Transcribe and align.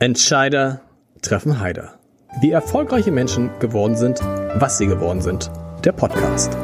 Entscheider 0.00 0.82
treffen 1.22 1.58
Heider. 1.58 1.98
Wie 2.40 2.52
erfolgreiche 2.52 3.10
Menschen 3.10 3.50
geworden 3.58 3.96
sind, 3.96 4.20
was 4.20 4.78
sie 4.78 4.86
geworden 4.86 5.20
sind. 5.20 5.50
Der 5.84 5.90
Podcast. 5.90 6.56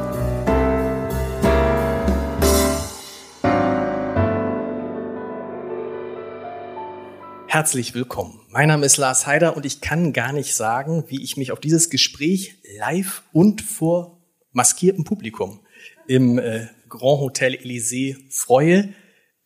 Herzlich 7.49 7.95
willkommen. 7.95 8.39
Mein 8.51 8.69
Name 8.69 8.87
ist 8.87 8.99
Lars 8.99 9.27
Heider 9.27 9.57
und 9.57 9.67
ich 9.67 9.81
kann 9.81 10.13
gar 10.13 10.33
nicht 10.33 10.55
sagen, 10.55 11.03
wie 11.09 11.21
ich 11.21 11.37
mich 11.37 11.51
auf 11.51 11.59
dieses 11.59 11.91
Gespräch 11.91 12.63
live 12.79 13.25
und 13.33 13.63
vor 13.63 14.23
maskiertem 14.53 15.03
Publikum 15.03 15.67
im 16.07 16.39
äh, 16.39 16.69
Grand 16.89 17.21
Hotel 17.21 17.55
Elysée 17.55 18.15
freue, 18.31 18.95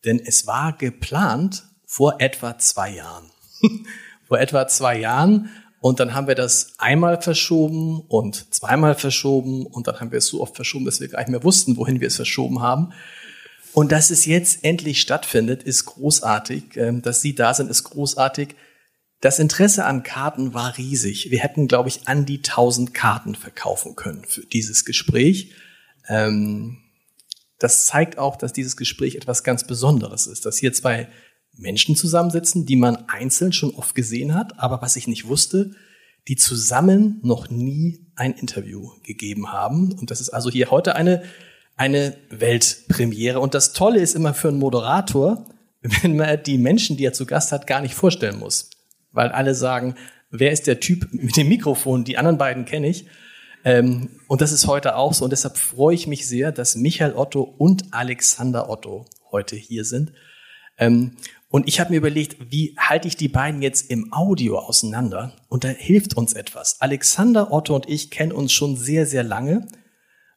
denn 0.05 0.19
es 0.23 0.45
war 0.45 0.77
geplant 0.77 1.63
vor 1.87 2.21
etwa 2.21 2.59
zwei 2.59 2.91
Jahren. 2.91 3.31
vor 4.27 4.39
etwa 4.39 4.67
zwei 4.67 4.99
Jahren 4.99 5.49
und 5.81 5.99
dann 5.99 6.13
haben 6.13 6.27
wir 6.27 6.35
das 6.35 6.73
einmal 6.77 7.21
verschoben 7.21 8.01
und 8.01 8.53
zweimal 8.53 8.95
verschoben 8.95 9.65
und 9.65 9.87
dann 9.87 9.99
haben 9.99 10.11
wir 10.11 10.17
es 10.17 10.27
so 10.27 10.41
oft 10.41 10.55
verschoben, 10.55 10.85
dass 10.85 10.99
wir 10.99 11.07
gar 11.07 11.19
nicht 11.19 11.29
mehr 11.29 11.43
wussten, 11.43 11.77
wohin 11.77 12.01
wir 12.01 12.07
es 12.07 12.17
verschoben 12.17 12.61
haben. 12.61 12.91
Und 13.73 13.91
dass 13.91 14.09
es 14.09 14.25
jetzt 14.25 14.63
endlich 14.63 14.99
stattfindet, 14.99 15.63
ist 15.63 15.85
großartig. 15.85 16.75
Ähm, 16.75 17.01
dass 17.01 17.21
Sie 17.21 17.35
da 17.35 17.53
sind, 17.53 17.69
ist 17.69 17.83
großartig. 17.85 18.55
Das 19.21 19.39
Interesse 19.39 19.85
an 19.85 20.03
Karten 20.03 20.53
war 20.53 20.77
riesig. 20.77 21.29
Wir 21.29 21.39
hätten, 21.39 21.67
glaube 21.67 21.87
ich, 21.87 22.07
an 22.07 22.25
die 22.25 22.37
1000 22.37 22.93
Karten 22.93 23.35
verkaufen 23.35 23.95
können 23.95 24.25
für 24.27 24.45
dieses 24.45 24.85
Gespräch. 24.85 25.53
Ähm, 26.07 26.79
das 27.57 27.85
zeigt 27.85 28.17
auch, 28.17 28.37
dass 28.37 28.53
dieses 28.53 28.75
Gespräch 28.75 29.15
etwas 29.15 29.43
ganz 29.43 29.65
Besonderes 29.65 30.27
ist, 30.27 30.45
dass 30.45 30.57
hier 30.57 30.73
zwei 30.73 31.07
Menschen 31.59 31.95
zusammensitzen, 31.95 32.65
die 32.65 32.75
man 32.75 33.07
einzeln 33.07 33.53
schon 33.53 33.75
oft 33.75 33.95
gesehen 33.95 34.33
hat, 34.33 34.59
aber 34.59 34.81
was 34.81 34.95
ich 34.95 35.07
nicht 35.07 35.27
wusste, 35.27 35.71
die 36.27 36.35
zusammen 36.35 37.19
noch 37.23 37.49
nie 37.49 38.05
ein 38.15 38.33
Interview 38.33 38.91
gegeben 39.03 39.51
haben. 39.51 39.93
Und 39.93 40.11
das 40.11 40.21
ist 40.21 40.29
also 40.29 40.49
hier 40.49 40.71
heute 40.71 40.95
eine 40.95 41.23
eine 41.79 42.17
Weltpremiere. 42.29 43.39
Und 43.39 43.53
das 43.53 43.71
Tolle 43.71 44.01
ist 44.01 44.13
immer 44.13 44.33
für 44.33 44.49
einen 44.49 44.59
Moderator, 44.59 45.45
wenn 45.81 46.17
man 46.17 46.43
die 46.43 46.57
Menschen, 46.57 46.97
die 46.97 47.05
er 47.05 47.13
zu 47.13 47.25
Gast 47.25 47.53
hat, 47.53 47.67
gar 47.67 47.79
nicht 47.81 47.95
vorstellen 47.95 48.37
muss. 48.37 48.69
Weil 49.13 49.29
alle 49.29 49.55
sagen, 49.55 49.95
wer 50.29 50.51
ist 50.51 50.67
der 50.67 50.81
Typ 50.81 51.07
mit 51.13 51.37
dem 51.37 51.47
Mikrofon? 51.47 52.03
Die 52.03 52.17
anderen 52.17 52.37
beiden 52.37 52.65
kenne 52.65 52.89
ich. 52.89 53.05
Ähm, 53.63 54.09
und 54.27 54.41
das 54.41 54.51
ist 54.51 54.67
heute 54.67 54.97
auch 54.97 55.13
so. 55.13 55.23
Und 55.23 55.31
deshalb 55.31 55.57
freue 55.57 55.95
ich 55.95 56.05
mich 56.05 56.27
sehr, 56.27 56.51
dass 56.51 56.75
Michael 56.75 57.13
Otto 57.13 57.41
und 57.41 57.93
Alexander 57.93 58.69
Otto 58.69 59.05
heute 59.31 59.55
hier 59.55 59.85
sind. 59.85 60.11
Und 61.49 61.67
ich 61.67 61.79
habe 61.79 61.91
mir 61.91 61.97
überlegt, 61.97 62.51
wie 62.51 62.75
halte 62.77 63.07
ich 63.07 63.17
die 63.17 63.27
beiden 63.27 63.61
jetzt 63.61 63.89
im 63.89 64.13
Audio 64.13 64.59
auseinander? 64.59 65.33
Und 65.47 65.63
da 65.63 65.69
hilft 65.69 66.15
uns 66.15 66.33
etwas. 66.33 66.79
Alexander 66.79 67.51
Otto 67.51 67.75
und 67.75 67.89
ich 67.89 68.11
kennen 68.11 68.31
uns 68.31 68.53
schon 68.53 68.77
sehr, 68.77 69.05
sehr 69.05 69.23
lange 69.23 69.67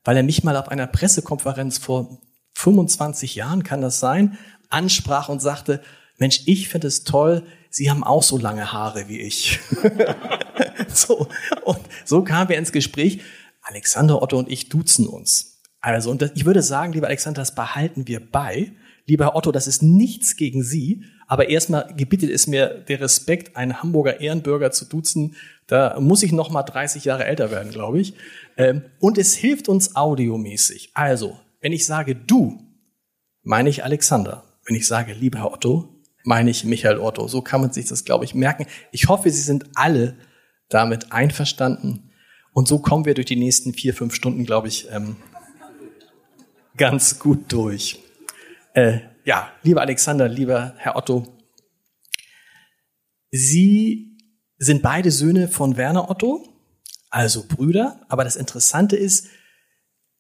weil 0.05 0.17
er 0.17 0.23
mich 0.23 0.45
mal 0.45 0.57
auf 0.57 0.69
einer 0.69 0.87
Pressekonferenz 0.87 1.79
vor 1.79 2.19
25 2.55 3.35
Jahren, 3.35 3.63
kann 3.63 3.81
das 3.81 4.01
sein, 4.01 4.39
ansprach 4.69 5.29
und 5.29 5.41
sagte, 5.41 5.83
Mensch, 6.19 6.43
ich 6.47 6.69
finde 6.69 6.89
es 6.89 7.05
toll, 7.05 7.47
Sie 7.71 7.91
haben 7.91 8.05
auch 8.05 8.23
so 8.23 8.37
lange 8.37 8.71
Haare 8.73 9.09
wie 9.09 9.19
ich. 9.21 9.59
so, 10.93 11.27
und 11.65 11.81
so 12.05 12.23
kamen 12.23 12.51
wir 12.51 12.59
ins 12.59 12.71
Gespräch. 12.71 13.23
Alexander 13.63 14.21
Otto 14.21 14.39
und 14.39 14.51
ich 14.51 14.69
duzen 14.69 15.07
uns. 15.07 15.63
Also, 15.81 16.11
und 16.11 16.21
das, 16.21 16.33
ich 16.35 16.45
würde 16.45 16.61
sagen, 16.61 16.93
lieber 16.93 17.07
Alexander, 17.07 17.41
das 17.41 17.55
behalten 17.55 18.07
wir 18.09 18.21
bei. 18.21 18.73
Lieber 19.07 19.27
Herr 19.27 19.37
Otto, 19.37 19.53
das 19.53 19.67
ist 19.67 19.83
nichts 19.83 20.37
gegen 20.37 20.63
Sie, 20.63 21.05
aber 21.27 21.49
erstmal 21.49 21.93
gebietet 21.97 22.31
es 22.31 22.47
mir 22.47 22.69
der 22.89 23.01
Respekt, 23.01 23.57
einen 23.57 23.83
Hamburger 23.83 24.21
Ehrenbürger 24.21 24.71
zu 24.71 24.85
duzen. 24.85 25.35
Da 25.67 25.99
muss 25.99 26.23
ich 26.23 26.33
noch 26.33 26.51
mal 26.51 26.63
30 26.63 27.05
Jahre 27.05 27.25
älter 27.25 27.51
werden, 27.51 27.73
glaube 27.73 28.01
ich. 28.01 28.15
Ähm, 28.57 28.83
und 29.01 29.19
es 29.19 29.35
hilft 29.35 29.69
uns 29.69 29.97
audiomäßig. 29.97 30.91
Also, 30.95 31.39
wenn 31.61 31.73
ich 31.73 31.87
sage 31.87 32.15
du, 32.15 32.63
meine 33.43 33.71
ich 33.71 33.85
Alexander. 33.85 34.45
Wenn 34.65 34.77
ich 34.77 34.87
sage 34.87 35.13
lieber 35.13 35.41
Herr 35.41 35.53
Otto, 35.53 36.01
meine 36.25 36.51
ich 36.51 36.65
Michael 36.65 36.99
Otto. 36.99 37.27
So 37.27 37.43
kann 37.43 37.61
man 37.61 37.73
sich 37.73 37.87
das, 37.87 38.05
glaube 38.05 38.25
ich, 38.25 38.35
merken. 38.35 38.67
Ich 38.93 39.09
hoffe, 39.09 39.31
Sie 39.31 39.43
sind 39.43 39.65
alle 39.75 40.17
damit 40.69 41.13
einverstanden. 41.13 42.11
Und 42.53 42.69
so 42.69 42.79
kommen 42.79 43.05
wir 43.05 43.15
durch 43.15 43.27
die 43.27 43.37
nächsten 43.37 43.73
vier, 43.73 43.95
fünf 43.95 44.15
Stunden, 44.15 44.45
glaube 44.45 44.69
ich, 44.69 44.89
ähm, 44.91 45.17
ganz 46.77 47.19
gut 47.19 47.51
durch. 47.53 48.02
Äh, 48.75 49.01
ja, 49.25 49.51
lieber 49.63 49.81
Alexander, 49.81 50.29
lieber 50.29 50.75
Herr 50.79 50.97
Otto, 50.97 51.39
Sie 53.31 54.19
sind 54.59 54.83
beide 54.83 55.11
Söhne 55.11 55.49
von 55.49 55.77
Werner 55.77 56.11
Otto 56.11 56.53
also 57.13 57.45
Brüder. 57.47 58.01
Aber 58.09 58.25
das 58.25 58.35
Interessante 58.37 58.97
ist, 58.97 59.29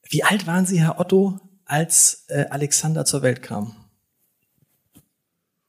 wie 0.08 0.22
alt 0.22 0.46
waren 0.46 0.66
Sie, 0.66 0.78
Herr 0.78 1.00
Otto, 1.00 1.40
als 1.64 2.26
äh, 2.28 2.44
Alexander 2.50 3.04
zur 3.04 3.22
Welt 3.22 3.42
kam? 3.42 3.74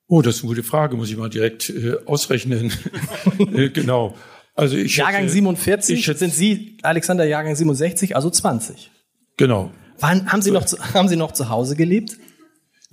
Oh, 0.07 0.21
das 0.21 0.35
ist 0.35 0.41
eine 0.43 0.49
gute 0.49 0.63
Frage, 0.63 0.97
muss 0.97 1.09
ich 1.09 1.17
mal 1.17 1.29
direkt 1.29 1.69
äh, 1.69 1.95
ausrechnen. 2.05 2.73
äh, 3.53 3.69
genau. 3.69 4.15
Also 4.53 4.75
ich 4.75 4.97
Jahrgang 4.97 5.23
schätze, 5.23 5.33
47 5.35 5.99
ich 5.99 6.05
schätze, 6.05 6.19
sind 6.19 6.33
Sie 6.33 6.77
Alexander 6.83 7.23
Jahrgang 7.23 7.55
67, 7.55 8.15
also 8.15 8.29
20. 8.29 8.91
Genau. 9.37 9.71
Wann 9.99 10.31
haben 10.31 10.41
Sie 10.41 10.51
noch 10.51 10.65
zu, 10.65 10.77
haben 10.93 11.07
Sie 11.07 11.15
noch 11.15 11.31
zu 11.31 11.49
Hause 11.49 11.75
gelebt? 11.75 12.17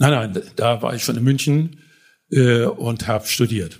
Nein, 0.01 0.33
nein, 0.33 0.43
da 0.57 0.81
war 0.81 0.95
ich 0.95 1.05
schon 1.05 1.19
in 1.19 1.23
München 1.23 1.83
äh, 2.31 2.65
und 2.65 3.07
habe 3.07 3.27
studiert. 3.27 3.79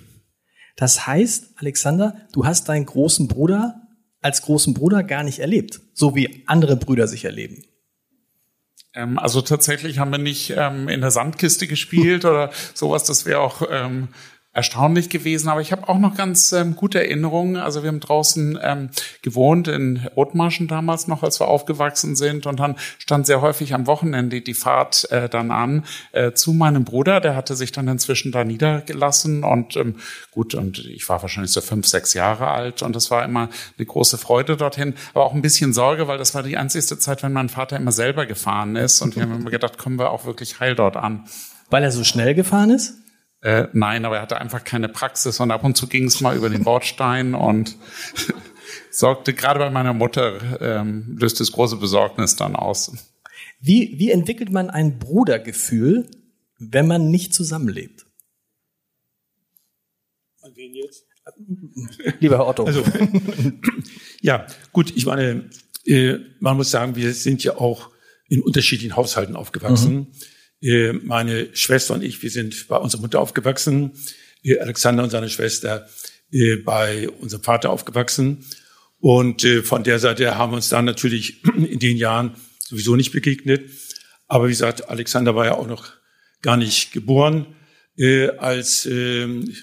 Das 0.77 1.07
heißt, 1.07 1.55
Alexander, 1.57 2.15
du 2.33 2.45
hast 2.45 2.69
deinen 2.69 2.85
großen 2.85 3.27
Bruder 3.27 3.81
als 4.21 4.43
großen 4.43 4.75
Bruder 4.75 5.03
gar 5.03 5.23
nicht 5.23 5.39
erlebt, 5.39 5.81
so 5.95 6.15
wie 6.15 6.45
andere 6.47 6.77
Brüder 6.77 7.09
sich 7.09 7.25
erleben. 7.25 7.65
Ähm, 8.93 9.19
also 9.19 9.41
tatsächlich 9.41 9.99
haben 9.99 10.11
wir 10.11 10.19
nicht 10.19 10.53
ähm, 10.55 10.89
in 10.89 11.01
der 11.01 11.11
Sandkiste 11.11 11.67
gespielt 11.67 12.25
oder 12.27 12.51
sowas. 12.75 13.05
Das 13.05 13.25
wäre 13.25 13.41
auch 13.41 13.63
ähm, 13.71 14.09
erstaunlich 14.53 15.11
gewesen. 15.11 15.49
Aber 15.49 15.61
ich 15.61 15.71
habe 15.71 15.89
auch 15.89 15.99
noch 15.99 16.17
ganz 16.17 16.53
ähm, 16.53 16.75
gute 16.75 16.99
Erinnerungen. 16.99 17.57
Also 17.57 17.83
wir 17.83 17.89
haben 17.89 18.01
draußen 18.01 18.59
ähm, 18.61 18.91
gewohnt 19.23 19.69
in 19.69 20.09
Othmarschen 20.17 20.67
damals 20.67 21.07
noch, 21.07 21.23
als 21.23 21.41
wir 21.41 21.47
aufgewachsen 21.47 22.17
sind. 22.17 22.47
Und 22.47 22.59
dann 22.59 22.77
stand 22.99 23.27
sehr 23.27 23.43
häufig 23.43 23.75
am 23.75 23.87
Wochenende 23.87 24.41
die 24.41 24.55
Fahrt 24.55 25.11
äh, 25.13 25.29
dann 25.29 25.53
an 25.53 25.85
äh, 26.13 26.33
zu 26.33 26.53
meinem 26.53 26.85
Bruder. 26.85 27.21
Der 27.21 27.37
hatte 27.37 27.55
sich 27.55 27.71
dann 27.71 27.87
inzwischen 27.87 28.33
da 28.33 28.43
niedergelassen. 28.43 29.45
Und 29.45 29.77
ähm, 29.77 29.97
gut, 30.33 30.55
und 30.55 30.79
ich 30.79 31.09
war 31.09 31.23
wahrscheinlich 31.23 31.53
so 31.53 31.61
fünf, 31.61 31.87
sechs 31.87 32.15
Jahre 32.15 32.49
alt. 32.49 32.83
Und 32.83 32.97
das 32.97 33.11
war 33.13 33.25
immer 33.25 33.49
eine 33.79 33.87
große 33.87 34.19
Freude 34.19 34.57
dorthin. 34.57 34.95
Aber 35.15 35.27
auch 35.27 35.35
ein 35.35 35.43
bisschen 35.43 35.73
Sorge, 35.73 36.09
weil 36.09 36.19
das 36.19 36.35
war 36.35 36.43
die 36.43 36.57
einzigste 36.57 36.99
Zeit, 36.99 37.23
wenn 37.23 37.33
mein 37.33 37.51
Vater 37.51 37.77
immer 37.77 37.93
selber 37.93 38.27
gefahren 38.27 38.75
ist. 38.75 39.01
Und 39.01 39.15
wir 39.15 39.23
haben 39.23 39.35
immer 39.41 39.51
gedacht, 39.51 39.79
kommen 39.79 39.99
wir 39.99 40.11
auch 40.11 40.25
wirklich 40.25 40.59
heil 40.59 40.75
dort 40.75 40.97
an. 40.97 41.25
Weil 41.71 41.85
er 41.85 41.93
so 41.93 42.03
schnell 42.03 42.35
gefahren 42.35 42.71
ist? 42.71 43.00
Äh, 43.43 43.69
nein, 43.73 44.05
aber 44.05 44.17
er 44.17 44.23
hatte 44.23 44.39
einfach 44.39 44.65
keine 44.65 44.89
Praxis 44.89 45.41
und 45.41 45.51
ab 45.51 45.65
und 45.65 45.77
zu 45.77 45.87
ging 45.87 46.05
es 46.05 46.21
mal 46.21 46.37
über 46.37 46.51
den 46.51 46.63
Bordstein 46.63 47.35
und 47.35 47.77
sorgte 48.91 49.33
gerade 49.33 49.59
bei 49.59 49.71
meiner 49.71 49.95
Mutter, 49.95 50.61
ähm, 50.61 51.17
löste 51.19 51.43
es 51.43 51.53
große 51.53 51.77
Besorgnis 51.77 52.37
dann 52.37 52.55
aus. 52.55 52.93
Wie, 53.61 53.99
wie 53.99 54.11
entwickelt 54.11 54.51
man 54.51 54.69
ein 54.69 54.99
Brudergefühl, 54.99 56.11
wenn 56.59 56.87
man 56.87 57.11
nicht 57.11 57.35
zusammenlebt? 57.35 58.07
An 60.43 60.53
wen 60.55 60.75
jetzt? 60.75 61.07
Lieber 62.21 62.39
Herr 62.39 62.49
Otto. 62.49 62.65
Also, 62.65 62.83
ja, 64.21 64.47
gut, 64.73 64.95
ich 64.95 65.07
meine, 65.07 65.49
äh, 65.87 66.19
man 66.41 66.57
muss 66.57 66.71
sagen, 66.71 66.97
wir 66.97 67.15
sind 67.15 67.43
ja 67.45 67.57
auch 67.57 67.91
in 68.29 68.43
unterschiedlichen 68.43 68.97
Haushalten 68.97 69.37
aufgewachsen. 69.37 69.95
Mhm. 69.95 70.07
Äh, 70.63 70.93
meine 70.93 71.49
Schwester 71.57 71.95
und 71.95 72.03
ich, 72.03 72.23
wir 72.23 72.31
sind 72.31 72.69
bei 72.69 72.77
unserer 72.77 73.01
Mutter 73.01 73.21
aufgewachsen. 73.21 73.93
Äh, 74.43 74.59
Alexander 74.59 75.03
und 75.03 75.11
seine 75.11 75.31
Schwester 75.31 75.89
äh, 76.31 76.57
bei 76.57 77.09
unserem 77.09 77.43
Vater 77.43 77.71
aufgewachsen. 77.71 78.45
Und 78.99 79.47
von 79.65 79.83
der 79.83 79.99
Seite 79.99 80.37
haben 80.37 80.53
wir 80.53 80.57
uns 80.57 80.69
dann 80.69 80.85
natürlich 80.85 81.43
in 81.57 81.79
den 81.79 81.97
Jahren 81.97 82.35
sowieso 82.59 82.97
nicht 82.97 83.13
begegnet. 83.13 83.71
Aber 84.29 84.47
wie 84.47 84.51
gesagt, 84.51 84.91
Alexander 84.91 85.35
war 85.35 85.47
ja 85.47 85.55
auch 85.55 85.67
noch 85.67 85.95
gar 86.43 86.59
nicht 86.59 86.93
geboren, 86.93 87.47
als 88.39 88.87
ähm, 88.87 89.55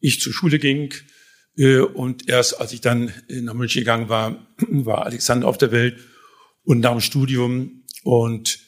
ich 0.00 0.20
zur 0.20 0.32
Schule 0.32 0.58
ging. 0.58 0.92
Und 1.94 2.28
erst 2.28 2.60
als 2.60 2.72
ich 2.72 2.80
dann 2.80 3.12
nach 3.28 3.52
München 3.52 3.80
gegangen 3.80 4.08
war, 4.08 4.46
war 4.58 5.04
Alexander 5.04 5.46
auf 5.46 5.58
der 5.58 5.70
Welt 5.70 6.00
und 6.64 6.80
nach 6.80 6.92
dem 6.92 7.00
Studium. 7.00 7.84
Und 8.02 8.58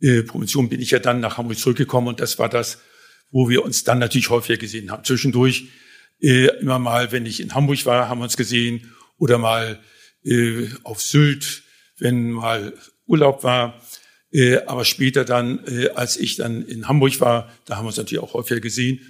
äh, 0.00 0.22
Promotion 0.22 0.68
bin 0.68 0.80
ich 0.80 0.90
ja 0.90 0.98
dann 0.98 1.20
nach 1.20 1.38
Hamburg 1.38 1.58
zurückgekommen 1.58 2.08
und 2.08 2.20
das 2.20 2.38
war 2.38 2.48
das, 2.48 2.78
wo 3.30 3.48
wir 3.48 3.64
uns 3.64 3.84
dann 3.84 3.98
natürlich 3.98 4.30
häufiger 4.30 4.58
gesehen 4.58 4.90
haben. 4.90 5.04
Zwischendurch 5.04 5.68
äh, 6.20 6.46
immer 6.60 6.78
mal, 6.78 7.12
wenn 7.12 7.26
ich 7.26 7.40
in 7.40 7.54
Hamburg 7.54 7.84
war, 7.86 8.08
haben 8.08 8.20
wir 8.20 8.24
uns 8.24 8.36
gesehen 8.36 8.92
oder 9.18 9.38
mal 9.38 9.78
äh, 10.24 10.68
auf 10.84 11.00
Sylt, 11.00 11.62
wenn 11.98 12.30
mal 12.30 12.74
Urlaub 13.06 13.44
war. 13.44 13.80
Äh, 14.30 14.58
aber 14.66 14.84
später 14.84 15.24
dann, 15.24 15.60
äh, 15.66 15.88
als 15.90 16.16
ich 16.16 16.36
dann 16.36 16.62
in 16.62 16.86
Hamburg 16.86 17.20
war, 17.20 17.50
da 17.64 17.76
haben 17.76 17.84
wir 17.84 17.88
uns 17.88 17.96
natürlich 17.96 18.22
auch 18.22 18.34
häufiger 18.34 18.60
gesehen. 18.60 19.00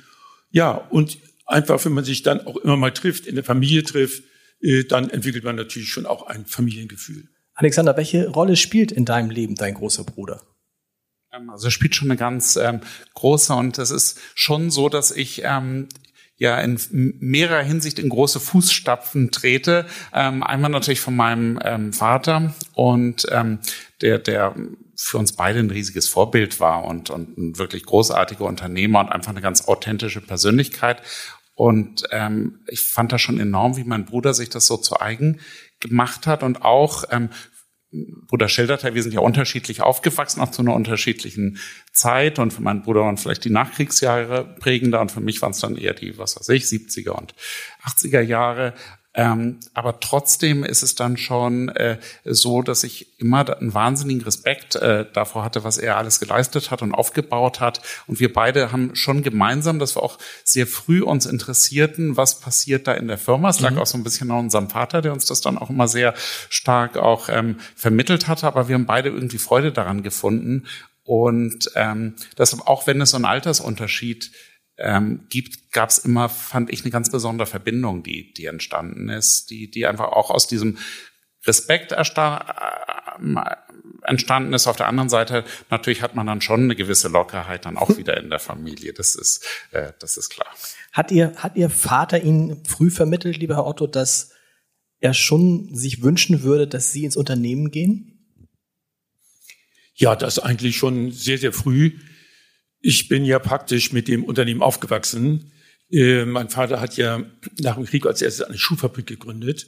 Ja, 0.50 0.72
und 0.72 1.18
einfach, 1.46 1.84
wenn 1.84 1.92
man 1.92 2.04
sich 2.04 2.22
dann 2.22 2.46
auch 2.46 2.56
immer 2.56 2.76
mal 2.76 2.92
trifft, 2.92 3.26
in 3.26 3.34
der 3.34 3.44
Familie 3.44 3.82
trifft, 3.82 4.22
äh, 4.60 4.84
dann 4.84 5.10
entwickelt 5.10 5.44
man 5.44 5.56
natürlich 5.56 5.88
schon 5.88 6.06
auch 6.06 6.26
ein 6.26 6.46
Familiengefühl. 6.46 7.28
Alexander, 7.54 7.96
welche 7.96 8.28
Rolle 8.28 8.56
spielt 8.56 8.92
in 8.92 9.04
deinem 9.04 9.30
Leben 9.30 9.56
dein 9.56 9.74
großer 9.74 10.04
Bruder? 10.04 10.42
Ähm, 11.32 11.50
also 11.50 11.70
spielt 11.70 11.94
schon 11.94 12.10
eine 12.10 12.18
ganz 12.18 12.56
ähm, 12.56 12.80
große 13.14 13.54
und 13.54 13.78
es 13.78 13.90
ist 13.90 14.18
schon 14.34 14.70
so, 14.70 14.88
dass 14.88 15.10
ich 15.10 15.42
ähm, 15.44 15.88
ja 16.36 16.58
in 16.60 16.78
mehrerer 17.20 17.62
Hinsicht 17.62 17.98
in 17.98 18.08
große 18.08 18.40
Fußstapfen 18.40 19.30
trete. 19.30 19.86
Ähm, 20.12 20.42
einmal 20.42 20.70
natürlich 20.70 21.00
von 21.00 21.16
meinem 21.16 21.58
ähm, 21.62 21.92
Vater 21.92 22.54
und 22.74 23.26
ähm, 23.30 23.58
der, 24.00 24.18
der 24.18 24.54
für 24.94 25.18
uns 25.18 25.32
beide 25.32 25.58
ein 25.58 25.70
riesiges 25.70 26.08
Vorbild 26.08 26.60
war 26.60 26.84
und, 26.84 27.10
und 27.10 27.36
ein 27.38 27.58
wirklich 27.58 27.84
großartiger 27.84 28.44
Unternehmer 28.44 29.00
und 29.00 29.10
einfach 29.10 29.30
eine 29.30 29.40
ganz 29.40 29.68
authentische 29.68 30.20
Persönlichkeit. 30.20 31.02
Und 31.54 32.04
ähm, 32.12 32.60
ich 32.68 32.82
fand 32.82 33.10
das 33.10 33.20
schon 33.20 33.40
enorm, 33.40 33.76
wie 33.76 33.84
mein 33.84 34.04
Bruder 34.04 34.32
sich 34.32 34.48
das 34.48 34.66
so 34.66 34.76
zu 34.76 35.00
eigen 35.00 35.40
gemacht 35.80 36.26
hat 36.26 36.42
und 36.42 36.62
auch 36.62 37.04
ähm, 37.10 37.30
Bruder 37.90 38.48
schilderte, 38.48 38.94
wir 38.94 39.02
sind 39.02 39.14
ja 39.14 39.20
unterschiedlich 39.20 39.80
aufgewachsen, 39.80 40.40
auch 40.40 40.50
zu 40.50 40.60
einer 40.60 40.74
unterschiedlichen 40.74 41.58
Zeit. 41.92 42.38
Und 42.38 42.52
für 42.52 42.60
meinen 42.60 42.82
Bruder 42.82 43.00
waren 43.00 43.16
vielleicht 43.16 43.44
die 43.44 43.50
Nachkriegsjahre 43.50 44.44
prägender 44.60 45.00
und 45.00 45.10
für 45.10 45.20
mich 45.20 45.40
waren 45.40 45.52
es 45.52 45.60
dann 45.60 45.76
eher 45.76 45.94
die, 45.94 46.18
was 46.18 46.36
weiß 46.36 46.50
ich, 46.50 46.64
70er 46.64 47.10
und 47.10 47.34
80er 47.84 48.20
Jahre. 48.20 48.74
Ähm, 49.18 49.58
aber 49.74 49.98
trotzdem 49.98 50.62
ist 50.62 50.84
es 50.84 50.94
dann 50.94 51.16
schon 51.16 51.70
äh, 51.70 51.98
so, 52.24 52.62
dass 52.62 52.84
ich 52.84 53.18
immer 53.18 53.58
einen 53.58 53.74
wahnsinnigen 53.74 54.22
Respekt 54.22 54.76
äh, 54.76 55.06
davor 55.12 55.42
hatte, 55.42 55.64
was 55.64 55.76
er 55.76 55.96
alles 55.96 56.20
geleistet 56.20 56.70
hat 56.70 56.82
und 56.82 56.94
aufgebaut 56.94 57.58
hat. 57.58 57.80
Und 58.06 58.20
wir 58.20 58.32
beide 58.32 58.70
haben 58.70 58.94
schon 58.94 59.24
gemeinsam, 59.24 59.80
dass 59.80 59.96
wir 59.96 60.04
auch 60.04 60.18
sehr 60.44 60.68
früh 60.68 61.02
uns 61.02 61.26
interessierten, 61.26 62.16
was 62.16 62.38
passiert 62.38 62.86
da 62.86 62.92
in 62.92 63.08
der 63.08 63.18
Firma. 63.18 63.48
Es 63.48 63.58
lag 63.58 63.72
mhm. 63.72 63.78
auch 63.78 63.86
so 63.86 63.98
ein 63.98 64.04
bisschen 64.04 64.30
an 64.30 64.38
unserem 64.38 64.70
Vater, 64.70 65.02
der 65.02 65.12
uns 65.12 65.26
das 65.26 65.40
dann 65.40 65.58
auch 65.58 65.68
immer 65.68 65.88
sehr 65.88 66.14
stark 66.48 66.96
auch 66.96 67.28
ähm, 67.28 67.56
vermittelt 67.74 68.28
hatte. 68.28 68.46
Aber 68.46 68.68
wir 68.68 68.76
haben 68.76 68.86
beide 68.86 69.08
irgendwie 69.08 69.38
Freude 69.38 69.72
daran 69.72 70.04
gefunden. 70.04 70.68
Und 71.02 71.72
ähm, 71.74 72.14
deshalb, 72.36 72.68
auch 72.68 72.86
wenn 72.86 73.00
es 73.00 73.10
so 73.10 73.16
einen 73.16 73.24
Altersunterschied 73.24 74.30
ähm, 74.78 75.26
gibt, 75.28 75.72
gab 75.72 75.90
es 75.90 75.98
immer, 75.98 76.28
fand 76.28 76.70
ich, 76.72 76.82
eine 76.82 76.90
ganz 76.90 77.10
besondere 77.10 77.46
Verbindung, 77.46 78.02
die, 78.02 78.32
die 78.32 78.46
entstanden 78.46 79.08
ist, 79.08 79.50
die, 79.50 79.70
die 79.70 79.86
einfach 79.86 80.06
auch 80.06 80.30
aus 80.30 80.46
diesem 80.46 80.78
Respekt 81.46 81.92
äh, 81.92 81.96
entstanden 84.02 84.52
ist. 84.52 84.66
Auf 84.66 84.76
der 84.76 84.86
anderen 84.86 85.08
Seite 85.08 85.44
natürlich 85.70 86.02
hat 86.02 86.14
man 86.14 86.26
dann 86.26 86.40
schon 86.40 86.62
eine 86.62 86.76
gewisse 86.76 87.08
Lockerheit 87.08 87.64
dann 87.64 87.76
auch 87.76 87.96
wieder 87.96 88.16
in 88.16 88.30
der 88.30 88.38
Familie. 88.38 88.92
Das 88.92 89.14
ist, 89.14 89.44
äh, 89.72 89.92
das 89.98 90.16
ist 90.16 90.30
klar. 90.30 90.48
Hat 90.92 91.10
ihr, 91.10 91.34
hat 91.36 91.56
ihr 91.56 91.70
Vater 91.70 92.22
Ihnen 92.22 92.64
früh 92.64 92.90
vermittelt, 92.90 93.38
lieber 93.38 93.56
Herr 93.56 93.66
Otto, 93.66 93.86
dass 93.86 94.32
er 95.00 95.14
schon 95.14 95.74
sich 95.74 96.02
wünschen 96.02 96.42
würde, 96.42 96.66
dass 96.66 96.92
Sie 96.92 97.04
ins 97.04 97.16
Unternehmen 97.16 97.70
gehen? 97.70 98.14
Ja, 99.94 100.14
das 100.14 100.38
eigentlich 100.38 100.76
schon 100.76 101.10
sehr, 101.10 101.38
sehr 101.38 101.52
früh. 101.52 101.98
Ich 102.80 103.08
bin 103.08 103.24
ja 103.24 103.38
praktisch 103.38 103.92
mit 103.92 104.08
dem 104.08 104.24
Unternehmen 104.24 104.62
aufgewachsen. 104.62 105.52
Äh, 105.90 106.24
mein 106.24 106.48
Vater 106.48 106.80
hat 106.80 106.96
ja 106.96 107.24
nach 107.60 107.76
dem 107.76 107.86
Krieg 107.86 108.06
als 108.06 108.22
erstes 108.22 108.46
eine 108.46 108.58
Schuhfabrik 108.58 109.06
gegründet. 109.06 109.66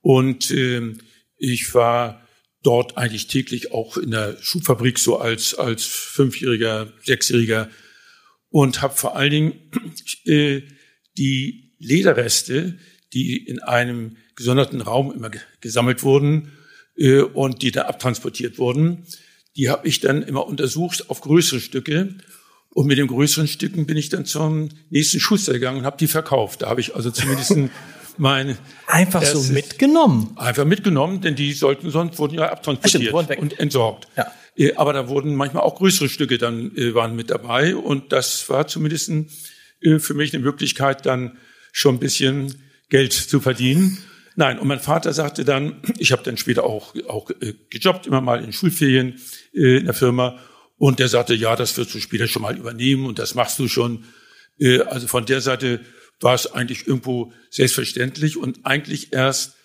Und 0.00 0.50
äh, 0.50 0.94
ich 1.36 1.74
war 1.74 2.26
dort 2.62 2.96
eigentlich 2.96 3.26
täglich 3.26 3.72
auch 3.72 3.96
in 3.96 4.10
der 4.10 4.36
Schuhfabrik 4.40 4.98
so 4.98 5.18
als, 5.18 5.54
als 5.54 5.84
Fünfjähriger, 5.84 6.92
Sechsjähriger 7.02 7.70
und 8.50 8.82
habe 8.82 8.94
vor 8.96 9.16
allen 9.16 9.30
Dingen 9.30 9.70
äh, 10.24 10.62
die 11.16 11.74
Lederreste, 11.78 12.78
die 13.12 13.36
in 13.36 13.60
einem 13.60 14.16
gesonderten 14.36 14.80
Raum 14.80 15.12
immer 15.12 15.30
gesammelt 15.60 16.02
wurden 16.02 16.52
äh, 16.96 17.20
und 17.20 17.62
die 17.62 17.70
da 17.70 17.82
abtransportiert 17.82 18.58
wurden, 18.58 19.06
die 19.56 19.68
habe 19.68 19.86
ich 19.86 20.00
dann 20.00 20.22
immer 20.22 20.46
untersucht 20.46 21.10
auf 21.10 21.20
größere 21.20 21.60
Stücke. 21.60 22.14
Und 22.72 22.86
mit 22.86 22.98
den 22.98 23.08
größeren 23.08 23.48
Stücken 23.48 23.86
bin 23.86 23.96
ich 23.96 24.10
dann 24.10 24.24
zum 24.24 24.68
nächsten 24.90 25.18
Schuster 25.18 25.54
gegangen 25.54 25.78
und 25.78 25.84
habe 25.84 25.96
die 25.96 26.06
verkauft. 26.06 26.62
Da 26.62 26.68
habe 26.68 26.80
ich 26.80 26.94
also 26.94 27.10
zumindest 27.10 27.56
mein 28.16 28.56
einfach 28.86 29.24
so 29.24 29.52
mitgenommen. 29.52 30.32
Einfach 30.36 30.64
mitgenommen, 30.64 31.20
denn 31.20 31.34
die 31.34 31.52
sollten 31.52 31.90
sonst 31.90 32.18
wurden 32.18 32.34
ja 32.34 32.50
abtransportiert 32.50 33.12
Stimmt, 33.12 33.38
und 33.38 33.58
entsorgt. 33.58 34.06
Ja. 34.16 34.30
Äh, 34.56 34.74
aber 34.74 34.92
da 34.92 35.08
wurden 35.08 35.34
manchmal 35.34 35.64
auch 35.64 35.76
größere 35.76 36.08
Stücke 36.08 36.38
dann 36.38 36.76
äh, 36.76 36.94
waren 36.94 37.16
mit 37.16 37.30
dabei 37.30 37.74
und 37.74 38.12
das 38.12 38.48
war 38.48 38.68
zumindest 38.68 39.10
äh, 39.80 39.98
für 39.98 40.14
mich 40.14 40.32
eine 40.32 40.44
Möglichkeit, 40.44 41.06
dann 41.06 41.38
schon 41.72 41.96
ein 41.96 42.00
bisschen 42.00 42.54
Geld 42.88 43.12
zu 43.12 43.40
verdienen. 43.40 43.98
Nein, 44.36 44.58
und 44.58 44.68
mein 44.68 44.80
Vater 44.80 45.12
sagte 45.12 45.44
dann, 45.44 45.82
ich 45.98 46.12
habe 46.12 46.22
dann 46.22 46.36
später 46.36 46.64
auch, 46.64 46.94
auch 47.08 47.30
äh, 47.40 47.54
gejobbt, 47.68 48.06
immer 48.06 48.20
mal 48.20 48.42
in 48.42 48.52
Schulferien 48.52 49.20
äh, 49.52 49.78
in 49.78 49.86
der 49.86 49.94
Firma. 49.94 50.38
Und 50.76 50.98
der 50.98 51.08
sagte, 51.08 51.34
ja, 51.34 51.56
das 51.56 51.76
wirst 51.76 51.94
du 51.94 52.00
später 52.00 52.26
schon 52.26 52.42
mal 52.42 52.56
übernehmen 52.56 53.06
und 53.06 53.18
das 53.18 53.34
machst 53.34 53.58
du 53.58 53.68
schon. 53.68 54.04
Äh, 54.58 54.80
also 54.80 55.08
von 55.08 55.26
der 55.26 55.40
Seite 55.40 55.80
war 56.20 56.34
es 56.34 56.52
eigentlich 56.52 56.86
irgendwo 56.86 57.32
selbstverständlich 57.50 58.36
und 58.36 58.64
eigentlich 58.64 59.12
erst, 59.12 59.56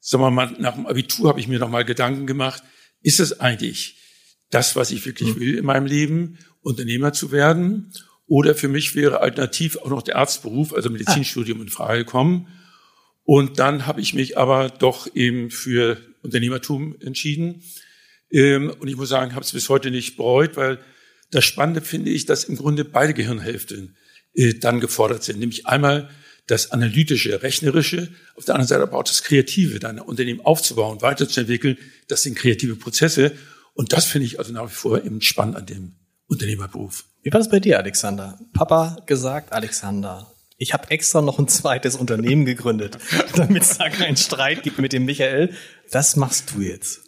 sagen 0.00 0.22
wir 0.22 0.30
mal, 0.30 0.54
nach 0.58 0.74
dem 0.74 0.86
Abitur 0.86 1.28
habe 1.28 1.40
ich 1.40 1.48
mir 1.48 1.58
noch 1.58 1.70
mal 1.70 1.84
Gedanken 1.84 2.26
gemacht, 2.26 2.62
ist 3.02 3.20
es 3.20 3.40
eigentlich 3.40 3.96
das, 4.50 4.76
was 4.76 4.90
ich 4.90 5.04
wirklich 5.06 5.30
hm. 5.30 5.40
will 5.40 5.58
in 5.58 5.64
meinem 5.64 5.86
Leben, 5.86 6.38
Unternehmer 6.60 7.12
zu 7.12 7.30
werden? 7.30 7.92
Oder 8.26 8.54
für 8.54 8.68
mich 8.68 8.94
wäre 8.96 9.20
alternativ 9.20 9.76
auch 9.76 9.88
noch 9.88 10.02
der 10.02 10.16
Arztberuf, 10.16 10.74
also 10.74 10.90
Medizinstudium 10.90 11.62
in 11.62 11.68
Frage 11.68 12.04
gekommen. 12.04 12.48
Und 13.26 13.58
dann 13.58 13.86
habe 13.86 14.00
ich 14.00 14.14
mich 14.14 14.38
aber 14.38 14.68
doch 14.70 15.14
eben 15.14 15.50
für 15.50 16.00
Unternehmertum 16.22 16.96
entschieden. 17.00 17.62
Ähm, 18.30 18.72
und 18.78 18.86
ich 18.86 18.96
muss 18.96 19.08
sagen, 19.08 19.34
habe 19.34 19.44
es 19.44 19.52
bis 19.52 19.68
heute 19.68 19.90
nicht 19.90 20.16
bereut, 20.16 20.56
weil 20.56 20.78
das 21.32 21.44
Spannende 21.44 21.80
finde 21.80 22.10
ich, 22.10 22.26
dass 22.26 22.44
im 22.44 22.56
Grunde 22.56 22.84
beide 22.84 23.14
Gehirnhälften 23.14 23.96
äh, 24.34 24.54
dann 24.54 24.78
gefordert 24.78 25.24
sind. 25.24 25.40
Nämlich 25.40 25.66
einmal 25.66 26.08
das 26.46 26.70
analytische, 26.70 27.42
rechnerische, 27.42 28.08
auf 28.36 28.44
der 28.44 28.54
anderen 28.54 28.68
Seite 28.68 28.82
aber 28.84 28.98
auch 28.98 29.02
das 29.02 29.24
Kreative, 29.24 29.80
dein 29.80 29.98
Unternehmen 29.98 30.40
aufzubauen, 30.40 31.02
weiterzuentwickeln. 31.02 31.78
Das 32.06 32.22
sind 32.22 32.36
kreative 32.36 32.76
Prozesse. 32.76 33.32
Und 33.74 33.92
das 33.92 34.04
finde 34.04 34.26
ich 34.26 34.38
also 34.38 34.52
nach 34.52 34.70
wie 34.70 34.74
vor 34.74 35.04
eben 35.04 35.20
spannend 35.20 35.56
an 35.56 35.66
dem 35.66 35.96
Unternehmerberuf. 36.28 37.04
Wie 37.24 37.32
war 37.32 37.40
das 37.40 37.50
bei 37.50 37.58
dir, 37.58 37.78
Alexander? 37.78 38.38
Papa 38.52 38.98
gesagt, 39.06 39.52
Alexander, 39.52 40.32
ich 40.58 40.72
habe 40.72 40.90
extra 40.90 41.22
noch 41.22 41.38
ein 41.38 41.48
zweites 41.48 41.96
Unternehmen 41.96 42.44
gegründet, 42.44 42.98
damit 43.36 43.62
es 43.62 43.78
da 43.78 43.88
keinen 43.88 44.16
Streit 44.16 44.62
gibt 44.62 44.78
mit 44.78 44.92
dem 44.92 45.04
Michael. 45.04 45.54
Das 45.90 46.16
machst 46.16 46.52
du 46.54 46.62
jetzt. 46.62 47.05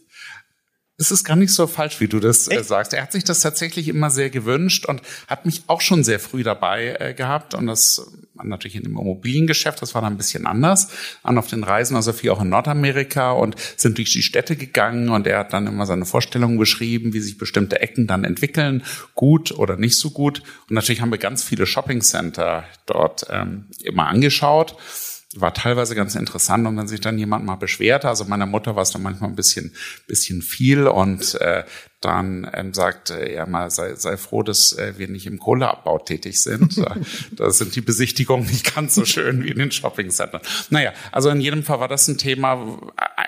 Es 1.00 1.12
ist 1.12 1.22
gar 1.22 1.36
nicht 1.36 1.54
so 1.54 1.68
falsch, 1.68 2.00
wie 2.00 2.08
du 2.08 2.18
das 2.18 2.50
äh, 2.50 2.64
sagst. 2.64 2.92
Er 2.92 3.02
hat 3.02 3.12
sich 3.12 3.22
das 3.22 3.40
tatsächlich 3.40 3.86
immer 3.86 4.10
sehr 4.10 4.30
gewünscht 4.30 4.84
und 4.84 5.00
hat 5.28 5.46
mich 5.46 5.62
auch 5.68 5.80
schon 5.80 6.02
sehr 6.02 6.18
früh 6.18 6.42
dabei 6.42 6.96
äh, 6.98 7.14
gehabt. 7.14 7.54
Und 7.54 7.68
das 7.68 8.10
natürlich 8.34 8.74
in 8.74 8.82
dem 8.82 8.98
Immobiliengeschäft, 8.98 9.80
das 9.80 9.94
war 9.94 10.02
dann 10.02 10.14
ein 10.14 10.16
bisschen 10.16 10.44
anders. 10.44 10.88
An 11.22 11.38
auf 11.38 11.46
den 11.46 11.62
Reisen, 11.62 11.94
also 11.94 12.12
viel 12.12 12.30
auch 12.30 12.42
in 12.42 12.48
Nordamerika 12.48 13.30
und 13.30 13.54
sind 13.76 13.98
durch 13.98 14.12
die 14.12 14.22
Städte 14.22 14.56
gegangen 14.56 15.08
und 15.08 15.26
er 15.28 15.38
hat 15.38 15.52
dann 15.52 15.68
immer 15.68 15.86
seine 15.86 16.04
Vorstellungen 16.04 16.58
beschrieben, 16.58 17.12
wie 17.12 17.20
sich 17.20 17.38
bestimmte 17.38 17.80
Ecken 17.80 18.08
dann 18.08 18.24
entwickeln, 18.24 18.82
gut 19.14 19.52
oder 19.52 19.76
nicht 19.76 19.96
so 19.96 20.10
gut. 20.10 20.42
Und 20.68 20.74
natürlich 20.74 21.00
haben 21.00 21.12
wir 21.12 21.18
ganz 21.18 21.44
viele 21.44 21.66
Shoppingcenter 21.66 22.64
dort 22.86 23.24
ähm, 23.30 23.66
immer 23.84 24.08
angeschaut 24.08 24.76
war 25.40 25.54
teilweise 25.54 25.94
ganz 25.94 26.14
interessant 26.14 26.66
und 26.66 26.76
wenn 26.76 26.88
sich 26.88 27.00
dann 27.00 27.18
jemand 27.18 27.44
mal 27.44 27.56
beschwerte, 27.56 28.08
also 28.08 28.24
meiner 28.24 28.46
Mutter 28.46 28.76
war 28.76 28.82
es 28.82 28.90
dann 28.90 29.02
manchmal 29.02 29.30
ein 29.30 29.36
bisschen, 29.36 29.72
bisschen 30.06 30.42
viel 30.42 30.86
und 30.86 31.34
äh, 31.40 31.64
dann 32.00 32.48
ähm, 32.54 32.74
sagt 32.74 33.10
er 33.10 33.46
mal, 33.48 33.70
sei, 33.70 33.94
sei 33.96 34.16
froh, 34.16 34.42
dass 34.42 34.72
äh, 34.72 34.94
wir 34.98 35.08
nicht 35.08 35.26
im 35.26 35.38
Kohleabbau 35.38 35.98
tätig 35.98 36.40
sind. 36.42 36.80
da 37.32 37.50
sind 37.50 37.74
die 37.74 37.80
Besichtigungen 37.80 38.46
nicht 38.46 38.74
ganz 38.74 38.94
so 38.94 39.04
schön 39.04 39.42
wie 39.42 39.50
in 39.50 39.58
den 39.58 39.72
Shoppingcentern. 39.72 40.40
Naja, 40.70 40.92
also 41.10 41.28
in 41.30 41.40
jedem 41.40 41.64
Fall 41.64 41.80
war 41.80 41.88
das 41.88 42.06
ein 42.06 42.18
Thema. 42.18 42.78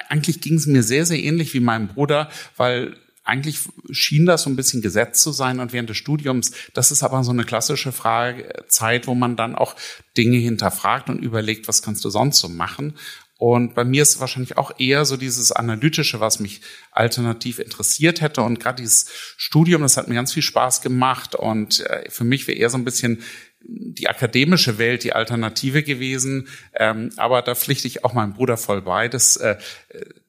Eigentlich 0.08 0.40
ging 0.40 0.54
es 0.54 0.66
mir 0.66 0.82
sehr, 0.82 1.04
sehr 1.04 1.18
ähnlich 1.18 1.52
wie 1.54 1.60
meinem 1.60 1.88
Bruder, 1.88 2.30
weil 2.56 2.96
eigentlich 3.30 3.60
schien 3.90 4.26
das 4.26 4.42
so 4.42 4.50
ein 4.50 4.56
bisschen 4.56 4.82
gesetzt 4.82 5.22
zu 5.22 5.32
sein 5.32 5.60
und 5.60 5.72
während 5.72 5.88
des 5.88 5.96
Studiums, 5.96 6.52
das 6.74 6.90
ist 6.90 7.02
aber 7.02 7.22
so 7.24 7.30
eine 7.30 7.44
klassische 7.44 7.92
Frage, 7.92 8.52
Zeit, 8.68 9.06
wo 9.06 9.14
man 9.14 9.36
dann 9.36 9.54
auch 9.54 9.76
Dinge 10.16 10.38
hinterfragt 10.38 11.08
und 11.08 11.20
überlegt, 11.22 11.68
was 11.68 11.82
kannst 11.82 12.04
du 12.04 12.10
sonst 12.10 12.38
so 12.40 12.48
machen? 12.48 12.94
Und 13.40 13.74
bei 13.74 13.84
mir 13.84 14.02
ist 14.02 14.20
wahrscheinlich 14.20 14.58
auch 14.58 14.72
eher 14.78 15.06
so 15.06 15.16
dieses 15.16 15.50
Analytische, 15.50 16.20
was 16.20 16.40
mich 16.40 16.60
alternativ 16.90 17.58
interessiert 17.58 18.20
hätte. 18.20 18.42
Und 18.42 18.60
gerade 18.60 18.82
dieses 18.82 19.06
Studium, 19.38 19.80
das 19.80 19.96
hat 19.96 20.08
mir 20.08 20.14
ganz 20.14 20.34
viel 20.34 20.42
Spaß 20.42 20.82
gemacht. 20.82 21.34
Und 21.34 21.80
äh, 21.80 22.10
für 22.10 22.24
mich 22.24 22.46
wäre 22.46 22.58
eher 22.58 22.68
so 22.68 22.76
ein 22.76 22.84
bisschen 22.84 23.22
die 23.62 24.08
akademische 24.10 24.76
Welt 24.76 25.04
die 25.04 25.14
Alternative 25.14 25.82
gewesen. 25.82 26.48
Ähm, 26.74 27.12
aber 27.16 27.40
da 27.40 27.54
pflichte 27.54 27.88
ich 27.88 28.04
auch 28.04 28.12
meinem 28.12 28.34
Bruder 28.34 28.58
voll 28.58 28.82
bei. 28.82 29.08
Das, 29.08 29.38
äh, 29.38 29.56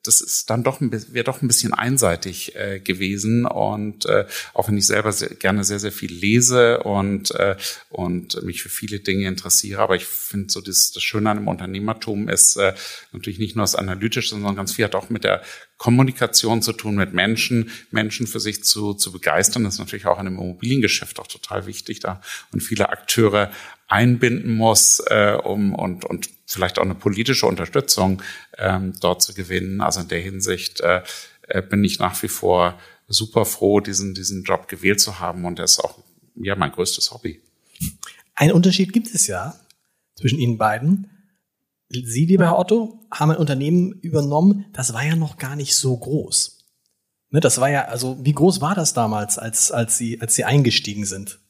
das 0.04 0.22
ist 0.22 0.50
dann 0.50 0.64
doch 0.64 0.80
wäre 0.82 1.24
doch 1.24 1.42
ein 1.42 1.48
bisschen 1.48 1.74
einseitig 1.74 2.56
äh, 2.56 2.80
gewesen. 2.80 3.46
Und 3.46 4.06
äh, 4.06 4.26
auch 4.54 4.68
wenn 4.68 4.78
ich 4.78 4.88
selber 4.88 5.12
sehr, 5.12 5.30
gerne 5.30 5.64
sehr 5.64 5.80
sehr 5.80 5.92
viel 5.92 6.12
lese 6.12 6.84
und 6.84 7.32
äh, 7.32 7.56
und 7.90 8.42
mich 8.44 8.64
für 8.64 8.70
viele 8.70 9.00
Dinge 9.00 9.28
interessiere, 9.28 9.82
aber 9.82 9.96
ich 9.96 10.06
finde 10.06 10.52
so 10.52 10.62
das, 10.62 10.92
das 10.92 11.04
Schöne 11.04 11.30
an 11.30 11.38
dem 11.38 11.48
Unternehmertum 11.48 12.30
ist 12.30 12.56
äh, 12.56 12.74
natürlich 13.12 13.40
nicht 13.40 13.56
nur 13.56 13.64
das 13.64 13.76
Analytische, 13.76 14.30
sondern 14.30 14.56
ganz 14.56 14.74
viel 14.74 14.86
hat 14.86 14.96
auch 14.96 15.10
mit 15.10 15.24
der 15.24 15.44
Kommunikation 15.78 16.62
zu 16.62 16.74
tun, 16.74 16.96
mit 16.96 17.14
Menschen, 17.14 17.72
Menschen 17.90 18.28
für 18.28 18.40
sich 18.40 18.64
zu, 18.64 18.94
zu 18.94 19.12
begeistern. 19.12 19.64
Das 19.64 19.74
ist 19.74 19.80
natürlich 19.80 20.06
auch 20.06 20.20
in 20.20 20.26
dem 20.26 20.36
Immobiliengeschäft 20.36 21.20
auch 21.20 21.26
total 21.26 21.66
wichtig 21.66 22.00
da. 22.00 22.22
Und 22.54 22.62
viele 22.62 22.90
Akteure 22.90 23.52
einbinden 23.92 24.56
muss, 24.56 25.04
äh, 25.08 25.38
um 25.44 25.76
und 25.76 26.06
und 26.06 26.30
vielleicht 26.46 26.80
auch 26.80 26.84
eine 26.84 26.96
politische 26.96 27.46
Unterstützung 27.46 28.22
ähm, 28.58 28.94
dort 29.02 29.22
zu 29.22 29.34
gewinnen. 29.34 29.82
Also 29.82 30.00
in 30.00 30.08
der 30.08 30.22
Hinsicht 30.22 30.80
äh, 30.80 31.04
äh, 31.48 31.62
bin 31.62 31.84
ich 31.84 32.00
nach 32.00 32.22
wie 32.24 32.30
vor 32.30 32.80
super 33.08 33.46
froh, 33.46 33.82
diesen, 33.82 34.14
diesen 34.14 34.44
Job 34.44 34.70
gewählt 34.70 35.02
zu 35.02 35.20
haben 35.20 35.44
und 35.44 35.60
das 35.60 35.72
ist 35.72 35.80
auch 35.82 36.00
ja 36.36 36.56
mein 36.56 36.72
größtes 36.72 37.12
Hobby. 37.12 37.42
Ein 38.34 38.54
Unterschied 38.54 38.94
gibt 38.94 39.14
es 39.14 39.28
ja 39.28 39.56
zwischen 40.16 40.40
Ihnen 40.40 40.58
beiden. 40.58 41.10
Sie, 41.90 42.26
lieber 42.26 42.46
Herr 42.46 42.60
Otto, 42.60 43.00
haben 43.12 43.32
ein 43.32 43.38
Unternehmen 43.38 43.92
übernommen, 44.00 44.68
das 44.72 44.94
war 44.94 45.04
ja 45.04 45.18
noch 45.18 45.38
gar 45.38 45.58
nicht 45.58 45.76
so 45.76 45.98
groß. 45.98 46.60
Ne, 47.32 47.42
das 47.42 47.60
war 47.60 47.70
ja, 47.70 47.86
also 47.86 48.18
wie 48.24 48.32
groß 48.32 48.62
war 48.62 48.76
das 48.76 48.94
damals, 48.94 49.38
als, 49.38 49.72
als, 49.72 49.98
Sie, 49.98 50.22
als 50.22 50.36
Sie 50.36 50.46
eingestiegen 50.46 51.06
sind? 51.06 51.41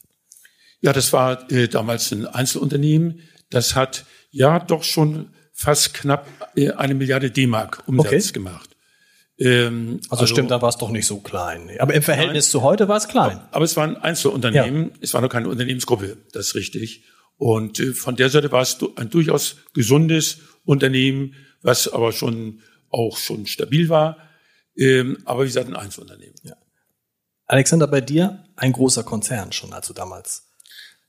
Ja, 0.82 0.92
das 0.92 1.12
war 1.12 1.50
äh, 1.50 1.68
damals 1.68 2.12
ein 2.12 2.26
Einzelunternehmen. 2.26 3.20
Das 3.50 3.74
hat 3.74 4.04
ja 4.30 4.58
doch 4.58 4.82
schon 4.82 5.30
fast 5.52 5.94
knapp 5.94 6.26
äh, 6.56 6.72
eine 6.72 6.94
Milliarde 6.94 7.30
D-Mark 7.30 7.84
Umsatz 7.86 8.28
okay. 8.28 8.32
gemacht. 8.32 8.70
Ähm, 9.38 10.00
also, 10.10 10.22
also, 10.22 10.26
stimmt, 10.26 10.50
da 10.50 10.60
war 10.60 10.68
es 10.68 10.76
doch 10.76 10.90
nicht 10.90 11.06
so 11.06 11.20
klein. 11.20 11.70
Aber 11.78 11.94
im 11.94 12.02
Verhältnis 12.02 12.46
nein, 12.46 12.50
zu 12.50 12.62
heute 12.62 12.88
war 12.88 12.96
es 12.96 13.08
klein. 13.08 13.40
Aber 13.52 13.64
es 13.64 13.76
war 13.76 13.84
ein 13.84 13.96
Einzelunternehmen, 13.96 14.90
ja. 14.90 14.96
es 15.00 15.14
war 15.14 15.20
noch 15.20 15.28
keine 15.28 15.48
Unternehmensgruppe, 15.48 16.18
das 16.32 16.48
ist 16.48 16.54
richtig. 16.56 17.04
Und 17.38 17.80
äh, 17.80 17.92
von 17.92 18.16
der 18.16 18.28
Seite 18.28 18.52
war 18.52 18.62
es 18.62 18.78
ein 18.96 19.08
durchaus 19.08 19.56
gesundes 19.74 20.38
Unternehmen, 20.64 21.34
was 21.62 21.88
aber 21.88 22.12
schon 22.12 22.60
auch 22.90 23.16
schon 23.16 23.46
stabil 23.46 23.88
war. 23.88 24.18
Ähm, 24.76 25.18
aber 25.24 25.42
wie 25.42 25.46
gesagt, 25.46 25.68
ein 25.68 25.76
Einzelunternehmen. 25.76 26.34
Ja. 26.42 26.56
Alexander, 27.46 27.86
bei 27.86 28.00
dir 28.00 28.44
ein 28.56 28.72
großer 28.72 29.04
Konzern 29.04 29.52
schon, 29.52 29.72
also 29.72 29.92
damals 29.92 30.51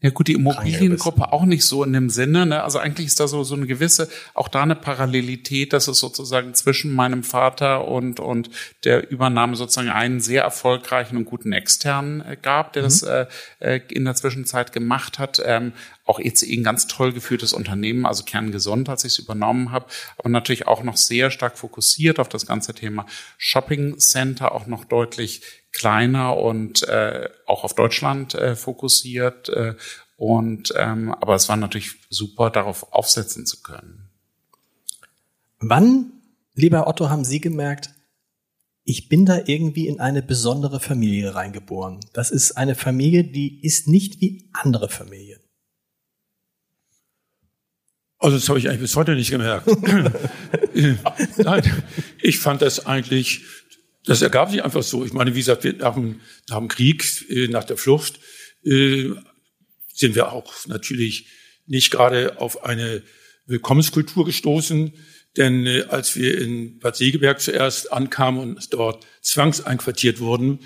ja 0.04 0.10
gut, 0.10 0.28
die 0.28 0.34
Immobiliengruppe 0.34 1.32
auch 1.32 1.46
nicht 1.46 1.66
so 1.66 1.82
in 1.82 1.94
dem 1.94 2.10
Sinne. 2.10 2.46
Ne? 2.46 2.62
Also 2.62 2.78
eigentlich 2.78 3.08
ist 3.08 3.22
da 3.22 3.28
so, 3.30 3.46
so 3.46 3.56
eine 3.56 3.68
gewisse, 3.68 4.10
auch 4.34 4.50
da 4.50 4.62
eine 4.62 4.76
Parallelität, 4.76 5.72
dass 5.72 5.88
es 5.88 5.98
sozusagen 5.98 6.54
zwischen 6.56 6.94
meinem 6.94 7.24
Vater 7.24 7.88
und, 7.88 8.20
und 8.20 8.50
der 8.84 9.10
Übernahme 9.10 9.56
sozusagen 9.56 9.90
einen 9.90 10.20
sehr 10.20 10.44
erfolgreichen 10.44 11.16
und 11.16 11.24
guten 11.24 11.54
externen 11.54 12.20
äh, 12.20 12.36
gab, 12.40 12.74
der 12.74 12.84
mhm. 12.84 12.86
das 12.88 13.04
äh, 13.04 13.28
äh, 13.60 13.80
in 13.88 14.04
der 14.04 14.16
Zwischenzeit 14.16 14.74
gemacht 14.74 15.20
hat. 15.20 15.42
Ähm, 15.46 15.72
auch 16.04 16.20
ECE 16.20 16.54
ein 16.54 16.66
ganz 16.66 16.88
toll 16.88 17.14
geführtes 17.14 17.54
Unternehmen, 17.54 18.06
also 18.06 18.26
kerngesund, 18.26 18.90
als 18.90 19.06
ich 19.06 19.14
es 19.14 19.20
übernommen 19.20 19.72
habe, 19.72 19.86
aber 20.18 20.28
natürlich 20.28 20.68
auch 20.68 20.84
noch 20.84 20.98
sehr 20.98 21.32
stark 21.32 21.58
fokussiert 21.58 22.20
auf 22.20 22.28
das 22.28 22.46
ganze 22.46 22.74
Thema 22.74 23.06
Shopping 23.38 23.98
Center, 24.00 24.52
auch 24.52 24.68
noch 24.68 24.84
deutlich 24.84 25.63
kleiner 25.74 26.38
und 26.38 26.88
äh, 26.88 27.30
auch 27.46 27.64
auf 27.64 27.76
Deutschland 27.76 28.36
äh, 28.36 28.56
fokussiert. 28.56 29.50
Äh, 29.50 29.76
und 30.16 30.74
ähm, 30.78 31.14
aber 31.14 31.36
es 31.36 31.50
war 31.50 31.58
natürlich 31.58 31.96
super, 32.10 32.50
darauf 32.50 32.94
aufsetzen 32.94 33.46
zu 33.46 33.62
können. 33.62 34.10
Wann, 35.60 36.14
lieber 36.54 36.88
Otto, 36.88 37.10
haben 37.10 37.26
Sie 37.26 37.42
gemerkt, 37.42 37.90
ich 38.86 39.10
bin 39.10 39.26
da 39.26 39.40
irgendwie 39.46 39.88
in 39.88 40.00
eine 40.00 40.22
besondere 40.22 40.80
Familie 40.80 41.36
reingeboren. 41.36 42.00
Das 42.14 42.32
ist 42.32 42.52
eine 42.54 42.76
Familie, 42.76 43.24
die 43.24 43.66
ist 43.66 43.88
nicht 43.88 44.20
wie 44.22 44.50
andere 44.54 44.90
Familien. 44.90 45.40
Also 48.20 48.38
das 48.38 48.48
habe 48.48 48.60
ich 48.60 48.70
eigentlich 48.70 48.82
bis 48.82 48.96
heute 48.96 49.16
nicht 49.16 49.32
gemerkt. 49.32 49.68
Nein, 51.38 51.84
ich 52.22 52.40
fand 52.40 52.62
das 52.62 52.86
eigentlich 52.86 53.44
das 54.06 54.22
ergab 54.22 54.52
sich 54.52 54.64
einfach 54.64 54.84
so. 54.84 55.06
Ich 55.06 55.14
meine, 55.14 55.34
wie 55.34 55.40
gesagt, 55.40 55.64
nach 55.80 55.94
dem, 55.94 56.20
nach 56.50 56.58
dem 56.58 56.68
Krieg, 56.68 57.06
äh, 57.30 57.48
nach 57.48 57.64
der 57.64 57.78
Flucht, 57.78 58.20
äh, 58.64 59.12
sind 59.94 60.16
wir 60.16 60.32
auch 60.32 60.54
natürlich 60.68 61.28
nicht 61.66 61.92
gerade 61.92 62.40
auf 62.40 62.66
eine 62.66 63.04
Willkommenskultur 63.46 64.26
gestoßen. 64.26 64.94
Denn 65.38 65.66
äh, 65.66 65.84
als 65.90 66.16
wir 66.16 66.40
in 66.40 66.80
Bad 66.80 66.96
Segeberg 66.96 67.40
zuerst 67.40 67.94
ankamen 67.94 68.42
und 68.42 68.74
dort 68.74 69.06
zwangseinquartiert 69.22 70.20
wurden, 70.20 70.60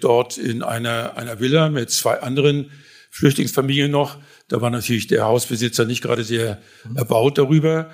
dort 0.00 0.38
in 0.38 0.64
einer, 0.64 1.16
einer 1.16 1.38
Villa 1.38 1.68
mit 1.68 1.88
zwei 1.90 2.18
anderen 2.18 2.72
Flüchtlingsfamilien 3.12 3.92
noch, 3.92 4.18
da 4.48 4.60
war 4.60 4.70
natürlich 4.70 5.06
der 5.06 5.24
Hausbesitzer 5.24 5.84
nicht 5.84 6.02
gerade 6.02 6.24
sehr 6.24 6.60
erbaut 6.96 7.38
darüber. 7.38 7.92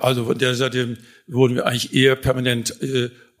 Also 0.00 0.24
von 0.24 0.38
der 0.38 0.54
Seite 0.54 0.96
wurden 1.26 1.56
wir 1.56 1.66
eigentlich 1.66 1.92
eher 1.92 2.16
permanent 2.16 2.74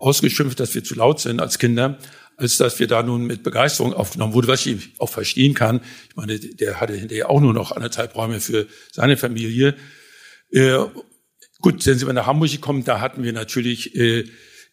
ausgeschimpft, 0.00 0.58
dass 0.58 0.74
wir 0.74 0.82
zu 0.82 0.94
laut 0.94 1.20
sind 1.20 1.40
als 1.40 1.58
Kinder, 1.58 1.98
als 2.36 2.56
dass 2.56 2.80
wir 2.80 2.86
da 2.86 3.02
nun 3.02 3.26
mit 3.26 3.42
Begeisterung 3.42 3.92
aufgenommen 3.92 4.32
wurde, 4.32 4.48
was 4.48 4.66
ich 4.66 4.94
auch 4.98 5.10
verstehen 5.10 5.54
kann. 5.54 5.80
Ich 6.08 6.16
meine, 6.16 6.38
der 6.38 6.80
hatte 6.80 6.94
hinterher 6.94 7.30
auch 7.30 7.40
nur 7.40 7.52
noch 7.52 7.70
anderthalb 7.70 8.16
Räume 8.16 8.40
für 8.40 8.66
seine 8.90 9.16
Familie. 9.16 9.76
Äh, 10.50 10.78
gut, 11.60 11.82
sind 11.82 12.04
wir 12.04 12.12
nach 12.12 12.26
Hamburg 12.26 12.50
gekommen, 12.50 12.84
da 12.84 13.00
hatten 13.00 13.22
wir 13.22 13.32
natürlich 13.32 13.94
äh, 13.94 14.24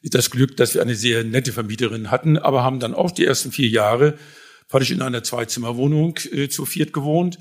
das 0.01 0.31
Glück, 0.31 0.55
dass 0.55 0.73
wir 0.73 0.81
eine 0.81 0.95
sehr 0.95 1.23
nette 1.23 1.51
Vermieterin 1.51 2.09
hatten, 2.09 2.37
aber 2.37 2.63
haben 2.63 2.79
dann 2.79 2.93
auch 2.93 3.11
die 3.11 3.25
ersten 3.25 3.51
vier 3.51 3.67
Jahre 3.67 4.17
praktisch 4.69 4.91
in 4.91 5.01
einer 5.01 5.23
Zweizimmerwohnung 5.23 6.17
äh, 6.31 6.47
zu 6.47 6.65
viert 6.65 6.93
gewohnt 6.93 7.37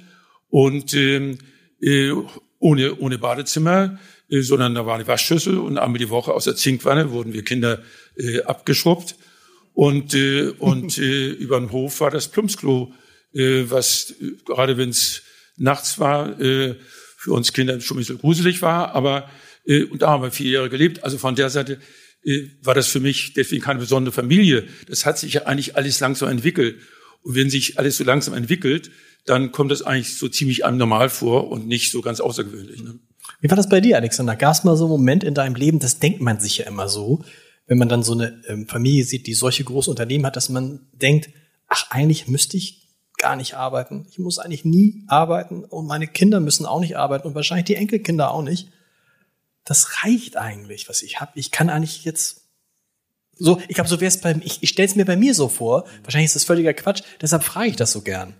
und 0.49 0.95
ähm, 0.95 1.39
äh, 1.81 2.13
ohne, 2.59 2.97
ohne 2.97 3.19
Badezimmer. 3.19 3.99
Äh, 4.29 4.41
sondern 4.41 4.75
da 4.75 4.87
war 4.87 4.97
eine 4.97 5.07
Waschschüssel 5.07 5.59
und 5.59 5.79
einmal 5.79 5.99
die 5.99 6.11
Woche 6.11 6.33
aus 6.33 6.45
der 6.45 6.57
Zinkwanne 6.57 7.11
wurden 7.11 7.33
wir 7.33 7.45
Kinder 7.45 7.83
äh, 8.17 8.43
abgeschrubbt. 8.43 9.17
Und, 9.73 10.15
äh, 10.15 10.49
und 10.59 10.99
äh, 10.99 11.31
über 11.31 11.61
den 11.61 11.71
Hof 11.73 12.01
war 12.01 12.11
das 12.11 12.29
Plumpsklo, 12.29 12.93
äh, 13.33 13.65
was 13.69 14.15
äh, 14.21 14.33
gerade 14.45 14.77
wenn 14.77 14.91
es 14.91 15.23
nachts 15.57 15.99
war, 15.99 16.41
äh, 16.41 16.75
für 17.17 17.33
uns 17.33 17.53
Kinder 17.53 17.81
schon 17.81 17.97
ein 17.97 18.01
bisschen 18.01 18.19
gruselig 18.19 18.63
war. 18.63 18.95
Aber 18.95 19.31
äh, 19.65 19.85
und 19.85 20.03
da 20.03 20.11
haben 20.11 20.23
wir 20.23 20.31
vier 20.31 20.51
Jahre 20.51 20.71
gelebt. 20.71 21.05
Also 21.05 21.19
von 21.19 21.35
der 21.35 21.51
Seite 21.51 21.81
äh, 22.25 22.49
war 22.63 22.75
das 22.75 22.89
für 22.89 23.01
mich 23.01 23.35
deswegen 23.35 23.63
keine 23.63 23.79
besondere 23.79 24.13
Familie. 24.13 24.67
Das 24.89 25.07
hat 25.07 25.19
sich 25.19 25.35
ja 25.35 25.43
eigentlich 25.45 25.77
alles 25.77 26.01
langsam 26.01 26.29
entwickelt. 26.29 26.81
Und 27.23 27.35
wenn 27.35 27.51
sich 27.51 27.79
alles 27.79 27.97
so 27.97 28.05
langsam 28.05 28.35
entwickelt, 28.35 28.91
dann 29.25 29.51
kommt 29.51 29.71
das 29.73 29.83
eigentlich 29.83 30.17
so 30.19 30.29
ziemlich 30.29 30.65
einem 30.65 30.79
normal 30.79 31.11
vor 31.11 31.51
und 31.51 31.67
nicht 31.67 31.91
so 31.91 32.01
ganz 32.01 32.21
außergewöhnlich. 32.21 32.83
Ne? 32.83 33.01
Wie 33.41 33.51
war 33.51 33.57
das 33.57 33.69
bei 33.69 33.81
dir, 33.81 33.97
Alexander? 33.97 34.37
Gab 34.37 34.55
es 34.55 34.65
mal 34.65 34.77
so 34.77 34.85
einen 34.85 34.93
Moment 34.93 35.25
in 35.25 35.35
deinem 35.35 35.55
Leben, 35.55 35.79
das 35.79 35.99
denkt 35.99 36.21
man 36.21 36.41
sich 36.41 36.59
ja 36.59 36.67
immer 36.67 36.89
so, 36.89 37.25
wenn 37.67 37.79
man 37.79 37.89
dann 37.89 38.03
so 38.03 38.13
eine 38.13 38.43
ähm, 38.49 38.67
Familie 38.67 39.05
sieht, 39.05 39.27
die 39.27 39.35
solche 39.35 39.65
große 39.65 39.91
Unternehmen 39.91 40.25
hat, 40.25 40.37
dass 40.37 40.49
man 40.49 40.89
denkt, 40.93 41.31
ach, 41.69 41.91
eigentlich 41.91 42.29
müsste 42.29 42.57
ich 42.57 42.87
gar 43.19 43.37
nicht 43.37 43.55
arbeiten. 43.55 44.07
Ich 44.11 44.19
muss 44.19 44.39
eigentlich 44.39 44.65
nie 44.65 45.05
arbeiten 45.09 45.65
und 45.65 45.87
meine 45.87 46.07
Kinder 46.07 46.41
müssen 46.41 46.67
auch 46.67 46.81
nicht 46.81 46.97
arbeiten 46.97 47.27
und 47.27 47.35
wahrscheinlich 47.35 47.65
die 47.65 47.77
Enkelkinder 47.77 48.31
auch 48.31 48.43
nicht. 48.43 48.69
Das 49.65 50.05
reicht 50.05 50.37
eigentlich, 50.37 50.89
was 50.89 51.03
ich 51.03 51.21
habe. 51.21 51.33
Ich 51.35 51.51
kann 51.51 51.71
eigentlich 51.71 52.05
jetzt 52.05 52.43
so, 53.39 53.61
ich 53.69 53.75
glaube, 53.75 53.91
so 53.91 54.01
wäre 54.01 54.09
es 54.09 54.21
bei 54.21 54.35
ich, 54.43 54.63
ich 54.63 54.71
stelle 54.71 54.89
es 54.89 54.97
mir 54.97 55.05
bei 55.05 55.17
mir 55.17 55.35
so 55.35 55.49
vor. 55.49 55.87
Wahrscheinlich 56.05 56.27
ist 56.27 56.37
das 56.37 56.45
völliger 56.45 56.73
Quatsch. 56.73 57.03
Deshalb 57.21 57.43
frage 57.43 57.69
ich 57.69 57.77
das 57.77 57.93
so 57.93 58.01
gern. 58.01 58.35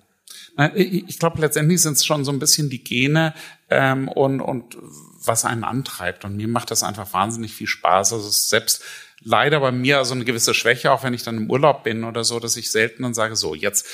Ich 0.75 1.19
glaube, 1.19 1.41
letztendlich 1.41 1.83
sind 1.83 1.95
es 1.95 2.07
schon 2.07 2.25
so 2.25 2.33
ein 2.33 2.39
bisschen 2.39 2.71
die 2.71 2.83
Gene 2.83 3.35
ähm, 3.69 4.09
und, 4.09 4.41
und 4.41 4.77
was 5.25 5.45
einen 5.45 5.65
antreibt. 5.65 6.25
Und 6.25 6.37
mir 6.37 6.49
macht 6.49 6.71
das 6.71 6.83
einfach 6.83 7.13
wahnsinnig 7.13 7.55
viel 7.55 7.67
Spaß. 7.67 8.15
Also 8.15 8.29
selbst 8.31 8.83
leider 9.21 9.61
bei 9.61 9.73
mir 9.73 10.05
so 10.05 10.15
eine 10.15 10.25
gewisse 10.25 10.55
Schwäche, 10.55 10.93
auch 10.93 11.03
wenn 11.03 11.15
ich 11.15 11.23
dann 11.23 11.37
im 11.37 11.51
Urlaub 11.51 11.85
bin 11.85 12.05
oder 12.05 12.25
so, 12.25 12.41
dass 12.41 12.57
ich 12.57 12.71
selten 12.71 13.03
dann 13.03 13.15
sage, 13.15 13.37
so, 13.37 13.55
jetzt 13.55 13.87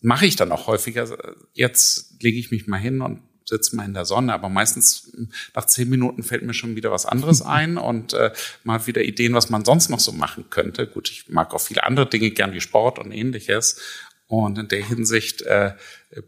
mache 0.00 0.26
ich 0.26 0.36
dann 0.36 0.52
auch 0.52 0.66
häufiger, 0.66 1.08
jetzt 1.52 2.22
lege 2.22 2.38
ich 2.38 2.50
mich 2.50 2.66
mal 2.66 2.78
hin 2.78 3.00
und 3.00 3.22
sitze 3.44 3.74
mal 3.74 3.84
in 3.84 3.94
der 3.94 4.04
Sonne, 4.04 4.34
aber 4.34 4.48
meistens 4.48 5.10
nach 5.54 5.64
zehn 5.64 5.88
Minuten 5.88 6.22
fällt 6.22 6.42
mir 6.42 6.54
schon 6.54 6.76
wieder 6.76 6.90
was 6.90 7.06
anderes 7.06 7.42
ein 7.46 7.78
und 7.78 8.12
äh, 8.12 8.32
mal 8.62 8.86
wieder 8.86 9.02
Ideen, 9.02 9.34
was 9.34 9.50
man 9.50 9.64
sonst 9.64 9.88
noch 9.88 10.00
so 10.00 10.12
machen 10.12 10.50
könnte. 10.50 10.86
Gut, 10.86 11.10
ich 11.10 11.28
mag 11.28 11.54
auch 11.54 11.60
viele 11.60 11.84
andere 11.84 12.06
Dinge 12.06 12.30
gern 12.30 12.52
wie 12.52 12.60
Sport 12.60 12.98
und 12.98 13.10
ähnliches 13.10 13.80
und 14.28 14.58
in 14.58 14.68
der 14.68 14.84
Hinsicht 14.84 15.42
äh, 15.42 15.72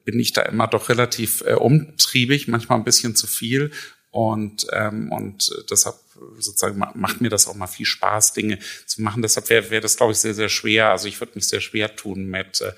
bin 0.05 0.19
ich 0.19 0.33
da 0.33 0.43
immer 0.43 0.67
doch 0.67 0.89
relativ 0.89 1.43
äh, 1.47 1.53
umtriebig, 1.53 2.49
manchmal 2.49 2.79
ein 2.79 2.85
bisschen 2.85 3.15
zu 3.15 3.27
viel. 3.27 3.71
Und, 4.11 4.67
ähm, 4.73 5.13
und 5.13 5.53
deshalb 5.71 5.95
sozusagen 6.39 6.79
macht 6.79 7.21
mir 7.21 7.29
das 7.29 7.47
auch 7.47 7.55
mal 7.55 7.69
viel 7.69 7.87
Spaß, 7.87 8.33
Dinge 8.33 8.59
zu 8.87 9.03
machen. 9.03 9.23
Deshalb 9.23 9.49
wäre 9.51 9.71
wär 9.71 9.81
das, 9.81 9.97
glaube 9.97 10.13
ich, 10.13 10.19
sehr, 10.19 10.35
sehr 10.35 10.49
schwer. 10.49 10.91
Also 10.91 11.07
ich 11.07 11.21
würde 11.21 11.33
mich 11.37 11.47
sehr 11.47 11.61
schwer 11.61 11.95
tun 11.95 12.25
mit, 12.25 12.61
äh, 12.61 12.73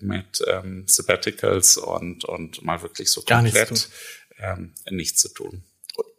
mit 0.00 0.44
ähm, 0.46 0.84
Sabbaticals 0.86 1.78
und, 1.78 2.24
und 2.24 2.62
mal 2.62 2.82
wirklich 2.82 3.10
so 3.10 3.22
Gar 3.22 3.42
komplett 3.42 3.70
nichts, 3.70 3.90
ähm, 4.38 4.74
nichts 4.90 5.22
zu 5.22 5.30
tun. 5.30 5.64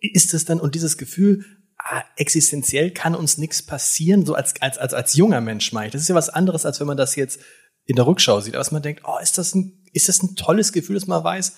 Ist 0.01 0.33
es 0.33 0.45
dann, 0.45 0.59
und 0.59 0.75
dieses 0.75 0.97
Gefühl, 0.97 1.45
ah, 1.77 2.03
existenziell 2.17 2.91
kann 2.91 3.15
uns 3.15 3.37
nichts 3.37 3.61
passieren, 3.61 4.25
so 4.25 4.33
als, 4.33 4.59
als, 4.61 4.77
als, 4.77 4.93
als 4.93 5.15
junger 5.15 5.41
Mensch 5.41 5.71
meine 5.71 5.87
ich. 5.87 5.93
Das 5.93 6.01
ist 6.01 6.09
ja 6.09 6.15
was 6.15 6.29
anderes, 6.29 6.65
als 6.65 6.79
wenn 6.79 6.87
man 6.87 6.97
das 6.97 7.15
jetzt 7.15 7.39
in 7.88 7.96
der 7.96 8.06
Rückschau 8.06 8.39
sieht. 8.41 8.56
Aber 8.56 8.67
man 8.72 8.84
denkt, 8.84 9.03
oh, 9.06 9.17
ist 9.22 9.38
das 9.38 9.56
ein, 9.56 9.82
ist 9.94 10.10
das 10.10 10.22
ein 10.22 10.36
tolles 10.36 10.74
Gefühl, 10.74 10.96
dass 10.96 11.08
man 11.08 11.24
weiß, 11.24 11.58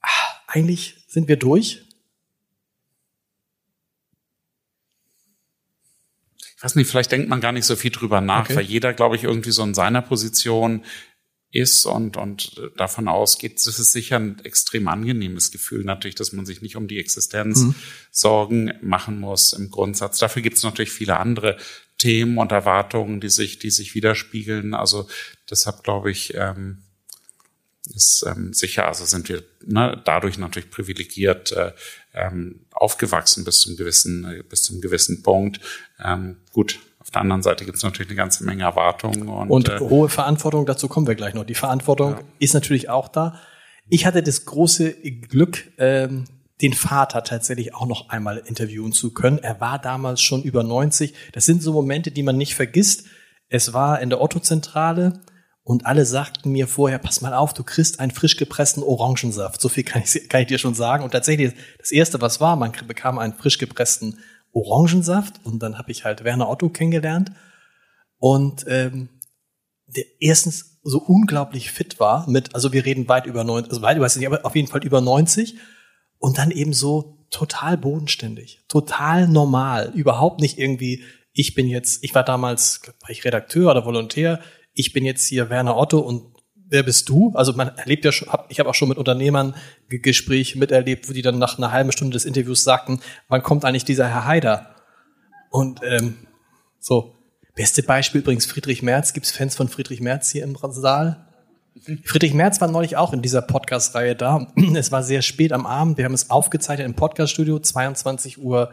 ah, 0.00 0.08
eigentlich 0.46 1.04
sind 1.08 1.28
wir 1.28 1.36
durch. 1.36 1.82
Ich 6.56 6.62
weiß 6.62 6.76
nicht, 6.76 6.88
vielleicht 6.88 7.12
denkt 7.12 7.28
man 7.28 7.42
gar 7.42 7.52
nicht 7.52 7.66
so 7.66 7.76
viel 7.76 7.90
drüber 7.90 8.22
nach, 8.22 8.44
okay. 8.44 8.56
weil 8.56 8.64
jeder, 8.64 8.94
glaube 8.94 9.16
ich, 9.16 9.24
irgendwie 9.24 9.50
so 9.50 9.62
in 9.62 9.74
seiner 9.74 10.00
Position 10.00 10.82
ist 11.50 11.84
und, 11.84 12.16
und 12.16 12.60
davon 12.76 13.06
ausgeht, 13.06 13.64
das 13.64 13.78
ist 13.78 13.92
sicher 13.92 14.16
ein 14.16 14.40
extrem 14.44 14.88
angenehmes 14.88 15.52
Gefühl 15.52 15.84
natürlich, 15.84 16.16
dass 16.16 16.32
man 16.32 16.46
sich 16.46 16.62
nicht 16.62 16.76
um 16.76 16.88
die 16.88 16.98
Existenz 16.98 17.60
mhm. 17.60 17.74
Sorgen 18.10 18.72
machen 18.82 19.20
muss 19.20 19.52
im 19.52 19.70
Grundsatz. 19.70 20.18
Dafür 20.18 20.42
gibt 20.42 20.56
es 20.56 20.64
natürlich 20.64 20.90
viele 20.90 21.18
andere 21.18 21.56
Themen 21.98 22.38
und 22.38 22.52
Erwartungen, 22.52 23.20
die 23.20 23.30
sich, 23.30 23.58
die 23.58 23.70
sich 23.70 23.94
widerspiegeln. 23.94 24.74
Also 24.74 25.08
deshalb 25.50 25.82
glaube 25.82 26.10
ich, 26.10 26.34
ähm, 26.34 26.82
ist 27.94 28.24
ähm, 28.26 28.52
sicher, 28.52 28.86
also 28.86 29.04
sind 29.04 29.28
wir 29.28 29.42
ne, 29.64 30.00
dadurch 30.04 30.38
natürlich 30.38 30.70
privilegiert 30.70 31.52
äh, 31.52 31.72
ähm, 32.14 32.66
aufgewachsen 32.70 33.44
bis 33.44 33.60
zum 33.60 33.76
gewissen, 33.76 34.24
äh, 34.24 34.42
bis 34.42 34.62
zum 34.62 34.80
gewissen 34.80 35.22
Punkt. 35.22 35.60
Ähm, 36.02 36.38
gut, 36.52 36.78
auf 36.98 37.10
der 37.10 37.20
anderen 37.20 37.42
Seite 37.42 37.64
gibt 37.66 37.76
es 37.76 37.82
natürlich 37.82 38.08
eine 38.08 38.16
ganze 38.16 38.44
Menge 38.44 38.64
Erwartungen. 38.64 39.28
Und, 39.28 39.50
und 39.50 39.68
äh, 39.68 39.78
hohe 39.80 40.08
Verantwortung, 40.08 40.64
dazu 40.64 40.88
kommen 40.88 41.06
wir 41.06 41.14
gleich 41.14 41.34
noch. 41.34 41.44
Die 41.44 41.54
Verantwortung 41.54 42.12
ja. 42.12 42.20
ist 42.38 42.54
natürlich 42.54 42.88
auch 42.88 43.08
da. 43.08 43.40
Ich 43.88 44.06
hatte 44.06 44.22
das 44.22 44.46
große 44.46 44.94
Glück, 44.94 45.64
ähm, 45.76 46.24
den 46.62 46.72
Vater 46.72 47.24
tatsächlich 47.24 47.74
auch 47.74 47.86
noch 47.86 48.10
einmal 48.10 48.38
interviewen 48.38 48.92
zu 48.92 49.12
können. 49.12 49.38
Er 49.38 49.60
war 49.60 49.78
damals 49.78 50.20
schon 50.20 50.42
über 50.42 50.62
90. 50.62 51.14
Das 51.32 51.46
sind 51.46 51.62
so 51.62 51.72
Momente, 51.72 52.10
die 52.10 52.22
man 52.22 52.36
nicht 52.36 52.54
vergisst. 52.54 53.06
Es 53.48 53.72
war 53.72 54.00
in 54.00 54.10
der 54.10 54.20
Otto-Zentrale 54.20 55.20
und 55.62 55.86
alle 55.86 56.04
sagten 56.06 56.52
mir 56.52 56.68
vorher, 56.68 56.98
pass 56.98 57.22
mal 57.22 57.34
auf, 57.34 57.54
du 57.54 57.64
kriegst 57.64 57.98
einen 57.98 58.12
frisch 58.12 58.36
gepressten 58.36 58.82
Orangensaft. 58.82 59.60
So 59.60 59.68
viel 59.68 59.84
kann 59.84 60.02
ich, 60.04 60.28
kann 60.28 60.42
ich 60.42 60.46
dir 60.46 60.58
schon 60.58 60.74
sagen. 60.74 61.02
Und 61.02 61.10
tatsächlich, 61.10 61.54
das 61.78 61.90
erste, 61.90 62.20
was 62.20 62.40
war, 62.40 62.56
man 62.56 62.72
bekam 62.86 63.18
einen 63.18 63.34
frisch 63.34 63.58
gepressten 63.58 64.18
Orangensaft 64.52 65.40
und 65.44 65.62
dann 65.62 65.78
habe 65.78 65.90
ich 65.90 66.04
halt 66.04 66.22
Werner 66.22 66.48
Otto 66.48 66.68
kennengelernt 66.68 67.32
und 68.18 68.64
ähm, 68.68 69.08
der 69.86 70.04
erstens 70.20 70.78
so 70.82 70.98
unglaublich 70.98 71.70
fit 71.72 71.98
war 71.98 72.28
mit, 72.28 72.54
also 72.54 72.72
wir 72.72 72.84
reden 72.84 73.08
weit 73.08 73.26
über 73.26 73.42
90, 73.42 73.70
also 73.70 73.82
weit 73.82 73.96
über, 73.96 74.06
nicht, 74.06 74.26
aber 74.26 74.44
auf 74.44 74.54
jeden 74.54 74.68
Fall 74.68 74.84
über 74.84 75.00
90 75.00 75.58
und 76.24 76.38
dann 76.38 76.50
eben 76.50 76.72
so 76.72 77.18
total 77.28 77.76
bodenständig, 77.76 78.62
total 78.66 79.28
normal, 79.28 79.92
überhaupt 79.94 80.40
nicht 80.40 80.58
irgendwie, 80.58 81.04
ich 81.34 81.54
bin 81.54 81.68
jetzt, 81.68 82.02
ich 82.02 82.14
war 82.14 82.24
damals, 82.24 82.80
war 83.02 83.10
ich 83.10 83.26
Redakteur 83.26 83.70
oder 83.70 83.84
Volontär, 83.84 84.40
ich 84.72 84.94
bin 84.94 85.04
jetzt 85.04 85.26
hier 85.26 85.50
Werner 85.50 85.76
Otto 85.76 85.98
und 85.98 86.34
wer 86.54 86.82
bist 86.82 87.10
du? 87.10 87.32
Also 87.34 87.52
man 87.52 87.76
erlebt 87.76 88.06
ja 88.06 88.10
schon, 88.10 88.30
hab, 88.30 88.50
ich 88.50 88.58
habe 88.58 88.70
auch 88.70 88.74
schon 88.74 88.88
mit 88.88 88.96
Unternehmern 88.96 89.54
Gespräche 89.90 90.58
miterlebt, 90.58 91.10
wo 91.10 91.12
die 91.12 91.20
dann 91.20 91.38
nach 91.38 91.58
einer 91.58 91.72
halben 91.72 91.92
Stunde 91.92 92.14
des 92.14 92.24
Interviews 92.24 92.64
sagten, 92.64 93.00
wann 93.28 93.42
kommt 93.42 93.66
eigentlich 93.66 93.84
dieser 93.84 94.08
Herr 94.08 94.24
Haider? 94.24 94.76
Und 95.50 95.80
ähm, 95.86 96.16
so, 96.80 97.16
beste 97.54 97.82
Beispiel 97.82 98.22
übrigens 98.22 98.46
Friedrich 98.46 98.82
Merz. 98.82 99.12
Gibt 99.12 99.26
es 99.26 99.32
Fans 99.32 99.56
von 99.56 99.68
Friedrich 99.68 100.00
Merz 100.00 100.30
hier 100.30 100.44
im 100.44 100.56
Saal? 100.70 101.23
Friedrich 102.04 102.34
Merz 102.34 102.60
war 102.60 102.70
neulich 102.70 102.96
auch 102.96 103.12
in 103.12 103.22
dieser 103.22 103.42
Podcast-Reihe 103.42 104.14
da. 104.14 104.52
Es 104.74 104.92
war 104.92 105.02
sehr 105.02 105.22
spät 105.22 105.52
am 105.52 105.66
Abend. 105.66 105.98
Wir 105.98 106.04
haben 106.04 106.14
es 106.14 106.30
aufgezeichnet 106.30 106.86
im 106.86 106.94
Podcast-Studio, 106.94 107.58
22 107.58 108.38
Uhr 108.38 108.72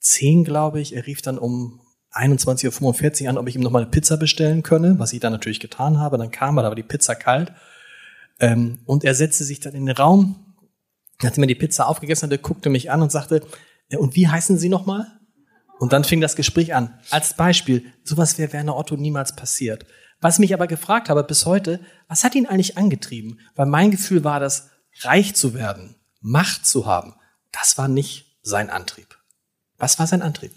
10, 0.00 0.44
glaube 0.44 0.80
ich. 0.80 0.94
Er 0.94 1.06
rief 1.06 1.22
dann 1.22 1.38
um 1.38 1.80
21.45 2.12 3.24
Uhr 3.24 3.30
an, 3.30 3.38
ob 3.38 3.48
ich 3.48 3.56
ihm 3.56 3.62
noch 3.62 3.70
mal 3.70 3.82
eine 3.82 3.90
Pizza 3.90 4.16
bestellen 4.16 4.62
könne, 4.62 4.98
was 4.98 5.12
ich 5.12 5.20
dann 5.20 5.32
natürlich 5.32 5.60
getan 5.60 5.98
habe. 5.98 6.18
Dann 6.18 6.30
kam 6.30 6.56
er, 6.56 6.62
da 6.62 6.68
war 6.68 6.76
die 6.76 6.82
Pizza 6.82 7.16
kalt. 7.16 7.52
Ähm, 8.38 8.78
und 8.86 9.04
er 9.04 9.14
setzte 9.14 9.44
sich 9.44 9.58
dann 9.58 9.74
in 9.74 9.86
den 9.86 9.96
Raum, 9.96 10.54
nachdem 11.22 11.44
er 11.44 11.48
die 11.48 11.56
Pizza 11.56 11.88
aufgegessen 11.88 12.28
hatte, 12.28 12.38
guckte 12.38 12.70
mich 12.70 12.92
an 12.92 13.02
und 13.02 13.10
sagte, 13.10 13.42
und 13.96 14.14
wie 14.14 14.28
heißen 14.28 14.56
Sie 14.58 14.68
noch 14.68 14.86
mal? 14.86 15.18
Und 15.80 15.92
dann 15.92 16.04
fing 16.04 16.20
das 16.20 16.36
Gespräch 16.36 16.74
an. 16.74 16.98
Als 17.10 17.34
Beispiel, 17.34 17.84
sowas 18.04 18.38
wäre 18.38 18.52
Werner 18.52 18.76
Otto 18.76 18.96
niemals 18.96 19.34
passiert. 19.34 19.86
Was 20.20 20.38
mich 20.38 20.52
aber 20.52 20.66
gefragt 20.66 21.08
habe 21.08 21.22
bis 21.22 21.46
heute, 21.46 21.80
was 22.08 22.24
hat 22.24 22.34
ihn 22.34 22.46
eigentlich 22.46 22.76
angetrieben? 22.76 23.40
Weil 23.54 23.66
mein 23.66 23.90
Gefühl 23.90 24.24
war, 24.24 24.40
dass 24.40 24.70
reich 25.02 25.34
zu 25.34 25.54
werden, 25.54 25.94
Macht 26.20 26.66
zu 26.66 26.86
haben, 26.86 27.14
das 27.52 27.78
war 27.78 27.88
nicht 27.88 28.38
sein 28.42 28.70
Antrieb. 28.70 29.16
Was 29.76 29.98
war 29.98 30.06
sein 30.06 30.22
Antrieb? 30.22 30.52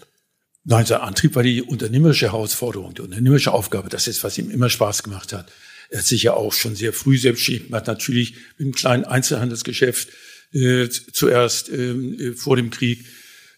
Nein, 0.64 0.86
sein 0.86 1.00
Antrieb 1.00 1.34
war 1.34 1.42
die 1.42 1.62
unternehmerische 1.62 2.26
Herausforderung, 2.26 2.94
die 2.94 3.02
unternehmerische 3.02 3.52
Aufgabe. 3.52 3.88
Das 3.88 4.06
ist, 4.06 4.22
was 4.24 4.38
ihm 4.38 4.50
immer 4.50 4.68
Spaß 4.68 5.02
gemacht 5.02 5.32
hat. 5.32 5.50
Er 5.90 5.98
hat 5.98 6.06
sich 6.06 6.22
ja 6.22 6.34
auch 6.34 6.52
schon 6.52 6.74
sehr 6.74 6.92
früh 6.92 7.18
selbstständig 7.18 7.66
gemacht, 7.66 7.86
natürlich 7.86 8.34
mit 8.56 8.60
einem 8.60 8.72
kleinen 8.72 9.04
Einzelhandelsgeschäft, 9.04 10.08
äh, 10.52 10.88
zuerst 10.88 11.68
ähm, 11.68 12.18
äh, 12.18 12.32
vor 12.32 12.56
dem 12.56 12.70
Krieg, 12.70 13.04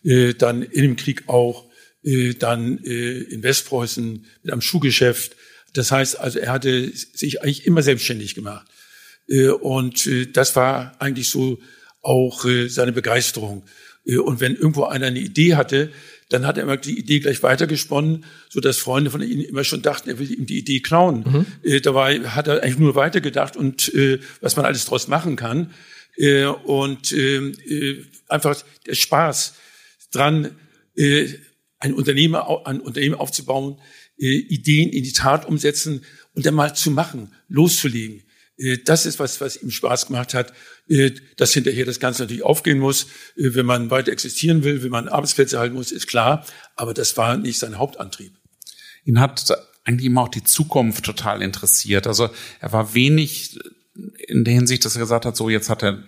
äh, 0.03 0.35
dann 0.35 0.63
in 0.63 0.83
dem 0.83 0.97
Krieg 0.97 1.29
auch, 1.29 1.71
äh, 2.03 2.35
dann 2.35 2.83
äh, 2.85 3.19
in 3.19 3.43
Westpreußen 3.43 4.27
mit 4.43 4.53
einem 4.53 4.61
Schuhgeschäft. 4.61 5.37
Das 5.75 5.93
heißt 5.93 6.19
also, 6.19 6.39
er 6.39 6.53
hatte 6.53 6.91
sich 6.93 7.43
eigentlich 7.43 7.67
immer 7.67 7.83
selbstständig 7.83 8.35
gemacht. 8.35 8.67
Äh, 9.29 9.49
und 9.49 10.07
äh, 10.07 10.27
das 10.27 10.57
war 10.57 10.95
eigentlich 10.99 11.29
so 11.29 11.59
auch 12.03 12.45
äh, 12.45 12.69
seine 12.69 12.93
Begeisterung. 12.93 13.65
Und 14.07 14.41
wenn 14.41 14.55
irgendwo 14.55 14.85
einer 14.85 15.07
eine 15.07 15.19
Idee 15.19 15.55
hatte, 15.55 15.91
dann 16.29 16.47
hat 16.47 16.59
er 16.59 16.65
immer 16.65 16.77
die 16.77 16.99
Idee 16.99 17.21
gleich 17.21 17.43
weitergesponnen, 17.43 18.27
so 18.51 18.61
dass 18.61 18.77
Freunde 18.77 19.11
von 19.11 19.23
ihm 19.23 19.41
immer 19.41 19.65
schon 19.65 19.81
dachten, 19.81 20.11
er 20.11 20.19
will 20.19 20.31
ihm 20.31 20.45
die 20.45 20.59
Idee 20.59 20.81
klauen. 20.81 21.47
Mhm. 21.63 21.81
Dabei 21.81 22.21
hat 22.21 22.47
er 22.47 22.63
eigentlich 22.63 22.79
nur 22.79 22.97
weitergedacht 22.97 23.57
und 23.57 23.91
was 24.43 24.57
man 24.57 24.67
alles 24.67 24.85
draus 24.85 25.09
machen 25.09 25.37
kann. 25.37 25.71
Und 26.65 27.13
ähm, 27.13 27.55
äh, 27.67 28.03
einfach 28.29 28.63
der 28.85 28.95
Spaß 28.95 29.55
dran, 30.13 30.51
ein 30.99 31.95
Unternehmen, 31.95 32.35
ein 32.35 32.81
Unternehmen 32.81 33.15
aufzubauen, 33.15 33.79
Ideen 34.17 34.91
in 34.91 35.03
die 35.03 35.13
Tat 35.13 35.47
umsetzen 35.47 36.05
und 36.35 36.47
dann 36.47 36.55
mal 36.55 36.75
zu 36.75 36.91
machen, 36.91 37.33
loszulegen. 37.49 38.23
Äh, 38.57 38.79
das 38.85 39.07
ist 39.07 39.19
was, 39.19 39.41
was 39.41 39.57
ihm 39.57 39.71
Spaß 39.71 40.07
gemacht 40.07 40.35
hat, 40.35 40.53
äh, 40.89 41.11
dass 41.37 41.53
hinterher 41.53 41.85
das 41.85 42.01
Ganze 42.01 42.23
natürlich 42.23 42.45
aufgehen 42.45 42.79
muss. 42.79 43.05
Äh, 43.37 43.55
wenn 43.55 43.67
man 43.67 43.91
weiter 43.91 44.13
existieren 44.13 44.65
will, 44.65 44.83
wenn 44.83 44.91
man 44.91 45.09
Arbeitsplätze 45.09 45.59
halten 45.59 45.75
muss, 45.75 45.93
ist 45.93 46.07
klar. 46.07 46.45
Aber 46.77 46.95
das 46.95 47.17
war 47.17 47.37
nicht 47.37 47.59
sein 47.59 47.79
Hauptantrieb. 47.79 48.35
Ihn 49.05 49.21
hat 49.21 49.47
eigentlich 49.85 50.07
immer 50.07 50.23
auch 50.23 50.29
die 50.29 50.45
Zukunft 50.45 51.05
total 51.05 51.43
interessiert. 51.43 52.07
Also 52.07 52.31
er 52.61 52.73
war 52.73 52.95
wenig 52.95 53.59
in 54.27 54.45
der 54.45 54.55
Hinsicht, 54.55 54.85
dass 54.85 54.97
er 54.97 55.01
gesagt 55.01 55.27
hat, 55.27 55.37
so 55.37 55.51
jetzt 55.51 55.69
hat 55.69 55.83
er 55.83 56.03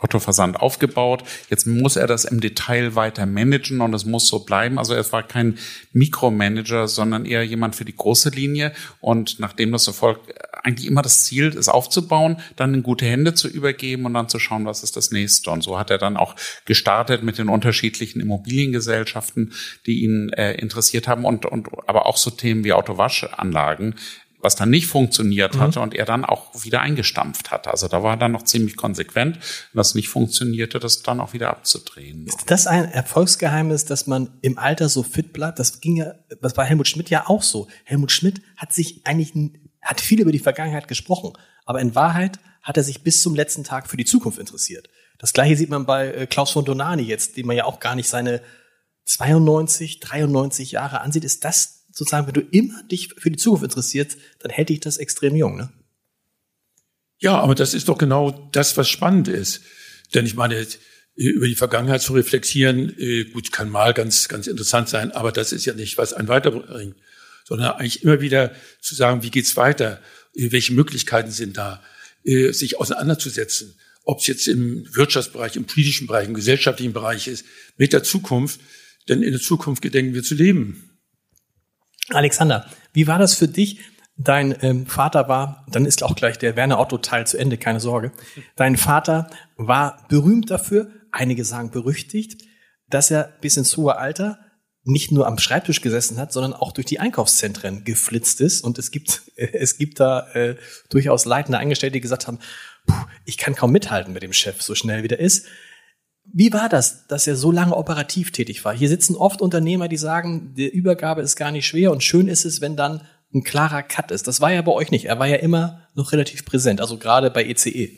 Otto 0.00 0.18
Versand 0.18 0.60
aufgebaut, 0.60 1.24
jetzt 1.50 1.66
muss 1.66 1.96
er 1.96 2.06
das 2.06 2.24
im 2.24 2.40
Detail 2.40 2.94
weiter 2.94 3.26
managen 3.26 3.80
und 3.80 3.94
es 3.94 4.04
muss 4.04 4.26
so 4.26 4.40
bleiben. 4.40 4.78
Also 4.78 4.94
er 4.94 5.10
war 5.12 5.22
kein 5.22 5.58
Mikromanager, 5.92 6.88
sondern 6.88 7.26
eher 7.26 7.44
jemand 7.44 7.76
für 7.76 7.84
die 7.84 7.96
große 7.96 8.30
Linie 8.30 8.72
und 9.00 9.40
nachdem 9.40 9.72
das 9.72 9.86
Erfolg 9.86 10.20
eigentlich 10.64 10.88
immer 10.88 11.02
das 11.02 11.24
Ziel 11.24 11.48
ist 11.48 11.68
aufzubauen, 11.68 12.38
dann 12.56 12.72
in 12.74 12.82
gute 12.82 13.04
Hände 13.04 13.34
zu 13.34 13.48
übergeben 13.48 14.06
und 14.06 14.14
dann 14.14 14.28
zu 14.28 14.38
schauen, 14.38 14.64
was 14.64 14.82
ist 14.82 14.96
das 14.96 15.10
nächste. 15.10 15.50
Und 15.50 15.62
so 15.62 15.78
hat 15.78 15.90
er 15.90 15.98
dann 15.98 16.16
auch 16.16 16.34
gestartet 16.64 17.22
mit 17.22 17.38
den 17.38 17.48
unterschiedlichen 17.48 18.20
Immobiliengesellschaften, 18.20 19.52
die 19.86 20.02
ihn 20.02 20.30
äh, 20.30 20.54
interessiert 20.54 21.06
haben 21.06 21.24
und, 21.24 21.44
und 21.44 21.68
aber 21.86 22.06
auch 22.06 22.16
so 22.16 22.30
Themen 22.30 22.64
wie 22.64 22.72
Autowaschanlagen 22.72 23.96
was 24.44 24.56
dann 24.56 24.68
nicht 24.68 24.86
funktioniert 24.86 25.54
mhm. 25.54 25.60
hatte 25.60 25.80
und 25.80 25.94
er 25.94 26.04
dann 26.04 26.24
auch 26.24 26.64
wieder 26.64 26.82
eingestampft 26.82 27.50
hat. 27.50 27.66
Also 27.66 27.88
da 27.88 28.02
war 28.02 28.12
er 28.12 28.16
dann 28.18 28.32
noch 28.32 28.42
ziemlich 28.42 28.76
konsequent, 28.76 29.38
was 29.72 29.94
nicht 29.94 30.08
funktionierte, 30.08 30.78
das 30.78 31.02
dann 31.02 31.18
auch 31.18 31.32
wieder 31.32 31.48
abzudrehen. 31.48 32.26
Ist 32.26 32.50
das 32.50 32.66
ein 32.66 32.84
Erfolgsgeheimnis, 32.84 33.86
dass 33.86 34.06
man 34.06 34.28
im 34.42 34.58
Alter 34.58 34.90
so 34.90 35.02
fit 35.02 35.32
bleibt? 35.32 35.58
Das 35.58 35.80
ging 35.80 35.96
ja, 35.96 36.14
das 36.42 36.56
war 36.58 36.66
Helmut 36.66 36.88
Schmidt 36.88 37.08
ja 37.08 37.26
auch 37.26 37.42
so. 37.42 37.68
Helmut 37.84 38.12
Schmidt 38.12 38.42
hat 38.56 38.74
sich 38.74 39.06
eigentlich, 39.06 39.32
hat 39.80 40.02
viel 40.02 40.20
über 40.20 40.30
die 40.30 40.38
Vergangenheit 40.38 40.88
gesprochen, 40.88 41.32
aber 41.64 41.80
in 41.80 41.94
Wahrheit 41.94 42.38
hat 42.62 42.76
er 42.76 42.84
sich 42.84 43.02
bis 43.02 43.22
zum 43.22 43.34
letzten 43.34 43.64
Tag 43.64 43.88
für 43.88 43.96
die 43.96 44.04
Zukunft 44.04 44.38
interessiert. 44.38 44.90
Das 45.18 45.32
gleiche 45.32 45.56
sieht 45.56 45.70
man 45.70 45.86
bei 45.86 46.12
äh, 46.12 46.26
Klaus 46.26 46.50
von 46.50 46.66
Donani 46.66 47.02
jetzt, 47.02 47.38
dem 47.38 47.46
man 47.46 47.56
ja 47.56 47.64
auch 47.64 47.80
gar 47.80 47.94
nicht 47.94 48.08
seine 48.08 48.42
92, 49.06 50.00
93 50.00 50.72
Jahre 50.72 51.00
ansieht. 51.00 51.24
Ist 51.24 51.44
das 51.44 51.83
sozusagen, 51.94 52.26
wenn 52.26 52.34
du 52.34 52.40
immer 52.40 52.82
dich 52.84 53.14
für 53.16 53.30
die 53.30 53.38
Zukunft 53.38 53.64
interessierst, 53.64 54.18
dann 54.40 54.50
hätte 54.50 54.72
ich 54.72 54.80
das 54.80 54.98
extrem 54.98 55.36
jung, 55.36 55.56
ne? 55.56 55.72
Ja, 57.20 57.38
aber 57.38 57.54
das 57.54 57.72
ist 57.72 57.88
doch 57.88 57.96
genau 57.96 58.50
das, 58.52 58.76
was 58.76 58.88
spannend 58.88 59.28
ist. 59.28 59.62
Denn 60.12 60.26
ich 60.26 60.34
meine, 60.34 60.66
über 61.14 61.46
die 61.46 61.54
Vergangenheit 61.54 62.02
zu 62.02 62.12
reflektieren, 62.12 62.94
äh, 62.98 63.24
gut, 63.24 63.52
kann 63.52 63.70
mal 63.70 63.94
ganz, 63.94 64.28
ganz 64.28 64.48
interessant 64.48 64.88
sein, 64.88 65.12
aber 65.12 65.32
das 65.32 65.52
ist 65.52 65.64
ja 65.64 65.72
nicht, 65.74 65.96
was 65.96 66.12
einen 66.12 66.28
weiterbringt, 66.28 66.96
sondern 67.44 67.70
eigentlich 67.72 68.02
immer 68.02 68.20
wieder 68.20 68.54
zu 68.80 68.94
sagen, 68.94 69.22
wie 69.22 69.30
geht's 69.30 69.56
weiter? 69.56 70.02
Äh, 70.34 70.50
welche 70.50 70.74
Möglichkeiten 70.74 71.30
sind 71.30 71.56
da? 71.56 71.82
Äh, 72.24 72.52
sich 72.52 72.78
auseinanderzusetzen. 72.78 73.78
ob 74.06 74.20
es 74.20 74.26
jetzt 74.26 74.48
im 74.48 74.86
Wirtschaftsbereich, 74.94 75.56
im 75.56 75.64
politischen 75.64 76.06
Bereich, 76.06 76.28
im 76.28 76.34
gesellschaftlichen 76.34 76.92
Bereich 76.92 77.26
ist, 77.26 77.46
mit 77.78 77.94
der 77.94 78.02
Zukunft. 78.02 78.60
Denn 79.08 79.22
in 79.22 79.32
der 79.32 79.40
Zukunft 79.40 79.80
gedenken 79.80 80.12
wir 80.12 80.22
zu 80.22 80.34
leben. 80.34 80.93
Alexander, 82.10 82.66
wie 82.92 83.06
war 83.06 83.18
das 83.18 83.34
für 83.34 83.48
dich? 83.48 83.80
Dein 84.16 84.56
ähm, 84.62 84.86
Vater 84.86 85.28
war, 85.28 85.66
dann 85.68 85.86
ist 85.86 86.04
auch 86.04 86.14
gleich 86.14 86.38
der 86.38 86.54
Werner 86.54 86.78
Otto 86.78 86.98
Teil 86.98 87.26
zu 87.26 87.36
Ende, 87.36 87.58
keine 87.58 87.80
Sorge. 87.80 88.12
Dein 88.54 88.76
Vater 88.76 89.28
war 89.56 90.06
berühmt 90.08 90.50
dafür, 90.50 90.88
einige 91.10 91.44
sagen 91.44 91.70
berüchtigt, 91.70 92.42
dass 92.88 93.10
er 93.10 93.32
bis 93.40 93.56
ins 93.56 93.76
hohe 93.76 93.96
Alter 93.96 94.38
nicht 94.84 95.10
nur 95.10 95.26
am 95.26 95.38
Schreibtisch 95.38 95.80
gesessen 95.80 96.18
hat, 96.18 96.32
sondern 96.32 96.52
auch 96.52 96.70
durch 96.70 96.86
die 96.86 97.00
Einkaufszentren 97.00 97.84
geflitzt 97.84 98.40
ist. 98.40 98.60
Und 98.60 98.78
es 98.78 98.90
gibt, 98.90 99.22
es 99.36 99.78
gibt 99.78 99.98
da 99.98 100.28
äh, 100.34 100.56
durchaus 100.90 101.24
leitende 101.24 101.58
Angestellte, 101.58 101.94
die 101.94 102.00
gesagt 102.00 102.28
haben, 102.28 102.38
puh, 102.86 102.94
ich 103.24 103.38
kann 103.38 103.54
kaum 103.54 103.72
mithalten 103.72 104.12
mit 104.12 104.22
dem 104.22 104.32
Chef, 104.32 104.62
so 104.62 104.74
schnell 104.74 105.02
wie 105.02 105.08
der 105.08 105.20
ist. 105.20 105.46
Wie 106.36 106.52
war 106.52 106.68
das, 106.68 107.06
dass 107.06 107.28
er 107.28 107.36
so 107.36 107.52
lange 107.52 107.76
operativ 107.76 108.32
tätig 108.32 108.64
war? 108.64 108.74
Hier 108.74 108.88
sitzen 108.88 109.14
oft 109.14 109.40
Unternehmer, 109.40 109.86
die 109.86 109.96
sagen, 109.96 110.52
die 110.56 110.68
Übergabe 110.68 111.22
ist 111.22 111.36
gar 111.36 111.52
nicht 111.52 111.64
schwer 111.64 111.92
und 111.92 112.02
schön 112.02 112.26
ist 112.26 112.44
es, 112.44 112.60
wenn 112.60 112.74
dann 112.74 113.02
ein 113.32 113.44
klarer 113.44 113.84
Cut 113.84 114.10
ist. 114.10 114.26
Das 114.26 114.40
war 114.40 114.52
ja 114.52 114.60
bei 114.62 114.72
euch 114.72 114.90
nicht. 114.90 115.04
Er 115.04 115.20
war 115.20 115.28
ja 115.28 115.36
immer 115.36 115.86
noch 115.94 116.10
relativ 116.10 116.44
präsent, 116.44 116.80
also 116.80 116.98
gerade 116.98 117.30
bei 117.30 117.44
ECE. 117.44 117.90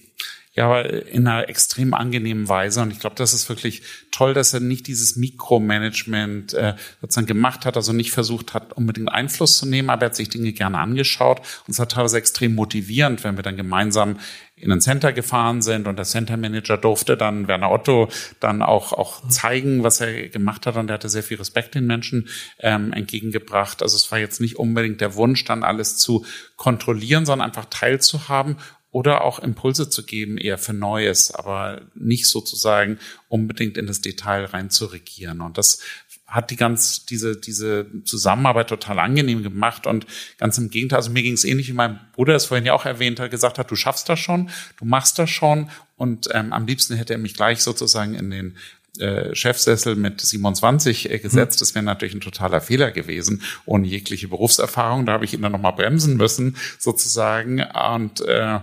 Ja, 0.57 0.69
aber 0.69 0.91
in 1.07 1.27
einer 1.27 1.51
extrem 1.51 1.93
angenehmen 1.93 2.49
Weise. 2.49 2.81
Und 2.81 2.91
ich 2.91 2.99
glaube, 2.99 3.15
das 3.17 3.35
ist 3.35 3.51
wirklich 3.51 3.83
toll, 4.11 4.33
dass 4.33 4.55
er 4.55 4.61
nicht 4.61 4.87
dieses 4.87 5.15
Mikromanagement 5.15 6.55
äh, 6.55 6.75
sozusagen 7.03 7.27
gemacht 7.27 7.67
hat, 7.67 7.77
also 7.77 7.93
nicht 7.93 8.11
versucht 8.11 8.55
hat, 8.55 8.73
unbedingt 8.73 9.13
Einfluss 9.13 9.59
zu 9.59 9.67
nehmen, 9.67 9.91
aber 9.91 10.03
er 10.03 10.07
hat 10.07 10.17
sich 10.17 10.31
Dinge 10.31 10.53
gerne 10.53 10.79
angeschaut. 10.79 11.41
Und 11.41 11.73
es 11.73 11.79
war 11.79 11.89
teilweise 11.89 12.17
extrem 12.17 12.55
motivierend, 12.55 13.23
wenn 13.23 13.37
wir 13.37 13.43
dann 13.43 13.59
gemeinsam 13.59 14.19
in 14.59 14.73
ein 14.73 14.81
Center 14.81 15.13
gefahren 15.13 15.61
sind 15.61 15.87
und 15.87 15.97
der 15.97 16.07
Center 16.07 16.39
Manager 16.39 16.79
durfte 16.79 17.19
dann 17.19 17.47
Werner 17.47 17.71
Otto 17.71 18.09
dann 18.41 18.63
auch 18.63 18.95
auch 18.95 19.29
zeigen, 19.29 19.83
was 19.83 20.01
er 20.01 20.31
gemacht 20.31 20.65
hat 20.65 20.77
und 20.77 20.89
er 20.89 20.95
hatte 20.95 21.11
sehr 21.11 21.23
viel 21.23 21.37
Respekt 21.37 21.75
den 21.75 21.87
Menschen 21.87 22.29
ähm, 22.61 22.95
entgegengebracht. 22.95 23.83
Also 23.83 23.97
es 23.97 24.11
war 24.11 24.19
jetzt 24.19 24.41
nicht 24.41 24.57
unbedingt 24.57 25.03
der 25.03 25.15
Wunsch, 25.15 25.45
dann 25.45 25.63
alles 25.63 25.99
zu 25.99 26.25
kontrollieren, 26.57 27.27
sondern 27.27 27.47
einfach 27.47 27.67
teilzuhaben 27.67 28.57
oder 28.97 29.25
auch 29.25 29.41
Impulse 29.41 29.91
zu 29.91 30.07
geben, 30.07 30.39
eher 30.39 30.57
für 30.57 30.73
Neues, 30.73 31.31
aber 31.31 31.83
nicht 31.95 32.27
sozusagen 32.29 32.99
unbedingt 33.29 33.77
in 33.77 33.87
das 33.87 34.01
Detail 34.01 34.47
rein 34.47 34.71
zu 34.71 34.87
regieren. 34.87 35.43
Und 35.43 35.59
das 35.59 35.83
hat 36.27 36.51
die 36.51 36.57
ganz 36.57 37.05
diese 37.05 37.37
diese 37.37 37.87
Zusammenarbeit 38.05 38.69
total 38.71 38.99
angenehm 38.99 39.43
gemacht 39.43 39.87
und 39.87 40.07
ganz 40.39 40.57
im 40.57 40.71
Gegenteil, 40.71 40.97
also 40.97 41.11
mir 41.11 41.23
ging 41.23 41.35
es 41.35 41.45
ähnlich 41.45 41.69
wie 41.69 41.75
mein 41.75 42.01
Bruder 42.15 42.35
es 42.35 42.47
vorhin 42.47 42.65
ja 42.65 42.73
auch 42.73 42.87
erwähnt 42.87 43.21
hat, 43.21 43.31
gesagt 43.31 43.59
hat, 43.59 43.71
du 43.71 43.77
schaffst 43.77 44.09
das 44.09 44.19
schon, 44.19 44.49
du 44.79 44.87
machst 44.87 45.19
das 45.19 45.29
schon 45.29 45.69
und 45.97 46.31
ähm, 46.33 46.55
am 46.55 46.67
liebsten 46.67 46.97
hätte 46.97 47.13
er 47.13 47.19
mich 47.19 47.35
gleich 47.35 47.63
sozusagen 47.63 48.15
in 48.15 48.31
den 48.31 48.57
äh, 48.99 49.35
Chefsessel 49.35 49.95
mit 49.97 50.21
27 50.21 51.11
äh, 51.11 51.19
gesetzt. 51.19 51.61
Das 51.61 51.75
wäre 51.75 51.85
natürlich 51.85 52.15
ein 52.15 52.21
totaler 52.21 52.61
Fehler 52.61 52.91
gewesen, 52.91 53.43
ohne 53.67 53.87
jegliche 53.87 54.29
Berufserfahrung. 54.29 55.07
Da 55.07 55.13
habe 55.13 55.25
ich 55.25 55.35
ihn 55.35 55.43
dann 55.43 55.53
nochmal 55.53 55.75
bremsen 55.75 56.17
müssen, 56.17 56.57
sozusagen. 56.79 57.63
Und 57.63 58.21
äh, 58.23 58.61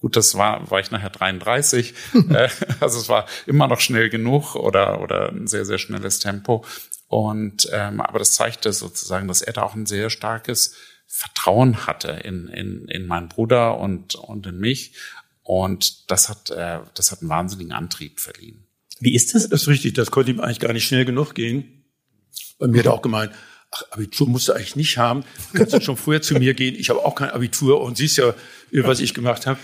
Gut, 0.00 0.16
das 0.16 0.36
war, 0.36 0.70
war 0.70 0.80
ich 0.80 0.90
nachher 0.90 1.10
33. 1.10 1.94
Äh, 2.30 2.48
also 2.80 2.98
es 2.98 3.08
war 3.08 3.26
immer 3.46 3.68
noch 3.68 3.80
schnell 3.80 4.10
genug 4.10 4.54
oder, 4.54 5.00
oder 5.00 5.30
ein 5.30 5.46
sehr, 5.46 5.64
sehr 5.64 5.78
schnelles 5.78 6.18
Tempo. 6.18 6.64
Und 7.06 7.68
ähm, 7.72 8.00
aber 8.00 8.18
das 8.18 8.32
zeigte 8.32 8.72
sozusagen, 8.72 9.28
dass 9.28 9.40
er 9.42 9.54
da 9.54 9.62
auch 9.62 9.74
ein 9.74 9.86
sehr 9.86 10.10
starkes 10.10 10.74
Vertrauen 11.06 11.86
hatte 11.86 12.10
in, 12.10 12.48
in, 12.48 12.86
in 12.88 13.06
meinen 13.06 13.28
Bruder 13.28 13.78
und, 13.78 14.14
und 14.14 14.46
in 14.46 14.58
mich. 14.58 14.94
Und 15.42 16.10
das 16.10 16.28
hat, 16.28 16.50
äh, 16.50 16.80
das 16.94 17.10
hat 17.10 17.22
einen 17.22 17.30
wahnsinnigen 17.30 17.72
Antrieb 17.72 18.20
verliehen. 18.20 18.66
Wie 19.00 19.14
ist 19.14 19.34
das? 19.34 19.48
Das 19.48 19.62
ist 19.62 19.68
richtig, 19.68 19.94
das 19.94 20.10
konnte 20.10 20.30
ihm 20.30 20.40
eigentlich 20.40 20.60
gar 20.60 20.72
nicht 20.72 20.86
schnell 20.86 21.06
genug 21.06 21.34
gehen. 21.34 21.84
Bei 22.58 22.66
mir 22.66 22.80
hat 22.80 22.86
er 22.86 22.92
auch 22.92 23.02
gemeint, 23.02 23.32
ach, 23.70 23.82
Abitur 23.90 24.28
musst 24.28 24.48
du 24.48 24.52
eigentlich 24.52 24.76
nicht 24.76 24.98
haben. 24.98 25.24
Du 25.52 25.58
kannst 25.58 25.72
du 25.74 25.80
schon 25.80 25.96
vorher 25.96 26.22
zu 26.22 26.34
mir 26.34 26.54
gehen. 26.54 26.74
Ich 26.74 26.90
habe 26.90 27.04
auch 27.04 27.14
kein 27.14 27.30
Abitur 27.30 27.80
und 27.80 27.96
siehst 27.96 28.18
ja, 28.18 28.34
was 28.72 29.00
ich 29.00 29.14
gemacht 29.14 29.46
habe. 29.46 29.58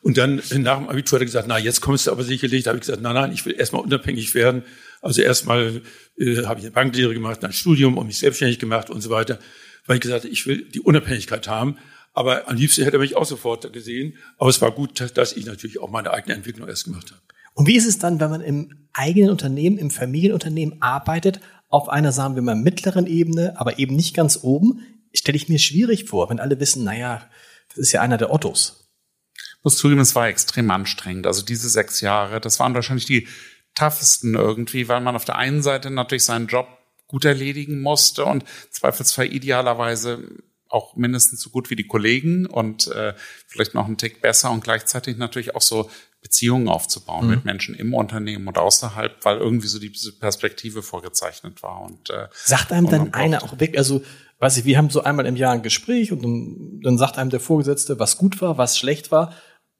Und 0.00 0.16
dann 0.16 0.36
nach 0.36 0.78
dem 0.78 0.88
Abitur 0.88 1.16
hat 1.16 1.22
er 1.22 1.26
gesagt, 1.26 1.48
na, 1.48 1.58
jetzt 1.58 1.80
kommst 1.80 2.06
du 2.06 2.12
aber 2.12 2.22
sicherlich. 2.22 2.64
Da 2.64 2.70
habe 2.70 2.78
ich 2.78 2.82
gesagt, 2.82 3.02
nein, 3.02 3.14
nein, 3.14 3.32
ich 3.32 3.44
will 3.44 3.54
erstmal 3.58 3.82
unabhängig 3.82 4.34
werden. 4.34 4.62
Also 5.02 5.22
erstmal 5.22 5.82
äh, 6.16 6.44
habe 6.44 6.60
ich 6.60 6.66
eine 6.66 6.72
Banklehre 6.72 7.14
gemacht, 7.14 7.42
dann 7.42 7.50
ein 7.50 7.54
Studium 7.54 7.98
und 7.98 8.06
mich 8.06 8.18
selbstständig 8.18 8.58
gemacht 8.58 8.90
und 8.90 9.00
so 9.00 9.10
weiter. 9.10 9.38
Weil 9.86 9.96
ich 9.96 10.02
gesagt 10.02 10.24
habe, 10.24 10.32
ich 10.32 10.46
will 10.46 10.68
die 10.68 10.80
Unabhängigkeit 10.80 11.48
haben. 11.48 11.78
Aber 12.14 12.48
am 12.48 12.56
liebsten 12.56 12.84
hätte 12.84 12.96
er 12.96 13.00
mich 13.00 13.16
auch 13.16 13.24
sofort 13.24 13.72
gesehen. 13.72 14.14
Aber 14.38 14.50
es 14.50 14.60
war 14.60 14.70
gut, 14.70 15.00
dass 15.16 15.36
ich 15.36 15.46
natürlich 15.46 15.80
auch 15.80 15.90
meine 15.90 16.12
eigene 16.12 16.34
Entwicklung 16.34 16.68
erst 16.68 16.84
gemacht 16.84 17.10
habe. 17.10 17.20
Und 17.54 17.66
wie 17.66 17.76
ist 17.76 17.86
es 17.86 17.98
dann, 17.98 18.20
wenn 18.20 18.30
man 18.30 18.40
im 18.40 18.88
eigenen 18.92 19.30
Unternehmen, 19.30 19.78
im 19.78 19.90
Familienunternehmen 19.90 20.80
arbeitet, 20.80 21.40
auf 21.68 21.88
einer, 21.88 22.12
sagen 22.12 22.34
wir 22.34 22.42
mal, 22.42 22.56
mittleren 22.56 23.06
Ebene, 23.06 23.54
aber 23.58 23.78
eben 23.78 23.94
nicht 23.96 24.14
ganz 24.14 24.40
oben, 24.42 24.80
stelle 25.12 25.36
ich 25.36 25.48
mir 25.48 25.58
schwierig 25.58 26.04
vor, 26.08 26.30
wenn 26.30 26.40
alle 26.40 26.58
wissen, 26.60 26.84
naja, 26.84 27.28
das 27.68 27.78
ist 27.78 27.92
ja 27.92 28.00
einer 28.00 28.18
der 28.18 28.32
Ottos. 28.32 28.88
Ich 29.36 29.64
muss 29.64 29.76
zugeben, 29.76 30.00
es 30.00 30.14
war 30.14 30.28
extrem 30.28 30.70
anstrengend. 30.70 31.26
Also 31.26 31.44
diese 31.44 31.68
sechs 31.68 32.00
Jahre, 32.00 32.40
das 32.40 32.60
waren 32.60 32.74
wahrscheinlich 32.74 33.06
die 33.06 33.28
toughesten 33.74 34.34
irgendwie, 34.34 34.88
weil 34.88 35.00
man 35.00 35.16
auf 35.16 35.24
der 35.24 35.36
einen 35.36 35.62
Seite 35.62 35.90
natürlich 35.90 36.24
seinen 36.24 36.46
Job 36.46 36.68
gut 37.06 37.24
erledigen 37.24 37.80
musste 37.80 38.24
und 38.24 38.44
zweifelsfrei 38.70 39.26
idealerweise 39.26 40.28
auch 40.68 40.96
mindestens 40.96 41.40
so 41.40 41.50
gut 41.50 41.70
wie 41.70 41.76
die 41.76 41.86
Kollegen 41.86 42.46
und 42.46 42.88
äh, 42.88 43.14
vielleicht 43.46 43.74
noch 43.74 43.86
einen 43.86 43.96
Tick 43.96 44.20
besser 44.20 44.50
und 44.50 44.62
gleichzeitig 44.62 45.16
natürlich 45.16 45.54
auch 45.54 45.62
so 45.62 45.90
Beziehungen 46.28 46.68
aufzubauen 46.68 47.24
mhm. 47.24 47.30
mit 47.30 47.44
Menschen 47.46 47.74
im 47.74 47.94
Unternehmen 47.94 48.46
und 48.48 48.58
außerhalb, 48.58 49.24
weil 49.24 49.38
irgendwie 49.38 49.66
so 49.66 49.78
diese 49.78 50.12
Perspektive 50.12 50.82
vorgezeichnet 50.82 51.62
war. 51.62 51.80
Und 51.80 52.10
äh, 52.10 52.28
sagt 52.32 52.70
einem 52.70 52.88
dann 52.90 53.14
einer 53.14 53.42
auch 53.42 53.58
weg, 53.58 53.78
also 53.78 54.02
weiß 54.38 54.58
ich, 54.58 54.64
wir 54.66 54.76
haben 54.76 54.90
so 54.90 55.02
einmal 55.02 55.24
im 55.24 55.36
Jahr 55.36 55.54
ein 55.54 55.62
Gespräch 55.62 56.12
und 56.12 56.22
dann, 56.22 56.80
dann 56.82 56.98
sagt 56.98 57.16
einem 57.16 57.30
der 57.30 57.40
Vorgesetzte, 57.40 57.98
was 57.98 58.18
gut 58.18 58.42
war, 58.42 58.58
was 58.58 58.78
schlecht 58.78 59.10
war. 59.10 59.32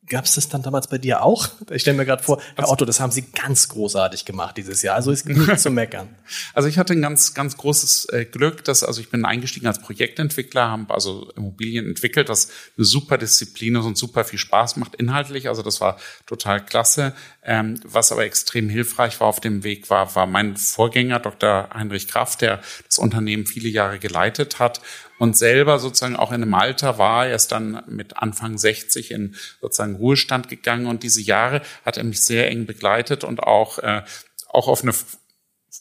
Gab 0.09 0.25
es 0.25 0.35
das 0.35 0.49
dann 0.49 0.62
damals 0.62 0.88
bei 0.88 0.99
dir 0.99 1.23
auch? 1.23 1.49
Ich 1.71 1.83
stelle 1.83 1.97
mir 1.97 2.07
gerade 2.07 2.23
vor, 2.23 2.40
Herr 2.57 2.71
Otto, 2.71 2.85
das 2.85 3.01
haben 3.01 3.12
Sie 3.12 3.23
ganz 3.23 3.68
großartig 3.68 4.25
gemacht 4.25 4.57
dieses 4.57 4.83
Jahr. 4.83 4.97
Also 4.97 5.11
ist 5.11 5.27
nicht 5.27 5.61
zu 5.61 5.71
meckern. 5.71 6.09
Also 6.55 6.68
ich 6.68 6.79
hatte 6.79 6.92
ein 6.92 7.03
ganz, 7.03 7.35
ganz 7.35 7.57
großes 7.57 8.07
äh, 8.11 8.25
Glück, 8.25 8.64
dass 8.64 8.83
also 8.83 9.01
ich 9.01 9.11
bin 9.11 9.25
eingestiegen 9.25 9.66
als 9.66 9.81
Projektentwickler, 9.81 10.71
habe 10.71 10.92
also 10.92 11.31
Immobilien 11.37 11.87
entwickelt, 11.87 12.29
das 12.29 12.51
eine 12.77 12.85
super 12.85 13.18
Disziplin 13.18 13.77
ist 13.77 13.85
und 13.85 13.97
super 13.97 14.25
viel 14.25 14.38
Spaß 14.38 14.77
macht 14.77 14.94
inhaltlich. 14.97 15.49
Also 15.49 15.62
das 15.62 15.81
war 15.81 15.99
total 16.27 16.64
klasse. 16.64 17.14
Ähm, 17.42 17.81
was 17.85 18.12
aber 18.12 18.25
extrem 18.25 18.68
hilfreich 18.68 19.21
war 19.21 19.29
auf 19.29 19.40
dem 19.40 19.64
Weg 19.64 19.88
war, 19.90 20.14
war 20.14 20.27
mein 20.27 20.57
Vorgänger 20.57 21.21
Dr. 21.21 21.71
Heinrich 21.73 22.09
Kraft, 22.09 22.42
der 22.42 22.61
das 22.87 22.99
Unternehmen 22.99 23.47
viele 23.47 23.68
Jahre 23.68 23.99
geleitet 23.99 24.59
hat 24.59 24.81
und 25.19 25.37
selber 25.37 25.79
sozusagen 25.79 26.17
auch 26.17 26.31
in 26.31 26.43
einem 26.43 26.55
Alter 26.55 26.99
war. 26.99 27.27
Er 27.27 27.37
ist 27.37 27.53
dann 27.53 27.83
mit 27.87 28.17
Anfang 28.17 28.59
60 28.59 29.11
in 29.11 29.37
sozusagen 29.61 29.97
Ruhestand 29.97 30.49
gegangen 30.49 30.87
und 30.87 31.03
diese 31.03 31.21
Jahre 31.21 31.63
hat 31.85 31.97
er 31.97 32.05
mich 32.05 32.21
sehr 32.21 32.49
eng 32.51 32.67
begleitet 32.67 33.25
und 33.25 33.43
auch, 33.43 33.79
äh, 33.79 34.03
auch 34.49 34.69
auf 34.69 34.83
eine 34.83 34.95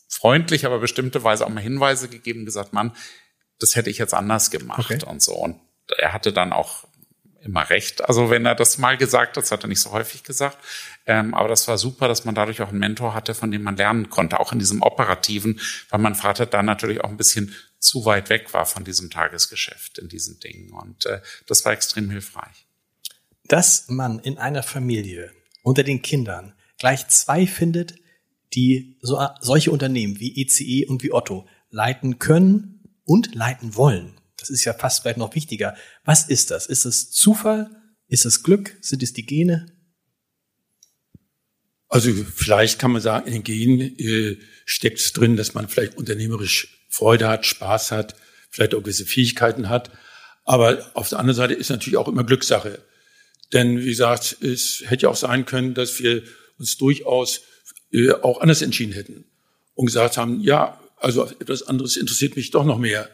freundliche, 0.09 0.67
aber 0.67 0.79
bestimmte 0.79 1.23
Weise 1.23 1.45
auch 1.45 1.49
mal 1.49 1.61
Hinweise 1.61 2.09
gegeben, 2.09 2.45
gesagt, 2.45 2.73
Mann, 2.73 2.91
das 3.59 3.75
hätte 3.75 3.89
ich 3.89 3.97
jetzt 3.97 4.13
anders 4.13 4.51
gemacht 4.51 4.91
okay. 4.91 5.05
und 5.05 5.21
so. 5.21 5.33
Und 5.33 5.59
er 5.97 6.13
hatte 6.13 6.33
dann 6.33 6.53
auch 6.53 6.87
immer 7.47 7.69
recht. 7.69 8.07
Also 8.07 8.29
wenn 8.29 8.45
er 8.45 8.55
das 8.55 8.77
mal 8.77 8.97
gesagt 8.97 9.37
hat, 9.37 9.43
das 9.43 9.51
hat 9.51 9.63
er 9.63 9.69
nicht 9.69 9.79
so 9.79 9.91
häufig 9.91 10.23
gesagt. 10.23 10.57
Ähm, 11.05 11.33
aber 11.33 11.47
das 11.47 11.67
war 11.67 11.77
super, 11.77 12.07
dass 12.07 12.25
man 12.25 12.35
dadurch 12.35 12.61
auch 12.61 12.69
einen 12.69 12.79
Mentor 12.79 13.13
hatte, 13.13 13.33
von 13.33 13.51
dem 13.51 13.63
man 13.63 13.77
lernen 13.77 14.09
konnte, 14.09 14.39
auch 14.39 14.51
in 14.51 14.59
diesem 14.59 14.81
Operativen, 14.81 15.59
weil 15.89 15.99
mein 15.99 16.15
Vater 16.15 16.45
dann 16.45 16.65
natürlich 16.65 17.03
auch 17.03 17.09
ein 17.09 17.17
bisschen 17.17 17.55
zu 17.79 18.05
weit 18.05 18.29
weg 18.29 18.53
war 18.53 18.65
von 18.65 18.83
diesem 18.83 19.09
Tagesgeschäft 19.09 19.97
in 19.99 20.07
diesen 20.07 20.39
Dingen. 20.39 20.71
Und 20.71 21.05
äh, 21.05 21.21
das 21.45 21.63
war 21.65 21.73
extrem 21.73 22.09
hilfreich. 22.09 22.67
Dass 23.45 23.87
man 23.87 24.19
in 24.19 24.37
einer 24.37 24.63
Familie 24.63 25.31
unter 25.63 25.83
den 25.83 26.01
Kindern 26.01 26.53
gleich 26.77 27.07
zwei 27.07 27.47
findet, 27.47 27.95
die 28.53 28.97
so, 29.01 29.25
solche 29.41 29.71
Unternehmen 29.71 30.19
wie 30.19 30.41
ECE 30.41 30.63
e 30.63 30.85
und 30.85 31.03
wie 31.03 31.11
Otto 31.11 31.47
leiten 31.69 32.19
können 32.19 32.81
und 33.03 33.35
leiten 33.35 33.75
wollen. 33.75 34.19
Das 34.37 34.49
ist 34.49 34.65
ja 34.65 34.73
fast 34.73 35.01
vielleicht 35.01 35.17
noch 35.17 35.35
wichtiger. 35.35 35.75
Was 36.03 36.27
ist 36.27 36.51
das? 36.51 36.67
Ist 36.67 36.85
es 36.85 37.11
Zufall? 37.11 37.69
Ist 38.07 38.25
es 38.25 38.43
Glück? 38.43 38.77
Sind 38.81 39.03
es 39.03 39.13
die 39.13 39.25
Gene? 39.25 39.65
Also 41.89 42.13
vielleicht 42.13 42.79
kann 42.79 42.91
man 42.91 43.01
sagen, 43.01 43.27
in 43.27 43.33
den 43.33 43.43
Genen 43.43 43.79
äh, 43.97 44.37
steckt 44.65 44.99
es 44.99 45.13
drin, 45.13 45.37
dass 45.37 45.53
man 45.53 45.69
vielleicht 45.69 45.97
unternehmerisch 45.97 46.76
Freude 46.89 47.27
hat, 47.27 47.45
Spaß 47.45 47.91
hat, 47.91 48.15
vielleicht 48.49 48.73
auch 48.73 48.81
gewisse 48.81 49.05
Fähigkeiten 49.05 49.69
hat. 49.69 49.91
Aber 50.43 50.91
auf 50.93 51.09
der 51.09 51.19
anderen 51.19 51.35
Seite 51.35 51.53
ist 51.53 51.69
natürlich 51.69 51.97
auch 51.97 52.07
immer 52.07 52.23
Glückssache. 52.23 52.81
Denn 53.53 53.79
wie 53.79 53.89
gesagt, 53.89 54.37
es 54.41 54.83
hätte 54.85 55.03
ja 55.03 55.09
auch 55.09 55.15
sein 55.15 55.45
können, 55.45 55.73
dass 55.73 55.99
wir 55.99 56.23
uns 56.57 56.77
durchaus 56.77 57.41
äh, 57.91 58.11
auch 58.11 58.41
anders 58.41 58.61
entschieden 58.61 58.93
hätten 58.93 59.25
und 59.75 59.85
gesagt 59.85 60.17
haben, 60.17 60.41
ja, 60.41 60.79
also 60.97 61.25
etwas 61.39 61.63
anderes 61.63 61.97
interessiert 61.97 62.35
mich 62.35 62.51
doch 62.51 62.65
noch 62.65 62.77
mehr. 62.77 63.09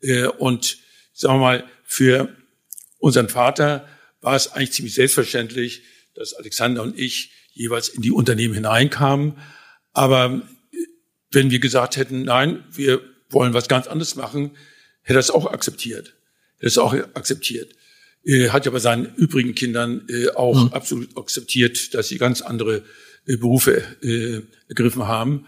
Äh, 0.00 0.26
und 0.26 0.78
sagen 1.12 1.36
wir 1.36 1.40
mal, 1.40 1.64
für 1.84 2.34
unseren 2.98 3.28
Vater 3.28 3.88
war 4.20 4.34
es 4.34 4.52
eigentlich 4.52 4.72
ziemlich 4.72 4.94
selbstverständlich, 4.94 5.82
dass 6.14 6.34
Alexander 6.34 6.82
und 6.82 6.98
ich 6.98 7.32
jeweils 7.52 7.88
in 7.88 8.02
die 8.02 8.10
Unternehmen 8.10 8.54
hineinkamen. 8.54 9.38
Aber 9.92 10.42
wenn 11.30 11.50
wir 11.50 11.58
gesagt 11.58 11.96
hätten, 11.96 12.22
nein, 12.22 12.64
wir 12.70 13.00
wollen 13.30 13.54
was 13.54 13.68
ganz 13.68 13.86
anderes 13.86 14.16
machen, 14.16 14.52
hätte 15.02 15.18
er 15.18 15.20
es 15.20 15.30
auch 15.30 15.46
akzeptiert. 15.46 16.14
Hätte 16.56 16.66
es 16.66 16.78
auch 16.78 16.92
akzeptiert. 16.92 17.72
Er 18.26 18.52
hat 18.52 18.64
ja 18.64 18.72
bei 18.72 18.80
seinen 18.80 19.14
übrigen 19.14 19.54
Kindern 19.54 20.02
äh, 20.08 20.30
auch 20.30 20.64
mhm. 20.64 20.72
absolut 20.72 21.16
akzeptiert, 21.16 21.94
dass 21.94 22.08
sie 22.08 22.18
ganz 22.18 22.42
andere 22.42 22.82
äh, 23.26 23.36
Berufe 23.36 23.84
äh, 24.02 24.42
ergriffen 24.68 25.06
haben. 25.06 25.46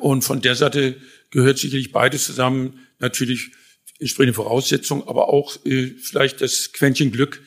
Und 0.00 0.22
von 0.22 0.42
der 0.42 0.54
Seite 0.54 0.96
gehört 1.30 1.56
sicherlich 1.56 1.90
beides 1.90 2.26
zusammen. 2.26 2.80
Natürlich 2.98 3.52
entsprechende 3.98 4.34
Voraussetzungen, 4.34 5.08
aber 5.08 5.30
auch 5.30 5.56
vielleicht 5.64 6.42
das 6.42 6.74
Quäntchen 6.74 7.10
Glück, 7.10 7.40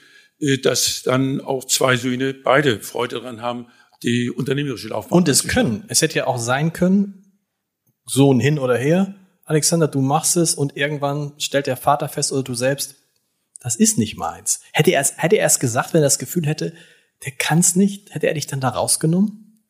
dass 0.64 1.04
dann 1.04 1.40
auch 1.40 1.66
zwei 1.66 1.98
Söhne 1.98 2.34
beide 2.34 2.80
Freude 2.80 3.18
daran 3.18 3.44
haben, 3.44 3.68
die 4.02 4.32
unternehmerische 4.32 4.88
Laufbahn. 4.88 5.20
Und 5.20 5.30
es 5.30 5.48
können. 5.48 5.84
Es 5.88 6.02
hätte 6.02 6.18
ja 6.18 6.26
auch 6.26 6.40
sein 6.40 6.74
können, 6.74 7.40
Sohn 8.08 8.40
hin 8.40 8.58
oder 8.58 8.76
her, 8.76 9.14
Alexander, 9.50 9.88
du 9.88 10.02
machst 10.02 10.38
es 10.38 10.54
und 10.54 10.78
irgendwann 10.78 11.34
stellt 11.40 11.66
der 11.66 11.76
Vater 11.76 12.08
fest 12.08 12.32
oder 12.32 12.44
du 12.44 12.54
selbst, 12.54 12.98
das 13.60 13.76
ist 13.76 13.98
nicht 13.98 14.16
meins. 14.16 14.62
Hätte 14.74 14.92
er 14.92 15.02
es, 15.02 15.18
hätte 15.18 15.38
er 15.38 15.48
es 15.48 15.60
gesagt, 15.60 15.92
wenn 15.92 16.02
er 16.02 16.06
das 16.06 16.20
Gefühl 16.20 16.46
hätte, 16.46 16.72
der 17.26 17.32
kann 17.32 17.58
es 17.58 17.76
nicht, 17.76 18.14
hätte 18.14 18.28
er 18.28 18.36
dich 18.36 18.46
dann 18.46 18.62
da 18.62 18.70
rausgenommen? 18.70 19.64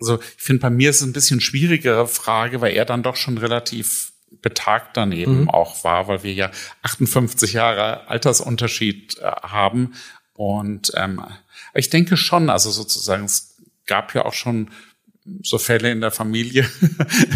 Also 0.00 0.20
ich 0.20 0.42
finde, 0.42 0.60
bei 0.60 0.70
mir 0.70 0.90
ist 0.90 1.00
es 1.00 1.02
ein 1.02 1.12
bisschen 1.12 1.40
schwierigere 1.40 2.06
Frage, 2.06 2.60
weil 2.60 2.74
er 2.74 2.84
dann 2.84 3.02
doch 3.02 3.16
schon 3.16 3.38
relativ 3.38 4.12
betagt 4.40 4.96
daneben 4.96 5.40
mhm. 5.40 5.50
auch 5.50 5.82
war, 5.82 6.06
weil 6.06 6.22
wir 6.22 6.32
ja 6.32 6.52
58 6.82 7.54
Jahre 7.54 8.06
Altersunterschied 8.06 9.18
äh, 9.18 9.22
haben. 9.42 9.94
Und 10.34 10.92
ähm, 10.94 11.24
ich 11.74 11.90
denke 11.90 12.16
schon, 12.16 12.50
also 12.50 12.70
sozusagen, 12.70 13.24
es 13.24 13.56
gab 13.84 14.14
ja 14.14 14.24
auch 14.24 14.32
schon 14.32 14.70
so 15.42 15.58
Fälle 15.58 15.90
in 15.90 16.00
der 16.00 16.10
Familie. 16.10 16.68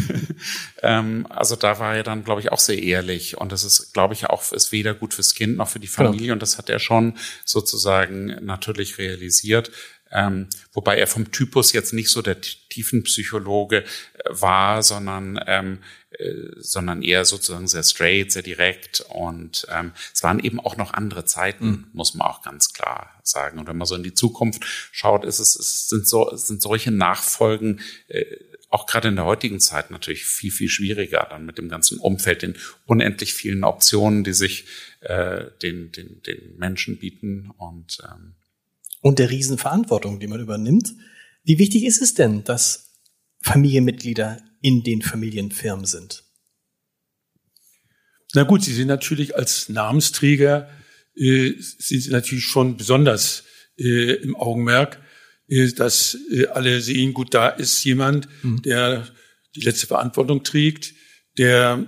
ähm, 0.83 1.27
also 1.29 1.57
da 1.57 1.79
war 1.79 1.97
er 1.97 2.03
dann, 2.03 2.25
glaube 2.25 2.41
ich, 2.41 2.53
auch 2.53 2.59
sehr 2.59 2.83
ehrlich. 2.83 3.37
Und 3.39 3.53
das 3.53 3.65
ist, 3.65 3.93
glaube 3.93 4.15
ich, 4.15 4.27
auch 4.27 4.53
ist 4.53 4.73
weder 4.73 4.95
gut 4.95 5.15
fürs 5.15 5.35
Kind 5.35 5.57
noch 5.57 5.69
für 5.69 5.81
die 5.81 5.87
genau. 5.87 6.09
Familie. 6.09 6.27
Genau. 6.27 6.35
Und 6.35 6.43
das 6.43 6.59
hat 6.59 6.69
er 6.69 6.79
schon 6.79 7.19
sozusagen 7.45 8.27
natürlich 8.45 8.99
realisiert. 8.99 9.71
Ähm, 10.13 10.49
wobei 10.73 10.99
er 10.99 11.07
vom 11.07 11.31
Typus 11.31 11.73
jetzt 11.73 11.93
nicht 11.93 12.11
so 12.11 12.23
der 12.23 12.41
Tiefenpsychologe 12.41 13.85
äh, 13.85 13.85
war, 14.29 14.83
sondern 14.83 15.39
ähm, 15.47 15.79
äh, 16.11 16.51
sondern 16.57 17.03
eher 17.03 17.25
sozusagen 17.25 17.69
sehr 17.69 17.85
straight, 17.85 18.33
sehr 18.33 18.43
direkt 18.43 19.05
und 19.09 19.67
ähm, 19.71 19.93
es 20.13 20.25
waren 20.25 20.41
eben 20.41 20.59
auch 20.59 20.77
noch 20.77 20.93
andere 20.93 21.25
Zeiten, 21.25 21.67
mhm. 21.67 21.87
muss 21.93 22.15
man 22.15 22.27
auch 22.27 22.43
ganz 22.43 22.73
klar 22.73 23.21
sagen. 23.23 23.61
Und 23.61 23.69
wenn 23.69 23.77
man 23.77 23.87
so 23.87 23.95
in 23.95 24.03
die 24.03 24.15
Zukunft 24.15 24.65
schaut, 24.91 25.25
ist 25.25 25.39
es, 25.39 25.57
es 25.57 25.89
sind 25.89 26.09
so 26.09 26.31
es 26.33 26.49
sind 26.49 26.61
solche 26.61 26.91
Nachfolgen 26.91 27.81
äh, 28.09 28.25
auch 28.71 28.87
gerade 28.87 29.09
in 29.09 29.17
der 29.17 29.25
heutigen 29.25 29.61
Zeit 29.61 29.91
natürlich 29.91 30.25
viel, 30.25 30.53
viel 30.53 30.69
schwieriger, 30.69 31.27
dann 31.29 31.45
mit 31.45 31.59
dem 31.59 31.69
ganzen 31.69 31.99
Umfeld, 31.99 32.43
den 32.43 32.57
unendlich 32.87 33.35
vielen 33.35 33.65
Optionen, 33.65 34.23
die 34.23 34.33
sich 34.33 34.65
äh, 35.01 35.47
den, 35.63 35.91
den, 35.91 36.23
den 36.23 36.57
Menschen 36.57 36.99
bieten 36.99 37.51
und 37.59 37.99
ähm, 38.05 38.35
und 39.01 39.19
der 39.19 39.31
Riesenverantwortung, 39.31 40.21
die 40.21 40.27
man 40.27 40.41
übernimmt. 40.41 40.95
Wie 41.43 41.59
wichtig 41.59 41.85
ist 41.85 42.03
es 42.03 42.15
denn, 42.15 42.45
dass 42.45 42.93
Familienmitglieder 43.43 44.39
in 44.61 44.83
den 44.83 45.03
Familienfirmen 45.03 45.87
sind? 45.87 46.25
Na 48.35 48.45
gut, 48.45 48.63
sie 48.63 48.75
sind 48.75 48.89
natürlich 48.89 49.35
als 49.35 49.69
Namensträger, 49.69 50.69
äh, 51.17 51.53
sind 51.59 52.03
sie 52.03 52.11
natürlich 52.11 52.45
schon 52.45 52.77
besonders 52.77 53.45
äh, 53.77 54.15
im 54.15 54.37
Augenmerk, 54.37 55.01
äh, 55.49 55.73
dass 55.73 56.17
äh, 56.31 56.47
alle 56.47 56.81
sehen, 56.81 57.13
gut, 57.13 57.35
da 57.35 57.49
ist 57.49 57.83
jemand, 57.85 58.29
mhm. 58.43 58.63
der 58.63 59.09
die 59.57 59.63
letzte 59.63 59.87
Verantwortung 59.87 60.45
trägt, 60.45 60.95
der 61.39 61.87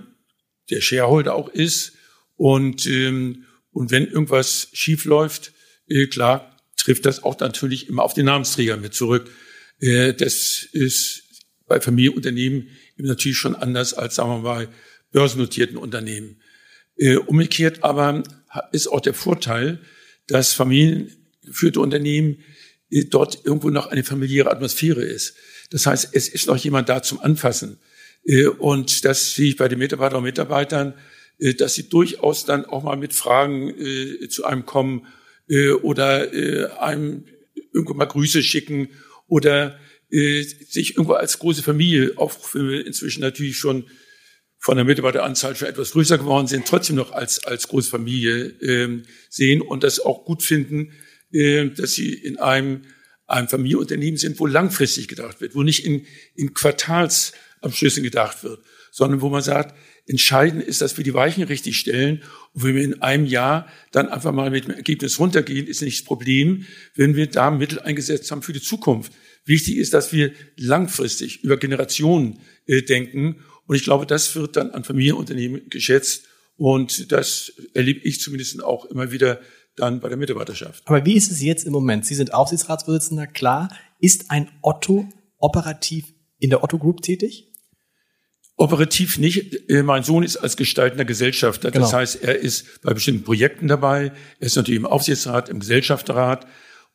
der 0.69 0.81
Shareholder 0.81 1.35
auch 1.35 1.49
ist 1.49 1.93
und 2.35 2.85
ähm, 2.87 3.45
und 3.71 3.91
wenn 3.91 4.05
irgendwas 4.05 4.69
schief 4.73 5.05
läuft, 5.05 5.53
äh, 5.87 6.07
klar 6.07 6.52
trifft 6.83 7.05
das 7.05 7.23
auch 7.23 7.39
natürlich 7.39 7.87
immer 7.87 8.03
auf 8.03 8.13
den 8.13 8.25
Namensträger 8.25 8.77
mit 8.77 8.93
zurück. 8.93 9.29
Äh, 9.79 10.13
das 10.13 10.67
ist 10.71 11.23
bei 11.67 11.79
Familienunternehmen 11.79 12.69
eben 12.97 13.07
natürlich 13.07 13.37
schon 13.37 13.55
anders 13.55 13.93
als, 13.93 14.15
sagen 14.15 14.29
wir 14.29 14.39
mal, 14.39 14.67
börsennotierten 15.11 15.77
Unternehmen. 15.77 16.41
Äh, 16.97 17.15
umgekehrt 17.15 17.83
aber 17.83 18.23
ist 18.71 18.87
auch 18.87 18.99
der 18.99 19.13
Vorteil, 19.13 19.79
dass 20.27 20.53
familiengeführte 20.53 21.79
Unternehmen 21.79 22.43
äh, 22.89 23.05
dort 23.05 23.45
irgendwo 23.45 23.69
noch 23.69 23.87
eine 23.87 24.03
familiäre 24.03 24.51
Atmosphäre 24.51 25.03
ist. 25.03 25.35
Das 25.69 25.85
heißt, 25.85 26.09
es 26.11 26.27
ist 26.27 26.47
noch 26.47 26.57
jemand 26.57 26.89
da 26.89 27.01
zum 27.01 27.19
Anfassen. 27.19 27.79
Und 28.59 29.03
das 29.03 29.33
sehe 29.33 29.49
ich 29.49 29.57
bei 29.57 29.67
den 29.67 29.79
Mitarbeitern 29.79 30.19
und 30.19 30.23
Mitarbeitern, 30.23 30.93
dass 31.57 31.73
sie 31.73 31.89
durchaus 31.89 32.45
dann 32.45 32.63
auch 32.63 32.83
mal 32.83 32.95
mit 32.95 33.11
Fragen 33.11 33.73
zu 34.29 34.45
einem 34.45 34.65
kommen 34.65 35.07
äh, 35.47 35.71
oder 35.71 36.33
äh, 36.33 36.65
einem 36.79 37.25
irgendwo 37.71 37.93
mal 37.93 38.05
Grüße 38.05 38.43
schicken 38.43 38.89
oder 39.27 39.79
äh, 40.09 40.41
sich 40.43 40.91
irgendwo 40.91 41.13
als 41.13 41.39
große 41.39 41.63
Familie, 41.63 42.13
auch 42.17 42.53
inzwischen 42.55 43.21
natürlich 43.21 43.57
schon 43.57 43.85
von 44.59 44.77
der 44.77 44.85
Mitarbeiteranzahl 44.85 45.55
schon 45.55 45.67
etwas 45.67 45.91
größer 45.91 46.17
geworden 46.17 46.47
sind, 46.47 46.65
trotzdem 46.65 46.95
noch 46.95 47.11
als, 47.11 47.43
als 47.43 47.67
große 47.67 47.89
Familie 47.89 48.45
äh, 48.61 49.03
sehen 49.29 49.61
und 49.61 49.83
das 49.83 49.99
auch 49.99 50.23
gut 50.23 50.41
finden, 50.41 50.93
äh, 51.33 51.69
dass 51.69 51.93
sie 51.93 52.13
in 52.13 52.37
einem, 52.37 52.83
einem 53.27 53.49
Familienunternehmen 53.49 54.17
sind, 54.17 54.39
wo 54.39 54.45
langfristig 54.45 55.09
gedacht 55.09 55.41
wird, 55.41 55.55
wo 55.55 55.63
nicht 55.63 55.85
in, 55.85 56.05
in 56.35 56.53
Quartalsabschlüssen 56.53 58.03
gedacht 58.03 58.43
wird, 58.45 58.63
sondern 58.93 59.21
wo 59.21 59.29
man 59.29 59.41
sagt, 59.41 59.73
Entscheidend 60.05 60.61
ist, 60.61 60.81
dass 60.81 60.97
wir 60.97 61.05
die 61.05 61.13
Weichen 61.13 61.43
richtig 61.43 61.77
stellen. 61.77 62.23
Und 62.53 62.63
wenn 62.63 62.75
wir 62.75 62.83
in 62.83 63.01
einem 63.01 63.25
Jahr 63.25 63.67
dann 63.91 64.09
einfach 64.09 64.33
mal 64.33 64.51
mit 64.51 64.65
dem 64.65 64.71
Ergebnis 64.71 65.17
runtergehen, 65.17 65.65
ist 65.65 65.81
nicht 65.81 65.99
das 65.99 66.05
Problem, 66.05 66.65
wenn 66.95 67.15
wir 67.15 67.27
da 67.27 67.51
Mittel 67.51 67.79
eingesetzt 67.79 68.29
haben 68.29 68.41
für 68.41 68.51
die 68.51 68.61
Zukunft. 68.61 69.13
Wichtig 69.45 69.77
ist, 69.77 69.93
dass 69.93 70.11
wir 70.11 70.33
langfristig 70.57 71.43
über 71.43 71.55
Generationen 71.55 72.39
äh, 72.65 72.81
denken. 72.81 73.37
Und 73.65 73.77
ich 73.77 73.83
glaube, 73.83 74.05
das 74.05 74.35
wird 74.35 74.57
dann 74.57 74.71
an 74.71 74.83
Familienunternehmen 74.83 75.69
geschätzt. 75.69 76.25
Und 76.57 77.13
das 77.13 77.53
erlebe 77.73 78.01
ich 78.01 78.19
zumindest 78.19 78.61
auch 78.61 78.83
immer 78.85 79.13
wieder 79.13 79.39
dann 79.77 80.01
bei 80.01 80.09
der 80.09 80.17
Mitarbeiterschaft. 80.17 80.83
Aber 80.85 81.05
wie 81.05 81.15
ist 81.15 81.31
es 81.31 81.41
jetzt 81.41 81.65
im 81.65 81.71
Moment? 81.71 82.05
Sie 82.05 82.15
sind 82.15 82.33
Aufsichtsratsvorsitzender, 82.33 83.27
klar. 83.27 83.69
Ist 84.01 84.31
ein 84.31 84.49
Otto 84.61 85.07
operativ 85.37 86.13
in 86.39 86.49
der 86.49 86.61
Otto 86.61 86.77
Group 86.77 87.01
tätig? 87.01 87.52
Operativ 88.55 89.17
nicht. 89.17 89.69
Äh, 89.69 89.83
mein 89.83 90.03
Sohn 90.03 90.23
ist 90.23 90.37
als 90.37 90.57
gestaltender 90.57 91.05
Gesellschafter. 91.05 91.71
Genau. 91.71 91.85
Das 91.85 91.93
heißt, 91.93 92.23
er 92.23 92.39
ist 92.39 92.81
bei 92.81 92.93
bestimmten 92.93 93.23
Projekten 93.23 93.67
dabei. 93.67 94.11
Er 94.39 94.45
ist 94.45 94.55
natürlich 94.55 94.79
im 94.79 94.85
Aufsichtsrat, 94.85 95.49
im 95.49 95.59
Gesellschafterrat 95.59 96.45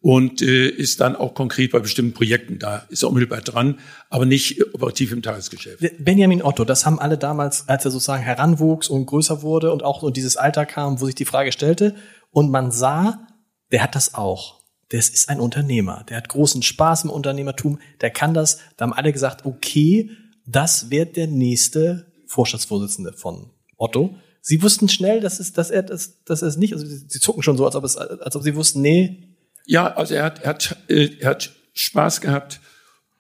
und 0.01 0.41
äh, 0.41 0.69
ist 0.69 1.01
dann 1.01 1.17
auch 1.17 1.35
konkret 1.35 1.73
bei 1.73 1.81
bestimmten 1.81 2.15
Projekten 2.15 2.59
da. 2.59 2.87
Ist 2.91 3.03
er 3.03 3.09
unmittelbar 3.09 3.41
dran, 3.41 3.81
aber 4.09 4.25
nicht 4.25 4.63
operativ 4.75 5.13
im 5.13 5.23
Tagesgeschäft. 5.23 5.83
Benjamin 5.99 6.43
Otto, 6.43 6.65
das 6.65 6.87
haben 6.87 7.01
alle 7.01 7.19
damals, 7.19 7.69
als 7.69 7.85
er 7.85 7.91
sozusagen 7.91 8.23
heranwuchs 8.23 8.89
und 8.89 9.07
größer 9.07 9.43
wurde 9.43 9.73
und 9.73 9.83
auch 9.83 10.01
so 10.01 10.11
dieses 10.11 10.37
Alter 10.37 10.67
kam, 10.67 11.01
wo 11.01 11.07
sich 11.07 11.17
die 11.17 11.25
Frage 11.25 11.51
stellte 11.51 11.97
und 12.31 12.51
man 12.51 12.71
sah, 12.71 13.27
der 13.73 13.83
hat 13.83 13.95
das 13.97 14.15
auch. 14.15 14.59
Das 14.91 15.09
ist 15.09 15.29
ein 15.29 15.41
Unternehmer. 15.41 16.05
Der 16.09 16.17
hat 16.17 16.29
großen 16.29 16.63
Spaß 16.63 17.05
im 17.05 17.11
Unternehmertum. 17.11 17.79
Der 18.01 18.11
kann 18.11 18.33
das. 18.33 18.59
Da 18.77 18.85
haben 18.85 18.95
alle 18.95 19.13
gesagt, 19.13 19.45
okay, 19.45 20.11
das 20.49 20.91
wird 20.91 21.17
der 21.17 21.27
nächste 21.27 22.07
Vorstandsvorsitzende 22.27 23.13
von 23.13 23.51
Otto. 23.77 24.17
Sie 24.41 24.63
wussten 24.63 24.89
schnell, 24.89 25.21
dass, 25.21 25.41
es, 25.41 25.53
dass 25.53 25.71
er 25.71 25.83
das, 25.83 26.25
dass 26.25 26.43
er 26.43 26.49
es 26.49 26.57
nicht, 26.57 26.73
also 26.73 26.87
sie 26.87 27.21
zucken 27.21 27.43
schon 27.43 27.57
so, 27.57 27.67
als 27.67 27.77
ob, 27.77 27.85
es, 27.85 27.97
als 27.97 28.35
ob 28.35 28.43
sie 28.43 28.55
wussten, 28.55 28.81
nee. 28.81 29.35
Ja, 29.67 29.95
also 29.95 30.15
er 30.15 30.25
hat, 30.25 30.41
er 30.41 30.49
hat, 30.49 30.77
äh, 30.89 31.11
er 31.21 31.31
hat 31.31 31.53
Spaß 31.75 32.21
gehabt, 32.21 32.61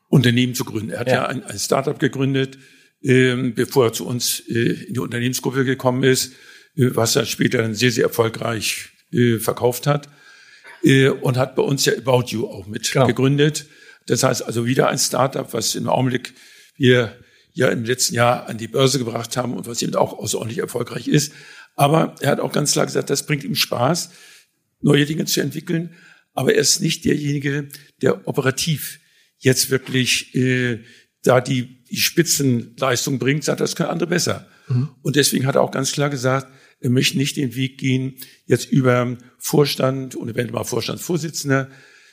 Unternehmen 0.08 0.54
zu 0.54 0.64
gründen. 0.64 0.90
Er 0.90 1.00
hat 1.00 1.08
ja, 1.08 1.14
ja 1.14 1.26
ein, 1.26 1.44
ein 1.44 1.58
Startup 1.58 1.98
gegründet, 1.98 2.58
ähm, 3.02 3.54
bevor 3.54 3.86
er 3.86 3.92
zu 3.92 4.06
uns 4.06 4.40
äh, 4.48 4.86
in 4.86 4.94
die 4.94 5.00
Unternehmensgruppe 5.00 5.64
gekommen 5.64 6.02
ist, 6.02 6.32
äh, 6.76 6.90
was 6.94 7.14
er 7.14 7.26
später 7.26 7.58
dann 7.58 7.74
sehr, 7.74 7.90
sehr 7.90 8.04
erfolgreich 8.04 8.88
äh, 9.12 9.38
verkauft 9.38 9.86
hat. 9.86 10.08
Äh, 10.82 11.08
und 11.08 11.36
hat 11.36 11.56
bei 11.56 11.62
uns 11.62 11.84
ja 11.84 11.92
About 11.94 12.28
You 12.28 12.46
auch 12.46 12.66
mit 12.66 12.90
genau. 12.90 13.06
gegründet. 13.06 13.66
Das 14.06 14.22
heißt 14.22 14.42
also 14.42 14.64
wieder 14.64 14.88
ein 14.88 14.98
Startup, 14.98 15.52
was 15.52 15.74
im 15.74 15.88
Augenblick 15.88 16.32
wir 16.78 17.16
ja 17.52 17.68
im 17.68 17.84
letzten 17.84 18.14
Jahr 18.14 18.48
an 18.48 18.56
die 18.56 18.68
Börse 18.68 18.98
gebracht 18.98 19.36
haben 19.36 19.54
und 19.54 19.66
was 19.66 19.82
eben 19.82 19.94
auch 19.96 20.12
außerordentlich 20.12 20.58
erfolgreich 20.58 21.08
ist. 21.08 21.32
Aber 21.74 22.14
er 22.20 22.30
hat 22.30 22.40
auch 22.40 22.52
ganz 22.52 22.72
klar 22.72 22.86
gesagt, 22.86 23.10
das 23.10 23.26
bringt 23.26 23.44
ihm 23.44 23.54
Spaß, 23.54 24.10
neue 24.80 25.06
Dinge 25.06 25.24
zu 25.26 25.40
entwickeln. 25.40 25.94
Aber 26.34 26.54
er 26.54 26.60
ist 26.60 26.80
nicht 26.80 27.04
derjenige, 27.04 27.68
der 28.00 28.28
operativ 28.28 29.00
jetzt 29.38 29.70
wirklich 29.70 30.34
äh, 30.34 30.84
da 31.22 31.40
die, 31.40 31.84
die 31.84 31.96
Spitzenleistung 31.96 33.18
bringt, 33.18 33.44
sagt, 33.44 33.60
das 33.60 33.76
können 33.76 33.90
andere 33.90 34.08
besser. 34.08 34.48
Mhm. 34.68 34.90
Und 35.02 35.16
deswegen 35.16 35.46
hat 35.46 35.56
er 35.56 35.62
auch 35.62 35.70
ganz 35.70 35.92
klar 35.92 36.10
gesagt, 36.10 36.46
er 36.80 36.90
möchte 36.90 37.18
nicht 37.18 37.36
den 37.36 37.56
Weg 37.56 37.78
gehen, 37.78 38.14
jetzt 38.46 38.70
über 38.70 39.16
Vorstand 39.38 40.14
und 40.14 40.28
eventuell 40.28 40.52
mal 40.52 40.64
Vorstandsvorsitzender, 40.64 41.70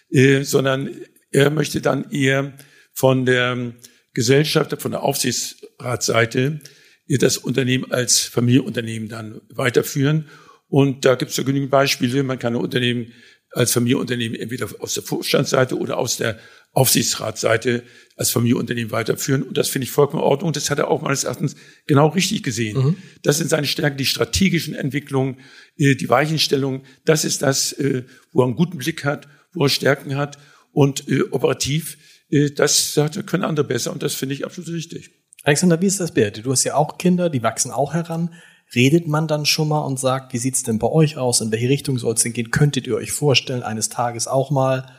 äh, 0.10 0.44
sondern 0.44 0.90
er 1.32 1.50
möchte 1.52 1.82
dann 1.82 2.10
eher 2.10 2.54
von 2.94 3.26
der 3.26 3.76
Gesellschaft, 4.16 4.82
von 4.82 4.92
der 4.92 5.04
Aufsichtsratsseite 5.04 6.60
das 7.08 7.38
Unternehmen 7.38 7.92
als 7.92 8.22
Familienunternehmen 8.22 9.10
dann 9.10 9.42
weiterführen. 9.50 10.28
Und 10.68 11.06
da 11.06 11.14
gibt 11.14 11.32
es 11.32 11.38
ja 11.38 11.44
genügend 11.44 11.70
Beispiele. 11.70 12.24
Man 12.24 12.40
kann 12.40 12.54
ein 12.56 12.62
Unternehmen 12.62 13.14
als 13.52 13.72
Familienunternehmen 13.72 14.38
entweder 14.38 14.68
aus 14.80 14.96
der 14.96 15.04
Vorstandsseite 15.04 15.78
oder 15.78 15.98
aus 15.98 16.18
der 16.18 16.40
Aufsichtsratsseite 16.74 17.84
als 18.18 18.32
Familienunternehmen 18.32 18.92
weiterführen. 18.92 19.44
Und 19.44 19.58
das 19.58 19.70
finde 19.70 19.86
ich 19.86 19.92
vollkommen 19.92 20.22
in 20.22 20.28
Ordnung. 20.28 20.52
Das 20.52 20.70
hat 20.70 20.80
er 20.80 20.90
auch 20.90 21.02
meines 21.02 21.24
Erachtens 21.24 21.56
genau 21.88 22.08
richtig 22.08 22.44
gesehen. 22.44 22.78
Mhm. 22.78 22.98
Das 23.24 23.38
sind 23.38 23.50
seine 23.50 23.68
Stärken, 23.68 23.98
die 23.98 24.06
strategischen 24.06 24.76
Entwicklungen, 24.76 25.38
äh, 25.78 25.96
die 25.96 26.10
Weichenstellung. 26.10 26.84
Das 27.06 27.24
ist 27.24 27.44
das, 27.44 27.72
äh, 27.74 28.04
wo 28.34 28.42
er 28.42 28.48
einen 28.48 28.56
guten 28.56 28.78
Blick 28.78 29.06
hat, 29.06 29.28
wo 29.54 29.66
er 29.66 29.70
Stärken 29.70 30.18
hat. 30.18 30.38
Und 30.74 31.08
äh, 31.08 31.22
operativ, 31.32 31.98
das 32.30 32.94
sagt 32.94 33.26
können 33.28 33.44
andere 33.44 33.66
besser. 33.66 33.92
Und 33.92 34.04
das 34.04 34.16
finde 34.16 34.36
ich 34.36 34.46
absolut 34.46 34.72
richtig. 34.72 35.12
Alexander, 35.44 35.80
wie 35.82 35.86
ist 35.86 36.00
das, 36.00 36.14
Beate? 36.14 36.42
Du 36.42 36.52
hast 36.52 36.64
ja 36.64 36.76
auch 36.76 36.98
Kinder, 36.98 37.30
die 37.30 37.44
wachsen 37.44 37.72
auch 37.72 37.94
heran. 37.94 38.34
Redet 38.74 39.08
man 39.08 39.28
dann 39.28 39.46
schon 39.46 39.68
mal 39.68 39.82
und 39.82 40.00
sagt, 40.00 40.34
wie 40.34 40.40
sieht's 40.40 40.64
denn 40.64 40.80
bei 40.80 40.88
euch 40.88 41.18
aus? 41.18 41.42
In 41.42 41.52
welche 41.52 41.70
Richtung 41.70 42.00
soll 42.00 42.16
es 42.16 42.24
denn 42.24 42.34
gehen? 42.34 42.50
Könntet 42.50 42.88
ihr 42.88 42.96
euch 42.96 43.12
vorstellen, 43.12 43.62
eines 43.62 43.90
Tages 43.90 44.28
auch 44.28 44.50
mal 44.50 44.92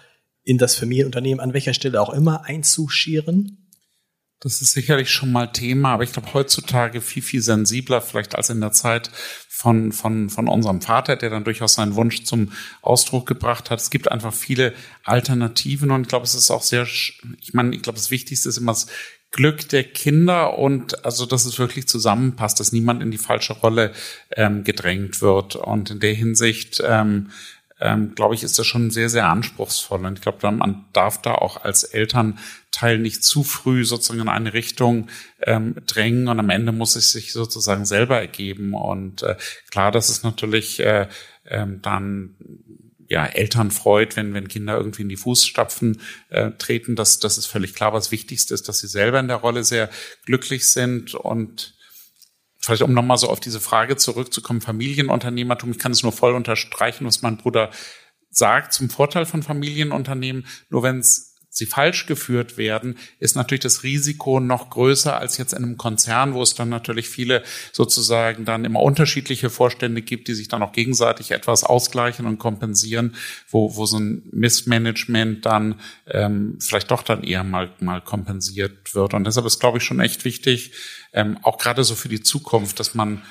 in 0.45 0.57
das 0.57 0.77
Familienunternehmen, 0.77 1.41
an 1.41 1.53
welcher 1.53 1.75
Stelle 1.75 2.01
auch 2.01 2.11
immer, 2.11 2.45
einzuscheren? 2.45 3.67
Das 4.39 4.62
ist 4.62 4.73
sicherlich 4.73 5.11
schon 5.11 5.33
mal 5.33 5.49
Thema, 5.49 5.95
aber 5.95 6.05
ich 6.05 6.12
glaube 6.12 6.33
heutzutage 6.33 7.01
viel, 7.01 7.23
viel 7.23 7.43
sensibler 7.43 8.01
vielleicht 8.01 8.37
als 8.37 8.51
in 8.51 8.61
der 8.61 8.71
Zeit 8.71 9.11
von, 9.57 9.90
von, 9.90 10.29
von 10.29 10.49
unserem 10.49 10.83
Vater, 10.83 11.16
der 11.16 11.31
dann 11.31 11.45
durchaus 11.45 11.75
seinen 11.75 11.95
Wunsch 11.95 12.25
zum 12.25 12.53
Ausdruck 12.83 13.25
gebracht 13.27 13.71
hat. 13.71 13.81
Es 13.81 13.88
gibt 13.88 14.12
einfach 14.12 14.35
viele 14.35 14.75
Alternativen 15.03 15.90
und 15.92 16.03
ich 16.03 16.09
glaube, 16.09 16.27
es 16.27 16.35
ist 16.35 16.51
auch 16.51 16.62
sehr, 16.62 16.83
ich 16.83 17.55
meine, 17.55 17.75
ich 17.75 17.81
glaube, 17.81 17.97
das 17.97 18.11
Wichtigste 18.11 18.51
ist 18.51 18.59
immer 18.59 18.73
das 18.73 18.87
Glück 19.31 19.66
der 19.71 19.85
Kinder 19.85 20.59
und 20.59 21.07
also, 21.07 21.25
dass 21.25 21.47
es 21.47 21.59
wirklich 21.59 21.88
zusammenpasst, 21.88 22.61
dass 22.61 22.73
niemand 22.73 23.03
in 23.03 23.11
die 23.11 23.16
falsche 23.16 23.55
Rolle 23.55 23.92
ähm, 24.37 24.62
gedrängt 24.62 25.23
wird. 25.23 25.57
Und 25.57 25.90
in 25.90 26.01
der 26.01 26.12
Hinsicht, 26.12 26.83
ähm, 26.87 27.31
ähm, 27.81 28.15
glaube 28.15 28.35
ich, 28.35 28.43
ist 28.43 28.59
das 28.59 28.67
schon 28.67 28.91
sehr, 28.91 29.09
sehr 29.09 29.29
anspruchsvoll. 29.29 30.05
Und 30.05 30.15
ich 30.15 30.23
glaube, 30.23 30.51
man 30.51 30.87
darf 30.93 31.21
da 31.21 31.35
auch 31.35 31.62
als 31.62 31.85
Elternteil 31.85 32.99
nicht 32.99 33.23
zu 33.23 33.45
früh 33.45 33.85
sozusagen 33.85 34.21
in 34.21 34.29
eine 34.29 34.55
Richtung 34.55 35.09
ähm, 35.43 35.77
drängen 35.87 36.29
und 36.29 36.39
am 36.39 36.51
Ende 36.51 36.73
muss 36.73 36.97
es 36.97 37.12
sich 37.12 37.33
sozusagen 37.33 37.85
selber 37.85 38.19
ergeben. 38.19 38.75
Und 38.75 39.23
äh, 39.23 39.37
klar, 39.71 39.93
das 39.93 40.09
ist 40.09 40.25
natürlich 40.25 40.81
äh, 40.81 41.09
ähm, 41.47 41.83
dann 41.83 42.37
ja, 43.09 43.27
Eltern 43.27 43.71
freut, 43.71 44.17
wenn, 44.17 44.35
wenn 44.35 44.49
Kinder 44.49 44.77
irgendwie 44.77 45.03
in 45.03 45.09
die 45.09 45.17
Fußstapfen 45.17 46.01
äh, 46.31 46.53
treten. 46.53 46.97
Das, 46.97 47.19
das 47.19 47.39
ist 47.39 47.47
völlig 47.47 47.75
klar. 47.75 47.93
Was 47.93 48.11
Wichtigste 48.11 48.55
ist, 48.55 48.69
dass 48.69 48.79
sie 48.79 48.89
selber 48.89 49.21
in 49.21 49.29
der 49.29 49.37
Rolle 49.37 49.65
sehr 49.65 49.91
glücklich 50.25 50.69
sind 50.71 51.15
und 51.15 51.76
vielleicht 52.66 52.83
um 52.83 52.92
nochmal 52.92 53.16
so 53.16 53.29
auf 53.29 53.40
diese 53.40 53.61
Frage 53.61 53.96
zurückzukommen, 53.96 54.61
Familienunternehmertum, 54.61 55.70
ich 55.70 55.79
kann 55.79 55.92
es 55.92 56.02
nur 56.02 56.12
voll 56.12 56.35
unterstreichen, 56.35 57.07
was 57.07 57.22
mein 57.22 57.37
Bruder 57.37 57.70
sagt 58.29 58.72
zum 58.72 58.90
Vorteil 58.90 59.24
von 59.24 59.42
Familienunternehmen. 59.42 60.46
Nur 60.68 60.83
wenn 60.83 60.98
es 60.98 61.36
sie 61.57 61.64
falsch 61.64 62.05
geführt 62.05 62.59
werden, 62.59 62.99
ist 63.19 63.35
natürlich 63.35 63.62
das 63.62 63.83
Risiko 63.83 64.40
noch 64.40 64.69
größer 64.69 65.19
als 65.19 65.38
jetzt 65.38 65.55
in 65.55 65.64
einem 65.64 65.79
Konzern, 65.79 66.35
wo 66.35 66.42
es 66.42 66.55
dann 66.55 66.69
natürlich 66.69 67.09
viele 67.09 67.42
sozusagen 67.73 68.45
dann 68.45 68.66
immer 68.66 68.81
unterschiedliche 68.81 69.49
Vorstände 69.49 70.03
gibt, 70.03 70.29
die 70.29 70.35
sich 70.35 70.49
dann 70.49 70.62
auch 70.62 70.73
gegenseitig 70.73 71.31
etwas 71.31 71.64
ausgleichen 71.64 72.27
und 72.27 72.38
kompensieren, 72.38 73.16
wo, 73.49 73.75
wo 73.75 73.87
so 73.87 73.99
ein 73.99 74.29
Missmanagement 74.33 75.47
dann 75.47 75.81
ähm, 76.07 76.59
vielleicht 76.61 76.90
doch 76.90 77.03
dann 77.03 77.25
eher 77.25 77.42
mal, 77.42 77.73
mal 77.81 78.03
kompensiert 78.03 78.95
wird. 78.95 79.14
Und 79.14 79.25
deshalb 79.25 79.47
ist, 79.47 79.59
glaube 79.59 79.79
ich, 79.79 79.85
schon 79.85 80.01
echt 80.01 80.27
wichtig, 80.27 80.73
ähm, 81.14 81.38
auch 81.42 81.57
gerade 81.57 81.85
so 81.85 81.95
für 81.95 82.11
die 82.11 82.21
Zukunft, 82.21 82.81
dass 82.81 82.95
man 82.95 83.23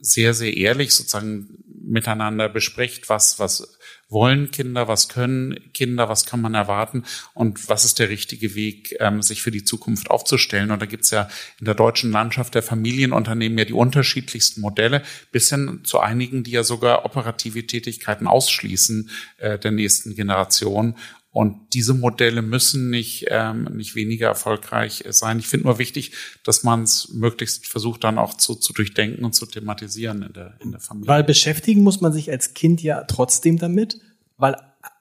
sehr, 0.00 0.34
sehr 0.34 0.56
ehrlich 0.56 0.92
sozusagen 0.92 1.62
miteinander 1.84 2.48
bespricht, 2.48 3.08
was, 3.08 3.38
was 3.38 3.78
wollen 4.10 4.50
Kinder, 4.50 4.88
was 4.88 5.08
können 5.08 5.72
Kinder, 5.72 6.08
was 6.08 6.26
kann 6.26 6.40
man 6.40 6.54
erwarten 6.54 7.04
und 7.32 7.68
was 7.68 7.84
ist 7.84 7.98
der 7.98 8.08
richtige 8.08 8.54
Weg, 8.54 8.96
ähm, 9.00 9.22
sich 9.22 9.42
für 9.42 9.50
die 9.50 9.64
Zukunft 9.64 10.10
aufzustellen. 10.10 10.70
Und 10.70 10.82
da 10.82 10.86
gibt's 10.86 11.10
ja 11.10 11.28
in 11.58 11.64
der 11.64 11.74
deutschen 11.74 12.10
Landschaft 12.10 12.54
der 12.54 12.62
Familienunternehmen 12.62 13.58
ja 13.58 13.64
die 13.64 13.72
unterschiedlichsten 13.72 14.60
Modelle, 14.60 15.02
bis 15.30 15.48
hin 15.48 15.80
zu 15.84 16.00
einigen, 16.00 16.42
die 16.42 16.50
ja 16.50 16.64
sogar 16.64 17.04
operative 17.04 17.66
Tätigkeiten 17.66 18.26
ausschließen 18.26 19.10
äh, 19.38 19.58
der 19.58 19.70
nächsten 19.70 20.14
Generation. 20.14 20.96
Und 21.32 21.74
diese 21.74 21.94
Modelle 21.94 22.42
müssen 22.42 22.90
nicht, 22.90 23.26
ähm, 23.28 23.64
nicht 23.72 23.94
weniger 23.94 24.26
erfolgreich 24.26 25.04
sein. 25.10 25.38
Ich 25.38 25.46
finde 25.46 25.66
nur 25.66 25.78
wichtig, 25.78 26.12
dass 26.44 26.64
man 26.64 26.82
es 26.82 27.10
möglichst 27.12 27.68
versucht, 27.68 28.02
dann 28.02 28.18
auch 28.18 28.34
zu, 28.34 28.56
zu 28.56 28.72
durchdenken 28.72 29.24
und 29.24 29.34
zu 29.34 29.46
thematisieren 29.46 30.22
in 30.22 30.32
der, 30.32 30.56
in 30.60 30.72
der 30.72 30.80
Familie. 30.80 31.08
Weil 31.08 31.22
beschäftigen 31.22 31.82
muss 31.82 32.00
man 32.00 32.12
sich 32.12 32.30
als 32.32 32.54
Kind 32.54 32.82
ja 32.82 33.04
trotzdem 33.04 33.58
damit, 33.58 34.00
weil 34.38 34.56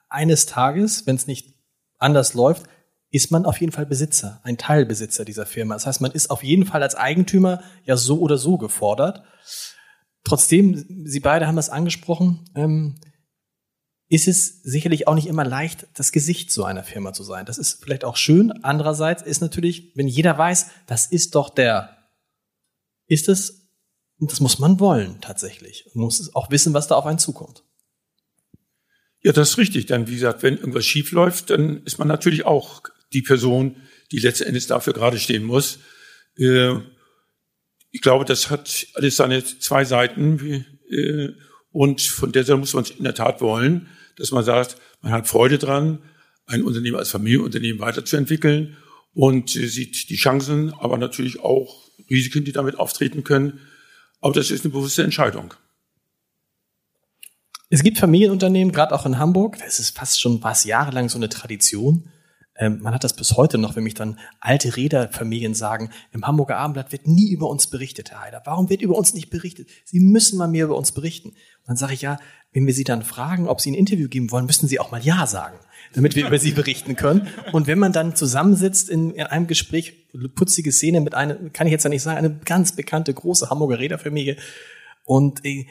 eines 0.08 0.46
Tages, 0.46 1.08
wenn 1.08 1.16
es 1.16 1.26
nicht 1.26 1.56
anders 1.98 2.36
läuft, 2.36 2.68
ist 3.12 3.32
man 3.32 3.46
auf 3.46 3.60
jeden 3.60 3.72
Fall 3.72 3.88
Besitzer, 3.88 4.40
ein 4.44 4.58
Teilbesitzer 4.58 5.26
dieser 5.26 5.48
Firma. 5.48 5.74
Das 5.74 5.88
heißt, 5.88 6.02
man 6.02 6.12
ist 6.12 6.30
auf 6.30 6.44
jeden 6.44 6.66
Fall 6.66 6.84
als 6.84 6.94
Eigentümer 6.94 7.64
ja 7.86 7.98
so 7.98 8.20
oder 8.20 8.38
so 8.38 8.60
gefordert. 8.60 9.24
Trotzdem, 10.24 10.86
Sie 11.06 11.20
beide 11.20 11.48
haben 11.48 11.56
das 11.56 11.72
angesprochen, 11.72 12.46
ähm, 12.54 13.00
ist 14.10 14.28
es 14.28 14.64
sicherlich 14.64 15.08
auch 15.08 15.14
nicht 15.14 15.28
immer 15.28 15.46
leicht, 15.46 15.88
das 15.94 16.12
Gesicht 16.12 16.52
so 16.52 16.64
einer 16.64 16.84
Firma 16.84 17.14
zu 17.14 17.24
sein. 17.24 17.46
Das 17.46 17.60
ist 17.60 17.84
vielleicht 17.84 18.04
auch 18.04 18.18
schön. 18.18 18.52
Andererseits 18.64 19.22
ist 19.22 19.40
natürlich, 19.40 19.92
wenn 19.96 20.08
jeder 20.08 20.36
weiß, 20.36 20.72
das 20.88 21.06
ist 21.06 21.36
doch 21.36 21.52
der, 21.52 22.10
ist 23.06 23.30
es, 23.30 23.70
das 24.18 24.40
muss 24.40 24.58
man 24.58 24.80
wollen 24.80 25.22
tatsächlich. 25.22 25.86
Man 25.94 26.06
muss 26.06 26.34
auch 26.34 26.50
wissen, 26.50 26.74
was 26.74 26.88
da 26.88 26.96
auf 26.96 27.06
einen 27.06 27.20
zukommt. 27.20 27.64
Ja, 29.22 29.32
das 29.32 29.52
ist 29.52 29.58
richtig. 29.60 29.86
Denn 29.86 30.08
wie 30.08 30.16
gesagt, 30.16 30.42
wenn 30.42 30.58
irgendwas 30.58 30.86
schief 30.86 31.12
läuft, 31.12 31.52
dann 31.52 31.84
ist 31.84 32.00
man 32.00 32.08
natürlich 32.08 32.46
auch 32.46 32.82
die 33.14 33.22
Person, 33.22 33.76
die 34.12 34.20
letzten 34.20 34.46
Endes 34.46 34.66
dafür 34.66 34.94
gerade 34.94 35.20
stehen 35.20 35.44
muss. 35.44 35.78
Äh, 36.36 36.78
ich 37.92 38.02
glaube, 38.02 38.26
das 38.26 38.50
hat 38.50 38.88
alles 38.96 39.18
seine 39.18 39.44
zwei 39.44 39.86
Seiten. 39.86 40.66
Äh, 40.90 41.30
und 41.72 42.02
von 42.02 42.32
der 42.32 42.44
Seite 42.44 42.58
muss 42.58 42.74
man 42.74 42.86
es 42.86 42.90
in 42.90 43.04
der 43.04 43.14
Tat 43.14 43.40
wollen 43.42 43.88
dass 44.20 44.32
man 44.32 44.44
sagt, 44.44 44.78
man 45.02 45.12
hat 45.12 45.28
Freude 45.28 45.58
dran, 45.58 46.00
ein 46.46 46.64
Unternehmen 46.64 46.98
als 46.98 47.10
Familienunternehmen 47.10 47.82
weiterzuentwickeln 47.82 48.78
und 49.14 49.50
sieht 49.50 50.10
die 50.10 50.16
Chancen, 50.16 50.74
aber 50.74 50.98
natürlich 50.98 51.40
auch 51.40 51.90
Risiken, 52.10 52.44
die 52.44 52.52
damit 52.52 52.78
auftreten 52.80 53.24
können. 53.24 53.60
Aber 54.22 54.34
das 54.34 54.52
ist 54.52 54.66
eine 54.66 54.74
bewusste 54.74 55.04
Entscheidung. 55.04 55.54
Es 57.70 57.84
gibt 57.84 58.00
Familienunternehmen, 58.00 58.74
gerade 58.74 58.96
auch 58.96 59.06
in 59.06 59.20
Hamburg, 59.20 59.58
das 59.60 59.80
ist 59.80 59.96
fast 59.96 60.20
schon 60.20 60.42
was 60.44 60.64
jahrelang 60.64 61.08
so 61.08 61.18
eine 61.18 61.30
Tradition. 61.30 62.12
Ähm, 62.60 62.80
man 62.82 62.94
hat 62.94 63.06
das 63.06 63.16
bis 63.16 63.38
heute 63.38 63.58
noch, 63.58 63.76
wenn 63.76 63.84
mich 63.84 63.94
dann 63.94 64.20
alte 64.42 64.76
Räderfamilien 64.76 65.54
sagen, 65.54 65.90
im 66.12 66.28
Hamburger 66.28 66.58
Abendblatt 66.58 66.92
wird 66.92 67.08
nie 67.08 67.32
über 67.32 67.50
uns 67.50 67.68
berichtet, 67.68 68.12
Herr 68.12 68.22
Heider. 68.22 68.42
Warum 68.46 68.70
wird 68.70 68.82
über 68.82 68.98
uns 68.98 69.14
nicht 69.14 69.30
berichtet? 69.30 69.70
Sie 69.86 70.02
müssen 70.02 70.38
mal 70.38 70.50
mehr 70.50 70.66
über 70.66 70.76
uns 70.76 70.92
berichten. 70.92 71.30
Und 71.30 71.68
dann 71.68 71.78
sage 71.78 71.94
ich, 71.94 72.02
ja, 72.02 72.20
wenn 72.52 72.68
wir 72.68 72.74
Sie 72.74 72.84
dann 72.84 73.04
fragen, 73.04 73.48
ob 73.48 73.62
Sie 73.62 73.72
ein 73.72 73.76
Interview 73.76 74.10
geben 74.10 74.30
wollen, 74.32 74.46
müssen 74.46 74.68
Sie 74.68 74.80
auch 74.80 74.92
mal 74.92 75.02
Ja 75.02 75.26
sagen, 75.26 75.58
damit 75.94 76.16
wir 76.16 76.28
über 76.28 76.38
Sie 76.38 76.52
berichten 76.52 76.98
können. 76.98 77.28
Und 77.54 77.68
wenn 77.68 77.80
man 77.80 77.94
dann 77.94 78.16
zusammensitzt 78.16 78.90
in, 78.90 79.12
in 79.12 79.24
einem 79.24 79.48
Gespräch, 79.48 80.10
putzige 80.36 80.74
Szene 80.74 81.00
mit 81.00 81.16
einer, 81.16 81.36
kann 81.52 81.66
ich 81.66 81.72
jetzt 81.72 81.84
ja 81.84 81.90
nicht 81.90 82.04
sagen, 82.04 82.18
eine 82.18 82.40
ganz 82.44 82.76
bekannte 82.76 83.14
große 83.14 83.50
Hamburger 83.50 83.80
Räderfamilie. 83.80 84.36
Und 85.06 85.46
äh, 85.46 85.66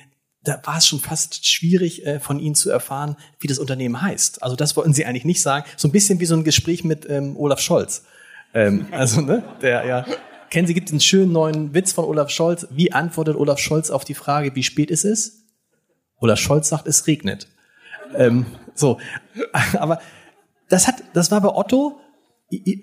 da 0.45 0.61
war 0.65 0.79
es 0.79 0.87
schon 0.87 1.01
fast 1.01 1.47
schwierig, 1.47 2.07
äh, 2.07 2.21
von 2.21 2.39
Ihnen 2.39 2.55
zu 2.55 2.71
erfahren, 2.71 3.17
wie 3.41 3.49
das 3.49 3.59
Unternehmen 3.59 4.01
heißt. 4.01 4.43
Also 4.43 4.57
das 4.57 4.77
wollten 4.77 4.93
Sie 4.93 5.05
eigentlich 5.05 5.25
nicht 5.25 5.43
sagen. 5.43 5.65
So 5.77 5.89
ein 5.89 5.93
bisschen 5.93 6.21
wie 6.21 6.27
so 6.27 6.35
ein 6.35 6.45
Gespräch 6.45 6.85
mit 6.85 7.09
ähm, 7.09 7.37
Olaf 7.37 7.61
Scholz. 7.61 8.05
Ähm, 8.55 8.87
also, 8.91 9.21
ne, 9.21 9.43
der 9.61 9.85
ja. 9.85 10.07
Kennen 10.51 10.67
Sie, 10.67 10.75
gibt 10.75 10.91
einen 10.91 11.01
schönen 11.01 11.33
neuen 11.33 11.75
Witz 11.75 11.93
von 11.93 12.05
Olaf 12.05 12.31
Scholz. 12.31 12.67
Wie 12.71 12.93
antwortet 12.93 13.37
Olaf 13.37 13.59
Scholz 13.59 13.91
auf 13.91 14.05
die 14.05 14.15
Frage, 14.15 14.55
wie 14.55 14.63
spät 14.63 14.91
ist 14.91 15.05
es? 15.05 15.45
Oder 16.21 16.37
Scholz 16.37 16.69
sagt, 16.69 16.87
es 16.87 17.07
regnet. 17.07 17.49
Ähm, 18.15 18.47
so, 18.75 18.99
aber 19.75 20.01
das 20.69 20.87
hat, 20.87 20.97
das 21.13 21.31
war 21.31 21.41
bei 21.41 21.51
Otto, 21.51 22.01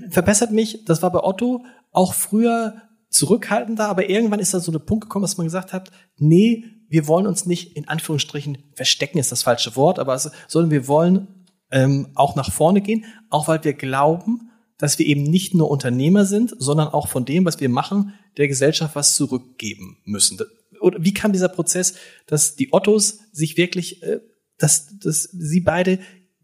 verbessert 0.10 0.52
mich, 0.52 0.86
das 0.86 1.02
war 1.02 1.12
bei 1.12 1.24
Otto 1.24 1.66
auch 1.92 2.14
früher 2.14 2.82
zurückhaltender, 3.10 3.88
aber 3.88 4.10
irgendwann 4.10 4.40
ist 4.40 4.54
da 4.54 4.60
so 4.60 4.72
ein 4.72 4.86
Punkt 4.86 5.06
gekommen, 5.06 5.24
dass 5.24 5.38
man 5.38 5.48
gesagt 5.48 5.74
hat, 5.74 5.92
nee, 6.18 6.66
wir 6.88 7.08
wollen 7.08 7.28
uns 7.28 7.46
nicht 7.46 7.76
in 7.76 7.88
Anführungsstrichen 7.88 8.58
verstecken, 8.74 9.18
ist 9.18 9.32
das 9.32 9.44
falsche 9.44 9.76
Wort, 9.76 10.00
aber 10.00 10.14
es, 10.14 10.30
sondern 10.48 10.72
wir 10.72 10.88
wollen 10.88 11.46
ähm, 11.72 12.10
auch 12.16 12.36
nach 12.36 12.52
vorne 12.52 12.82
gehen, 12.82 13.06
auch 13.30 13.48
weil 13.48 13.64
wir 13.64 13.74
glauben, 13.74 14.52
dass 14.78 15.00
wir 15.00 15.06
eben 15.06 15.24
nicht 15.24 15.54
nur 15.54 15.70
Unternehmer 15.70 16.26
sind, 16.26 16.54
sondern 16.58 16.90
auch 16.90 17.08
von 17.08 17.26
dem, 17.26 17.46
was 17.46 17.60
wir 17.60 17.70
machen, 17.70 18.14
der 18.38 18.48
Gesellschaft 18.48 18.96
was 18.96 19.16
zurückgeben 19.16 19.98
müssen. 20.04 20.40
oder 20.82 21.04
wie 21.04 21.14
kam 21.14 21.32
dieser 21.32 21.50
Prozess, 21.50 21.96
dass 22.28 22.56
die 22.56 22.74
Ottos 22.74 23.20
sich 23.32 23.58
wirklich, 23.58 24.04
äh, 24.04 24.20
dass, 24.58 24.98
dass 25.00 25.24
sie 25.24 25.62
beide 25.62 26.00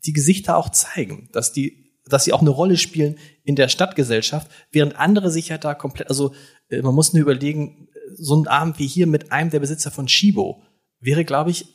die 0.06 0.14
Gesichter 0.14 0.58
auch 0.58 0.70
zeigen, 0.70 1.30
dass 1.32 1.52
die, 1.52 1.81
dass 2.12 2.26
sie 2.26 2.34
auch 2.34 2.42
eine 2.42 2.50
Rolle 2.50 2.78
spielen 2.78 3.18
in 3.44 3.56
der 3.56 3.68
Stadtgesellschaft, 3.68 4.50
während 4.72 4.98
andere 4.98 5.32
sich 5.32 5.50
ja 5.50 5.58
da 5.58 5.74
komplett, 5.74 6.10
also 6.10 6.34
äh, 6.70 6.82
man 6.82 6.96
muss 6.96 7.14
nur 7.14 7.22
überlegen, 7.22 7.88
so 8.16 8.36
ein 8.36 8.48
Abend 8.48 8.80
wie 8.80 8.88
hier 8.88 9.08
mit 9.08 9.32
einem 9.32 9.50
der 9.50 9.60
Besitzer 9.60 9.92
von 9.92 10.08
Shibo 10.08 10.62
wäre, 11.00 11.26
glaube 11.26 11.52
ich, 11.52 11.66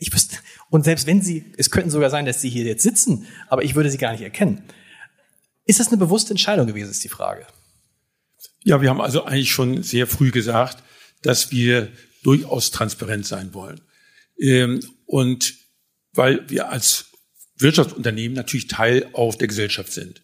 ich 0.00 0.12
wüsste, 0.12 0.38
und 0.70 0.84
selbst 0.84 1.06
wenn 1.06 1.20
sie, 1.20 1.52
es 1.58 1.70
könnten 1.70 1.90
sogar 1.90 2.08
sein, 2.10 2.24
dass 2.24 2.40
sie 2.40 2.48
hier 2.48 2.64
jetzt 2.64 2.82
sitzen, 2.82 3.26
aber 3.48 3.62
ich 3.62 3.74
würde 3.74 3.90
sie 3.90 3.98
gar 3.98 4.12
nicht 4.12 4.22
erkennen. 4.22 4.62
Ist 5.66 5.80
das 5.80 5.88
eine 5.88 5.98
bewusste 5.98 6.30
Entscheidung 6.30 6.66
gewesen, 6.66 6.90
ist 6.90 7.04
die 7.04 7.08
Frage. 7.08 7.46
Ja, 8.64 8.80
wir 8.80 8.88
haben 8.88 9.00
also 9.00 9.24
eigentlich 9.24 9.52
schon 9.52 9.82
sehr 9.82 10.06
früh 10.06 10.30
gesagt, 10.30 10.82
dass 11.20 11.52
wir 11.52 11.92
durchaus 12.22 12.70
transparent 12.70 13.26
sein 13.26 13.52
wollen. 13.54 13.80
Ähm, 14.40 14.80
und 15.06 15.54
weil 16.12 16.48
wir 16.48 16.70
als 16.70 17.11
Wirtschaftsunternehmen 17.58 18.36
natürlich 18.36 18.68
Teil 18.68 19.08
auch 19.12 19.34
der 19.34 19.48
Gesellschaft 19.48 19.92
sind 19.92 20.22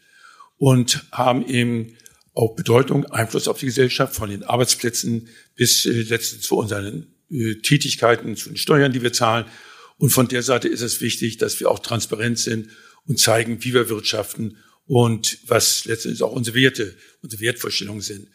und 0.57 1.05
haben 1.13 1.47
eben 1.47 1.97
auch 2.35 2.55
Bedeutung, 2.55 3.05
Einfluss 3.07 3.49
auf 3.49 3.59
die 3.59 3.67
Gesellschaft 3.67 4.15
von 4.15 4.31
den 4.31 4.45
Arbeitsplätzen 4.45 5.29
bis 5.57 5.87
äh, 5.87 6.03
letztens 6.03 6.43
zu 6.43 6.57
unseren 6.57 7.07
äh, 7.31 7.57
Tätigkeiten, 7.57 8.37
zu 8.37 8.51
den 8.51 8.57
Steuern, 8.57 8.93
die 8.93 9.03
wir 9.03 9.13
zahlen. 9.13 9.47
Und 9.97 10.11
von 10.11 10.29
der 10.29 10.43
Seite 10.43 10.69
ist 10.69 10.83
es 10.83 11.01
wichtig, 11.01 11.39
dass 11.39 11.59
wir 11.59 11.71
auch 11.71 11.81
transparent 11.81 12.39
sind 12.39 12.69
und 13.07 13.19
zeigen, 13.19 13.65
wie 13.65 13.75
wir 13.75 13.89
wirtschaften 13.89 14.59
und 14.87 15.39
was 15.47 15.85
letztendlich 15.85 16.23
auch 16.23 16.33
unsere 16.33 16.57
Werte, 16.57 16.97
unsere 17.23 17.43
Wertvorstellungen 17.43 18.03
sind. 18.03 18.29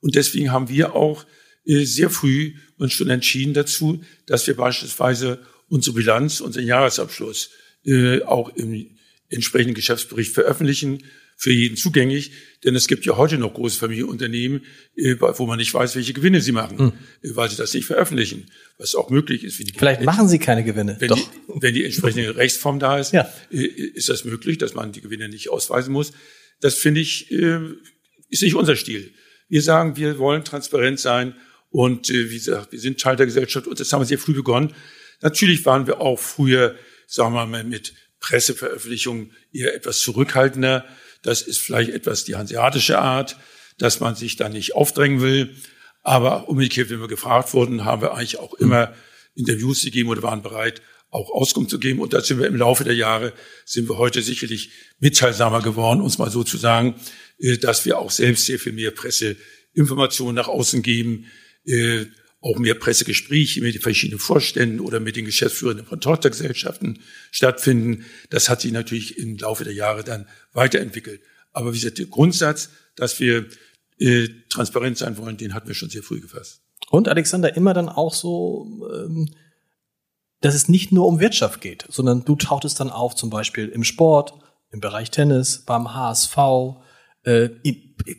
Und 0.00 0.16
deswegen 0.16 0.50
haben 0.50 0.68
wir 0.68 0.94
auch 0.94 1.24
äh, 1.64 1.84
sehr 1.84 2.10
früh 2.10 2.54
uns 2.76 2.92
schon 2.92 3.08
entschieden 3.08 3.54
dazu, 3.54 4.02
dass 4.26 4.46
wir 4.46 4.56
beispielsweise 4.56 5.44
unsere 5.68 5.94
Bilanz, 5.94 6.40
unseren 6.40 6.66
Jahresabschluss 6.66 7.50
äh, 7.84 8.22
auch 8.22 8.54
im 8.56 8.90
entsprechenden 9.28 9.74
Geschäftsbericht 9.74 10.32
veröffentlichen, 10.32 11.02
für 11.36 11.52
jeden 11.52 11.76
zugänglich, 11.76 12.32
denn 12.62 12.74
es 12.74 12.86
gibt 12.86 13.04
ja 13.04 13.16
heute 13.16 13.38
noch 13.38 13.54
große 13.54 13.78
Familienunternehmen, 13.78 14.62
äh, 14.96 15.16
wo 15.18 15.46
man 15.46 15.58
nicht 15.58 15.74
weiß, 15.74 15.96
welche 15.96 16.12
Gewinne 16.12 16.40
sie 16.40 16.52
machen, 16.52 16.78
hm. 16.78 16.92
weil 17.34 17.50
sie 17.50 17.56
das 17.56 17.74
nicht 17.74 17.86
veröffentlichen, 17.86 18.46
was 18.78 18.94
auch 18.94 19.10
möglich 19.10 19.44
ist. 19.44 19.56
Vielleicht 19.76 20.02
machen 20.02 20.28
sie 20.28 20.38
keine 20.38 20.64
Gewinne. 20.64 20.96
Wenn, 21.00 21.08
Doch. 21.08 21.18
Die, 21.18 21.60
wenn 21.60 21.74
die 21.74 21.84
entsprechende 21.84 22.36
Rechtsform 22.36 22.78
da 22.78 22.98
ist, 22.98 23.12
ja. 23.12 23.28
ist 23.50 24.08
das 24.08 24.24
möglich, 24.24 24.58
dass 24.58 24.74
man 24.74 24.92
die 24.92 25.00
Gewinne 25.00 25.28
nicht 25.28 25.50
ausweisen 25.50 25.92
muss. 25.92 26.12
Das 26.60 26.76
finde 26.76 27.00
ich, 27.00 27.30
ist 27.30 28.42
nicht 28.42 28.54
unser 28.54 28.76
Stil. 28.76 29.12
Wir 29.48 29.60
sagen, 29.60 29.96
wir 29.96 30.18
wollen 30.18 30.44
transparent 30.44 31.00
sein 31.00 31.34
und 31.70 32.08
wie 32.08 32.34
gesagt, 32.34 32.72
wir 32.72 32.80
sind 32.80 33.00
Teil 33.00 33.16
der 33.16 33.26
Gesellschaft 33.26 33.66
und 33.66 33.78
das 33.80 33.92
haben 33.92 34.00
wir 34.00 34.06
sehr 34.06 34.18
früh 34.18 34.34
begonnen. 34.34 34.72
Natürlich 35.20 35.66
waren 35.66 35.86
wir 35.86 36.00
auch 36.00 36.18
früher, 36.18 36.76
sagen 37.06 37.34
wir 37.34 37.46
mal, 37.46 37.64
mit 37.64 37.94
Presseveröffentlichungen 38.20 39.32
eher 39.52 39.74
etwas 39.74 40.00
zurückhaltender. 40.00 40.84
Das 41.22 41.42
ist 41.42 41.58
vielleicht 41.58 41.90
etwas 41.90 42.24
die 42.24 42.36
hanseatische 42.36 42.98
Art, 42.98 43.36
dass 43.78 44.00
man 44.00 44.14
sich 44.14 44.36
da 44.36 44.48
nicht 44.48 44.74
aufdrängen 44.74 45.20
will. 45.20 45.54
Aber 46.02 46.48
umgekehrt, 46.48 46.90
wenn 46.90 47.00
wir 47.00 47.08
gefragt 47.08 47.52
wurden, 47.54 47.84
haben 47.84 48.02
wir 48.02 48.12
eigentlich 48.12 48.38
auch 48.38 48.54
immer 48.54 48.94
Interviews 49.34 49.82
gegeben 49.82 50.10
oder 50.10 50.22
waren 50.22 50.42
bereit, 50.42 50.82
auch 51.10 51.30
Auskunft 51.30 51.70
zu 51.70 51.78
geben. 51.78 52.00
Und 52.00 52.12
da 52.12 52.20
sind 52.20 52.38
wir 52.38 52.46
im 52.46 52.56
Laufe 52.56 52.84
der 52.84 52.94
Jahre, 52.94 53.32
sind 53.64 53.88
wir 53.88 53.98
heute 53.98 54.20
sicherlich 54.20 54.70
mitteilsamer 54.98 55.62
geworden, 55.62 56.00
uns 56.00 56.18
mal 56.18 56.30
so 56.30 56.44
zu 56.44 56.56
sagen, 56.56 56.96
äh, 57.38 57.56
dass 57.56 57.84
wir 57.84 57.98
auch 57.98 58.10
selbst 58.10 58.46
sehr 58.46 58.58
viel 58.58 58.72
mehr 58.72 58.90
Presseinformationen 58.90 60.34
nach 60.34 60.48
außen 60.48 60.82
geben, 60.82 61.26
äh, 61.66 62.06
auch 62.44 62.58
mehr 62.58 62.74
Pressegespräche 62.74 63.62
mit 63.62 63.74
den 63.74 63.80
verschiedenen 63.80 64.20
Vorständen 64.20 64.80
oder 64.80 65.00
mit 65.00 65.16
den 65.16 65.24
Geschäftsführern 65.24 65.86
von 65.86 66.00
Tochtergesellschaften 66.00 66.98
stattfinden. 67.30 68.04
Das 68.28 68.50
hat 68.50 68.60
sich 68.60 68.70
natürlich 68.70 69.16
im 69.18 69.38
Laufe 69.38 69.64
der 69.64 69.72
Jahre 69.72 70.04
dann 70.04 70.28
weiterentwickelt. 70.52 71.22
Aber 71.52 71.72
wie 71.72 71.78
gesagt, 71.78 71.98
der 71.98 72.06
Grundsatz, 72.06 72.68
dass 72.96 73.18
wir 73.18 73.46
äh, 73.98 74.28
transparent 74.50 74.98
sein 74.98 75.16
wollen, 75.16 75.38
den 75.38 75.54
hatten 75.54 75.68
wir 75.68 75.74
schon 75.74 75.88
sehr 75.88 76.02
früh 76.02 76.20
gefasst. 76.20 76.60
Und 76.90 77.08
Alexander, 77.08 77.56
immer 77.56 77.72
dann 77.72 77.88
auch 77.88 78.12
so, 78.12 78.90
ähm, 78.92 79.30
dass 80.42 80.54
es 80.54 80.68
nicht 80.68 80.92
nur 80.92 81.06
um 81.06 81.20
Wirtschaft 81.20 81.62
geht, 81.62 81.86
sondern 81.88 82.26
du 82.26 82.36
tauchtest 82.36 82.78
dann 82.78 82.90
auf, 82.90 83.14
zum 83.14 83.30
Beispiel 83.30 83.68
im 83.68 83.84
Sport, 83.84 84.34
im 84.70 84.80
Bereich 84.80 85.10
Tennis, 85.10 85.64
beim 85.64 85.94
HSV, 85.94 86.36
äh, 87.22 87.48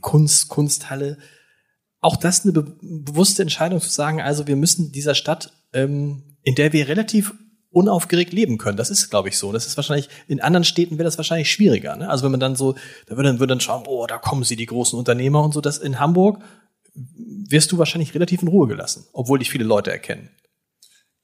Kunst, 0.01 0.47
Kunsthalle 0.49 1.19
auch 2.05 2.15
das 2.15 2.43
eine 2.43 2.53
be 2.53 2.65
bewusste 2.81 3.41
Entscheidung 3.41 3.81
zu 3.81 3.89
sagen, 3.89 4.21
also 4.21 4.47
wir 4.47 4.55
müssen 4.55 4.91
dieser 4.91 5.15
Stadt, 5.15 5.51
ähm, 5.73 6.23
in 6.43 6.55
der 6.55 6.71
wir 6.71 6.87
relativ 6.87 7.33
unaufgeregt 7.71 8.31
leben 8.31 8.57
können. 8.57 8.77
Das 8.77 8.89
ist, 8.89 9.09
glaube 9.09 9.29
ich, 9.29 9.37
so. 9.37 9.51
Das 9.51 9.65
ist 9.65 9.75
wahrscheinlich, 9.75 10.07
in 10.27 10.39
anderen 10.39 10.63
Städten 10.63 10.97
wäre 10.97 11.03
das 11.03 11.17
wahrscheinlich 11.17 11.51
schwieriger. 11.51 11.95
Ne? 11.95 12.09
Also 12.09 12.23
wenn 12.23 12.31
man 12.31 12.39
dann 12.39 12.55
so, 12.55 12.75
da 13.07 13.17
würde 13.17 13.29
dann, 13.29 13.39
würde 13.39 13.51
dann 13.51 13.59
schauen, 13.59 13.83
oh, 13.87 14.05
da 14.07 14.17
kommen 14.17 14.43
sie, 14.43 14.55
die 14.55 14.67
großen 14.67 14.97
Unternehmer 14.97 15.43
und 15.43 15.53
so. 15.53 15.61
Das 15.61 15.79
in 15.79 15.99
Hamburg 15.99 16.41
wirst 16.93 17.71
du 17.71 17.77
wahrscheinlich 17.77 18.13
relativ 18.13 18.41
in 18.43 18.47
Ruhe 18.47 18.67
gelassen, 18.67 19.05
obwohl 19.11 19.39
dich 19.39 19.49
viele 19.49 19.65
Leute 19.65 19.91
erkennen. 19.91 20.29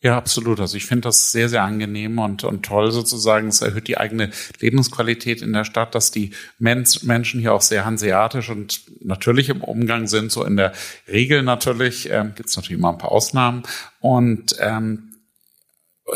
Ja, 0.03 0.17
absolut. 0.17 0.59
Also 0.59 0.77
ich 0.77 0.87
finde 0.87 1.01
das 1.01 1.31
sehr, 1.31 1.47
sehr 1.47 1.61
angenehm 1.61 2.17
und, 2.17 2.43
und 2.43 2.65
toll 2.65 2.91
sozusagen. 2.91 3.49
Es 3.49 3.61
erhöht 3.61 3.87
die 3.87 3.99
eigene 3.99 4.31
Lebensqualität 4.59 5.43
in 5.43 5.53
der 5.53 5.63
Stadt, 5.63 5.93
dass 5.93 6.09
die 6.09 6.31
Menschen 6.57 7.39
hier 7.39 7.53
auch 7.53 7.61
sehr 7.61 7.85
hanseatisch 7.85 8.49
und 8.49 8.81
natürlich 9.05 9.49
im 9.49 9.61
Umgang 9.61 10.07
sind. 10.07 10.31
So 10.31 10.43
in 10.43 10.57
der 10.57 10.73
Regel 11.07 11.43
natürlich, 11.43 12.09
ähm, 12.09 12.33
gibt 12.35 12.49
es 12.49 12.55
natürlich 12.55 12.81
mal 12.81 12.89
ein 12.89 12.97
paar 12.97 13.11
Ausnahmen. 13.11 13.61
Und 13.99 14.55
ähm, 14.59 15.13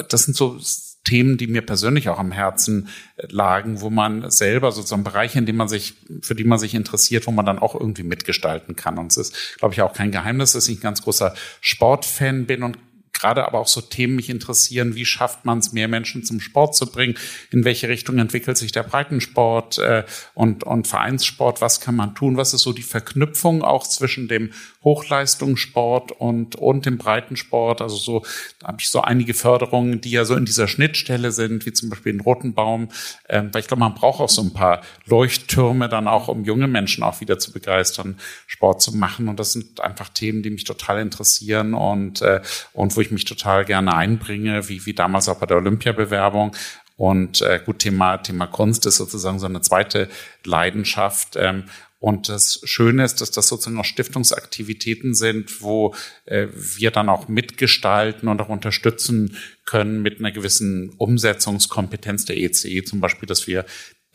das 0.10 0.24
sind 0.24 0.36
so 0.36 0.60
Themen, 1.04 1.38
die 1.38 1.46
mir 1.46 1.62
persönlich 1.62 2.10
auch 2.10 2.18
am 2.18 2.32
Herzen 2.32 2.90
lagen, 3.18 3.82
wo 3.82 3.92
man 3.92 4.32
selber 4.32 4.72
sozusagen 4.72 5.04
Bereiche, 5.04 5.38
in 5.38 5.46
denen 5.46 5.60
man 5.60 5.68
sich, 5.68 5.94
für 6.22 6.34
die 6.34 6.44
man 6.44 6.58
sich 6.58 6.74
interessiert, 6.74 7.28
wo 7.28 7.32
man 7.32 7.46
dann 7.46 7.60
auch 7.60 7.76
irgendwie 7.76 8.02
mitgestalten 8.02 8.76
kann. 8.76 8.98
Und 8.98 9.12
es 9.12 9.18
ist, 9.18 9.60
glaube 9.60 9.76
ich, 9.76 9.82
auch 9.84 9.94
kein 9.94 10.12
Geheimnis, 10.12 10.54
dass 10.54 10.68
ich 10.68 10.80
ein 10.80 10.82
ganz 10.82 11.04
großer 11.04 11.36
Sportfan 11.62 12.48
bin 12.48 12.64
und 12.64 12.80
gerade 13.16 13.46
aber 13.46 13.60
auch 13.60 13.68
so 13.68 13.82
Themen 13.82 14.16
mich 14.16 14.30
interessieren, 14.30 14.96
wie 14.96 15.06
schafft 15.06 15.46
man 15.46 15.60
es, 15.60 15.74
mehr 15.74 15.88
Menschen 15.88 16.24
zum 16.24 16.40
Sport 16.40 16.76
zu 16.76 16.86
bringen, 16.92 17.16
in 17.52 17.66
welche 17.66 17.90
Richtung 17.90 18.20
entwickelt 18.20 18.58
sich 18.58 18.72
der 18.72 18.84
Breitensport 18.84 19.78
äh, 19.80 20.04
und, 20.34 20.64
und 20.64 20.88
Vereinssport, 20.88 21.62
was 21.62 21.80
kann 21.80 21.96
man 21.96 22.16
tun, 22.16 22.38
was 22.38 22.54
ist 22.54 22.62
so 22.62 22.74
die 22.74 22.84
Verknüpfung 22.84 23.64
auch 23.64 23.88
zwischen 23.88 24.28
dem 24.28 24.52
Hochleistungssport 24.86 26.14
und, 26.14 26.56
und 26.56 26.86
dem 26.86 26.98
Breitensport. 26.98 27.82
Also 27.82 27.98
so, 27.98 28.26
da 28.60 28.68
habe 28.68 28.78
ich 28.80 28.90
so 28.90 29.02
einige 29.02 29.34
Förderungen, 29.34 30.00
die 30.00 30.12
ja 30.12 30.24
so 30.24 30.36
in 30.36 30.46
dieser 30.46 30.68
Schnittstelle 30.68 31.32
sind, 31.32 31.66
wie 31.66 31.74
zum 31.74 31.90
Beispiel 31.90 32.14
in 32.14 32.22
Rotenbaum. 32.22 32.90
Ähm, 33.28 33.50
weil 33.52 33.62
ich 33.62 33.68
glaube, 33.68 33.82
man 33.82 33.96
braucht 33.96 34.22
auch 34.22 34.30
so 34.30 34.44
ein 34.44 34.54
paar 34.54 34.82
Leuchttürme 35.06 35.90
dann 35.90 36.08
auch, 36.08 36.28
um 36.28 36.46
junge 36.46 36.68
Menschen 36.68 37.04
auch 37.04 37.20
wieder 37.20 37.40
zu 37.40 37.52
begeistern, 37.52 38.18
Sport 38.48 38.82
zu 38.82 38.96
machen. 38.96 39.28
Und 39.28 39.40
das 39.40 39.54
sind 39.54 39.82
einfach 39.82 40.10
Themen, 40.10 40.44
die 40.44 40.52
mich 40.52 40.64
total 40.64 41.02
interessieren 41.02 41.74
und, 41.74 42.22
äh, 42.22 42.42
und 42.72 42.96
wo 42.96 43.02
ich 43.02 43.12
mich 43.12 43.26
total 43.26 43.66
gerne 43.66 43.96
einbringe, 43.96 44.70
wie, 44.70 44.86
wie 44.86 44.94
damals 44.94 45.28
auch 45.28 45.40
bei 45.40 45.48
der 45.48 45.58
Olympiabewerbung. 45.58 46.56
Und 46.98 47.42
äh, 47.42 47.60
gut, 47.66 47.80
Thema, 47.80 48.18
Thema 48.18 48.48
Kunst 48.48 48.86
ist 48.86 48.98
sozusagen 48.98 49.40
so 49.40 49.48
eine 49.48 49.62
zweite 49.62 50.10
Leidenschaft. 50.46 51.36
Ähm, 51.36 51.66
und 52.06 52.30
das 52.30 52.62
Schöne 52.66 53.04
ist, 53.04 53.20
dass 53.20 53.32
das 53.32 53.48
sozusagen 53.48 53.80
auch 53.80 53.84
Stiftungsaktivitäten 53.84 55.16
sind, 55.16 55.64
wo 55.64 55.96
äh, 56.26 56.46
wir 56.54 56.92
dann 56.92 57.10
auch 57.10 57.28
mitgestalten 57.30 58.30
und 58.30 58.40
auch 58.42 58.50
unterstützen 58.50 59.36
können 59.66 60.04
mit 60.04 60.20
einer 60.20 60.32
gewissen 60.32 60.92
Umsetzungskompetenz 60.98 62.26
der 62.26 62.38
ECE, 62.38 62.84
zum 62.84 63.00
Beispiel, 63.00 63.26
dass 63.26 63.48
wir 63.48 63.66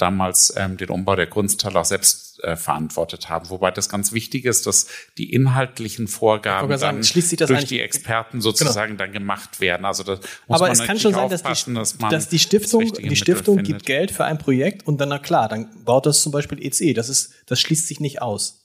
damals 0.01 0.53
ähm, 0.57 0.76
den 0.76 0.88
Umbau 0.90 1.16
der 1.16 1.26
Kunsthalle 1.26 1.78
auch 1.80 1.84
selbst 1.84 2.42
äh, 2.42 2.57
verantwortet 2.57 3.28
haben. 3.28 3.51
Wobei 3.51 3.70
das 3.70 3.88
ganz 3.88 4.12
wichtig 4.12 4.44
ist, 4.44 4.66
dass 4.66 4.86
die 5.18 5.32
inhaltlichen 5.32 6.09
Vorgaben 6.09 6.76
sagen, 6.78 7.03
dann 7.03 7.48
durch 7.48 7.64
die 7.64 7.80
Experten 7.80 8.40
sozusagen 8.40 8.92
genau. 8.92 9.05
dann 9.05 9.12
gemacht 9.12 9.61
werden. 9.61 9.84
Also 9.84 10.03
das 10.03 10.20
muss 10.46 10.57
Aber 10.57 10.66
man 10.68 10.72
es 10.72 10.82
kann 10.84 10.98
schon 10.98 11.12
sein, 11.12 11.28
dass 11.28 11.42
die, 11.42 11.74
dass, 11.74 11.98
dass 11.98 12.28
die 12.28 12.38
Stiftung, 12.38 12.92
die 12.92 13.16
Stiftung 13.16 13.62
gibt 13.62 13.86
Geld 13.86 14.11
für 14.11 14.24
ein 14.24 14.38
Projekt 14.38 14.86
und 14.86 15.01
dann, 15.01 15.11
na 15.11 15.18
klar, 15.18 15.48
dann 15.48 15.68
baut 15.84 16.07
das 16.07 16.22
zum 16.22 16.32
Beispiel 16.32 16.64
ECE. 16.64 16.94
Das 16.94 17.09
ist, 17.09 17.32
das 17.46 17.61
schließt 17.61 17.86
sich 17.86 18.01
nicht 18.01 18.22
aus. 18.22 18.60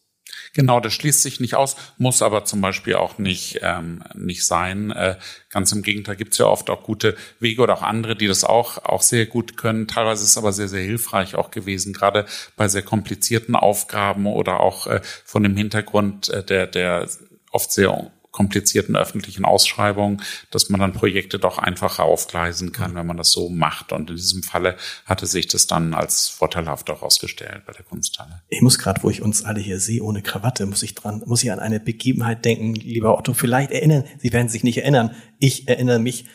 Genau, 0.56 0.80
das 0.80 0.94
schließt 0.94 1.22
sich 1.22 1.42
nicht 1.42 1.56
aus, 1.56 1.76
muss 1.98 2.22
aber 2.22 2.46
zum 2.46 2.62
Beispiel 2.62 2.96
auch 2.96 3.18
nicht, 3.18 3.60
ähm, 3.62 4.02
nicht 4.14 4.46
sein. 4.48 4.90
Äh, 4.92 5.18
ganz 5.50 5.74
im 5.74 5.82
Gegenteil 5.82 6.16
gibt 6.16 6.32
es 6.32 6.38
ja 6.38 6.46
oft 6.46 6.70
auch 6.70 6.82
gute 6.82 7.18
Wege 7.42 7.62
oder 7.62 7.74
auch 7.74 7.82
andere, 7.82 8.16
die 8.16 8.28
das 8.28 8.46
auch, 8.46 8.78
auch 8.86 9.02
sehr 9.02 9.26
gut 9.26 9.58
können. 9.58 9.90
Teilweise 9.90 10.24
ist 10.24 10.30
es 10.30 10.38
aber 10.38 10.54
sehr, 10.54 10.70
sehr 10.70 10.82
hilfreich 10.82 11.36
auch 11.36 11.52
gewesen, 11.52 11.92
gerade 11.92 12.26
bei 12.56 12.70
sehr 12.70 12.84
komplizierten 12.84 13.54
Aufgaben 13.54 14.28
oder 14.28 14.62
auch 14.62 14.88
äh, 14.88 15.02
von 15.26 15.44
dem 15.44 15.58
Hintergrund 15.58 16.30
äh, 16.30 16.42
der, 16.42 16.68
der 16.68 17.10
oft 17.52 17.74
sehr 17.74 18.12
komplizierten 18.36 18.98
öffentlichen 18.98 19.46
Ausschreibungen, 19.46 20.22
dass 20.52 20.70
man 20.70 20.82
dann 20.82 20.92
Projekte 20.92 21.40
doch 21.40 21.58
einfacher 21.58 22.04
aufgleisen 22.04 22.74
kann, 22.74 22.94
wenn 22.94 23.08
man 23.08 23.16
das 23.16 23.32
so 23.32 23.48
macht. 23.48 23.94
Und 23.94 24.10
in 24.10 24.18
diesem 24.18 24.44
Falle 24.44 24.76
hatte 25.06 25.26
sich 25.26 25.48
das 25.48 25.68
dann 25.68 25.94
als 25.94 26.28
vorteilhaft 26.28 26.90
auch 26.90 27.02
ausgestellt 27.02 27.64
bei 27.66 27.72
der 27.72 27.86
Kunsthalle. 27.86 28.42
Ich 28.50 28.62
muss 28.62 28.78
gerade, 28.78 29.02
wo 29.04 29.10
ich 29.10 29.22
uns 29.22 29.46
alle 29.46 29.62
hier 29.62 29.80
sehe 29.80 30.04
ohne 30.04 30.22
Krawatte, 30.22 30.66
muss 30.66 30.84
ich 30.84 30.96
dran, 30.96 31.24
muss 31.26 31.44
ich 31.44 31.52
an 31.54 31.60
eine 31.60 31.80
Begebenheit 31.80 32.44
denken, 32.44 32.76
lieber 32.76 33.18
Otto. 33.18 33.34
Vielleicht 33.34 33.72
erinnern, 33.72 34.04
Sie 34.20 34.34
werden 34.34 34.50
sich 34.50 34.66
nicht 34.66 34.80
erinnern. 34.80 35.16
Ich 35.40 35.70
erinnere 35.70 36.00
mich. 36.00 36.26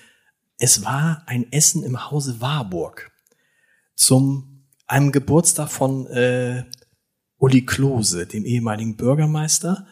Es 0.57 0.83
war 0.83 1.23
ein 1.27 1.53
Essen 1.53 1.85
im 1.85 2.11
Hause 2.11 2.41
Warburg 2.41 3.11
zum 3.95 4.65
einem 4.87 5.13
Geburtstag 5.13 5.71
von 5.71 6.07
äh, 6.07 6.65
Uli 7.37 7.67
Klose, 7.67 8.27
dem 8.27 8.47
ehemaligen 8.47 8.97
Bürgermeister. 8.97 9.87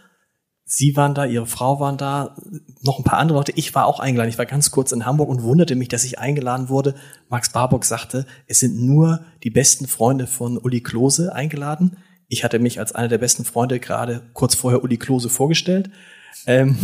Sie 0.70 0.96
waren 0.96 1.14
da, 1.14 1.24
Ihre 1.24 1.46
Frau 1.46 1.80
waren 1.80 1.96
da, 1.96 2.36
noch 2.82 2.98
ein 2.98 3.04
paar 3.04 3.18
andere 3.18 3.38
Leute. 3.38 3.52
Ich 3.56 3.74
war 3.74 3.86
auch 3.86 4.00
eingeladen. 4.00 4.28
Ich 4.28 4.36
war 4.36 4.44
ganz 4.44 4.70
kurz 4.70 4.92
in 4.92 5.06
Hamburg 5.06 5.30
und 5.30 5.42
wunderte 5.42 5.74
mich, 5.76 5.88
dass 5.88 6.04
ich 6.04 6.18
eingeladen 6.18 6.68
wurde. 6.68 6.94
Max 7.30 7.52
Barbock 7.52 7.86
sagte, 7.86 8.26
es 8.46 8.60
sind 8.60 8.78
nur 8.78 9.24
die 9.42 9.48
besten 9.48 9.86
Freunde 9.86 10.26
von 10.26 10.58
Uli 10.58 10.82
Klose 10.82 11.34
eingeladen. 11.34 11.96
Ich 12.28 12.44
hatte 12.44 12.58
mich 12.58 12.78
als 12.78 12.92
einer 12.92 13.08
der 13.08 13.16
besten 13.16 13.46
Freunde 13.46 13.80
gerade 13.80 14.28
kurz 14.34 14.54
vorher 14.54 14.84
Uli 14.84 14.98
Klose 14.98 15.30
vorgestellt. 15.30 15.90
Ähm, 16.46 16.76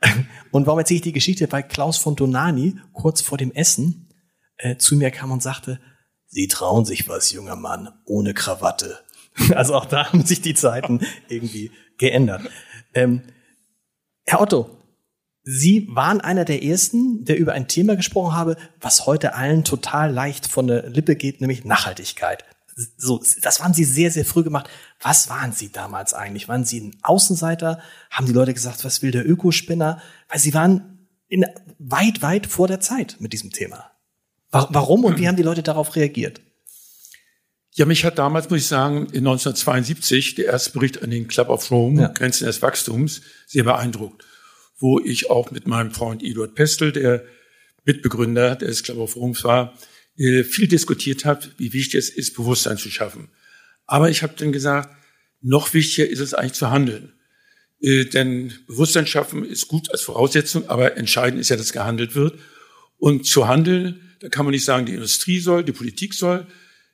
und 0.52 0.68
warum 0.68 0.78
erzähle 0.78 0.98
ich 0.98 1.02
die 1.02 1.12
Geschichte? 1.12 1.50
Weil 1.50 1.64
Klaus 1.64 1.96
von 1.96 2.14
Donani 2.14 2.78
kurz 2.92 3.20
vor 3.20 3.36
dem 3.36 3.50
Essen 3.50 4.14
äh, 4.58 4.76
zu 4.76 4.94
mir 4.94 5.10
kam 5.10 5.32
und 5.32 5.42
sagte, 5.42 5.80
Sie 6.28 6.46
trauen 6.46 6.84
sich 6.84 7.08
was, 7.08 7.32
junger 7.32 7.56
Mann, 7.56 7.88
ohne 8.04 8.32
Krawatte. 8.32 9.00
Also 9.54 9.74
auch 9.74 9.84
da 9.84 10.06
haben 10.06 10.24
sich 10.24 10.40
die 10.40 10.54
Zeiten 10.54 11.00
irgendwie 11.28 11.70
geändert. 11.98 12.42
Ähm, 12.96 13.22
Herr 14.24 14.40
Otto, 14.40 14.70
Sie 15.48 15.86
waren 15.92 16.20
einer 16.20 16.44
der 16.44 16.64
ersten, 16.64 17.24
der 17.24 17.38
über 17.38 17.52
ein 17.52 17.68
Thema 17.68 17.94
gesprochen 17.94 18.34
habe, 18.34 18.56
was 18.80 19.06
heute 19.06 19.34
allen 19.34 19.62
total 19.62 20.12
leicht 20.12 20.48
von 20.48 20.66
der 20.66 20.88
Lippe 20.88 21.14
geht, 21.14 21.40
nämlich 21.40 21.64
Nachhaltigkeit. 21.64 22.44
So, 22.96 23.22
das 23.42 23.62
haben 23.62 23.72
Sie 23.72 23.84
sehr, 23.84 24.10
sehr 24.10 24.24
früh 24.24 24.42
gemacht. 24.42 24.68
Was 25.00 25.28
waren 25.28 25.52
Sie 25.52 25.70
damals 25.70 26.14
eigentlich? 26.14 26.48
Waren 26.48 26.64
Sie 26.64 26.80
ein 26.80 26.96
Außenseiter? 27.02 27.80
Haben 28.10 28.26
die 28.26 28.32
Leute 28.32 28.54
gesagt, 28.54 28.84
was 28.84 29.02
will 29.02 29.12
der 29.12 29.28
Ökospinner? 29.28 30.02
Weil 30.28 30.40
Sie 30.40 30.52
waren 30.52 31.06
in, 31.28 31.46
weit, 31.78 32.22
weit 32.22 32.48
vor 32.48 32.66
der 32.66 32.80
Zeit 32.80 33.16
mit 33.20 33.32
diesem 33.32 33.52
Thema. 33.52 33.92
Warum 34.50 35.04
und 35.04 35.18
wie 35.18 35.28
haben 35.28 35.36
die 35.36 35.42
Leute 35.42 35.62
darauf 35.62 35.94
reagiert? 35.96 36.40
Ja, 37.76 37.84
mich 37.84 38.06
hat 38.06 38.16
damals, 38.16 38.48
muss 38.48 38.60
ich 38.60 38.66
sagen, 38.68 39.00
in 39.12 39.26
1972 39.26 40.34
der 40.36 40.46
erste 40.46 40.70
Bericht 40.70 41.02
an 41.02 41.10
den 41.10 41.28
Club 41.28 41.50
of 41.50 41.70
Rome, 41.70 42.00
ja. 42.00 42.08
Grenzen 42.08 42.46
des 42.46 42.62
Wachstums, 42.62 43.20
sehr 43.46 43.64
beeindruckt, 43.64 44.24
wo 44.78 44.98
ich 44.98 45.28
auch 45.28 45.50
mit 45.50 45.66
meinem 45.66 45.90
Freund 45.90 46.22
Eduard 46.22 46.54
Pestel, 46.54 46.90
der 46.90 47.22
Mitbegründer 47.84 48.56
des 48.56 48.82
Club 48.82 48.96
of 48.96 49.16
Rome 49.16 49.34
war, 49.42 49.76
äh, 50.16 50.42
viel 50.42 50.68
diskutiert 50.68 51.26
habe, 51.26 51.50
wie 51.58 51.74
wichtig 51.74 51.96
es 51.96 52.08
ist, 52.08 52.34
Bewusstsein 52.34 52.78
zu 52.78 52.90
schaffen. 52.90 53.28
Aber 53.84 54.08
ich 54.08 54.22
habe 54.22 54.32
dann 54.38 54.52
gesagt, 54.52 54.88
noch 55.42 55.74
wichtiger 55.74 56.08
ist 56.08 56.20
es 56.20 56.32
eigentlich 56.32 56.54
zu 56.54 56.70
handeln. 56.70 57.12
Äh, 57.82 58.06
denn 58.06 58.54
Bewusstsein 58.66 59.06
schaffen 59.06 59.44
ist 59.44 59.68
gut 59.68 59.90
als 59.90 60.00
Voraussetzung, 60.00 60.66
aber 60.70 60.96
entscheidend 60.96 61.42
ist 61.42 61.50
ja, 61.50 61.56
dass 61.56 61.74
gehandelt 61.74 62.14
wird. 62.14 62.38
Und 62.96 63.26
zu 63.26 63.46
handeln, 63.48 64.16
da 64.20 64.30
kann 64.30 64.46
man 64.46 64.52
nicht 64.52 64.64
sagen, 64.64 64.86
die 64.86 64.94
Industrie 64.94 65.40
soll, 65.40 65.62
die 65.62 65.72
Politik 65.72 66.14
soll, 66.14 66.46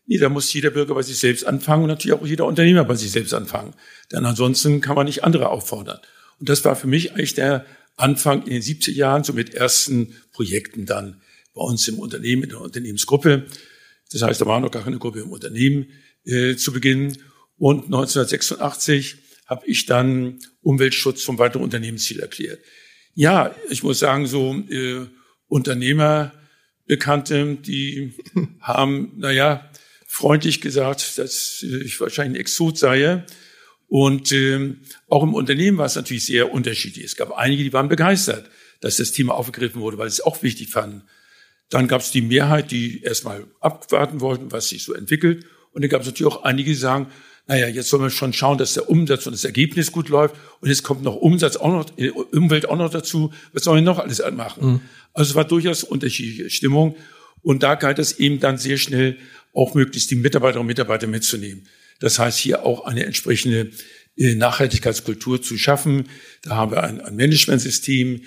Nee, 0.07 0.19
da 0.19 0.29
muss 0.29 0.53
jeder 0.53 0.71
Bürger 0.71 0.95
bei 0.95 1.03
sich 1.03 1.19
selbst 1.19 1.47
anfangen 1.47 1.85
und 1.85 1.89
natürlich 1.89 2.19
auch 2.19 2.27
jeder 2.27 2.47
Unternehmer 2.47 2.85
bei 2.85 2.95
sich 2.95 3.11
selbst 3.11 3.35
anfangen. 3.35 3.75
Denn 4.11 4.25
ansonsten 4.25 4.81
kann 4.81 4.97
man 4.97 5.07
nicht 5.07 5.25
andere 5.25 5.49
auffordern. 5.51 6.01
Und 6.41 6.49
das 6.49 6.65
war 6.65 6.75
für 6.75 6.89
mich 6.89 7.13
eigentlich 7.13 7.35
der 7.35 7.65
Anfang 7.97 8.45
in 8.45 8.51
den 8.51 8.63
70er 8.63 8.93
Jahren, 8.93 9.25
so 9.25 9.33
mit 9.33 9.55
ersten 9.55 10.17
Projekten 10.33 10.87
dann 10.87 11.21
bei 11.55 11.63
uns 11.63 11.87
im 11.89 11.99
Unternehmen, 11.99 12.45
in 12.45 12.49
der 12.51 12.61
Unternehmensgruppe. 12.61 13.47
Das 14.11 14.23
heißt, 14.23 14.41
da 14.41 14.47
war 14.47 14.61
noch 14.61 14.71
gar 14.71 14.83
keine 14.83 14.99
Gruppe 14.99 15.21
im 15.21 15.31
Unternehmen 15.31 15.87
äh, 16.25 16.57
zu 16.57 16.73
Beginn. 16.73 17.19
Und 17.59 17.85
1986 17.85 19.17
habe 19.47 19.67
ich 19.67 19.87
dann 19.87 20.39
Umweltschutz 20.63 21.23
zum 21.23 21.39
weiteren 21.39 21.63
Unternehmensziel 21.63 22.21
erklärt. 22.21 22.61
Ja, 23.15 23.55
ich 23.71 23.83
muss 23.83 23.99
sagen, 23.99 24.27
so 24.27 24.55
äh, 24.69 25.07
Unternehmer, 25.47 26.33
Bekannte, 26.87 27.57
die 27.57 28.15
haben, 28.61 29.13
naja, 29.17 29.71
freundlich 30.13 30.61
gesagt, 30.61 31.17
dass 31.17 31.63
ich 31.63 31.99
wahrscheinlich 31.99 32.37
ein 32.37 32.41
Exot 32.41 32.77
sei. 32.77 33.25
Und 33.89 34.31
ähm, 34.31 34.81
auch 35.09 35.23
im 35.23 35.33
Unternehmen 35.33 35.79
war 35.79 35.87
es 35.87 35.97
natürlich 35.97 36.27
sehr 36.27 36.53
unterschiedlich. 36.53 37.07
Es 37.07 37.17
gab 37.17 37.33
einige, 37.33 37.63
die 37.63 37.73
waren 37.73 37.89
begeistert, 37.89 38.51
dass 38.83 38.97
das 38.99 39.13
Thema 39.13 39.35
aufgegriffen 39.35 39.81
wurde, 39.81 39.97
weil 39.97 40.11
sie 40.11 40.17
es 40.17 40.21
auch 40.21 40.43
wichtig 40.43 40.69
fanden. 40.69 41.05
Dann 41.71 41.89
gab 41.89 42.03
es 42.03 42.11
die 42.11 42.21
Mehrheit, 42.21 42.73
die 42.73 43.03
erstmal 43.03 43.47
abwarten 43.61 44.21
wollten, 44.21 44.53
was 44.53 44.69
sich 44.69 44.85
so 44.85 44.93
entwickelt. 44.93 45.47
Und 45.73 45.81
dann 45.81 45.89
gab 45.89 46.03
es 46.03 46.07
natürlich 46.07 46.31
auch 46.31 46.45
einige, 46.45 46.73
die 46.73 46.77
sagen, 46.77 47.07
naja, 47.47 47.67
jetzt 47.69 47.89
sollen 47.89 48.03
wir 48.03 48.11
schon 48.11 48.35
schauen, 48.35 48.59
dass 48.59 48.75
der 48.75 48.91
Umsatz 48.91 49.27
und 49.27 49.33
das 49.33 49.47
Ergebnis 49.47 49.93
gut 49.93 50.11
läuft. 50.11 50.35
Und 50.61 50.69
jetzt 50.69 50.83
kommt 50.83 51.03
noch 51.03 51.17
Umsatz 51.17 51.57
auch 51.57 51.69
noch, 51.69 51.99
äh, 51.99 52.11
Umwelt 52.11 52.69
auch 52.69 52.77
noch 52.77 52.91
dazu. 52.91 53.33
Was 53.55 53.65
sollen 53.65 53.83
wir 53.83 53.91
noch 53.91 53.99
alles 53.99 54.23
machen? 54.33 54.73
Mhm. 54.73 54.81
Also 55.15 55.31
es 55.31 55.35
war 55.37 55.47
durchaus 55.47 55.85
unterschiedliche 55.85 56.51
Stimmung. 56.51 56.97
Und 57.41 57.63
da 57.63 57.77
galt 57.77 57.99
es 57.99 58.19
eben 58.19 58.41
dann 58.41 58.59
sehr 58.59 58.77
schnell 58.77 59.17
auch 59.53 59.75
möglichst 59.75 60.11
die 60.11 60.17
Mitarbeiterinnen 60.17 60.63
und 60.63 60.67
Mitarbeiter 60.67 61.07
mitzunehmen. 61.07 61.69
Das 62.01 62.19
heißt, 62.19 62.39
hier 62.39 62.65
auch 62.65 62.85
eine 62.85 63.05
entsprechende 63.05 63.71
äh, 64.17 64.35
Nachhaltigkeitskultur 64.35 65.41
zu 65.41 65.57
schaffen. 65.57 66.09
Da 66.43 66.57
haben 66.57 66.73
wir 66.73 66.83
ein, 66.83 67.01
ein 67.01 67.17
Managementsystem, 67.17 68.23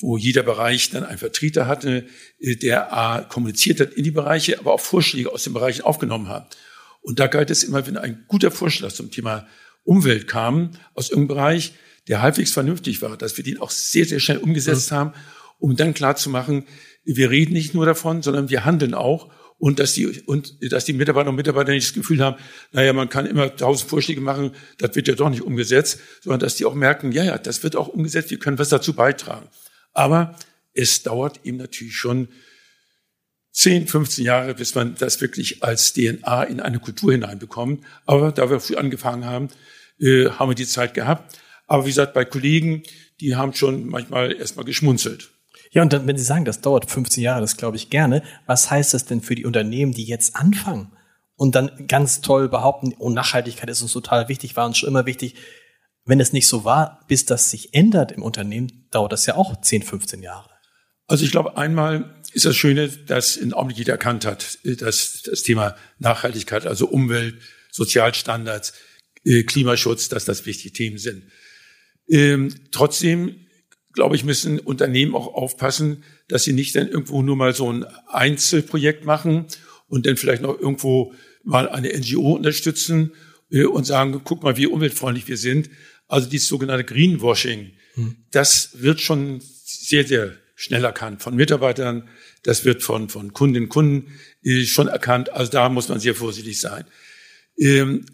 wo 0.00 0.16
jeder 0.16 0.42
Bereich 0.42 0.90
dann 0.90 1.04
einen 1.04 1.18
Vertreter 1.18 1.66
hatte, 1.66 2.06
äh, 2.40 2.56
der 2.56 2.92
A, 2.92 3.22
kommuniziert 3.22 3.80
hat 3.80 3.94
in 3.94 4.04
die 4.04 4.10
Bereiche, 4.10 4.58
aber 4.58 4.72
auch 4.72 4.80
Vorschläge 4.80 5.32
aus 5.32 5.44
den 5.44 5.52
Bereichen 5.52 5.82
aufgenommen 5.82 6.28
hat. 6.28 6.56
Und 7.02 7.18
da 7.18 7.26
galt 7.26 7.50
es 7.50 7.62
immer, 7.62 7.86
wenn 7.86 7.96
ein 7.96 8.24
guter 8.28 8.50
Vorschlag 8.50 8.92
zum 8.92 9.10
Thema 9.10 9.46
Umwelt 9.84 10.28
kam 10.28 10.72
aus 10.94 11.10
irgendeinem 11.10 11.36
Bereich, 11.36 11.72
der 12.08 12.20
halbwegs 12.22 12.52
vernünftig 12.52 13.00
war, 13.02 13.16
dass 13.16 13.36
wir 13.36 13.44
den 13.44 13.60
auch 13.60 13.70
sehr, 13.70 14.04
sehr 14.04 14.20
schnell 14.20 14.38
umgesetzt 14.38 14.90
mhm. 14.90 14.96
haben, 14.96 15.12
um 15.58 15.76
dann 15.76 15.94
klar 15.94 16.16
zu 16.16 16.30
machen, 16.30 16.64
wir 17.04 17.30
reden 17.30 17.54
nicht 17.54 17.74
nur 17.74 17.86
davon, 17.86 18.22
sondern 18.22 18.50
wir 18.50 18.64
handeln 18.64 18.94
auch 18.94 19.32
und 19.60 19.78
dass 19.78 19.92
die 19.92 20.06
und 20.22 20.54
dass 20.72 20.86
die 20.86 20.94
Mitarbeiter 20.94 21.28
und 21.28 21.36
Mitarbeiter 21.36 21.70
nicht 21.70 21.86
das 21.86 21.94
Gefühl 21.94 22.24
haben, 22.24 22.36
naja, 22.72 22.94
man 22.94 23.10
kann 23.10 23.26
immer 23.26 23.54
tausend 23.54 23.88
Vorschläge 23.88 24.22
machen, 24.22 24.52
das 24.78 24.96
wird 24.96 25.06
ja 25.06 25.14
doch 25.14 25.28
nicht 25.28 25.42
umgesetzt, 25.42 26.00
sondern 26.22 26.40
dass 26.40 26.56
die 26.56 26.64
auch 26.64 26.74
merken, 26.74 27.12
ja, 27.12 27.22
ja, 27.22 27.38
das 27.38 27.62
wird 27.62 27.76
auch 27.76 27.88
umgesetzt, 27.88 28.30
wir 28.30 28.38
können 28.38 28.58
was 28.58 28.70
dazu 28.70 28.94
beitragen. 28.94 29.46
Aber 29.92 30.34
es 30.72 31.02
dauert 31.02 31.40
eben 31.44 31.58
natürlich 31.58 31.94
schon 31.94 32.28
10, 33.52 33.86
15 33.86 34.24
Jahre, 34.24 34.54
bis 34.54 34.74
man 34.74 34.94
das 34.94 35.20
wirklich 35.20 35.62
als 35.62 35.92
DNA 35.92 36.44
in 36.44 36.60
eine 36.60 36.78
Kultur 36.78 37.12
hineinbekommt. 37.12 37.84
Aber 38.06 38.32
da 38.32 38.48
wir 38.48 38.60
früh 38.60 38.76
angefangen 38.76 39.26
haben, 39.26 39.48
äh, 40.00 40.30
haben 40.30 40.50
wir 40.50 40.54
die 40.54 40.66
Zeit 40.66 40.94
gehabt. 40.94 41.38
Aber 41.66 41.84
wie 41.84 41.90
gesagt, 41.90 42.14
bei 42.14 42.24
Kollegen, 42.24 42.82
die 43.20 43.36
haben 43.36 43.52
schon 43.52 43.86
manchmal 43.86 44.32
erstmal 44.32 44.64
geschmunzelt. 44.64 45.30
Ja, 45.70 45.82
und 45.82 45.92
dann, 45.92 46.06
wenn 46.06 46.16
Sie 46.16 46.24
sagen, 46.24 46.44
das 46.44 46.60
dauert 46.60 46.90
15 46.90 47.22
Jahre, 47.22 47.40
das 47.40 47.56
glaube 47.56 47.76
ich 47.76 47.90
gerne. 47.90 48.22
Was 48.46 48.70
heißt 48.70 48.92
das 48.92 49.04
denn 49.04 49.20
für 49.20 49.36
die 49.36 49.46
Unternehmen, 49.46 49.92
die 49.92 50.04
jetzt 50.04 50.34
anfangen 50.34 50.92
und 51.36 51.54
dann 51.54 51.86
ganz 51.86 52.20
toll 52.20 52.48
behaupten, 52.48 52.94
oh, 52.98 53.08
Nachhaltigkeit 53.08 53.70
ist 53.70 53.80
uns 53.80 53.92
total 53.92 54.28
wichtig, 54.28 54.56
war 54.56 54.66
uns 54.66 54.78
schon 54.78 54.88
immer 54.88 55.06
wichtig. 55.06 55.36
Wenn 56.04 56.18
es 56.18 56.32
nicht 56.32 56.48
so 56.48 56.64
war, 56.64 57.04
bis 57.06 57.24
das 57.24 57.50
sich 57.50 57.72
ändert 57.72 58.10
im 58.10 58.22
Unternehmen, 58.22 58.88
dauert 58.90 59.12
das 59.12 59.26
ja 59.26 59.36
auch 59.36 59.60
10, 59.60 59.82
15 59.82 60.22
Jahre. 60.22 60.50
Also 61.06 61.24
ich 61.24 61.30
glaube, 61.30 61.56
einmal 61.56 62.20
ist 62.32 62.46
das 62.46 62.56
Schöne, 62.56 62.88
dass 62.88 63.36
in 63.36 63.52
Augenblick 63.52 63.78
jeder 63.78 63.92
erkannt 63.92 64.26
hat, 64.26 64.58
dass 64.64 65.22
das 65.22 65.42
Thema 65.42 65.76
Nachhaltigkeit, 65.98 66.66
also 66.66 66.88
Umwelt, 66.88 67.38
Sozialstandards, 67.70 68.72
äh, 69.24 69.42
Klimaschutz, 69.44 70.08
dass 70.08 70.24
das 70.24 70.46
wichtige 70.46 70.72
Themen 70.72 70.98
sind. 70.98 71.24
Ähm, 72.08 72.54
trotzdem 72.72 73.46
glaube 73.92 74.16
ich, 74.16 74.24
müssen 74.24 74.58
Unternehmen 74.58 75.14
auch 75.14 75.34
aufpassen, 75.34 76.04
dass 76.28 76.44
sie 76.44 76.52
nicht 76.52 76.76
dann 76.76 76.88
irgendwo 76.88 77.22
nur 77.22 77.36
mal 77.36 77.54
so 77.54 77.72
ein 77.72 77.84
Einzelprojekt 78.08 79.04
machen 79.04 79.46
und 79.88 80.06
dann 80.06 80.16
vielleicht 80.16 80.42
noch 80.42 80.58
irgendwo 80.58 81.12
mal 81.42 81.68
eine 81.68 81.88
NGO 81.88 82.34
unterstützen 82.34 83.12
äh, 83.50 83.64
und 83.64 83.84
sagen, 83.84 84.20
guck 84.24 84.42
mal, 84.42 84.56
wie 84.56 84.66
umweltfreundlich 84.66 85.28
wir 85.28 85.36
sind. 85.36 85.70
Also 86.06 86.28
dieses 86.28 86.48
sogenannte 86.48 86.84
Greenwashing, 86.84 87.72
hm. 87.94 88.16
das 88.30 88.82
wird 88.82 89.00
schon 89.00 89.40
sehr, 89.64 90.06
sehr 90.06 90.36
schnell 90.54 90.84
erkannt 90.84 91.22
von 91.22 91.34
Mitarbeitern. 91.34 92.08
Das 92.42 92.64
wird 92.64 92.82
von, 92.82 93.08
von 93.08 93.32
Kundinnen 93.32 93.64
und 93.64 93.70
Kunden 93.70 94.12
äh, 94.42 94.64
schon 94.64 94.88
erkannt. 94.88 95.32
Also 95.32 95.50
da 95.50 95.68
muss 95.68 95.88
man 95.88 96.00
sehr 96.00 96.14
vorsichtig 96.14 96.60
sein. 96.60 96.84
Ähm, 97.58 98.06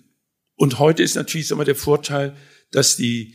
und 0.55 0.79
heute 0.79 1.03
ist 1.03 1.17
natürlich 1.17 1.51
immer 1.51 1.65
der 1.65 1.77
Vorteil, 1.77 2.37
dass 2.71 2.97
die 2.97 3.35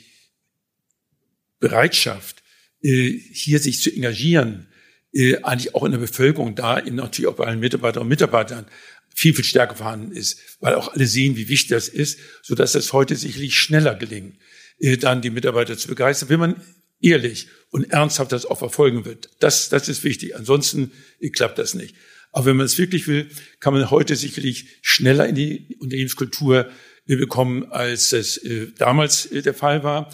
Bereitschaft, 1.62 2.44
äh, 2.82 3.12
hier 3.32 3.60
sich 3.60 3.82
zu 3.82 3.90
engagieren, 3.90 4.68
äh, 5.14 5.38
eigentlich 5.44 5.76
auch 5.76 5.86
in 5.86 5.92
der 5.92 6.00
Bevölkerung 6.00 6.56
da, 6.56 6.78
in 6.78 6.96
natürlich 6.96 7.28
auch 7.30 7.36
bei 7.36 7.46
allen 7.46 7.60
Mitarbeiterinnen 7.60 8.08
und 8.08 8.10
Mitarbeitern 8.10 8.66
viel, 9.14 9.34
viel 9.34 9.46
stärker 9.46 9.76
vorhanden 9.76 10.12
ist, 10.12 10.40
weil 10.60 10.74
auch 10.74 10.94
alle 10.94 11.06
sehen, 11.06 11.38
wie 11.38 11.48
wichtig 11.48 11.70
das 11.70 11.88
ist, 11.88 12.20
so 12.42 12.56
dass 12.56 12.76
es 12.76 12.92
heute 12.92 13.16
sicherlich 13.16 13.58
schneller 13.58 13.96
gelingt, 13.96 14.38
äh, 14.80 14.98
dann 14.98 15.22
die 15.22 15.30
Mitarbeiter 15.30 15.78
zu 15.78 15.88
begeistern. 15.88 16.30
Wenn 16.30 16.40
man 16.40 16.56
ehrlich 17.02 17.48
und 17.70 17.92
ernsthaft 17.92 18.32
das 18.32 18.46
auch 18.46 18.60
verfolgen 18.60 19.06
wird. 19.06 19.30
Das, 19.40 19.70
das 19.70 19.88
ist 19.88 20.04
wichtig. 20.04 20.36
Ansonsten 20.36 20.92
klappt 21.34 21.58
das 21.58 21.74
nicht. 21.74 21.96
Aber 22.32 22.46
wenn 22.46 22.58
man 22.58 22.66
es 22.66 22.78
wirklich 22.78 23.08
will, 23.08 23.30
kann 23.60 23.74
man 23.74 23.90
heute 23.92 24.16
sicherlich 24.16 24.68
schneller 24.82 25.28
in 25.28 25.36
die 25.36 25.78
Unternehmenskultur 25.80 26.70
bekommen, 27.08 27.72
als 27.72 28.14
es 28.14 28.40
damals 28.78 29.30
der 29.32 29.56
Fall 29.56 29.84
war. 29.84 30.12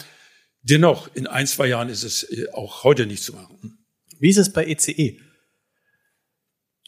Dennoch, 0.68 1.08
in 1.14 1.26
ein, 1.26 1.46
zwei 1.46 1.66
Jahren 1.66 1.88
ist 1.88 2.04
es 2.04 2.24
äh, 2.24 2.50
auch 2.52 2.84
heute 2.84 3.06
nicht 3.06 3.22
zu 3.22 3.32
machen. 3.34 3.78
Wie 4.18 4.28
ist 4.28 4.38
es 4.38 4.52
bei 4.52 4.66
ECE? 4.66 5.18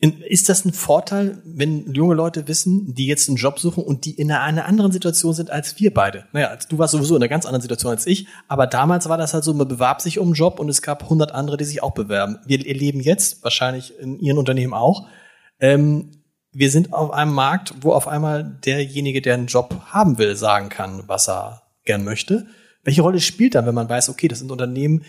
Ist 0.00 0.48
das 0.48 0.64
ein 0.64 0.72
Vorteil, 0.72 1.42
wenn 1.44 1.92
junge 1.92 2.14
Leute 2.14 2.48
wissen, 2.48 2.94
die 2.94 3.06
jetzt 3.06 3.28
einen 3.28 3.36
Job 3.36 3.58
suchen 3.58 3.84
und 3.84 4.06
die 4.06 4.12
in 4.12 4.32
einer 4.32 4.64
anderen 4.64 4.92
Situation 4.92 5.34
sind 5.34 5.50
als 5.50 5.78
wir 5.78 5.92
beide? 5.92 6.24
Naja, 6.32 6.56
du 6.56 6.78
warst 6.78 6.92
sowieso 6.92 7.16
in 7.16 7.22
einer 7.22 7.28
ganz 7.28 7.44
anderen 7.44 7.60
Situation 7.60 7.92
als 7.92 8.06
ich, 8.06 8.26
aber 8.48 8.66
damals 8.66 9.10
war 9.10 9.18
das 9.18 9.34
halt 9.34 9.44
so, 9.44 9.52
man 9.52 9.68
bewarb 9.68 10.00
sich 10.00 10.18
um 10.18 10.28
einen 10.28 10.34
Job 10.34 10.58
und 10.58 10.70
es 10.70 10.80
gab 10.80 11.02
100 11.02 11.32
andere, 11.32 11.58
die 11.58 11.66
sich 11.66 11.82
auch 11.82 11.92
bewerben. 11.92 12.38
Wir 12.46 12.66
erleben 12.66 13.00
jetzt, 13.00 13.44
wahrscheinlich 13.44 13.98
in 13.98 14.18
Ihren 14.18 14.38
Unternehmen 14.38 14.72
auch, 14.72 15.06
ähm, 15.58 16.12
wir 16.50 16.70
sind 16.70 16.94
auf 16.94 17.12
einem 17.12 17.34
Markt, 17.34 17.74
wo 17.82 17.92
auf 17.92 18.08
einmal 18.08 18.58
derjenige, 18.64 19.20
der 19.20 19.34
einen 19.34 19.48
Job 19.48 19.82
haben 19.84 20.16
will, 20.16 20.34
sagen 20.34 20.70
kann, 20.70 21.04
was 21.08 21.28
er 21.28 21.62
gern 21.84 22.04
möchte. 22.04 22.46
Welche 22.82 23.02
Rolle 23.02 23.20
spielt 23.20 23.54
dann, 23.54 23.66
wenn 23.66 23.74
man 23.74 23.88
weiß, 23.88 24.08
okay, 24.08 24.28
das 24.28 24.38
sind 24.38 24.50
Unternehmen, 24.50 25.04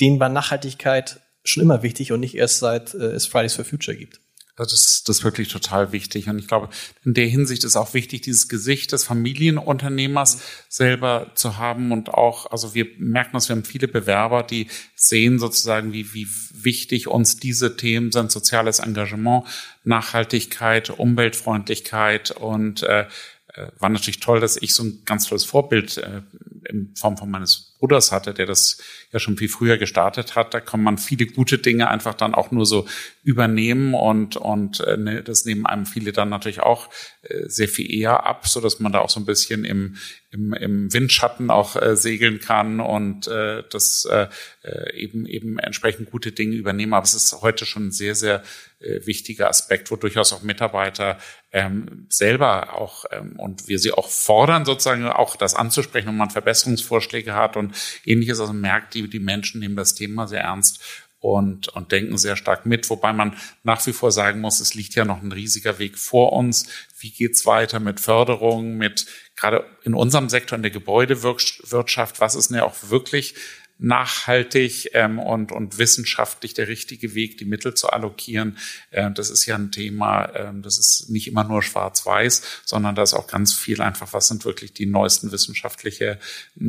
denen 0.00 0.20
war 0.20 0.28
Nachhaltigkeit 0.28 1.20
schon 1.44 1.62
immer 1.62 1.82
wichtig 1.82 2.12
und 2.12 2.20
nicht 2.20 2.34
erst 2.34 2.58
seit 2.58 2.94
äh, 2.94 3.12
es 3.12 3.26
Fridays 3.26 3.54
for 3.54 3.64
Future 3.64 3.96
gibt? 3.96 4.20
Das 4.56 4.72
ist, 4.72 5.08
das 5.08 5.18
ist 5.18 5.24
wirklich 5.24 5.48
total 5.48 5.90
wichtig. 5.90 6.28
Und 6.28 6.38
ich 6.38 6.46
glaube, 6.46 6.68
in 7.04 7.12
der 7.12 7.26
Hinsicht 7.26 7.64
ist 7.64 7.74
auch 7.74 7.92
wichtig, 7.92 8.20
dieses 8.20 8.48
Gesicht 8.48 8.92
des 8.92 9.02
Familienunternehmers 9.02 10.42
selber 10.68 11.32
zu 11.34 11.56
haben. 11.56 11.90
Und 11.90 12.10
auch, 12.10 12.50
also 12.52 12.72
wir 12.72 12.86
merken, 12.98 13.32
dass 13.32 13.48
wir 13.48 13.56
haben 13.56 13.64
viele 13.64 13.88
Bewerber, 13.88 14.44
die 14.44 14.68
sehen 14.94 15.40
sozusagen, 15.40 15.92
wie, 15.92 16.14
wie 16.14 16.28
wichtig 16.52 17.08
uns 17.08 17.38
diese 17.38 17.76
Themen 17.76 18.12
sind. 18.12 18.30
Soziales 18.30 18.78
Engagement, 18.78 19.44
Nachhaltigkeit, 19.82 20.90
Umweltfreundlichkeit 20.90 22.30
und 22.30 22.84
äh, 22.84 23.06
äh 23.54 23.72
war 23.80 23.88
natürlich 23.88 24.20
toll, 24.20 24.38
dass 24.38 24.56
ich 24.56 24.72
so 24.72 24.84
ein 24.84 25.02
ganz 25.04 25.26
tolles 25.26 25.44
Vorbild 25.44 25.98
äh, 25.98 26.22
in 26.68 26.94
Form 26.96 27.16
von 27.16 27.30
meines 27.30 27.74
Bruders 27.78 28.12
hatte, 28.12 28.32
der 28.32 28.46
das 28.46 28.78
ja 29.12 29.18
schon 29.18 29.36
viel 29.36 29.48
früher 29.48 29.76
gestartet 29.78 30.36
hat. 30.36 30.54
Da 30.54 30.60
kann 30.60 30.82
man 30.82 30.96
viele 30.96 31.26
gute 31.26 31.58
Dinge 31.58 31.88
einfach 31.88 32.14
dann 32.14 32.34
auch 32.34 32.50
nur 32.50 32.66
so 32.66 32.86
übernehmen 33.22 33.94
und, 33.94 34.36
und 34.36 34.80
äh, 34.80 34.96
ne, 34.96 35.22
das 35.22 35.44
nehmen 35.44 35.66
einem 35.66 35.86
viele 35.86 36.12
dann 36.12 36.28
natürlich 36.30 36.60
auch 36.60 36.88
äh, 37.22 37.46
sehr 37.46 37.68
viel 37.68 37.92
eher 37.92 38.24
ab, 38.24 38.48
so 38.48 38.60
dass 38.60 38.80
man 38.80 38.92
da 38.92 39.00
auch 39.00 39.10
so 39.10 39.20
ein 39.20 39.26
bisschen 39.26 39.64
im, 39.64 39.96
im, 40.30 40.52
im 40.54 40.92
Windschatten 40.92 41.50
auch 41.50 41.76
äh, 41.76 41.96
segeln 41.96 42.40
kann 42.40 42.80
und 42.80 43.28
äh, 43.28 43.62
das 43.70 44.04
äh, 44.06 44.28
äh, 44.62 44.96
eben 44.96 45.26
eben 45.26 45.58
entsprechend 45.58 46.10
gute 46.10 46.32
Dinge 46.32 46.56
übernehmen. 46.56 46.94
Aber 46.94 47.04
es 47.04 47.14
ist 47.14 47.42
heute 47.42 47.66
schon 47.66 47.88
ein 47.88 47.92
sehr, 47.92 48.14
sehr 48.14 48.42
äh, 48.80 49.06
wichtiger 49.06 49.48
Aspekt, 49.48 49.90
wo 49.90 49.96
durchaus 49.96 50.32
auch 50.32 50.42
Mitarbeiter 50.42 51.18
ähm, 51.52 52.06
selber 52.10 52.74
auch 52.74 53.04
ähm, 53.12 53.38
und 53.38 53.68
wir 53.68 53.78
sie 53.78 53.92
auch 53.92 54.08
fordern, 54.08 54.64
sozusagen 54.64 55.06
auch 55.06 55.36
das 55.36 55.54
anzusprechen, 55.54 56.08
wenn 56.08 56.16
man 56.16 56.30
Verbesserungsvorschläge 56.54 57.34
hat 57.34 57.56
und 57.56 57.74
ähnliches. 58.04 58.40
Also 58.40 58.52
merkt, 58.52 58.94
die, 58.94 59.08
die 59.08 59.18
Menschen 59.18 59.60
nehmen 59.60 59.76
das 59.76 59.94
Thema 59.94 60.26
sehr 60.28 60.42
ernst 60.42 60.80
und, 61.18 61.68
und 61.68 61.90
denken 61.90 62.18
sehr 62.18 62.36
stark 62.36 62.66
mit, 62.66 62.88
wobei 62.90 63.12
man 63.12 63.36
nach 63.62 63.84
wie 63.86 63.94
vor 63.94 64.12
sagen 64.12 64.40
muss, 64.40 64.60
es 64.60 64.74
liegt 64.74 64.94
ja 64.94 65.04
noch 65.04 65.22
ein 65.22 65.32
riesiger 65.32 65.78
Weg 65.78 65.98
vor 65.98 66.34
uns. 66.34 66.66
Wie 66.98 67.10
geht's 67.10 67.46
weiter 67.46 67.80
mit 67.80 67.98
Förderung, 67.98 68.76
mit 68.76 69.06
gerade 69.34 69.64
in 69.84 69.94
unserem 69.94 70.28
Sektor 70.28 70.56
in 70.56 70.62
der 70.62 70.70
Gebäudewirtschaft, 70.70 72.20
was 72.20 72.34
ist 72.34 72.50
denn 72.50 72.58
ja 72.58 72.64
auch 72.64 72.76
wirklich 72.88 73.34
nachhaltig 73.78 74.90
ähm, 74.92 75.18
und, 75.18 75.50
und 75.50 75.78
wissenschaftlich 75.78 76.54
der 76.54 76.68
richtige 76.68 77.14
Weg, 77.14 77.38
die 77.38 77.44
Mittel 77.44 77.74
zu 77.74 77.88
allokieren. 77.88 78.58
Äh, 78.90 79.10
das 79.10 79.30
ist 79.30 79.46
ja 79.46 79.56
ein 79.56 79.72
Thema, 79.72 80.26
äh, 80.26 80.52
das 80.62 80.78
ist 80.78 81.10
nicht 81.10 81.26
immer 81.26 81.44
nur 81.44 81.62
schwarz-weiß, 81.62 82.62
sondern 82.64 82.94
da 82.94 83.02
ist 83.02 83.14
auch 83.14 83.26
ganz 83.26 83.54
viel 83.54 83.82
einfach, 83.82 84.12
was 84.12 84.28
sind 84.28 84.44
wirklich 84.44 84.72
die 84.72 84.86
neuesten 84.86 85.32
wissenschaftlichen 85.32 86.18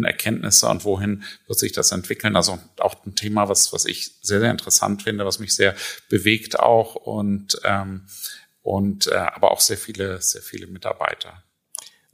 Erkenntnisse 0.04 0.68
und 0.68 0.84
wohin 0.84 1.24
wird 1.48 1.60
sich 1.60 1.74
das 1.74 1.92
entwickeln. 1.92 2.36
Also 2.36 2.60
auch 2.80 3.06
ein 3.06 3.16
Thema, 3.16 3.50
was, 3.50 3.72
was 3.72 3.86
ich 3.86 4.12
sehr, 4.22 4.40
sehr 4.40 4.52
interessant 4.52 5.04
finde, 5.04 5.26
was 5.26 5.40
mich 5.40 5.56
sehr 5.56 5.76
bewegt 6.10 6.60
auch 6.60 6.96
und, 6.96 7.60
ähm, 7.64 8.08
und 8.64 9.08
äh, 9.08 9.16
aber 9.16 9.52
auch 9.52 9.62
sehr 9.62 9.78
viele, 9.78 10.22
sehr 10.22 10.42
viele 10.42 10.66
Mitarbeiter. 10.66 11.44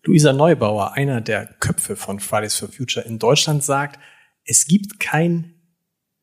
Luisa 0.03 0.33
Neubauer, 0.33 0.93
einer 0.93 1.21
der 1.21 1.45
Köpfe 1.59 1.95
von 1.95 2.19
Fridays 2.19 2.55
for 2.55 2.69
Future 2.69 3.05
in 3.05 3.19
Deutschland, 3.19 3.63
sagt, 3.63 3.99
es 4.43 4.65
gibt 4.65 4.99
kein 4.99 5.61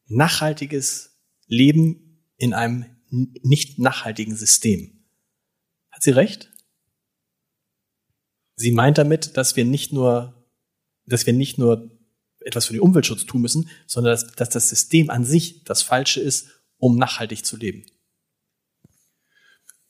nachhaltiges 0.07 1.19
Leben 1.47 2.25
in 2.37 2.55
einem 2.55 2.87
nicht 3.11 3.79
nachhaltigen 3.79 4.37
System. 4.37 5.05
Hat 5.91 6.03
sie 6.03 6.11
recht? 6.11 6.51
Sie 8.57 8.73
meint 8.73 8.99
damit, 8.99 9.37
dass 9.37 9.57
wir 9.57 9.65
nicht 9.65 9.93
nur, 9.93 10.47
dass 11.07 11.27
wir 11.27 11.33
nicht 11.33 11.59
nur 11.59 11.97
etwas 12.41 12.67
für 12.67 12.73
den 12.73 12.83
Umweltschutz 12.83 13.25
tun 13.25 13.43
müssen, 13.43 13.71
sondern 13.87 14.13
dass, 14.13 14.27
dass 14.33 14.51
das 14.51 14.69
System 14.69 15.11
an 15.11 15.25
sich 15.25 15.65
das 15.65 15.83
Falsche 15.83 16.21
ist, 16.21 16.49
um 16.77 16.97
nachhaltig 16.97 17.45
zu 17.45 17.57
leben. 17.57 17.85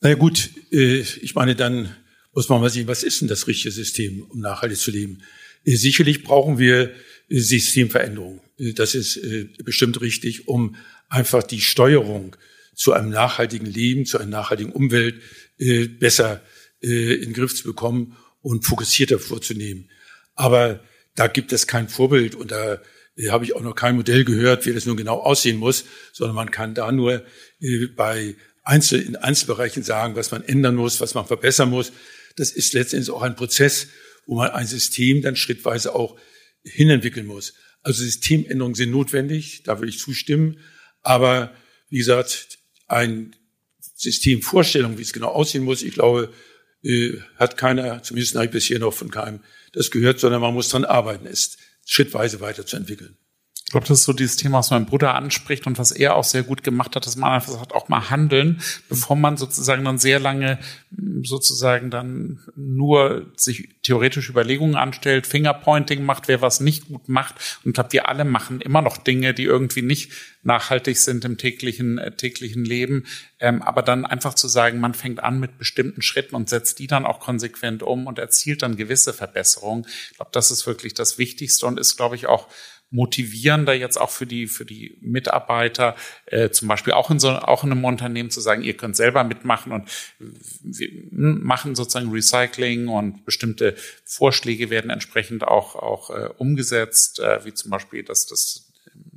Na 0.00 0.10
ja, 0.10 0.14
gut, 0.14 0.50
äh, 0.70 1.00
ich 1.00 1.34
meine, 1.34 1.56
dann 1.56 1.94
muss 2.32 2.48
man 2.48 2.60
mal 2.60 2.70
sehen, 2.70 2.86
was 2.86 3.02
ist 3.02 3.20
denn 3.20 3.28
das 3.28 3.46
richtige 3.46 3.72
System, 3.72 4.22
um 4.22 4.40
nachhaltig 4.40 4.78
zu 4.78 4.90
leben? 4.90 5.22
Äh, 5.64 5.76
sicherlich 5.76 6.22
brauchen 6.22 6.58
wir 6.58 6.94
Systemveränderung. 7.28 8.40
Das 8.58 8.94
ist 8.94 9.16
äh, 9.16 9.48
bestimmt 9.62 10.00
richtig, 10.00 10.48
um 10.48 10.76
einfach 11.08 11.42
die 11.42 11.60
Steuerung 11.60 12.36
zu 12.74 12.92
einem 12.92 13.10
nachhaltigen 13.10 13.66
Leben, 13.66 14.06
zu 14.06 14.18
einer 14.18 14.30
nachhaltigen 14.30 14.72
Umwelt 14.72 15.20
äh, 15.58 15.86
besser 15.86 16.42
äh, 16.82 17.14
in 17.14 17.30
den 17.30 17.32
Griff 17.34 17.54
zu 17.54 17.64
bekommen 17.64 18.16
und 18.40 18.64
fokussierter 18.64 19.18
vorzunehmen. 19.18 19.90
Aber 20.34 20.80
da 21.14 21.26
gibt 21.26 21.52
es 21.52 21.66
kein 21.66 21.88
Vorbild 21.88 22.34
und 22.34 22.50
da 22.50 22.80
habe 23.30 23.44
ich 23.44 23.56
auch 23.56 23.62
noch 23.62 23.74
kein 23.74 23.96
Modell 23.96 24.24
gehört, 24.24 24.64
wie 24.64 24.72
das 24.72 24.86
nun 24.86 24.96
genau 24.96 25.18
aussehen 25.18 25.56
muss, 25.56 25.84
sondern 26.12 26.36
man 26.36 26.52
kann 26.52 26.74
da 26.74 26.92
nur 26.92 27.24
bei 27.96 28.36
Einzel, 28.62 29.00
in 29.00 29.16
Einzelbereichen 29.16 29.82
sagen, 29.82 30.14
was 30.14 30.30
man 30.30 30.44
ändern 30.44 30.76
muss, 30.76 31.00
was 31.00 31.14
man 31.14 31.26
verbessern 31.26 31.70
muss. 31.70 31.90
Das 32.36 32.52
ist 32.52 32.74
letztendlich 32.74 33.10
auch 33.10 33.22
ein 33.22 33.34
Prozess, 33.34 33.88
wo 34.26 34.36
man 34.36 34.50
ein 34.50 34.68
System 34.68 35.22
dann 35.22 35.34
schrittweise 35.34 35.96
auch 35.96 36.16
hinentwickeln 36.64 37.26
muss. 37.26 37.54
Also 37.82 38.02
Systemänderungen 38.02 38.74
sind 38.74 38.90
notwendig, 38.90 39.62
da 39.64 39.78
würde 39.78 39.90
ich 39.90 39.98
zustimmen. 39.98 40.58
Aber 41.02 41.54
wie 41.88 41.98
gesagt, 41.98 42.58
ein 42.86 43.34
Systemvorstellung, 43.94 44.98
wie 44.98 45.02
es 45.02 45.12
genau 45.12 45.28
aussehen 45.28 45.64
muss, 45.64 45.82
ich 45.82 45.94
glaube, 45.94 46.32
äh, 46.82 47.14
hat 47.36 47.56
keiner, 47.56 48.02
zumindest 48.02 48.34
habe 48.34 48.46
ich 48.46 48.50
bisher 48.50 48.78
noch 48.78 48.94
von 48.94 49.10
keinem 49.10 49.40
das 49.72 49.90
gehört, 49.90 50.20
sondern 50.20 50.40
man 50.40 50.54
muss 50.54 50.68
dran 50.68 50.84
arbeiten, 50.84 51.26
es 51.26 51.56
schrittweise 51.84 52.40
weiterzuentwickeln. 52.40 53.16
Ich 53.68 53.72
glaube, 53.72 53.86
das 53.86 53.98
ist 53.98 54.04
so 54.06 54.14
dieses 54.14 54.36
Thema, 54.36 54.60
was 54.60 54.70
mein 54.70 54.86
Bruder 54.86 55.14
anspricht 55.14 55.66
und 55.66 55.78
was 55.78 55.90
er 55.90 56.16
auch 56.16 56.24
sehr 56.24 56.42
gut 56.42 56.64
gemacht 56.64 56.96
hat, 56.96 57.04
dass 57.04 57.16
man 57.16 57.32
einfach 57.32 57.52
sagt, 57.52 57.74
auch 57.74 57.90
mal 57.90 58.08
handeln, 58.08 58.62
bevor 58.88 59.14
man 59.14 59.36
sozusagen 59.36 59.84
dann 59.84 59.98
sehr 59.98 60.18
lange 60.18 60.58
sozusagen 61.22 61.90
dann 61.90 62.40
nur 62.56 63.26
sich 63.36 63.68
theoretisch 63.82 64.30
Überlegungen 64.30 64.74
anstellt, 64.74 65.26
Fingerpointing 65.26 66.02
macht, 66.02 66.28
wer 66.28 66.40
was 66.40 66.60
nicht 66.60 66.88
gut 66.88 67.10
macht. 67.10 67.34
Und 67.62 67.72
ich 67.72 67.74
glaube, 67.74 67.92
wir 67.92 68.08
alle 68.08 68.24
machen 68.24 68.62
immer 68.62 68.80
noch 68.80 68.96
Dinge, 68.96 69.34
die 69.34 69.44
irgendwie 69.44 69.82
nicht 69.82 70.12
nachhaltig 70.42 70.96
sind 70.96 71.26
im 71.26 71.36
täglichen, 71.36 71.98
äh, 71.98 72.16
täglichen 72.16 72.64
Leben. 72.64 73.04
Ähm, 73.38 73.60
aber 73.60 73.82
dann 73.82 74.06
einfach 74.06 74.32
zu 74.32 74.48
sagen, 74.48 74.80
man 74.80 74.94
fängt 74.94 75.22
an 75.22 75.40
mit 75.40 75.58
bestimmten 75.58 76.00
Schritten 76.00 76.36
und 76.36 76.48
setzt 76.48 76.78
die 76.78 76.86
dann 76.86 77.04
auch 77.04 77.20
konsequent 77.20 77.82
um 77.82 78.06
und 78.06 78.18
erzielt 78.18 78.62
dann 78.62 78.76
gewisse 78.76 79.12
Verbesserungen. 79.12 79.86
Ich 80.10 80.16
glaube, 80.16 80.30
das 80.32 80.50
ist 80.50 80.66
wirklich 80.66 80.94
das 80.94 81.18
Wichtigste 81.18 81.66
und 81.66 81.78
ist, 81.78 81.98
glaube 81.98 82.16
ich, 82.16 82.28
auch 82.28 82.48
motivierender 82.90 83.74
jetzt 83.74 84.00
auch 84.00 84.10
für 84.10 84.26
die 84.26 84.46
für 84.46 84.64
die 84.64 84.96
Mitarbeiter 85.00 85.94
äh, 86.26 86.50
zum 86.50 86.68
Beispiel 86.68 86.94
auch 86.94 87.10
in 87.10 87.18
so 87.18 87.30
auch 87.30 87.62
in 87.64 87.72
einem 87.72 87.84
Unternehmen 87.84 88.30
zu 88.30 88.40
sagen 88.40 88.62
ihr 88.62 88.76
könnt 88.76 88.96
selber 88.96 89.24
mitmachen 89.24 89.72
und 89.72 89.88
wir 90.18 90.88
machen 91.10 91.74
sozusagen 91.74 92.10
Recycling 92.10 92.88
und 92.88 93.26
bestimmte 93.26 93.76
Vorschläge 94.04 94.70
werden 94.70 94.90
entsprechend 94.90 95.44
auch 95.44 95.76
auch 95.76 96.10
äh, 96.10 96.30
umgesetzt 96.38 97.20
äh, 97.20 97.44
wie 97.44 97.52
zum 97.52 97.70
Beispiel 97.70 98.02
dass 98.04 98.26
das 98.26 98.72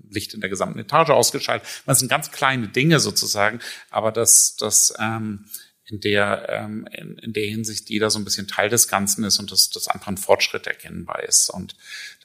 Licht 0.10 0.34
in 0.34 0.42
der 0.42 0.50
gesamten 0.50 0.80
Etage 0.80 1.12
ausgeschaltet 1.12 1.66
das 1.86 2.00
sind 2.00 2.10
ganz 2.10 2.32
kleine 2.32 2.68
Dinge 2.68 3.00
sozusagen 3.00 3.60
aber 3.90 4.12
dass 4.12 4.58
das 4.58 4.94
ähm, 5.00 5.46
in 5.92 6.00
der, 6.00 6.48
ähm, 6.50 6.88
in, 6.92 7.18
in 7.18 7.34
der 7.34 7.46
Hinsicht 7.46 7.90
jeder 7.90 8.10
so 8.10 8.18
ein 8.18 8.24
bisschen 8.24 8.48
Teil 8.48 8.70
des 8.70 8.88
Ganzen 8.88 9.26
ist 9.26 9.40
und 9.40 9.52
dass 9.52 9.70
das 9.70 9.88
einfach 9.90 10.08
ein 10.08 10.18
Fortschritt 10.18 10.66
erkennbar 10.66 11.24
ist. 11.24 11.50
Und 11.50 11.76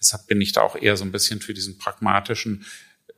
deshalb 0.07 0.27
bin 0.27 0.41
ich 0.41 0.53
da 0.53 0.63
auch 0.63 0.77
eher 0.77 0.97
so 0.97 1.05
ein 1.05 1.13
bisschen 1.13 1.41
für 1.41 1.55
diesen 1.55 1.79
pragmatischen 1.79 2.65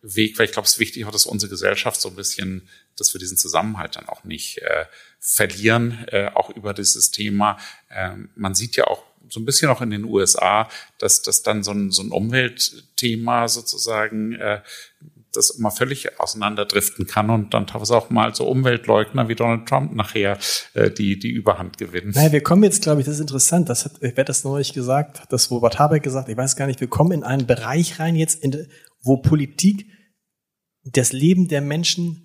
Weg, 0.00 0.38
weil 0.38 0.46
ich 0.46 0.52
glaube, 0.52 0.66
es 0.66 0.74
ist 0.74 0.78
wichtig 0.78 1.04
auch, 1.04 1.10
dass 1.10 1.26
unsere 1.26 1.50
Gesellschaft 1.50 2.00
so 2.00 2.08
ein 2.08 2.14
bisschen, 2.14 2.68
dass 2.96 3.12
wir 3.14 3.18
diesen 3.18 3.36
Zusammenhalt 3.36 3.96
dann 3.96 4.08
auch 4.08 4.24
nicht 4.24 4.58
äh, 4.58 4.86
verlieren, 5.18 6.06
äh, 6.08 6.30
auch 6.34 6.50
über 6.50 6.72
dieses 6.72 7.10
Thema. 7.10 7.58
Ähm, 7.90 8.30
man 8.36 8.54
sieht 8.54 8.76
ja 8.76 8.86
auch 8.86 9.02
so 9.28 9.40
ein 9.40 9.44
bisschen 9.44 9.68
auch 9.68 9.82
in 9.82 9.90
den 9.90 10.04
USA, 10.04 10.70
dass 10.98 11.22
das 11.22 11.42
dann 11.42 11.62
so 11.62 11.72
ein, 11.72 11.90
so 11.90 12.02
ein 12.02 12.12
Umweltthema 12.12 13.48
sozusagen 13.48 14.34
äh, 14.34 14.62
das 15.38 15.50
immer 15.50 15.70
völlig 15.70 16.20
auseinanderdriften 16.20 17.06
kann 17.06 17.30
und 17.30 17.54
dann 17.54 17.66
teilweise 17.66 17.96
auch 17.96 18.10
mal 18.10 18.34
so 18.34 18.46
Umweltleugner 18.46 19.28
wie 19.28 19.34
Donald 19.34 19.66
Trump 19.66 19.94
nachher 19.94 20.38
äh, 20.74 20.90
die, 20.90 21.18
die 21.18 21.30
Überhand 21.30 21.78
gewinnen. 21.78 22.12
Naja, 22.14 22.32
wir 22.32 22.42
kommen 22.42 22.64
jetzt, 22.64 22.82
glaube 22.82 23.00
ich, 23.00 23.06
das 23.06 23.14
ist 23.14 23.20
interessant, 23.20 23.68
das 23.68 23.84
hat, 23.84 23.92
wer 24.00 24.24
das 24.24 24.44
neulich 24.44 24.72
gesagt, 24.72 25.20
hat 25.20 25.32
das 25.32 25.50
Robert 25.50 25.78
Habeck 25.78 26.02
gesagt, 26.02 26.28
ich 26.28 26.36
weiß 26.36 26.56
gar 26.56 26.66
nicht, 26.66 26.80
wir 26.80 26.88
kommen 26.88 27.12
in 27.12 27.24
einen 27.24 27.46
Bereich 27.46 27.98
rein 27.98 28.16
jetzt, 28.16 28.42
in, 28.42 28.66
wo 29.02 29.16
Politik 29.18 29.86
das 30.84 31.12
Leben 31.12 31.48
der 31.48 31.60
Menschen 31.60 32.24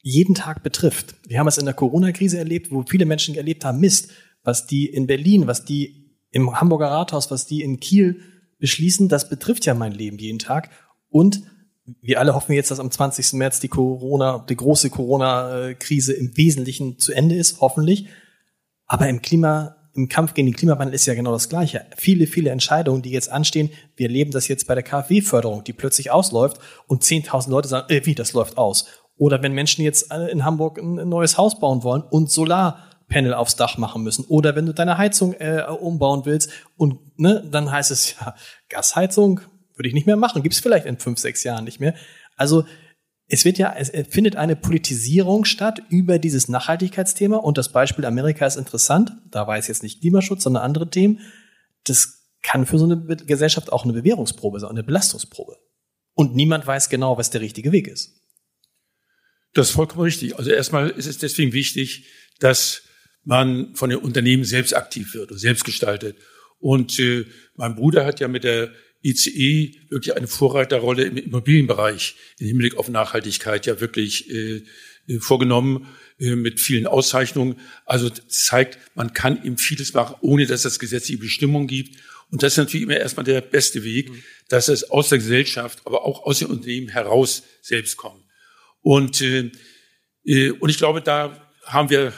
jeden 0.00 0.34
Tag 0.34 0.62
betrifft. 0.62 1.14
Wir 1.26 1.38
haben 1.38 1.48
es 1.48 1.58
in 1.58 1.64
der 1.64 1.74
Corona-Krise 1.74 2.38
erlebt, 2.38 2.70
wo 2.70 2.84
viele 2.86 3.06
Menschen 3.06 3.34
erlebt 3.34 3.64
haben, 3.64 3.80
Mist, 3.80 4.10
was 4.42 4.66
die 4.66 4.86
in 4.86 5.06
Berlin, 5.06 5.46
was 5.46 5.64
die 5.64 6.04
im 6.30 6.60
Hamburger 6.60 6.88
Rathaus, 6.88 7.30
was 7.30 7.46
die 7.46 7.62
in 7.62 7.80
Kiel 7.80 8.20
beschließen, 8.58 9.08
das 9.08 9.28
betrifft 9.28 9.66
ja 9.66 9.74
mein 9.74 9.92
Leben 9.92 10.18
jeden 10.18 10.38
Tag. 10.38 10.70
Und 11.08 11.42
wir 12.00 12.18
alle 12.18 12.34
hoffen 12.34 12.52
jetzt, 12.52 12.70
dass 12.70 12.80
am 12.80 12.90
20. 12.90 13.34
März 13.34 13.60
die 13.60 13.68
Corona, 13.68 14.44
die 14.48 14.56
große 14.56 14.90
Corona-Krise 14.90 16.14
im 16.14 16.36
Wesentlichen 16.36 16.98
zu 16.98 17.12
Ende 17.12 17.34
ist, 17.34 17.60
hoffentlich. 17.60 18.06
Aber 18.86 19.08
im 19.08 19.20
Klima, 19.20 19.76
im 19.94 20.08
Kampf 20.08 20.34
gegen 20.34 20.46
den 20.46 20.56
Klimawandel 20.56 20.94
ist 20.94 21.06
ja 21.06 21.14
genau 21.14 21.32
das 21.32 21.48
Gleiche. 21.48 21.86
Viele, 21.96 22.26
viele 22.26 22.50
Entscheidungen, 22.50 23.02
die 23.02 23.10
jetzt 23.10 23.30
anstehen. 23.30 23.70
Wir 23.96 24.06
erleben 24.06 24.30
das 24.30 24.48
jetzt 24.48 24.66
bei 24.66 24.74
der 24.74 24.82
KfW-Förderung, 24.82 25.64
die 25.64 25.72
plötzlich 25.72 26.10
ausläuft 26.10 26.58
und 26.86 27.02
10.000 27.02 27.50
Leute 27.50 27.68
sagen, 27.68 27.86
äh, 27.90 28.04
wie, 28.06 28.14
das 28.14 28.32
läuft 28.32 28.56
aus. 28.56 28.86
Oder 29.16 29.42
wenn 29.42 29.52
Menschen 29.52 29.84
jetzt 29.84 30.12
in 30.12 30.44
Hamburg 30.44 30.78
ein 30.78 31.08
neues 31.08 31.38
Haus 31.38 31.60
bauen 31.60 31.84
wollen 31.84 32.02
und 32.02 32.30
Solarpanel 32.30 33.34
aufs 33.34 33.56
Dach 33.56 33.78
machen 33.78 34.02
müssen. 34.02 34.24
Oder 34.24 34.56
wenn 34.56 34.66
du 34.66 34.74
deine 34.74 34.98
Heizung 34.98 35.34
äh, 35.34 35.62
umbauen 35.68 36.24
willst 36.24 36.50
und 36.76 36.98
ne, 37.16 37.46
dann 37.48 37.70
heißt 37.70 37.92
es 37.92 38.18
ja, 38.18 38.34
Gasheizung 38.68 39.40
würde 39.74 39.88
ich 39.88 39.94
nicht 39.94 40.06
mehr 40.06 40.16
machen. 40.16 40.42
Gibt 40.42 40.54
es 40.54 40.60
vielleicht 40.60 40.86
in 40.86 40.98
fünf, 40.98 41.18
sechs 41.18 41.44
Jahren 41.44 41.64
nicht 41.64 41.80
mehr. 41.80 41.94
Also 42.36 42.64
es 43.26 43.44
wird 43.44 43.58
ja, 43.58 43.74
es 43.74 43.90
findet 44.08 44.36
eine 44.36 44.54
Politisierung 44.54 45.44
statt 45.44 45.82
über 45.88 46.18
dieses 46.18 46.48
Nachhaltigkeitsthema 46.48 47.36
und 47.36 47.56
das 47.56 47.72
Beispiel 47.72 48.04
Amerika 48.04 48.46
ist 48.46 48.56
interessant. 48.56 49.12
Da 49.30 49.46
war 49.46 49.56
es 49.56 49.66
jetzt 49.66 49.82
nicht 49.82 50.00
Klimaschutz, 50.00 50.42
sondern 50.42 50.62
andere 50.62 50.90
Themen. 50.90 51.20
Das 51.84 52.24
kann 52.42 52.66
für 52.66 52.78
so 52.78 52.84
eine 52.84 52.98
Gesellschaft 53.16 53.72
auch 53.72 53.84
eine 53.84 53.94
Bewährungsprobe 53.94 54.60
sein, 54.60 54.70
eine 54.70 54.84
Belastungsprobe. 54.84 55.56
Und 56.12 56.34
niemand 56.36 56.66
weiß 56.66 56.90
genau, 56.90 57.16
was 57.16 57.30
der 57.30 57.40
richtige 57.40 57.72
Weg 57.72 57.88
ist. 57.88 58.20
Das 59.54 59.68
ist 59.68 59.74
vollkommen 59.74 60.02
richtig. 60.02 60.36
Also 60.36 60.50
erstmal 60.50 60.90
ist 60.90 61.06
es 61.06 61.18
deswegen 61.18 61.52
wichtig, 61.52 62.06
dass 62.40 62.82
man 63.24 63.74
von 63.74 63.88
den 63.88 64.00
Unternehmen 64.00 64.44
selbst 64.44 64.76
aktiv 64.76 65.14
wird 65.14 65.32
und 65.32 65.38
selbst 65.38 65.64
gestaltet. 65.64 66.18
Und 66.58 66.98
äh, 66.98 67.24
mein 67.54 67.74
Bruder 67.74 68.04
hat 68.04 68.20
ja 68.20 68.28
mit 68.28 68.44
der 68.44 68.70
ICE 69.04 69.74
wirklich 69.90 70.16
eine 70.16 70.26
Vorreiterrolle 70.26 71.04
im 71.04 71.16
Immobilienbereich 71.16 72.16
im 72.38 72.46
Hinblick 72.46 72.76
auf 72.76 72.88
Nachhaltigkeit 72.88 73.66
ja 73.66 73.80
wirklich 73.80 74.30
äh, 74.30 74.62
äh, 75.06 75.18
vorgenommen 75.20 75.86
äh, 76.18 76.34
mit 76.34 76.58
vielen 76.60 76.86
Auszeichnungen. 76.86 77.60
Also 77.84 78.08
zeigt, 78.08 78.78
man 78.94 79.12
kann 79.12 79.44
eben 79.44 79.58
vieles 79.58 79.92
machen, 79.92 80.16
ohne 80.22 80.46
dass 80.46 80.64
es 80.64 80.78
gesetzliche 80.78 81.20
Bestimmungen 81.20 81.66
gibt. 81.66 81.98
Und 82.30 82.42
das 82.42 82.54
ist 82.54 82.56
natürlich 82.56 82.84
immer 82.84 82.96
erstmal 82.96 83.24
der 83.24 83.42
beste 83.42 83.84
Weg, 83.84 84.10
mhm. 84.10 84.22
dass 84.48 84.68
es 84.68 84.90
aus 84.90 85.10
der 85.10 85.18
Gesellschaft, 85.18 85.82
aber 85.84 86.04
auch 86.04 86.24
aus 86.24 86.38
den 86.38 86.48
Unternehmen 86.48 86.88
heraus 86.88 87.42
selbst 87.60 87.98
kommt. 87.98 88.24
Und, 88.80 89.20
äh, 89.20 89.50
äh, 90.24 90.50
und 90.50 90.70
ich 90.70 90.78
glaube, 90.78 91.02
da 91.02 91.50
haben 91.64 91.90
wir 91.90 92.14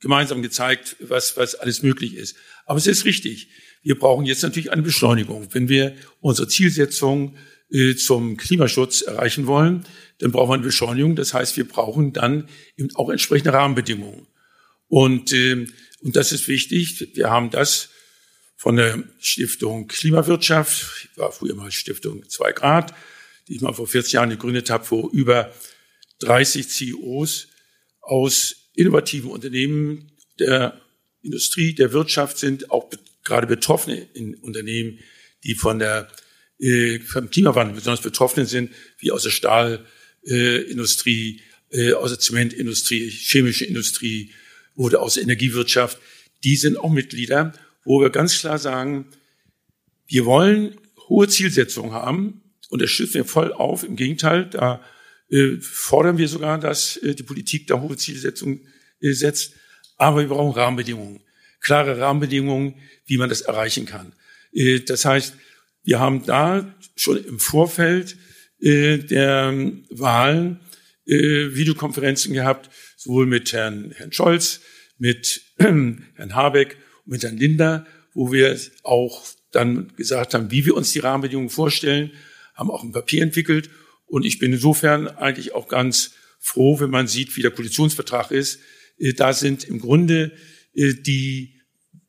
gemeinsam 0.00 0.42
gezeigt, 0.42 0.96
was, 1.00 1.36
was 1.36 1.54
alles 1.54 1.82
möglich 1.82 2.14
ist. 2.14 2.36
Aber 2.66 2.78
es 2.78 2.86
ist 2.86 3.04
richtig. 3.04 3.48
Wir 3.84 3.98
brauchen 3.98 4.24
jetzt 4.24 4.42
natürlich 4.42 4.72
eine 4.72 4.82
Beschleunigung. 4.82 5.48
Wenn 5.52 5.68
wir 5.68 5.94
unsere 6.20 6.48
Zielsetzung 6.48 7.36
äh, 7.70 7.94
zum 7.94 8.38
Klimaschutz 8.38 9.02
erreichen 9.02 9.46
wollen, 9.46 9.84
dann 10.18 10.32
brauchen 10.32 10.50
wir 10.50 10.54
eine 10.54 10.62
Beschleunigung. 10.64 11.16
Das 11.16 11.34
heißt, 11.34 11.56
wir 11.58 11.68
brauchen 11.68 12.14
dann 12.14 12.48
eben 12.76 12.88
auch 12.96 13.10
entsprechende 13.10 13.52
Rahmenbedingungen. 13.52 14.26
Und, 14.88 15.32
äh, 15.34 15.66
und 16.00 16.16
das 16.16 16.32
ist 16.32 16.48
wichtig. 16.48 17.10
Wir 17.14 17.28
haben 17.30 17.50
das 17.50 17.90
von 18.56 18.76
der 18.76 19.04
Stiftung 19.18 19.86
Klimawirtschaft, 19.86 21.10
war 21.16 21.30
früher 21.30 21.54
mal 21.54 21.70
Stiftung 21.70 22.26
2 22.26 22.52
Grad, 22.52 22.94
die 23.48 23.56
ich 23.56 23.60
mal 23.60 23.74
vor 23.74 23.86
40 23.86 24.14
Jahren 24.14 24.30
gegründet 24.30 24.70
habe, 24.70 24.90
wo 24.90 25.10
über 25.10 25.52
30 26.20 26.68
CEOs 26.70 27.48
aus 28.00 28.70
innovativen 28.74 29.30
Unternehmen 29.30 30.12
der 30.38 30.80
Industrie, 31.20 31.74
der 31.74 31.92
Wirtschaft 31.92 32.38
sind, 32.38 32.70
auch 32.70 32.88
gerade 33.24 33.46
Betroffene 33.46 34.06
in 34.14 34.34
Unternehmen, 34.36 34.98
die 35.42 35.54
von 35.54 35.78
der 35.78 36.08
äh, 36.58 37.00
vom 37.00 37.30
Klimawandel 37.30 37.74
besonders 37.74 38.02
betroffen 38.02 38.46
sind, 38.46 38.70
wie 38.98 39.10
aus 39.10 39.24
der 39.24 39.30
Stahlindustrie, 39.30 41.40
äh, 41.70 41.92
aus 41.94 42.10
der 42.10 42.20
Zementindustrie, 42.20 43.10
chemische 43.10 43.64
Industrie 43.64 44.32
oder 44.76 45.02
aus 45.02 45.14
der 45.14 45.24
Energiewirtschaft, 45.24 45.98
die 46.44 46.56
sind 46.56 46.78
auch 46.78 46.90
Mitglieder, 46.90 47.52
wo 47.84 48.00
wir 48.00 48.10
ganz 48.10 48.38
klar 48.38 48.58
sagen, 48.58 49.06
wir 50.06 50.26
wollen 50.26 50.76
hohe 51.08 51.28
Zielsetzungen 51.28 51.92
haben, 51.92 52.42
unterstützen 52.68 53.14
wir 53.14 53.24
voll 53.24 53.52
auf. 53.52 53.84
Im 53.84 53.96
Gegenteil, 53.96 54.48
da 54.50 54.82
äh, 55.30 55.56
fordern 55.60 56.18
wir 56.18 56.28
sogar, 56.28 56.58
dass 56.58 56.96
äh, 56.98 57.14
die 57.14 57.22
Politik 57.22 57.66
da 57.66 57.80
hohe 57.80 57.96
Zielsetzungen 57.96 58.66
äh, 59.00 59.12
setzt. 59.12 59.54
Aber 59.96 60.20
wir 60.20 60.28
brauchen 60.28 60.58
Rahmenbedingungen 60.58 61.20
klare 61.64 61.98
Rahmenbedingungen, 61.98 62.76
wie 63.06 63.16
man 63.16 63.28
das 63.28 63.40
erreichen 63.40 63.86
kann. 63.86 64.12
Äh, 64.52 64.80
das 64.80 65.04
heißt, 65.04 65.34
wir 65.82 65.98
haben 65.98 66.24
da 66.24 66.74
schon 66.96 67.22
im 67.24 67.40
Vorfeld 67.40 68.16
äh, 68.60 68.98
der 68.98 69.52
Wahlen 69.90 70.60
äh, 71.06 71.54
Videokonferenzen 71.54 72.32
gehabt, 72.32 72.70
sowohl 72.96 73.26
mit 73.26 73.52
Herrn, 73.52 73.92
Herrn 73.96 74.12
Scholz, 74.12 74.60
mit 74.98 75.42
Herrn 75.58 76.34
Habeck 76.34 76.76
und 77.04 77.12
mit 77.12 77.22
Herrn 77.24 77.36
Linder, 77.36 77.86
wo 78.14 78.32
wir 78.32 78.58
auch 78.84 79.26
dann 79.50 79.92
gesagt 79.96 80.34
haben, 80.34 80.50
wie 80.50 80.64
wir 80.64 80.76
uns 80.76 80.92
die 80.92 81.00
Rahmenbedingungen 81.00 81.50
vorstellen, 81.50 82.12
haben 82.54 82.70
auch 82.70 82.84
ein 82.84 82.92
Papier 82.92 83.22
entwickelt. 83.22 83.70
Und 84.06 84.24
ich 84.24 84.38
bin 84.38 84.52
insofern 84.52 85.08
eigentlich 85.08 85.54
auch 85.54 85.68
ganz 85.68 86.12
froh, 86.38 86.78
wenn 86.78 86.90
man 86.90 87.08
sieht, 87.08 87.36
wie 87.36 87.42
der 87.42 87.50
Koalitionsvertrag 87.50 88.30
ist. 88.30 88.60
Da 89.16 89.32
sind 89.32 89.64
im 89.64 89.80
Grunde 89.80 90.32
die 90.74 91.53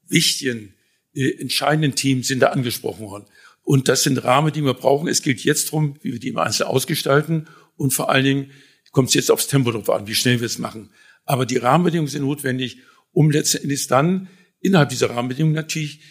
wichtigen, 0.08 0.74
äh, 1.14 1.32
entscheidenden 1.39 1.95
Themen 1.95 2.24
sind 2.24 2.39
da 2.39 2.47
angesprochen 2.47 3.06
worden. 3.06 3.26
Und 3.64 3.88
das 3.88 4.03
sind 4.03 4.24
Rahmen, 4.24 4.53
die 4.53 4.64
wir 4.64 4.76
brauchen. 4.76 5.08
Es 5.08 5.24
gilt 5.24 5.43
jetzt 5.43 5.68
darum, 5.68 5.97
wie 6.01 6.14
wir 6.14 6.20
die 6.20 6.30
im 6.30 6.38
Einzelnen 6.38 6.70
ausgestalten. 6.70 7.47
Und 7.78 7.91
vor 7.93 8.10
allen 8.10 8.24
Dingen 8.24 8.51
kommt 8.91 9.10
es 9.10 9.16
jetzt 9.16 9.32
aufs 9.32 9.47
Tempo 9.47 9.72
drauf 9.72 9.89
an, 9.89 10.08
wie 10.08 10.16
schnell 10.16 10.39
wir 10.39 10.45
es 10.45 10.60
machen. 10.60 10.91
Aber 11.26 11.45
die 11.45 11.58
Rahmenbedingungen 11.58 12.10
sind 12.10 12.22
notwendig, 12.22 12.78
um 13.12 13.32
letztendlich 13.32 13.88
dann 13.88 14.30
innerhalb 14.60 14.89
dieser 14.89 15.10
Rahmenbedingungen 15.10 15.56
natürlich 15.56 16.01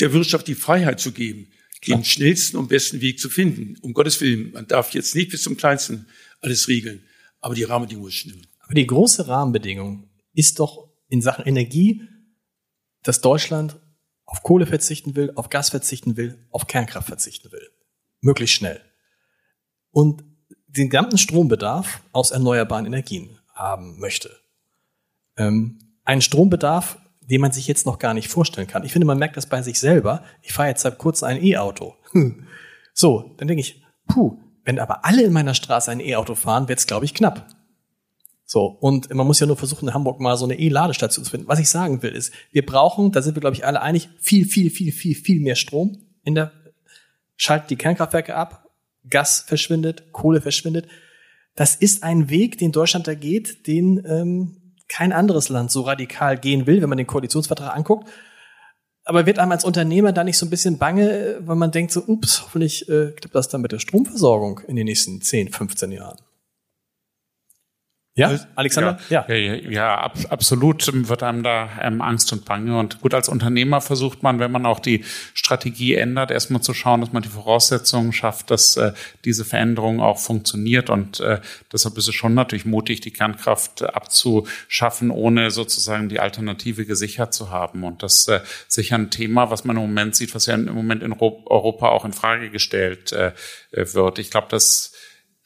der 0.00 0.12
Wirtschaft 0.12 0.48
die 0.48 0.54
Freiheit 0.54 1.00
zu 1.00 1.12
geben, 1.12 1.48
Klar. 1.80 1.98
den 1.98 2.04
schnellsten 2.04 2.56
und 2.56 2.68
besten 2.68 3.00
Weg 3.00 3.20
zu 3.20 3.30
finden. 3.30 3.76
Um 3.82 3.92
Gottes 3.94 4.20
Willen, 4.20 4.52
man 4.52 4.66
darf 4.66 4.92
jetzt 4.94 5.14
nicht 5.14 5.30
bis 5.30 5.42
zum 5.42 5.56
Kleinsten 5.56 6.06
alles 6.40 6.68
regeln, 6.68 7.04
aber 7.40 7.54
die 7.54 7.64
Rahmenbedingungen 7.64 8.10
stimmen. 8.10 8.46
Aber 8.60 8.74
die 8.74 8.86
große 8.86 9.28
Rahmenbedingung 9.28 10.10
ist 10.34 10.58
doch 10.58 10.90
in 11.08 11.22
Sachen 11.22 11.46
Energie 11.46 12.02
dass 13.06 13.20
Deutschland 13.20 13.76
auf 14.24 14.42
Kohle 14.42 14.66
verzichten 14.66 15.14
will, 15.14 15.32
auf 15.36 15.50
Gas 15.50 15.70
verzichten 15.70 16.16
will, 16.16 16.38
auf 16.50 16.66
Kernkraft 16.66 17.06
verzichten 17.06 17.52
will. 17.52 17.70
Möglichst 18.20 18.56
schnell. 18.56 18.80
Und 19.92 20.24
den 20.66 20.90
gesamten 20.90 21.16
Strombedarf 21.16 22.00
aus 22.12 22.32
erneuerbaren 22.32 22.86
Energien 22.86 23.38
haben 23.54 23.98
möchte. 23.98 24.36
Ähm, 25.36 25.78
ein 26.04 26.20
Strombedarf, 26.20 26.98
den 27.20 27.40
man 27.40 27.52
sich 27.52 27.66
jetzt 27.66 27.86
noch 27.86 27.98
gar 27.98 28.14
nicht 28.14 28.28
vorstellen 28.28 28.66
kann. 28.66 28.84
Ich 28.84 28.92
finde, 28.92 29.06
man 29.06 29.18
merkt 29.18 29.36
das 29.36 29.46
bei 29.46 29.62
sich 29.62 29.78
selber. 29.78 30.22
Ich 30.42 30.52
fahre 30.52 30.68
jetzt 30.68 30.82
seit 30.82 30.98
kurzem 30.98 31.28
ein 31.28 31.42
E-Auto. 31.42 31.94
so, 32.92 33.34
dann 33.38 33.48
denke 33.48 33.60
ich, 33.60 33.82
puh, 34.06 34.38
wenn 34.64 34.78
aber 34.78 35.04
alle 35.04 35.22
in 35.22 35.32
meiner 35.32 35.54
Straße 35.54 35.90
ein 35.90 36.00
E-Auto 36.00 36.34
fahren, 36.34 36.68
wird 36.68 36.80
es, 36.80 36.86
glaube 36.86 37.04
ich, 37.04 37.14
knapp. 37.14 37.46
So, 38.48 38.66
und 38.66 39.12
man 39.12 39.26
muss 39.26 39.40
ja 39.40 39.46
nur 39.46 39.56
versuchen, 39.56 39.88
in 39.88 39.94
Hamburg 39.94 40.20
mal 40.20 40.36
so 40.36 40.44
eine 40.44 40.56
E-Ladestation 40.56 41.24
zu 41.24 41.30
finden. 41.32 41.48
Was 41.48 41.58
ich 41.58 41.68
sagen 41.68 42.02
will, 42.02 42.14
ist, 42.14 42.32
wir 42.52 42.64
brauchen, 42.64 43.10
da 43.10 43.20
sind 43.20 43.34
wir, 43.34 43.40
glaube 43.40 43.56
ich, 43.56 43.66
alle 43.66 43.82
einig, 43.82 44.08
viel, 44.20 44.46
viel, 44.46 44.70
viel, 44.70 44.92
viel, 44.92 45.16
viel 45.16 45.40
mehr 45.40 45.56
Strom 45.56 45.98
in 46.22 46.36
der, 46.36 46.52
schaltet 47.36 47.70
die 47.70 47.76
Kernkraftwerke 47.76 48.36
ab, 48.36 48.68
Gas 49.10 49.40
verschwindet, 49.40 50.12
Kohle 50.12 50.40
verschwindet. 50.40 50.86
Das 51.56 51.74
ist 51.74 52.04
ein 52.04 52.30
Weg, 52.30 52.58
den 52.58 52.70
Deutschland 52.70 53.08
da 53.08 53.14
geht, 53.14 53.66
den 53.66 54.04
ähm, 54.06 54.74
kein 54.88 55.12
anderes 55.12 55.48
Land 55.48 55.72
so 55.72 55.80
radikal 55.82 56.38
gehen 56.38 56.68
will, 56.68 56.80
wenn 56.80 56.88
man 56.88 56.98
den 56.98 57.06
Koalitionsvertrag 57.08 57.74
anguckt. 57.74 58.08
Aber 59.04 59.26
wird 59.26 59.40
einem 59.40 59.52
als 59.52 59.64
Unternehmer 59.64 60.12
da 60.12 60.22
nicht 60.22 60.38
so 60.38 60.46
ein 60.46 60.50
bisschen 60.50 60.78
bange, 60.78 61.38
weil 61.40 61.56
man 61.56 61.72
denkt 61.72 61.90
so, 61.90 62.02
ups, 62.06 62.42
hoffentlich 62.42 62.88
äh, 62.88 63.10
klappt 63.10 63.34
das 63.34 63.48
dann 63.48 63.60
mit 63.60 63.72
der 63.72 63.80
Stromversorgung 63.80 64.60
in 64.68 64.76
den 64.76 64.84
nächsten 64.84 65.20
10, 65.20 65.50
15 65.50 65.90
Jahren? 65.90 66.18
Ja, 68.18 68.34
Alexander? 68.54 68.98
Ja, 69.10 69.26
ja, 69.28 69.54
ja, 69.54 69.98
ab, 69.98 70.16
absolut 70.30 70.90
wird 71.06 71.22
einem 71.22 71.42
da 71.42 71.68
ähm, 71.82 72.00
Angst 72.00 72.32
und 72.32 72.46
Bange. 72.46 72.78
Und 72.78 73.02
gut, 73.02 73.12
als 73.12 73.28
Unternehmer 73.28 73.82
versucht 73.82 74.22
man, 74.22 74.38
wenn 74.38 74.50
man 74.50 74.64
auch 74.64 74.80
die 74.80 75.04
Strategie 75.34 75.96
ändert, 75.96 76.30
erstmal 76.30 76.62
zu 76.62 76.72
schauen, 76.72 77.02
dass 77.02 77.12
man 77.12 77.22
die 77.22 77.28
Voraussetzungen 77.28 78.14
schafft, 78.14 78.50
dass 78.50 78.78
äh, 78.78 78.92
diese 79.26 79.44
Veränderung 79.44 80.00
auch 80.00 80.18
funktioniert. 80.18 80.88
Und 80.88 81.20
äh, 81.20 81.40
deshalb 81.70 81.98
ist 81.98 82.08
es 82.08 82.14
schon 82.14 82.32
natürlich 82.32 82.64
mutig, 82.64 83.02
die 83.02 83.10
Kernkraft 83.10 83.82
abzuschaffen, 83.82 85.10
ohne 85.10 85.50
sozusagen 85.50 86.08
die 86.08 86.18
Alternative 86.18 86.86
gesichert 86.86 87.34
zu 87.34 87.50
haben. 87.50 87.84
Und 87.84 88.02
das 88.02 88.26
äh, 88.28 88.40
ist 88.66 88.72
sicher 88.72 88.94
ein 88.96 89.10
Thema, 89.10 89.50
was 89.50 89.66
man 89.66 89.76
im 89.76 89.82
Moment 89.82 90.16
sieht, 90.16 90.34
was 90.34 90.46
ja 90.46 90.54
im 90.54 90.72
Moment 90.72 91.02
in 91.02 91.12
Europa 91.12 91.90
auch 91.90 92.06
in 92.06 92.14
Frage 92.14 92.48
gestellt 92.48 93.12
äh, 93.12 93.32
wird. 93.72 94.18
Ich 94.18 94.30
glaube, 94.30 94.46
dass 94.48 94.95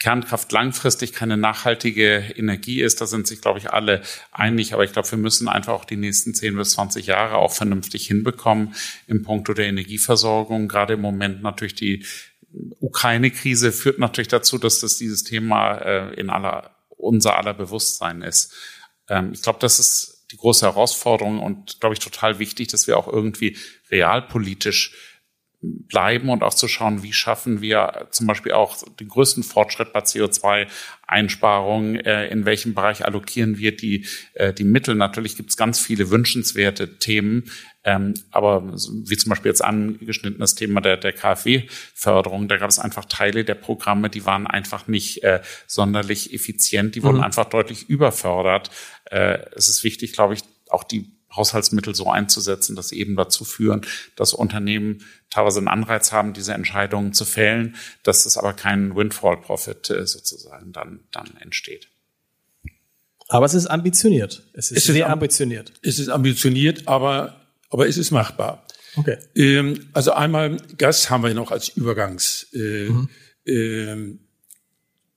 Kernkraft 0.01 0.51
langfristig 0.51 1.13
keine 1.13 1.37
nachhaltige 1.37 2.25
Energie 2.35 2.81
ist. 2.81 3.03
Da 3.03 3.07
sind 3.07 3.27
sich, 3.27 3.43
glaube 3.43 3.59
ich, 3.59 3.71
alle 3.71 4.01
einig. 4.33 4.73
Aber 4.73 4.83
ich 4.83 4.93
glaube, 4.93 5.11
wir 5.11 5.19
müssen 5.19 5.47
einfach 5.47 5.75
auch 5.75 5.85
die 5.85 5.99
nächsten 5.99 6.35
10 6.35 6.57
bis 6.57 6.71
20 6.71 7.07
Jahre 7.07 7.37
auch 7.37 7.53
vernünftig 7.53 8.07
hinbekommen 8.07 8.75
im 9.07 9.23
Punkto 9.23 9.53
der 9.53 9.67
Energieversorgung. 9.67 10.69
Gerade 10.69 10.95
im 10.95 11.03
Moment 11.03 11.43
natürlich 11.43 11.75
die 11.75 12.07
Ukraine-Krise 12.81 13.73
führt 13.73 13.99
natürlich 13.99 14.29
dazu, 14.29 14.57
dass 14.57 14.81
das 14.81 14.97
dieses 14.97 15.23
Thema 15.23 15.75
äh, 15.75 16.15
in 16.15 16.31
aller, 16.31 16.75
unser 16.89 17.37
aller 17.37 17.53
Bewusstsein 17.53 18.23
ist. 18.23 18.55
Ähm, 19.09 19.33
ich 19.35 19.43
glaube, 19.43 19.59
das 19.61 19.79
ist 19.79 20.25
die 20.33 20.39
große 20.39 20.65
Herausforderung 20.65 21.41
und, 21.41 21.79
glaube 21.81 21.93
ich, 21.93 21.99
total 21.99 22.39
wichtig, 22.39 22.69
dass 22.69 22.87
wir 22.87 22.97
auch 22.97 23.07
irgendwie 23.07 23.59
realpolitisch 23.91 24.95
bleiben 25.63 26.31
und 26.31 26.43
auch 26.43 26.55
zu 26.55 26.69
schauen, 26.69 27.03
wie 27.03 27.13
schaffen 27.13 27.61
wir 27.61 28.09
zum 28.11 28.27
Beispiel 28.27 28.53
auch 28.53 28.79
den 28.99 29.09
größten 29.09 29.43
Fortschritt 29.43 29.93
bei 29.93 30.01
CO2-Einsparungen, 30.01 31.97
äh, 31.97 32.29
in 32.29 32.47
welchem 32.47 32.75
Bereich 32.75 33.05
allokieren 33.05 33.59
wir 33.59 33.77
die, 33.77 34.07
äh, 34.35 34.55
die 34.55 34.65
Mittel. 34.65 34.95
Natürlich 34.95 35.37
gibt 35.37 35.51
es 35.51 35.59
ganz 35.59 35.79
viele 35.79 36.11
wünschenswerte 36.11 36.99
Themen, 36.99 37.51
ähm, 37.85 38.15
aber 38.31 38.73
wie 38.73 39.17
zum 39.19 39.31
Beispiel 39.31 39.51
jetzt 39.51 39.63
angeschnitten 39.63 40.41
das 40.41 40.55
Thema 40.55 40.81
der, 40.81 40.97
der 40.97 41.13
KfW-Förderung, 41.13 42.49
da 42.49 42.57
gab 42.57 42.71
es 42.71 42.79
einfach 42.79 43.05
Teile 43.05 43.45
der 43.45 43.55
Programme, 43.55 44.09
die 44.09 44.25
waren 44.25 44.47
einfach 44.47 44.87
nicht 44.87 45.23
äh, 45.25 45.43
sonderlich 45.67 46.33
effizient, 46.33 46.95
die 46.95 47.03
wurden 47.03 47.19
mhm. 47.19 47.25
einfach 47.25 47.47
deutlich 47.47 47.89
überfördert. 47.91 48.71
Äh, 49.05 49.41
es 49.55 49.69
ist 49.69 49.85
wichtig, 49.85 50.15
glaube 50.15 50.35
ich, 50.35 50.41
auch 50.71 50.85
die 50.85 51.20
Haushaltsmittel 51.35 51.95
so 51.95 52.11
einzusetzen, 52.11 52.77
dass 52.77 52.89
sie 52.89 52.99
eben 52.99 53.17
dazu 53.17 53.45
führen, 53.45 53.83
dass 54.17 54.35
Unternehmen 54.35 55.05
teilweise 55.31 55.59
einen 55.59 55.69
Anreiz 55.69 56.13
haben, 56.13 56.33
diese 56.33 56.55
Entscheidungen 56.55 57.13
zu 57.13 57.25
fällen, 57.25 57.77
dass 58.03 58.27
es 58.27 58.37
aber 58.37 58.53
kein 58.53 58.97
Windfall-Profit 58.97 59.91
äh, 59.91 60.07
sozusagen 60.07 60.73
dann, 60.73 61.01
dann 61.13 61.37
entsteht. 61.41 61.89
Aber 63.29 63.47
es 63.47 63.55
ist 63.55 63.67
ambitioniert. 63.67 64.43
Es 64.55 64.73
ist, 64.73 64.79
es 64.79 64.89
ist 64.89 64.95
sehr 64.95 65.09
ambitioniert. 65.09 65.73
Es 65.83 66.01
ist 66.01 66.09
ambitioniert, 66.09 66.89
aber, 66.89 67.41
aber 67.71 67.87
es 67.87 67.97
ist 67.97 68.11
machbar. 68.11 68.67
Okay. 68.97 69.19
Ähm, 69.37 69.89
also 69.93 70.13
einmal 70.13 70.57
Gas 70.77 71.11
haben 71.11 71.23
wir 71.23 71.33
noch 71.33 71.53
als 71.53 71.69
Übergangsprodukt, 71.69 72.55
äh, 72.55 72.89
mhm. 72.89 73.09
Ähm, 73.47 74.19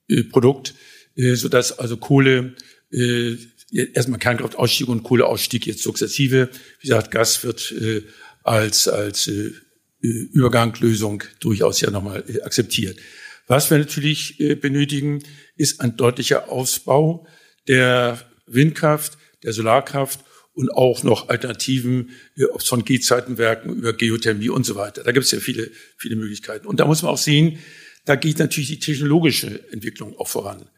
äh, 0.08 0.24
Produkt, 0.24 0.76
äh, 1.16 1.34
sodass 1.34 1.78
also 1.80 1.98
Kohle 1.98 2.56
äh, 2.92 3.36
erstmal 3.74 4.20
Kernkraftausstieg 4.20 4.88
und 4.88 5.04
Kohleausstieg 5.04 5.66
jetzt 5.66 5.84
sukzessive. 5.84 6.50
Wie 6.80 6.88
gesagt, 6.88 7.12
Gas 7.12 7.44
wird 7.44 7.72
äh, 7.72 8.04
als, 8.44 8.88
als 8.88 9.28
äh, 9.28 9.52
Überganglösung 10.00 11.24
durchaus 11.40 11.82
ja 11.82 11.90
nochmal 11.90 12.24
äh, 12.28 12.42
akzeptiert. 12.42 13.00
Was 13.48 13.72
wir 13.72 13.78
natürlich 13.78 14.40
äh, 14.40 14.56
benötigen, 14.56 15.24
ist 15.56 15.82
ein 15.82 15.98
deutlicher 15.98 16.50
Ausbau 16.50 17.28
der 17.68 18.20
Windkraft, 18.48 19.18
der 19.44 19.54
Solarkraft 19.54 20.20
und 20.54 20.72
auch 20.72 21.04
noch 21.04 21.30
Alternativen 21.30 22.12
äh, 22.36 22.46
von 22.60 22.86
G-Zeitenwerken 22.86 23.76
über 23.76 23.94
Geothermie 23.94 24.50
und 24.50 24.66
so 24.66 24.76
weiter. 24.76 25.04
Da 25.04 25.12
gibt 25.12 25.26
es 25.26 25.32
ja 25.32 25.40
viele, 25.40 25.72
viele 25.98 26.16
Möglichkeiten. 26.16 26.68
Und 26.68 26.80
da 26.80 26.86
muss 26.86 27.02
man 27.02 27.12
auch 27.12 27.18
sehen, 27.18 27.60
da 28.06 28.16
geht 28.16 28.40
natürlich 28.40 28.70
die 28.70 28.80
technologische 28.80 29.72
Entwicklung 29.72 30.18
auch 30.18 30.28
voran. 30.28 30.70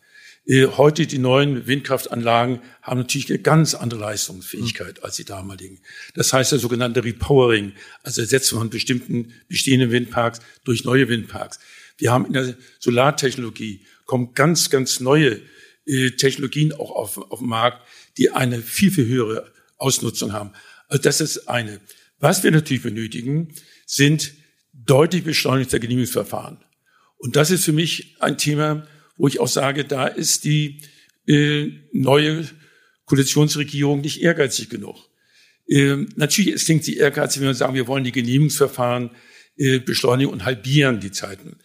Äh, 0.47 0.67
heute 0.67 1.07
die 1.07 1.17
neuen 1.17 1.65
Windkraftanlagen 1.65 2.59
haben 2.81 2.99
natürlich 2.99 3.29
eine 3.29 3.39
ganz 3.39 3.73
andere 3.73 3.99
Leistungsfähigkeit 3.99 5.03
als 5.03 5.15
die 5.15 5.25
damaligen. 5.25 5.79
Das 6.13 6.33
heißt 6.33 6.51
der 6.51 6.59
sogenannte 6.59 7.03
Repowering, 7.03 7.73
also 8.03 8.21
Ersetzung 8.21 8.59
von 8.59 8.69
bestimmten 8.69 9.33
bestehenden 9.47 9.91
Windparks 9.91 10.39
durch 10.63 10.83
neue 10.83 11.09
Windparks. 11.09 11.59
Wir 11.97 12.11
haben 12.11 12.25
in 12.25 12.33
der 12.33 12.55
Solartechnologie 12.79 13.85
kommen 14.05 14.33
ganz, 14.35 14.69
ganz 14.69 14.99
neue 14.99 15.41
äh, 15.85 16.11
Technologien 16.11 16.73
auch 16.73 16.91
auf, 16.91 17.17
auf 17.17 17.39
den 17.39 17.47
Markt, 17.47 17.81
die 18.17 18.29
eine 18.29 18.61
viel, 18.61 18.91
viel 18.91 19.07
höhere 19.07 19.51
Ausnutzung 19.77 20.31
haben. 20.31 20.51
Also 20.87 21.01
das 21.01 21.21
ist 21.21 21.47
eine. 21.47 21.81
Was 22.19 22.43
wir 22.43 22.51
natürlich 22.51 22.83
benötigen, 22.83 23.53
sind 23.85 24.33
deutlich 24.73 25.23
beschleunigte 25.23 25.79
Genehmigungsverfahren. 25.79 26.57
Und 27.17 27.35
das 27.35 27.49
ist 27.49 27.65
für 27.65 27.73
mich 27.73 28.15
ein 28.19 28.37
Thema, 28.37 28.87
wo 29.18 29.28
ich 29.28 29.39
auch 29.39 29.47
sage, 29.47 29.86
da 29.86 30.07
ist 30.07 30.43
die 30.43 30.82
äh, 31.28 31.72
neue 31.91 32.45
Koalitionsregierung 33.05 34.01
nicht 34.01 34.22
ehrgeizig 34.22 34.70
genug. 34.70 34.97
Ähm, 35.68 36.09
natürlich 36.16 36.53
es 36.53 36.66
klingt 36.66 36.84
sie 36.84 36.97
ehrgeizig, 36.97 37.41
wenn 37.41 37.47
wir 37.47 37.55
sagen, 37.55 37.74
wir 37.74 37.88
wollen 37.88 38.03
die 38.03 38.11
Genehmigungsverfahren 38.11 39.11
äh, 39.57 39.80
beschleunigen 39.80 40.32
und 40.32 40.45
halbieren 40.45 40.99
die 40.99 41.11
Zeiten. 41.11 41.57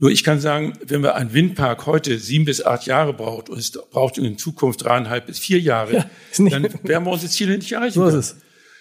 Nur 0.00 0.10
ich 0.10 0.22
kann 0.22 0.40
sagen, 0.40 0.74
wenn 0.84 1.02
wir 1.02 1.16
einen 1.16 1.32
Windpark 1.32 1.86
heute 1.86 2.18
sieben 2.18 2.44
bis 2.44 2.64
acht 2.64 2.86
Jahre 2.86 3.14
braucht 3.14 3.48
und 3.48 3.58
es 3.58 3.72
braucht 3.72 4.18
in 4.18 4.38
Zukunft 4.38 4.84
dreieinhalb 4.84 5.26
bis 5.26 5.38
vier 5.38 5.58
Jahre, 5.58 5.92
ja, 5.92 6.10
dann 6.36 6.62
werden 6.84 7.04
wir 7.04 7.10
unsere 7.10 7.30
Ziele 7.30 7.58
nicht 7.58 7.72
erreichen. 7.72 7.94
So 7.94 8.06
ist 8.06 8.14
es 8.14 8.36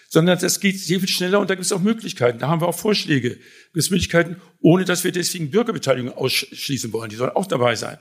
sondern 0.09 0.39
das 0.39 0.59
geht 0.59 0.79
sehr 0.79 0.99
viel 0.99 1.09
schneller 1.09 1.39
und 1.39 1.49
da 1.49 1.55
gibt 1.55 1.65
es 1.65 1.71
auch 1.71 1.81
Möglichkeiten. 1.81 2.39
Da 2.39 2.47
haben 2.47 2.61
wir 2.61 2.67
auch 2.67 2.77
Vorschläge. 2.77 3.31
Gibt 3.31 3.75
es 3.75 3.89
Möglichkeiten, 3.89 4.41
ohne 4.61 4.85
dass 4.85 5.03
wir 5.03 5.11
deswegen 5.11 5.51
Bürgerbeteiligung 5.51 6.13
ausschließen 6.13 6.93
wollen. 6.93 7.09
Die 7.09 7.15
sollen 7.15 7.31
auch 7.31 7.45
dabei 7.45 7.75
sein. 7.75 7.97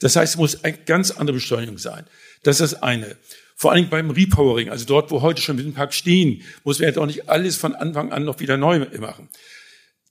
Das 0.00 0.16
heißt, 0.16 0.34
es 0.34 0.38
muss 0.38 0.64
eine 0.64 0.78
ganz 0.78 1.10
andere 1.10 1.34
Beschleunigung 1.34 1.78
sein. 1.78 2.06
Das 2.42 2.60
ist 2.60 2.72
das 2.72 2.82
eine. 2.82 3.16
Vor 3.54 3.72
allen 3.72 3.82
Dingen 3.82 3.90
beim 3.90 4.10
Repowering, 4.10 4.70
also 4.70 4.86
dort, 4.86 5.10
wo 5.10 5.20
heute 5.20 5.42
schon 5.42 5.58
Windparks 5.58 5.96
stehen, 5.96 6.42
muss 6.64 6.78
man 6.78 6.88
ja 6.88 6.92
doch 6.92 7.04
nicht 7.04 7.28
alles 7.28 7.58
von 7.58 7.74
Anfang 7.74 8.10
an 8.10 8.24
noch 8.24 8.40
wieder 8.40 8.56
neu 8.56 8.78
machen. 8.98 9.28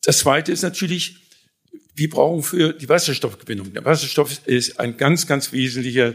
Das 0.03 0.19
zweite 0.19 0.51
ist 0.51 0.61
natürlich, 0.61 1.17
wir 1.95 2.11
brauchen 2.11 2.43
für 2.43 2.73
die 2.73 2.87
Wasserstoffgewinnung. 2.87 3.73
Der 3.73 3.83
Wasserstoff 3.83 4.45
ist 4.45 4.79
ein 4.79 4.97
ganz, 4.97 5.25
ganz 5.25 5.51
wesentlicher 5.51 6.13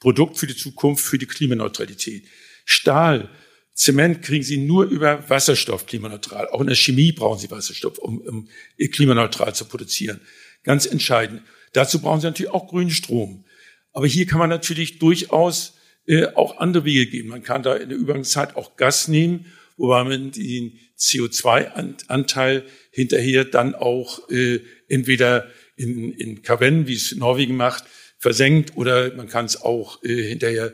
Produkt 0.00 0.38
für 0.38 0.48
die 0.48 0.56
Zukunft, 0.56 1.04
für 1.04 1.18
die 1.18 1.26
Klimaneutralität. 1.26 2.24
Stahl 2.64 3.30
Zement 3.74 4.22
kriegen 4.22 4.44
Sie 4.44 4.58
nur 4.58 4.84
über 4.84 5.28
Wasserstoff 5.28 5.86
klimaneutral. 5.86 6.48
Auch 6.48 6.60
in 6.60 6.66
der 6.66 6.76
Chemie 6.76 7.12
brauchen 7.12 7.38
Sie 7.38 7.50
Wasserstoff, 7.50 7.98
um, 7.98 8.18
um 8.18 8.48
klimaneutral 8.90 9.54
zu 9.54 9.64
produzieren. 9.64 10.20
Ganz 10.62 10.86
entscheidend. 10.86 11.42
Dazu 11.72 12.00
brauchen 12.00 12.20
Sie 12.20 12.26
natürlich 12.26 12.52
auch 12.52 12.68
grünen 12.68 12.90
Strom. 12.90 13.44
Aber 13.92 14.06
hier 14.06 14.26
kann 14.26 14.38
man 14.38 14.50
natürlich 14.50 14.98
durchaus 14.98 15.74
äh, 16.06 16.26
auch 16.34 16.58
andere 16.58 16.84
Wege 16.84 17.06
gehen. 17.06 17.28
Man 17.28 17.42
kann 17.42 17.62
da 17.62 17.74
in 17.74 17.88
der 17.88 17.98
Übergangszeit 17.98 18.56
auch 18.56 18.76
Gas 18.76 19.08
nehmen, 19.08 19.46
wobei 19.76 20.04
man 20.04 20.30
den 20.32 20.78
CO2-Anteil 20.98 22.64
hinterher 22.90 23.44
dann 23.44 23.74
auch 23.74 24.28
äh, 24.30 24.60
entweder 24.88 25.50
in, 25.76 26.12
in 26.12 26.42
Kaven, 26.42 26.86
wie 26.86 26.94
es 26.94 27.14
Norwegen 27.16 27.56
macht, 27.56 27.84
versenkt, 28.18 28.76
oder 28.76 29.14
man 29.14 29.28
kann 29.28 29.46
es 29.46 29.60
auch 29.60 30.02
äh, 30.04 30.28
hinterher 30.28 30.72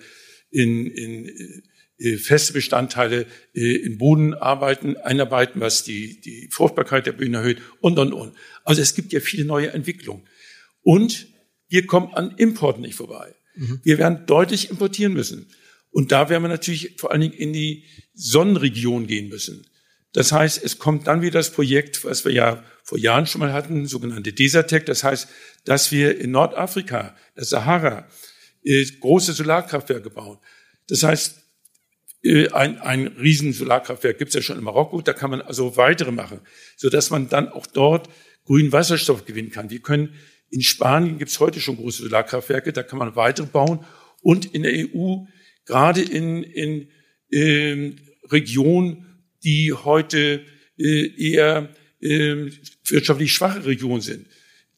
in, 0.51 0.87
in 0.87 1.29
äh, 1.29 1.63
feste 1.99 2.53
Bestandteile 2.53 3.27
äh, 3.55 3.77
in 3.77 3.99
Boden 3.99 4.35
arbeiten, 4.35 4.97
einarbeiten, 4.97 5.61
was 5.61 5.85
die, 5.85 6.21
die 6.21 6.49
Fruchtbarkeit 6.51 7.07
der 7.07 7.13
Böden 7.13 7.35
erhöht 7.35 7.61
und, 7.81 7.99
und, 7.99 8.13
und. 8.13 8.35
Also 8.65 8.81
es 8.83 8.95
gibt 8.95 9.13
ja 9.13 9.21
viele 9.21 9.45
neue 9.45 9.73
Entwicklungen. 9.73 10.23
Und 10.83 11.27
wir 11.69 11.87
kommen 11.87 12.15
an 12.15 12.35
Importen 12.37 12.83
nicht 12.83 12.95
vorbei. 12.95 13.35
Mhm. 13.57 13.81
Wir 13.83 13.99
werden 13.99 14.27
deutlich 14.27 14.71
importieren 14.71 15.13
müssen. 15.13 15.51
Und 15.91 16.13
da 16.13 16.29
werden 16.29 16.43
wir 16.43 16.49
natürlich 16.49 16.95
vor 16.99 17.11
allen 17.11 17.23
Dingen 17.23 17.35
in 17.35 17.53
die 17.53 17.85
Sonnenregion 18.15 19.07
gehen 19.07 19.29
müssen. 19.29 19.67
Das 20.13 20.33
heißt, 20.33 20.63
es 20.63 20.79
kommt 20.79 21.07
dann 21.07 21.23
wieder 21.23 21.39
das 21.39 21.51
Projekt, 21.51 22.05
was 22.05 22.25
wir 22.25 22.33
ja 22.33 22.65
vor 22.83 22.99
Jahren 22.99 23.27
schon 23.27 23.41
mal 23.41 23.53
hatten, 23.53 23.87
sogenannte 23.87 24.33
Desertec. 24.33 24.87
Das 24.87 25.05
heißt, 25.05 25.29
dass 25.65 25.93
wir 25.93 26.19
in 26.19 26.31
Nordafrika, 26.31 27.17
der 27.37 27.45
Sahara, 27.45 28.09
äh, 28.63 28.85
große 29.01 29.33
Solarkraftwerke 29.33 30.11
bauen. 30.11 30.39
Das 30.89 31.03
heißt, 31.03 31.37
äh, 31.39 31.41
ein, 32.25 32.79
ein 32.81 33.07
riesen 33.07 33.53
Solarkraftwerk 33.53 34.19
gibt 34.19 34.31
es 34.31 34.35
ja 34.35 34.43
schon 34.43 34.59
in 34.59 34.65
Marokko, 34.65 35.01
da 35.01 35.13
kann 35.13 35.31
man 35.31 35.41
also 35.41 35.77
weitere 35.77 36.11
machen, 36.11 36.41
so 36.77 36.91
dass 36.91 37.11
man 37.11 37.29
dann 37.29 37.49
auch 37.49 37.67
dort 37.67 38.09
grünen 38.45 38.73
Wasserstoff 38.73 39.25
gewinnen 39.25 39.51
kann. 39.51 39.71
Wir 39.71 39.81
können 39.81 40.15
in 40.51 40.63
Spanien 40.63 41.19
gibt 41.19 41.31
es 41.31 41.41
heute 41.41 41.61
schon 41.61 41.77
große 41.77 42.03
Solarkraftwerke, 42.03 42.73
da 42.73 42.83
kann 42.83 42.99
man 42.99 43.15
weitere 43.17 43.47
bauen 43.47 43.85
und 44.23 44.47
in 44.47 44.63
der 44.63 44.73
EU 44.73 45.25
gerade 45.67 46.01
in, 46.01 46.43
in 46.43 46.89
äh, 47.31 47.93
Regionen, 48.31 49.23
die 49.45 49.73
heute 49.73 50.45
äh, 50.79 51.33
eher 51.33 51.69
äh, 52.01 52.51
wirtschaftlich 52.87 53.33
schwache 53.33 53.65
Regionen 53.67 54.01
sind. 54.01 54.27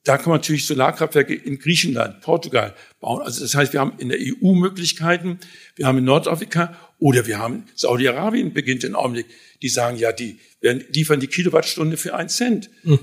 da 0.05 0.17
kann 0.17 0.31
man 0.31 0.41
natürlich 0.41 0.67
Solarkraftwerke 0.67 1.35
in 1.35 1.59
Griechenland, 1.59 2.23
Portugal 2.23 2.75
bauen. 3.01 3.23
Also 3.23 3.43
das 3.43 3.55
heißt, 3.55 3.73
wir 3.73 3.81
haben 3.81 3.99
in 3.99 4.09
der 4.09 4.19
EU 4.19 4.55
Möglichkeiten, 4.55 5.39
wir 5.77 5.87
haben 5.87 5.99
in 5.99 6.05
Nordafrika 6.05 6.77
oder 7.01 7.27
wir 7.27 7.39
haben 7.39 7.65
Saudi-Arabien 7.75 8.53
beginnt 8.53 8.85
den 8.85 8.95
Augenblick. 8.95 9.27
Die 9.63 9.69
sagen, 9.69 9.99
ja, 9.99 10.13
die 10.13 10.39
werden, 10.61 10.85
liefern 10.93 11.19
die 11.19 11.27
Kilowattstunde 11.27 11.97
für 11.97 12.15
einen 12.15 12.29
Cent. 12.29 12.71
Mhm. 12.85 12.99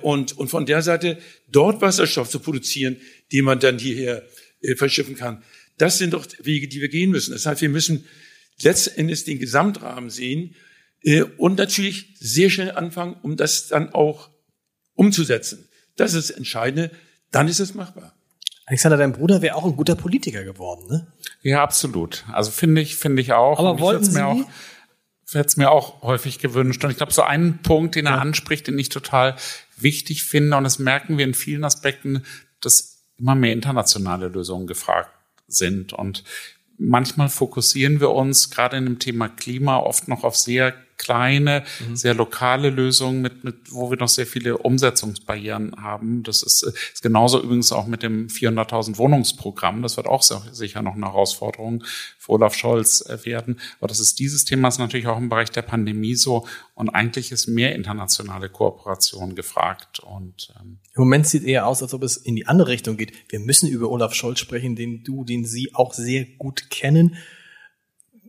Und, 0.00 0.36
und 0.38 0.48
von 0.48 0.66
der 0.66 0.82
Seite 0.82 1.18
dort 1.48 1.80
Wasserstoff 1.80 2.28
zu 2.28 2.40
produzieren, 2.40 2.96
den 3.30 3.44
man 3.44 3.60
dann 3.60 3.78
hierher 3.78 4.26
äh, 4.62 4.74
verschiffen 4.74 5.16
kann. 5.16 5.42
Das 5.76 5.98
sind 5.98 6.14
doch 6.14 6.26
Wege, 6.42 6.66
die 6.66 6.80
wir 6.80 6.88
gehen 6.88 7.10
müssen. 7.10 7.32
Das 7.32 7.46
heißt, 7.46 7.60
wir 7.60 7.68
müssen 7.68 8.06
letztendlich 8.62 9.24
den 9.24 9.38
Gesamtrahmen 9.38 10.10
sehen 10.10 10.54
äh, 11.02 11.22
und 11.22 11.58
natürlich 11.58 12.14
sehr 12.18 12.50
schnell 12.50 12.72
anfangen, 12.72 13.16
um 13.22 13.36
das 13.36 13.68
dann 13.68 13.90
auch 13.92 14.30
umzusetzen. 14.94 15.68
Das 15.96 16.14
ist 16.14 16.30
das 16.30 16.36
Entscheidende. 16.36 16.90
Dann 17.30 17.48
ist 17.48 17.60
es 17.60 17.74
machbar. 17.74 18.14
Alexander, 18.66 18.96
dein 18.96 19.12
Bruder 19.12 19.42
wäre 19.42 19.56
auch 19.56 19.64
ein 19.64 19.76
guter 19.76 19.96
Politiker 19.96 20.44
geworden, 20.44 20.86
ne? 20.88 21.06
Ja, 21.42 21.62
absolut. 21.62 22.24
Also 22.32 22.50
finde 22.50 22.80
ich, 22.80 22.96
finde 22.96 23.20
ich 23.20 23.32
auch. 23.32 23.58
Aber 23.58 23.80
wollten 23.80 24.04
Sie? 24.04 24.18
Mir 24.18 24.26
auch, 24.26 24.44
hätte 25.32 25.46
es 25.46 25.56
mir 25.56 25.70
auch 25.70 26.02
häufig 26.02 26.38
gewünscht. 26.38 26.84
Und 26.84 26.90
ich 26.90 26.96
glaube, 26.96 27.12
so 27.12 27.22
einen 27.22 27.58
Punkt, 27.62 27.96
den 27.96 28.06
er 28.06 28.12
ja. 28.12 28.18
anspricht, 28.18 28.66
den 28.66 28.78
ich 28.78 28.88
total 28.88 29.36
wichtig 29.76 30.24
finde, 30.24 30.56
und 30.56 30.64
das 30.64 30.78
merken 30.78 31.18
wir 31.18 31.24
in 31.24 31.34
vielen 31.34 31.64
Aspekten, 31.64 32.22
dass 32.60 33.02
immer 33.18 33.34
mehr 33.34 33.52
internationale 33.52 34.28
Lösungen 34.28 34.66
gefragt 34.66 35.10
sind. 35.48 35.92
Und 35.92 36.22
manchmal 36.78 37.28
fokussieren 37.28 38.00
wir 38.00 38.10
uns 38.10 38.50
gerade 38.50 38.76
in 38.76 38.84
dem 38.84 38.98
Thema 38.98 39.28
Klima 39.28 39.78
oft 39.78 40.08
noch 40.08 40.24
auf 40.24 40.36
sehr 40.36 40.74
kleine, 40.98 41.64
mhm. 41.86 41.96
sehr 41.96 42.14
lokale 42.14 42.70
Lösungen, 42.70 43.22
mit, 43.22 43.44
mit, 43.44 43.72
wo 43.72 43.90
wir 43.90 43.98
noch 43.98 44.08
sehr 44.08 44.26
viele 44.26 44.58
Umsetzungsbarrieren 44.58 45.82
haben. 45.82 46.22
Das 46.22 46.42
ist, 46.42 46.62
ist 46.62 47.02
genauso 47.02 47.42
übrigens 47.42 47.72
auch 47.72 47.86
mit 47.86 48.02
dem 48.02 48.28
400.000 48.28 48.98
Wohnungsprogramm. 48.98 49.82
Das 49.82 49.96
wird 49.96 50.06
auch 50.06 50.22
sicher 50.22 50.82
noch 50.82 50.94
eine 50.94 51.06
Herausforderung 51.06 51.84
für 52.18 52.32
Olaf 52.32 52.54
Scholz 52.54 53.04
äh, 53.08 53.24
werden. 53.24 53.60
Aber 53.78 53.88
das 53.88 54.00
ist 54.00 54.18
dieses 54.18 54.44
Thema 54.44 54.68
ist 54.68 54.78
natürlich 54.78 55.06
auch 55.06 55.18
im 55.18 55.28
Bereich 55.28 55.50
der 55.50 55.62
Pandemie 55.62 56.14
so. 56.14 56.46
Und 56.74 56.90
eigentlich 56.90 57.32
ist 57.32 57.48
mehr 57.48 57.74
internationale 57.74 58.48
Kooperation 58.48 59.34
gefragt. 59.34 60.00
Und 60.00 60.52
ähm 60.60 60.78
im 60.94 61.02
Moment 61.02 61.26
sieht 61.26 61.44
eher 61.44 61.66
aus, 61.66 61.82
als 61.82 61.94
ob 61.94 62.02
es 62.02 62.16
in 62.16 62.36
die 62.36 62.46
andere 62.46 62.68
Richtung 62.68 62.96
geht. 62.96 63.12
Wir 63.28 63.40
müssen 63.40 63.68
über 63.68 63.90
Olaf 63.90 64.14
Scholz 64.14 64.40
sprechen, 64.40 64.76
den 64.76 65.02
du, 65.02 65.24
den 65.24 65.44
Sie 65.44 65.74
auch 65.74 65.94
sehr 65.94 66.24
gut 66.24 66.70
kennen 66.70 67.16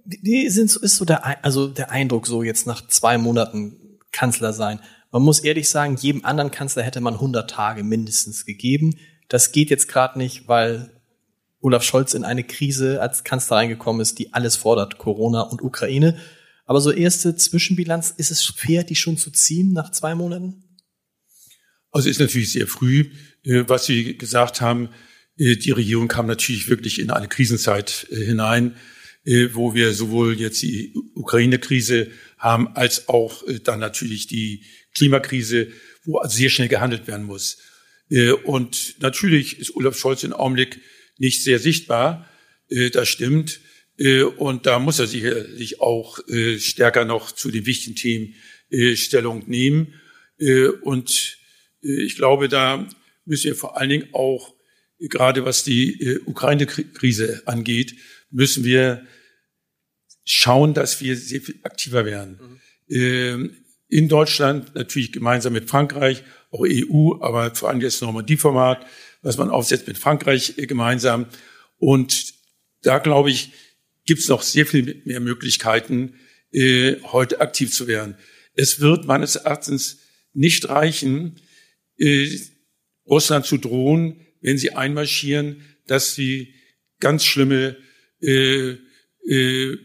die 0.06 0.50
sind, 0.50 0.76
ist 0.76 0.96
so 0.96 1.06
der, 1.06 1.44
also 1.46 1.68
der 1.68 1.92
Eindruck 1.92 2.28
so 2.28 2.44
jetzt 2.44 2.68
nach 2.68 2.88
zwei 2.88 3.18
Monaten 3.18 4.00
Kanzler 4.12 4.54
sein. 4.54 4.80
Man 5.12 5.22
muss 5.22 5.40
ehrlich 5.40 5.70
sagen, 5.70 5.96
jedem 6.00 6.26
anderen 6.26 6.52
Kanzler 6.52 6.84
hätte 6.84 7.02
man 7.02 7.16
100 7.16 7.50
Tage 7.50 7.84
mindestens 7.84 8.46
gegeben. 8.46 8.96
Das 9.30 9.52
geht 9.52 9.70
jetzt 9.70 9.88
gerade 9.88 10.18
nicht, 10.18 10.48
weil 10.48 10.92
Olaf 11.60 11.84
Scholz 11.84 12.14
in 12.14 12.24
eine 12.24 12.44
Krise 12.44 13.02
als 13.02 13.24
Kanzler 13.24 13.58
reingekommen 13.58 14.02
ist, 14.02 14.20
die 14.20 14.34
alles 14.34 14.56
fordert, 14.56 14.98
Corona 14.98 15.42
und 15.42 15.62
Ukraine. 15.62 16.18
Aber 16.66 16.82
so 16.82 16.92
erste 16.92 17.36
Zwischenbilanz, 17.36 18.14
ist 18.18 18.32
es 18.32 18.44
fair, 18.44 18.84
die 18.84 18.96
schon 18.96 19.18
zu 19.18 19.32
ziehen 19.32 19.74
nach 19.74 19.92
zwei 19.92 20.16
Monaten? 20.16 20.64
Also 21.92 22.10
ist 22.10 22.20
natürlich 22.20 22.52
sehr 22.52 22.68
früh, 22.68 23.12
äh, 23.44 23.64
was 23.68 23.86
Sie 23.86 24.18
gesagt 24.18 24.62
haben. 24.62 24.90
Äh, 25.38 25.56
die 25.58 25.72
Regierung 25.72 26.08
kam 26.08 26.26
natürlich 26.26 26.70
wirklich 26.70 27.00
in 27.00 27.12
eine 27.12 27.28
Krisenzeit 27.28 28.08
äh, 28.10 28.26
hinein. 28.26 28.76
Äh, 29.26 29.54
wo 29.54 29.74
wir 29.74 29.94
sowohl 29.94 30.38
jetzt 30.38 30.62
die 30.64 30.94
Ukraine-Krise 31.16 32.12
haben, 32.38 32.68
als 32.76 33.08
auch 33.08 33.48
äh, 33.48 33.62
dann 33.62 33.80
natürlich 33.80 34.28
die 34.28 34.66
Klimakrise, 34.94 35.70
wo 36.04 36.18
also 36.18 36.36
sehr 36.36 36.50
schnell 36.50 36.68
gehandelt 36.68 37.08
werden 37.08 37.26
muss. 37.26 37.58
Äh, 38.10 38.32
und 38.32 38.96
natürlich 39.00 39.60
ist 39.60 39.78
Olaf 39.78 39.98
Scholz 39.98 40.26
im 40.26 40.34
Augenblick 40.34 40.82
nicht 41.20 41.42
sehr 41.44 41.60
sichtbar, 41.60 42.30
das 42.70 43.08
stimmt. 43.08 43.60
Und 44.38 44.66
da 44.66 44.80
muss 44.80 44.98
er 44.98 45.06
sicherlich 45.06 45.80
auch 45.80 46.20
stärker 46.58 47.06
noch 47.06 47.32
zu 47.32 47.52
den 47.52 47.68
wichtigen 47.68 47.96
Themen 47.96 48.34
Stellung 48.96 49.44
nehmen. 49.48 49.94
Und 50.82 51.38
ich 51.82 52.16
glaube, 52.16 52.50
da 52.50 52.90
müssen 53.26 53.46
wir 53.46 53.56
vor 53.56 53.78
allen 53.78 53.90
Dingen 53.90 54.08
auch, 54.12 54.56
gerade 54.98 55.46
was 55.46 55.64
die 55.64 56.20
Ukraine-Krise 56.26 57.44
angeht, 57.46 57.94
müssen 58.34 58.64
wir 58.64 59.06
schauen, 60.26 60.74
dass 60.74 61.00
wir 61.02 61.16
sehr 61.16 61.42
viel 61.42 61.60
aktiver 61.64 62.06
werden. 62.06 62.60
Mhm. 62.88 63.56
In 63.88 64.10
Deutschland 64.10 64.74
natürlich 64.76 65.12
gemeinsam 65.12 65.54
mit 65.54 65.70
Frankreich, 65.70 66.24
auch 66.52 66.66
EU, 66.66 67.22
aber 67.22 67.54
vor 67.54 67.70
allem 67.70 67.80
das 67.80 68.02
Normandie-Format, 68.02 68.86
was 69.22 69.38
man 69.38 69.50
aufsetzt 69.50 69.88
mit 69.88 69.98
Frankreich 69.98 70.58
äh, 70.58 70.66
gemeinsam. 70.66 71.28
Und 71.78 72.34
da 72.82 73.00
glaube 73.00 73.30
ich, 73.30 73.52
gibt 74.06 74.22
es 74.22 74.30
noch 74.30 74.42
sehr 74.42 74.66
viel 74.66 75.02
mehr 75.06 75.20
Möglichkeiten, 75.20 76.16
äh, 76.52 76.96
heute 77.04 77.40
aktiv 77.40 77.72
zu 77.72 77.88
werden. 77.88 78.16
Es 78.56 78.80
wird 78.80 79.06
meines 79.06 79.36
Erachtens 79.36 80.00
nicht 80.34 80.70
reichen, 80.70 81.40
äh, 81.98 82.28
Russland 83.08 83.46
zu 83.46 83.58
drohen, 83.58 84.22
wenn 84.42 84.58
sie 84.58 84.74
einmarschieren, 84.74 85.62
dass 85.88 86.16
sie 86.16 86.54
ganz 87.00 87.26
schlimme 87.26 87.78
äh, 88.24 88.78
äh, 89.28 89.78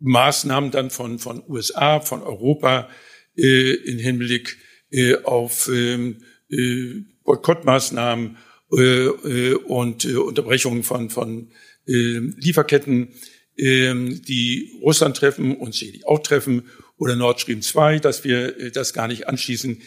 Maßnahmen 0.00 0.70
dann 0.70 0.90
von, 0.90 1.18
von 1.18 1.42
USA, 1.48 2.00
von 2.00 2.22
Europa 2.22 2.88
äh, 3.36 3.74
in 3.74 3.98
Hinblick 3.98 4.58
äh, 4.90 5.16
auf 5.16 5.68
ähm, 5.72 6.22
äh, 6.50 7.02
Boykottmaßnahmen 7.24 8.36
äh, 8.72 9.06
äh, 9.06 9.54
und 9.54 10.04
äh, 10.04 10.16
Unterbrechungen 10.16 10.82
von, 10.82 11.10
von 11.10 11.50
äh, 11.86 12.18
Lieferketten, 12.18 13.08
äh, 13.56 13.94
die 13.94 14.72
Russland 14.82 15.16
treffen 15.16 15.56
und 15.56 15.74
sie 15.74 16.02
auch 16.04 16.20
treffen, 16.20 16.64
oder 16.98 17.16
Nord 17.16 17.40
Stream 17.40 17.62
2, 17.62 18.00
dass 18.00 18.24
wir 18.24 18.58
äh, 18.58 18.70
das 18.70 18.92
gar 18.92 19.08
nicht 19.08 19.28
anschließen. 19.28 19.80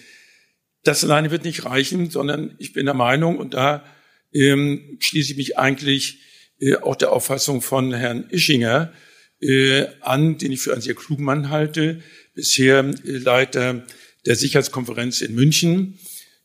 Das 0.83 1.03
alleine 1.03 1.29
wird 1.29 1.43
nicht 1.43 1.65
reichen, 1.65 2.09
sondern 2.09 2.55
ich 2.57 2.73
bin 2.73 2.85
der 2.85 2.95
Meinung, 2.95 3.37
und 3.37 3.53
da 3.53 3.85
ähm, 4.33 4.97
schließe 4.99 5.31
ich 5.31 5.37
mich 5.37 5.57
eigentlich 5.57 6.19
äh, 6.61 6.75
auch 6.75 6.95
der 6.95 7.11
Auffassung 7.11 7.61
von 7.61 7.93
Herrn 7.93 8.29
Ischinger 8.29 8.93
äh, 9.41 9.87
an, 10.01 10.37
den 10.37 10.51
ich 10.51 10.61
für 10.61 10.71
einen 10.71 10.81
sehr 10.81 10.93
klugen 10.95 11.25
Mann 11.25 11.49
halte, 11.49 12.01
bisher 12.33 12.79
äh, 12.79 12.93
Leiter 13.03 13.85
der 14.25 14.35
Sicherheitskonferenz 14.35 15.21
in 15.21 15.33
München, 15.33 15.99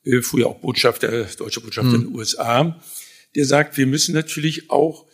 äh, 0.04 0.22
früher 0.22 0.46
auch 0.46 0.60
Botschafter, 0.60 1.24
deutscher 1.24 1.60
Botschafter 1.60 1.90
mhm. 1.90 1.94
in 1.94 2.00
den 2.08 2.14
USA, 2.16 2.80
der 3.34 3.44
sagt, 3.44 3.76
wir 3.76 3.86
müssen 3.86 4.14
natürlich 4.14 4.70
auch 4.70 5.06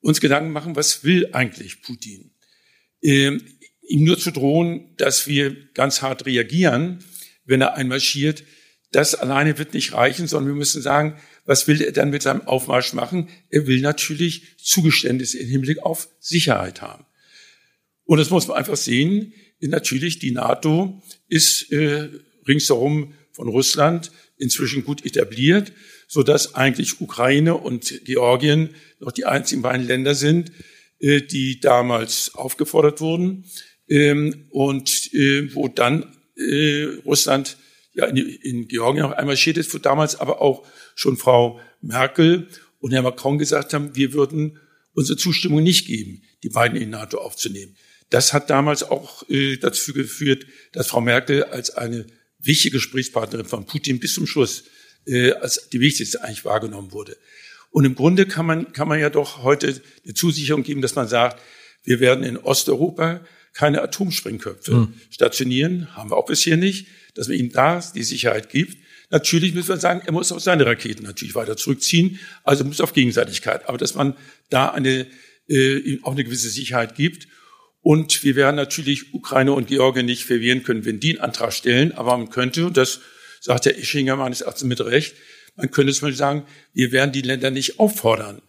uns 0.00 0.20
Gedanken 0.20 0.52
machen, 0.52 0.76
was 0.76 1.04
will 1.04 1.30
eigentlich 1.32 1.82
Putin? 1.82 2.32
Ähm, 3.02 3.42
ihm 3.88 4.04
nur 4.04 4.18
zu 4.18 4.30
drohen, 4.30 4.94
dass 4.96 5.26
wir 5.26 5.56
ganz 5.72 6.02
hart 6.02 6.26
reagieren, 6.26 7.02
wenn 7.44 7.60
er 7.60 7.74
einmarschiert, 7.74 8.44
das 8.92 9.14
alleine 9.14 9.58
wird 9.58 9.74
nicht 9.74 9.92
reichen, 9.94 10.26
sondern 10.26 10.52
wir 10.52 10.58
müssen 10.58 10.82
sagen, 10.82 11.16
was 11.44 11.68
will 11.68 11.80
er 11.80 11.92
dann 11.92 12.10
mit 12.10 12.22
seinem 12.22 12.42
Aufmarsch 12.42 12.92
machen? 12.92 13.28
Er 13.48 13.66
will 13.66 13.80
natürlich 13.80 14.56
Zugeständnisse 14.58 15.38
im 15.38 15.48
Hinblick 15.48 15.78
auf 15.78 16.08
Sicherheit 16.18 16.82
haben. 16.82 17.04
Und 18.04 18.18
das 18.18 18.30
muss 18.30 18.48
man 18.48 18.56
einfach 18.56 18.76
sehen. 18.76 19.32
Natürlich, 19.60 20.18
die 20.18 20.32
NATO 20.32 21.02
ist 21.28 21.70
äh, 21.70 22.08
ringsherum 22.48 23.14
von 23.32 23.48
Russland 23.48 24.10
inzwischen 24.36 24.84
gut 24.84 25.04
etabliert, 25.04 25.72
so 26.08 26.22
dass 26.22 26.54
eigentlich 26.54 27.00
Ukraine 27.00 27.54
und 27.56 28.04
Georgien 28.04 28.70
noch 28.98 29.12
die 29.12 29.26
einzigen 29.26 29.62
beiden 29.62 29.86
Länder 29.86 30.14
sind, 30.14 30.50
äh, 30.98 31.20
die 31.20 31.60
damals 31.60 32.34
aufgefordert 32.34 33.00
wurden 33.00 33.44
ähm, 33.88 34.46
und 34.50 35.12
äh, 35.14 35.54
wo 35.54 35.68
dann 35.68 36.16
äh, 36.36 36.86
Russland 37.04 37.58
ja 37.92 38.06
in, 38.06 38.16
in 38.16 38.68
Georgien 38.68 39.04
auch 39.04 39.12
einmal 39.12 39.36
wo 39.36 39.78
damals 39.78 40.16
aber 40.16 40.40
auch 40.40 40.66
schon 40.94 41.16
Frau 41.16 41.60
Merkel 41.80 42.48
und 42.78 42.92
Herr 42.92 43.02
Macron 43.02 43.38
gesagt 43.38 43.74
haben, 43.74 43.94
wir 43.94 44.12
würden 44.12 44.58
unsere 44.92 45.18
Zustimmung 45.18 45.62
nicht 45.62 45.86
geben, 45.86 46.22
die 46.42 46.48
beiden 46.48 46.80
in 46.80 46.90
NATO 46.90 47.18
aufzunehmen. 47.18 47.76
Das 48.10 48.32
hat 48.32 48.50
damals 48.50 48.82
auch 48.82 49.28
äh, 49.28 49.56
dazu 49.56 49.92
geführt, 49.92 50.46
dass 50.72 50.88
Frau 50.88 51.00
Merkel 51.00 51.44
als 51.44 51.70
eine 51.70 52.06
wichtige 52.38 52.78
Gesprächspartnerin 52.78 53.46
von 53.46 53.66
Putin 53.66 54.00
bis 54.00 54.14
zum 54.14 54.26
Schluss 54.26 54.64
äh, 55.06 55.32
als 55.32 55.68
die 55.68 55.80
wichtigste 55.80 56.22
eigentlich 56.22 56.44
wahrgenommen 56.44 56.92
wurde. 56.92 57.16
Und 57.70 57.84
im 57.84 57.94
Grunde 57.94 58.26
kann 58.26 58.46
man, 58.46 58.72
kann 58.72 58.88
man 58.88 58.98
ja 58.98 59.10
doch 59.10 59.42
heute 59.42 59.80
eine 60.04 60.14
Zusicherung 60.14 60.64
geben, 60.64 60.82
dass 60.82 60.96
man 60.96 61.06
sagt, 61.06 61.40
wir 61.84 62.00
werden 62.00 62.24
in 62.24 62.36
Osteuropa 62.36 63.20
keine 63.52 63.82
Atomsprengköpfe 63.82 64.72
mhm. 64.72 64.94
stationieren, 65.10 65.94
haben 65.96 66.10
wir 66.10 66.16
auch 66.16 66.26
bisher 66.26 66.56
nicht 66.56 66.86
dass 67.14 67.28
man 67.28 67.36
ihm 67.36 67.52
da 67.52 67.82
die 67.94 68.02
Sicherheit 68.02 68.50
gibt. 68.50 68.76
Natürlich 69.10 69.54
müssen 69.54 69.68
wir 69.68 69.76
sagen, 69.76 70.02
er 70.04 70.12
muss 70.12 70.30
auch 70.32 70.40
seine 70.40 70.66
Raketen 70.66 71.02
natürlich 71.02 71.34
weiter 71.34 71.56
zurückziehen, 71.56 72.20
also 72.44 72.64
muss 72.64 72.80
auf 72.80 72.92
Gegenseitigkeit. 72.92 73.68
Aber 73.68 73.78
dass 73.78 73.94
man 73.94 74.16
da 74.50 74.70
eine, 74.70 75.06
äh, 75.48 75.98
auch 76.02 76.12
eine 76.12 76.24
gewisse 76.24 76.50
Sicherheit 76.50 76.94
gibt. 76.94 77.26
Und 77.82 78.24
wir 78.24 78.36
werden 78.36 78.56
natürlich 78.56 79.14
Ukraine 79.14 79.52
und 79.52 79.68
Georgien 79.68 80.06
nicht 80.06 80.24
verwehren 80.24 80.62
können, 80.62 80.84
wenn 80.84 81.00
die 81.00 81.12
einen 81.12 81.20
Antrag 81.20 81.52
stellen. 81.52 81.92
Aber 81.92 82.16
man 82.16 82.30
könnte, 82.30 82.66
und 82.66 82.76
das 82.76 83.00
sagt 83.40 83.64
der 83.64 83.78
Ischinger 83.78 84.16
meines 84.16 84.42
Erachtens 84.42 84.64
mit 84.64 84.80
Recht, 84.80 85.14
Man 85.56 85.70
könnte 85.70 85.92
zum 85.92 86.06
Beispiel 86.06 86.16
sagen, 86.16 86.46
wir 86.72 86.92
werden 86.92 87.10
die 87.10 87.22
Länder 87.22 87.50
nicht 87.50 87.80
auffordern, 87.80 88.40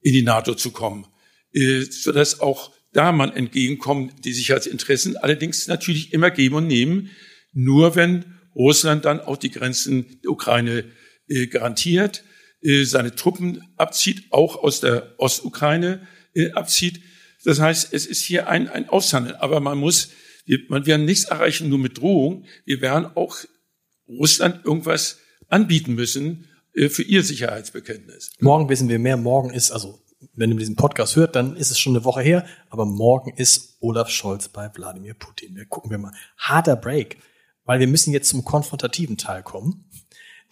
in 0.00 0.12
die 0.12 0.22
NATO 0.22 0.54
zu 0.54 0.70
kommen, 0.70 1.06
äh, 1.52 1.82
sodass 1.82 2.40
auch 2.40 2.72
da 2.98 3.12
man 3.12 3.30
entgegenkommt, 3.30 4.24
die 4.24 4.32
Sicherheitsinteressen 4.32 5.16
allerdings 5.16 5.68
natürlich 5.68 6.12
immer 6.12 6.32
geben 6.32 6.56
und 6.56 6.66
nehmen, 6.66 7.10
nur 7.52 7.94
wenn 7.94 8.24
Russland 8.56 9.04
dann 9.04 9.20
auch 9.20 9.36
die 9.36 9.52
Grenzen 9.52 10.18
der 10.24 10.32
Ukraine 10.32 10.84
äh, 11.28 11.46
garantiert, 11.46 12.24
äh, 12.60 12.82
seine 12.82 13.14
Truppen 13.14 13.62
abzieht, 13.76 14.24
auch 14.30 14.56
aus 14.56 14.80
der 14.80 15.14
Ostukraine 15.18 16.08
äh, 16.34 16.50
abzieht. 16.50 17.00
Das 17.44 17.60
heißt, 17.60 17.92
es 17.92 18.04
ist 18.04 18.24
hier 18.24 18.48
ein, 18.48 18.66
ein 18.68 18.88
Aushandeln. 18.88 19.36
Aber 19.36 19.60
man 19.60 19.78
muss, 19.78 20.10
wir, 20.44 20.58
man 20.68 20.84
werden 20.84 21.06
nichts 21.06 21.26
erreichen 21.26 21.68
nur 21.68 21.78
mit 21.78 21.98
Drohung. 21.98 22.46
Wir 22.64 22.80
werden 22.80 23.06
auch 23.14 23.36
Russland 24.08 24.64
irgendwas 24.64 25.20
anbieten 25.46 25.94
müssen 25.94 26.48
äh, 26.74 26.88
für 26.88 27.04
ihr 27.04 27.22
Sicherheitsbekenntnis. 27.22 28.32
Morgen 28.40 28.68
wissen 28.68 28.88
wir 28.88 28.98
mehr. 28.98 29.16
Morgen 29.16 29.50
ist, 29.50 29.70
also 29.70 30.00
wenn 30.34 30.50
ihr 30.50 30.56
diesen 30.56 30.76
Podcast 30.76 31.16
hört, 31.16 31.36
dann 31.36 31.56
ist 31.56 31.70
es 31.70 31.78
schon 31.78 31.94
eine 31.94 32.04
Woche 32.04 32.22
her. 32.22 32.44
Aber 32.70 32.86
morgen 32.86 33.32
ist 33.36 33.76
Olaf 33.80 34.10
Scholz 34.10 34.48
bei 34.48 34.70
Wladimir 34.74 35.14
Putin. 35.14 35.56
Wir 35.56 35.66
gucken 35.66 35.90
wir 35.90 35.98
mal. 35.98 36.12
Harter 36.36 36.76
Break, 36.76 37.18
weil 37.64 37.80
wir 37.80 37.86
müssen 37.86 38.12
jetzt 38.12 38.28
zum 38.28 38.44
konfrontativen 38.44 39.16
Teil 39.16 39.42
kommen. 39.42 39.84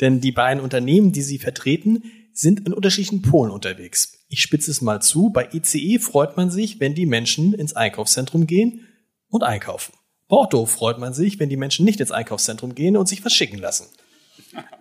Denn 0.01 0.21
die 0.21 0.33
beiden 0.33 0.63
Unternehmen, 0.63 1.13
die 1.13 1.23
sie 1.23 1.39
vertreten, 1.39 2.05
sind 2.33 2.67
in 2.67 2.75
unterschiedlichen 2.75 3.23
Polen 3.23 3.51
unterwegs. 3.51 4.25
Ich 4.29 4.43
spitze 4.43 4.71
es 4.71 4.83
mal 4.83 5.01
zu. 5.01 5.31
Bei 5.31 5.49
ECE 5.53 5.79
e 5.79 5.99
freut 5.99 6.37
man 6.37 6.51
sich, 6.51 6.81
wenn 6.81 6.95
die 6.95 7.07
Menschen 7.07 7.55
ins 7.55 7.75
Einkaufszentrum 7.75 8.47
gehen 8.47 8.87
und 9.31 9.43
einkaufen. 9.43 9.95
Porto 10.29 10.67
freut 10.67 10.99
man 10.99 11.15
sich, 11.15 11.39
wenn 11.39 11.49
die 11.49 11.57
Menschen 11.57 11.85
nicht 11.85 12.01
ins 12.01 12.11
Einkaufszentrum 12.11 12.75
gehen 12.75 12.97
und 12.97 13.09
sich 13.09 13.25
was 13.25 13.33
schicken 13.33 13.59
lassen. 13.59 13.87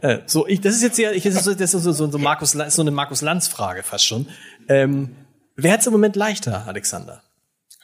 Äh, 0.01 0.19
so, 0.25 0.47
ich, 0.47 0.61
das 0.61 0.75
ist 0.75 0.83
jetzt 0.83 0.97
ja, 0.97 1.11
ich, 1.11 1.23
das 1.23 1.35
ist 1.35 1.43
so, 1.43 1.53
das 1.53 1.73
ist 1.73 1.83
so, 1.83 1.91
so, 1.91 2.11
so, 2.11 2.17
Markus, 2.17 2.51
so 2.51 2.81
eine 2.81 2.91
Markus 2.91 3.21
Lanz 3.21 3.47
Frage 3.47 3.83
fast 3.83 4.05
schon. 4.05 4.27
Ähm, 4.67 5.15
wer 5.55 5.73
hat 5.73 5.81
es 5.81 5.87
im 5.87 5.93
Moment 5.93 6.15
leichter, 6.15 6.67
Alexander? 6.67 7.21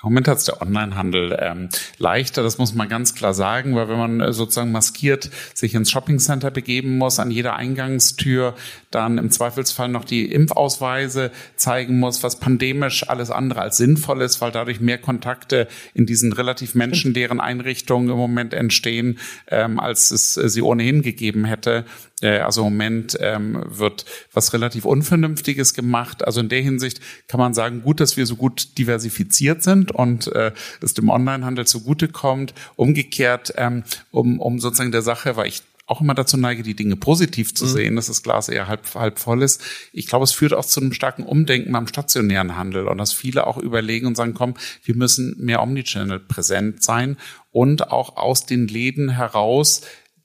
Im 0.04 0.10
Moment 0.10 0.28
hat 0.28 0.40
es 0.40 0.46
der 0.46 0.60
Onlinehandel 0.64 1.38
ähm, 1.40 1.70
leichter, 2.00 2.42
das 2.42 2.58
muss 2.58 2.74
man 2.74 2.90
ganz 2.90 3.14
klar 3.14 3.36
sagen, 3.36 3.76
weil 3.76 3.88
wenn 3.88 4.00
man 4.00 4.20
äh, 4.20 4.34
sozusagen 4.34 4.72
maskiert 4.72 5.30
sich 5.54 5.76
ins 5.76 5.92
Shoppingcenter 5.92 6.50
begeben 6.50 6.98
muss, 6.98 7.20
an 7.20 7.30
jeder 7.30 7.56
Eingangstür 7.56 8.56
dann 8.90 9.20
im 9.20 9.30
Zweifelsfall 9.30 9.90
noch 9.90 10.04
die 10.04 10.26
Impfausweise 10.26 11.30
zeigen 11.56 12.00
muss, 12.00 12.24
was 12.24 12.40
pandemisch 12.40 13.08
alles 13.10 13.30
andere 13.30 13.62
als 13.62 13.78
sinnvoll 13.78 14.24
ist, 14.24 14.42
weil 14.42 14.52
dadurch 14.52 14.82
mehr 14.82 14.98
Kontakte 14.98 15.68
in 15.94 16.08
diesen 16.08 16.34
relativ 16.34 16.74
menschenleeren 16.74 17.40
Einrichtungen 17.40 18.10
im 18.10 18.18
Moment 18.18 18.56
entstehen, 18.56 19.20
ähm, 19.50 19.80
als 19.80 20.10
es 20.10 20.36
äh, 20.36 20.50
sie 20.50 20.64
ohnehin 20.64 21.04
gegeben 21.04 21.46
hätte. 21.46 21.86
Äh, 22.22 22.40
also 22.40 22.62
im 22.62 22.74
Moment 22.74 23.18
ähm, 23.20 23.64
wird 23.68 24.06
was 24.34 24.54
relativ 24.54 24.86
Unvernünftiges 24.86 25.74
gemacht. 25.74 26.26
Also 26.26 26.40
in 26.40 26.50
der 26.50 26.62
Hinsicht 26.62 27.02
kann 27.28 27.40
man 27.40 27.54
sagen, 27.54 27.82
gut, 27.82 28.00
dass 28.00 28.18
wir 28.18 28.26
so 28.26 28.36
gut 28.36 28.78
diversifiziert 28.78 29.64
sind 29.64 29.92
und 29.92 30.28
äh, 30.28 30.52
es 30.82 30.94
dem 30.94 31.10
Onlinehandel 31.10 31.68
zugutekommt. 31.68 32.54
Umgekehrt, 32.76 33.54
ähm, 33.58 33.84
um, 34.12 34.40
um 34.40 34.60
sozusagen 34.60 34.92
der 34.92 35.02
Sache, 35.02 35.36
weil 35.36 35.48
ich 35.48 35.64
auch 35.92 36.00
immer 36.00 36.14
dazu 36.14 36.38
neige, 36.38 36.64
die 36.64 36.76
Dinge 36.76 36.96
positiv 36.96 37.54
zu 37.54 37.66
mhm. 37.66 37.70
sehen, 37.70 37.96
dass 37.98 38.08
das 38.08 38.24
Glas 38.24 38.48
eher 38.48 38.68
halb, 38.68 38.96
halb 38.96 39.20
voll 39.20 39.44
ist. 39.44 39.62
Ich 39.92 40.08
glaube, 40.08 40.24
es 40.24 40.32
führt 40.32 40.54
auch 40.54 40.66
zu 40.66 40.80
einem 40.80 40.94
starken 40.94 41.24
Umdenken 41.24 41.74
beim 41.74 41.86
stationären 41.86 42.56
Handel 42.56 42.88
und 42.88 42.98
dass 42.98 43.12
viele 43.12 43.46
auch 43.46 43.58
überlegen 43.58 44.08
und 44.08 44.16
sagen, 44.16 44.34
komm, 44.34 44.54
wir 44.84 44.96
müssen 44.96 45.36
mehr 45.38 45.62
Omnichannel 45.62 46.20
präsent 46.20 46.82
sein 46.82 47.18
und 47.52 47.92
auch 47.92 48.16
aus 48.16 48.46
den 48.46 48.70
Läden 48.70 49.10
heraus 49.10 49.82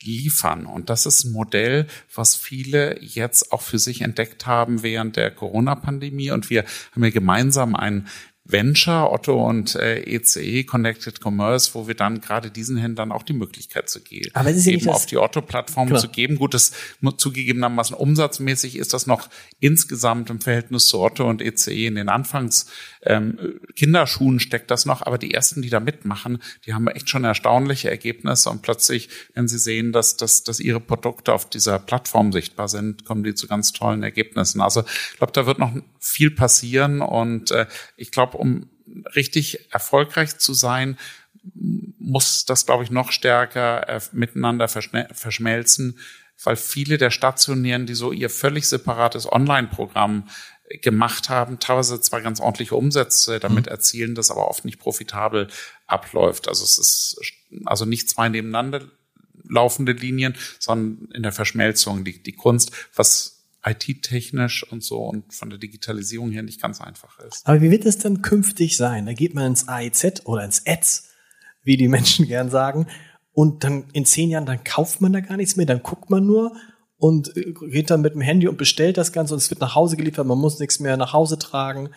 liefern. 0.06 0.64
Und 0.66 0.88
das 0.88 1.04
ist 1.04 1.24
ein 1.24 1.32
Modell, 1.32 1.86
was 2.14 2.34
viele 2.34 3.02
jetzt 3.02 3.52
auch 3.52 3.62
für 3.62 3.78
sich 3.78 4.00
entdeckt 4.00 4.46
haben 4.46 4.82
während 4.82 5.16
der 5.16 5.30
Corona-Pandemie. 5.30 6.30
Und 6.30 6.48
wir 6.48 6.64
haben 6.92 7.04
ja 7.04 7.10
gemeinsam 7.10 7.74
ein 7.74 8.06
Venture, 8.48 9.12
Otto 9.12 9.44
und 9.44 9.74
äh, 9.74 10.02
ECE, 10.02 10.40
e, 10.40 10.64
Connected 10.64 11.20
Commerce, 11.24 11.70
wo 11.74 11.88
wir 11.88 11.94
dann 11.94 12.20
gerade 12.20 12.50
diesen 12.50 12.76
Händlern 12.76 13.12
auch 13.12 13.22
die 13.22 13.32
Möglichkeit 13.32 13.88
zu 13.88 14.00
geben, 14.00 14.30
Aber 14.34 14.50
es 14.50 14.58
ist 14.58 14.66
ja 14.66 14.72
eben 14.72 14.88
auf 14.88 15.06
die 15.06 15.16
Otto-Plattform 15.16 15.96
zu 15.96 16.08
geben. 16.08 16.36
Gut, 16.36 16.54
das 16.54 16.72
zugegebenermaßen 17.16 17.96
umsatzmäßig 17.96 18.76
ist 18.76 18.94
das 18.94 19.06
noch 19.06 19.28
insgesamt 19.58 20.30
im 20.30 20.40
Verhältnis 20.40 20.86
zu 20.86 21.00
Otto 21.00 21.28
und 21.28 21.42
ECE 21.42 21.72
e 21.72 21.86
in 21.86 21.96
den 21.96 22.08
Anfangs 22.08 22.66
ähm, 23.06 23.60
Kinderschuhen 23.76 24.40
steckt 24.40 24.70
das 24.70 24.84
noch, 24.84 25.02
aber 25.02 25.16
die 25.16 25.32
ersten, 25.32 25.62
die 25.62 25.70
da 25.70 25.80
mitmachen, 25.80 26.42
die 26.66 26.74
haben 26.74 26.88
echt 26.88 27.08
schon 27.08 27.24
erstaunliche 27.24 27.88
Ergebnisse 27.88 28.50
und 28.50 28.62
plötzlich, 28.62 29.08
wenn 29.34 29.46
sie 29.46 29.58
sehen, 29.58 29.92
dass, 29.92 30.16
dass, 30.16 30.42
dass 30.42 30.58
ihre 30.58 30.80
Produkte 30.80 31.32
auf 31.32 31.48
dieser 31.48 31.78
Plattform 31.78 32.32
sichtbar 32.32 32.68
sind, 32.68 33.04
kommen 33.04 33.22
die 33.22 33.34
zu 33.34 33.46
ganz 33.46 33.72
tollen 33.72 34.02
Ergebnissen. 34.02 34.60
Also 34.60 34.82
ich 35.12 35.18
glaube, 35.18 35.32
da 35.32 35.46
wird 35.46 35.58
noch 35.60 35.72
viel 36.00 36.32
passieren 36.32 37.00
und 37.00 37.52
äh, 37.52 37.66
ich 37.96 38.10
glaube, 38.10 38.35
um 38.38 38.70
richtig 39.14 39.72
erfolgreich 39.72 40.38
zu 40.38 40.54
sein, 40.54 40.98
muss 41.98 42.44
das, 42.44 42.66
glaube 42.66 42.84
ich, 42.84 42.90
noch 42.90 43.12
stärker 43.12 43.88
äh, 43.88 44.00
miteinander 44.12 44.68
verschmelzen, 44.68 45.98
weil 46.42 46.56
viele 46.56 46.98
der 46.98 47.10
Stationären, 47.10 47.86
die 47.86 47.94
so 47.94 48.12
ihr 48.12 48.30
völlig 48.30 48.68
separates 48.68 49.30
Online-Programm 49.30 50.28
gemacht 50.82 51.28
haben, 51.28 51.58
teilweise 51.60 52.00
zwar 52.00 52.20
ganz 52.20 52.40
ordentliche 52.40 52.74
Umsätze 52.74 53.38
damit 53.38 53.66
mhm. 53.66 53.72
erzielen, 53.72 54.14
das 54.14 54.30
aber 54.30 54.48
oft 54.48 54.64
nicht 54.64 54.80
profitabel 54.80 55.48
abläuft. 55.86 56.48
Also 56.48 56.64
es 56.64 56.78
ist 56.78 57.20
also 57.64 57.84
nicht 57.84 58.08
zwei 58.10 58.28
nebeneinander 58.28 58.82
laufende 59.48 59.92
Linien, 59.92 60.34
sondern 60.58 61.08
in 61.12 61.22
der 61.22 61.32
Verschmelzung 61.32 62.04
liegt 62.04 62.26
die 62.26 62.32
Kunst, 62.32 62.72
was 62.94 63.35
IT-technisch 63.66 64.64
und 64.70 64.82
so 64.82 65.02
und 65.02 65.34
von 65.34 65.50
der 65.50 65.58
Digitalisierung 65.58 66.30
her 66.30 66.42
nicht 66.42 66.62
ganz 66.62 66.80
einfach 66.80 67.18
ist. 67.20 67.46
Aber 67.46 67.60
wie 67.60 67.70
wird 67.70 67.84
es 67.84 67.98
dann 67.98 68.22
künftig 68.22 68.76
sein? 68.76 69.06
Da 69.06 69.12
geht 69.12 69.34
man 69.34 69.46
ins 69.46 69.68
AIZ 69.68 70.22
oder 70.24 70.44
ins 70.44 70.62
Ads, 70.66 71.10
wie 71.64 71.76
die 71.76 71.88
Menschen 71.88 72.26
gern 72.28 72.50
sagen, 72.50 72.86
und 73.32 73.64
dann 73.64 73.84
in 73.92 74.06
zehn 74.06 74.30
Jahren, 74.30 74.46
dann 74.46 74.64
kauft 74.64 75.02
man 75.02 75.12
da 75.12 75.20
gar 75.20 75.36
nichts 75.36 75.56
mehr, 75.56 75.66
dann 75.66 75.82
guckt 75.82 76.08
man 76.08 76.24
nur 76.24 76.56
und 76.96 77.36
äh, 77.36 77.52
geht 77.70 77.90
dann 77.90 78.00
mit 78.00 78.14
dem 78.14 78.22
Handy 78.22 78.48
und 78.48 78.56
bestellt 78.56 78.96
das 78.96 79.12
Ganze 79.12 79.34
und 79.34 79.38
es 79.38 79.50
wird 79.50 79.60
nach 79.60 79.74
Hause 79.74 79.96
geliefert, 79.98 80.26
man 80.26 80.38
muss 80.38 80.58
nichts 80.58 80.80
mehr 80.80 80.96
nach 80.96 81.12
Hause 81.12 81.38
tragen. 81.38 81.90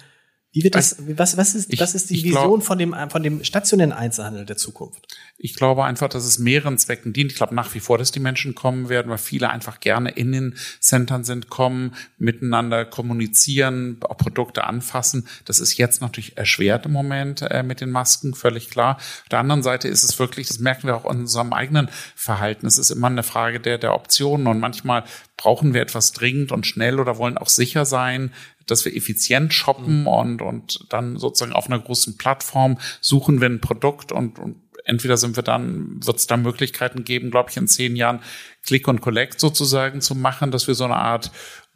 Wie 0.51 0.63
wird 0.63 0.73
das, 0.73 0.95
was, 0.99 1.37
was 1.37 1.53
ist, 1.53 1.71
ich, 1.71 1.79
was 1.79 1.93
ist 1.93 2.09
die 2.09 2.23
Vision 2.23 2.33
glaub, 2.33 2.63
von 2.63 2.79
dem, 2.79 2.95
von 3.09 3.21
dem 3.21 3.43
stationären 3.43 3.91
Einzelhandel 3.91 4.45
der 4.45 4.57
Zukunft? 4.57 5.05
Ich 5.37 5.53
glaube 5.53 5.83
einfach, 5.83 6.09
dass 6.09 6.25
es 6.25 6.39
mehreren 6.39 6.79
Zwecken 6.79 7.13
dient. 7.13 7.31
Ich 7.31 7.37
glaube 7.37 7.53
nach 7.53 7.71
wie 7.75 7.79
vor, 7.79 7.99
dass 7.99 8.11
die 8.11 8.19
Menschen 8.19 8.55
kommen 8.55 8.89
werden, 8.89 9.11
weil 9.11 9.19
viele 9.19 9.51
einfach 9.51 9.79
gerne 9.79 10.09
in 10.09 10.31
den 10.31 10.55
Centern 10.79 11.23
sind, 11.23 11.49
kommen, 11.49 11.93
miteinander 12.17 12.83
kommunizieren, 12.83 13.97
auch 14.01 14.17
Produkte 14.17 14.63
anfassen. 14.63 15.27
Das 15.45 15.59
ist 15.59 15.77
jetzt 15.77 16.01
natürlich 16.01 16.35
erschwert 16.35 16.87
im 16.87 16.93
Moment 16.93 17.43
äh, 17.43 17.61
mit 17.61 17.79
den 17.79 17.91
Masken, 17.91 18.33
völlig 18.33 18.71
klar. 18.71 18.97
Auf 18.97 19.29
der 19.29 19.39
anderen 19.39 19.61
Seite 19.61 19.87
ist 19.87 20.03
es 20.03 20.17
wirklich, 20.17 20.47
das 20.47 20.57
merken 20.57 20.87
wir 20.87 20.95
auch 20.95 21.05
in 21.05 21.19
unserem 21.19 21.53
eigenen 21.53 21.89
Verhalten. 22.15 22.65
Es 22.65 22.79
ist 22.79 22.89
immer 22.89 23.07
eine 23.07 23.21
Frage 23.21 23.59
der, 23.59 23.77
der 23.77 23.93
Optionen 23.93 24.47
und 24.47 24.59
manchmal 24.59 25.03
brauchen 25.37 25.75
wir 25.75 25.81
etwas 25.81 26.11
dringend 26.11 26.51
und 26.51 26.65
schnell 26.65 26.99
oder 26.99 27.17
wollen 27.17 27.37
auch 27.37 27.49
sicher 27.49 27.85
sein, 27.85 28.33
dass 28.71 28.85
wir 28.85 28.95
effizient 28.95 29.53
shoppen 29.53 30.01
mhm. 30.01 30.07
und, 30.07 30.41
und 30.41 30.85
dann 30.89 31.17
sozusagen 31.17 31.53
auf 31.53 31.67
einer 31.67 31.79
großen 31.79 32.17
Plattform 32.17 32.77
suchen 33.01 33.41
wir 33.41 33.49
ein 33.49 33.61
Produkt 33.61 34.11
und, 34.11 34.39
und 34.39 34.55
entweder 34.85 35.17
sind 35.17 35.35
wir 35.35 35.43
dann, 35.43 36.05
wird 36.05 36.17
es 36.17 36.27
da 36.27 36.37
Möglichkeiten 36.37 37.03
geben, 37.03 37.31
glaube 37.31 37.49
ich, 37.51 37.57
in 37.57 37.67
zehn 37.67 37.95
Jahren 37.95 38.21
Click 38.65 38.87
und 38.87 39.01
Collect 39.01 39.39
sozusagen 39.39 40.01
zu 40.01 40.15
machen, 40.15 40.51
dass 40.51 40.67
wir 40.67 40.75
so 40.75 40.85
eine 40.85 40.95
Art 40.95 41.31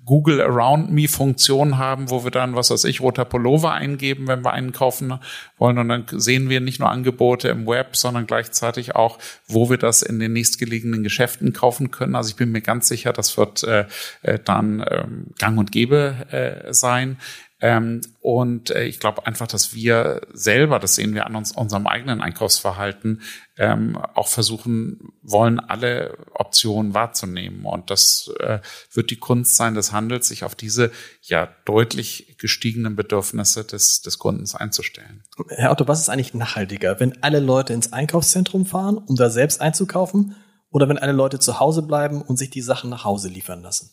Google 0.06 0.42
Around 0.42 0.92
Me 0.92 1.08
Funktion 1.08 1.78
haben, 1.78 2.10
wo 2.10 2.24
wir 2.24 2.32
dann, 2.32 2.56
was 2.56 2.72
weiß 2.72 2.84
ich, 2.86 3.02
roter 3.02 3.26
Pullover 3.26 3.72
eingeben, 3.72 4.28
wenn 4.28 4.44
wir 4.44 4.52
einen 4.52 4.72
kaufen 4.72 5.20
wollen. 5.58 5.78
Und 5.78 5.90
dann 5.90 6.06
sehen 6.12 6.50
wir 6.50 6.60
nicht 6.60 6.80
nur 6.80 6.90
Angebote 6.90 7.50
im 7.50 7.66
Web, 7.66 7.96
sondern 7.96 8.28
gleichzeitig 8.28 8.96
auch, 8.96 9.20
wo 9.48 9.70
wir 9.70 9.78
das 9.78 10.02
in 10.02 10.20
den 10.20 10.34
nächstgelegenen 10.34 11.04
Geschäften 11.04 11.54
kaufen 11.54 11.92
können. 11.92 12.16
Also 12.16 12.30
ich 12.30 12.36
bin 12.36 12.52
mir 12.52 12.62
ganz 12.62 12.88
sicher, 12.88 13.14
das 13.14 13.38
wird 13.38 13.64
äh, 13.64 13.86
äh 14.24 14.40
dann 14.44 14.86
ähm, 14.90 15.28
gang 15.40 15.58
und 15.58 15.72
gäbe 15.72 16.16
äh, 16.32 16.74
sein. 16.74 17.18
Ähm, 17.64 18.02
und 18.20 18.72
äh, 18.72 18.84
ich 18.84 19.00
glaube 19.00 19.26
einfach, 19.26 19.48
dass 19.48 19.74
wir 19.74 20.20
selber, 20.34 20.80
das 20.80 20.96
sehen 20.96 21.14
wir 21.14 21.26
an 21.26 21.38
uns, 21.38 21.54
unserem 21.54 21.88
eigenen 21.88 22.20
Einkaufsverhalten, 22.20 23.22
ähm, 23.58 23.96
auch 23.96 24.28
versuchen 24.28 25.14
wollen, 25.22 25.62
alle 25.62 26.18
Optionen 26.34 26.94
wahrzunehmen. 26.94 27.64
Und 27.64 27.90
das 27.90 28.30
äh, 28.42 28.60
wird 28.92 29.12
die 29.12 29.16
Kunst 29.16 29.56
sein 29.56 29.76
des 29.76 29.94
Handels, 29.94 30.28
sich 30.28 30.44
auf 30.44 30.56
diese 30.56 30.92
ja 31.22 31.48
deutlich 31.64 32.36
gestiegenen 32.38 32.98
Bedürfnisse 32.98 33.64
des, 33.64 34.02
des 34.02 34.20
Kundens 34.20 34.56
einzustellen. 34.56 35.24
Herr 35.48 35.72
Otto, 35.72 35.88
was 35.88 36.02
ist 36.02 36.10
eigentlich 36.10 36.34
nachhaltiger, 36.34 37.00
wenn 37.00 37.24
alle 37.24 37.40
Leute 37.40 37.72
ins 37.72 37.94
Einkaufszentrum 37.94 38.66
fahren, 38.66 38.98
um 38.98 39.16
da 39.16 39.30
selbst 39.30 39.62
einzukaufen, 39.62 40.36
oder 40.70 40.90
wenn 40.90 40.98
alle 40.98 41.14
Leute 41.14 41.40
zu 41.40 41.62
Hause 41.62 41.84
bleiben 41.84 42.22
und 42.22 42.36
sich 42.36 42.50
die 42.50 42.62
Sachen 42.62 42.90
nach 42.90 43.06
Hause 43.06 43.30
liefern 43.30 43.62
lassen? 43.62 43.92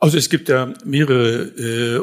Also 0.00 0.16
es 0.16 0.30
gibt 0.30 0.48
ja 0.48 0.72
mehrere 0.84 1.42
äh, 1.42 2.00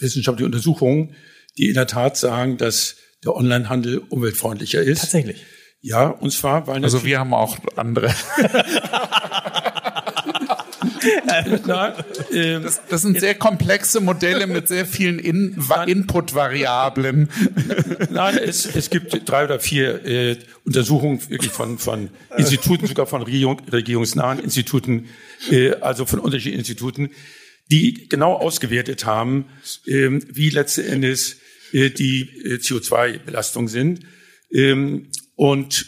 wissenschaftliche 0.00 0.46
Untersuchungen, 0.46 1.14
die 1.56 1.68
in 1.68 1.74
der 1.74 1.86
Tat 1.86 2.16
sagen, 2.16 2.58
dass 2.58 2.96
der 3.24 3.34
Onlinehandel 3.34 3.98
umweltfreundlicher 4.08 4.82
ist. 4.82 5.00
Tatsächlich. 5.00 5.44
Ja, 5.80 6.08
und 6.08 6.32
zwar, 6.32 6.66
weil 6.66 6.82
Also 6.82 7.04
wir 7.04 7.20
haben 7.20 7.32
auch 7.32 7.56
andere. 7.76 8.12
Na, 11.66 11.94
äh, 12.32 12.60
das, 12.60 12.80
das, 12.88 13.02
sind 13.02 13.20
sehr 13.20 13.34
komplexe 13.34 14.00
Modelle 14.00 14.46
mit 14.46 14.68
sehr 14.68 14.86
vielen 14.86 15.18
In 15.18 15.56
Input-Variablen. 15.86 17.28
Nein, 18.10 18.38
es, 18.38 18.66
es 18.66 18.90
gibt 18.90 19.28
drei 19.28 19.44
oder 19.44 19.60
vier 19.60 20.04
äh, 20.04 20.36
Untersuchungen 20.64 21.20
wirklich 21.30 21.52
von, 21.52 21.78
von 21.78 22.10
Instituten, 22.36 22.86
sogar 22.86 23.06
von 23.06 23.22
Regierung, 23.22 23.60
regierungsnahen 23.70 24.38
Instituten, 24.38 25.08
äh, 25.50 25.72
also 25.74 26.06
von 26.06 26.20
unterschiedlichen 26.20 26.58
Instituten, 26.58 27.10
die 27.70 28.08
genau 28.08 28.34
ausgewertet 28.34 29.04
haben, 29.06 29.46
äh, 29.86 30.08
wie 30.10 30.50
letzten 30.50 30.82
Endes 30.86 31.36
äh, 31.72 31.90
die 31.90 32.22
äh, 32.44 32.54
CO2-Belastungen 32.56 33.68
sind. 33.68 34.00
Ähm, 34.52 35.10
und 35.34 35.86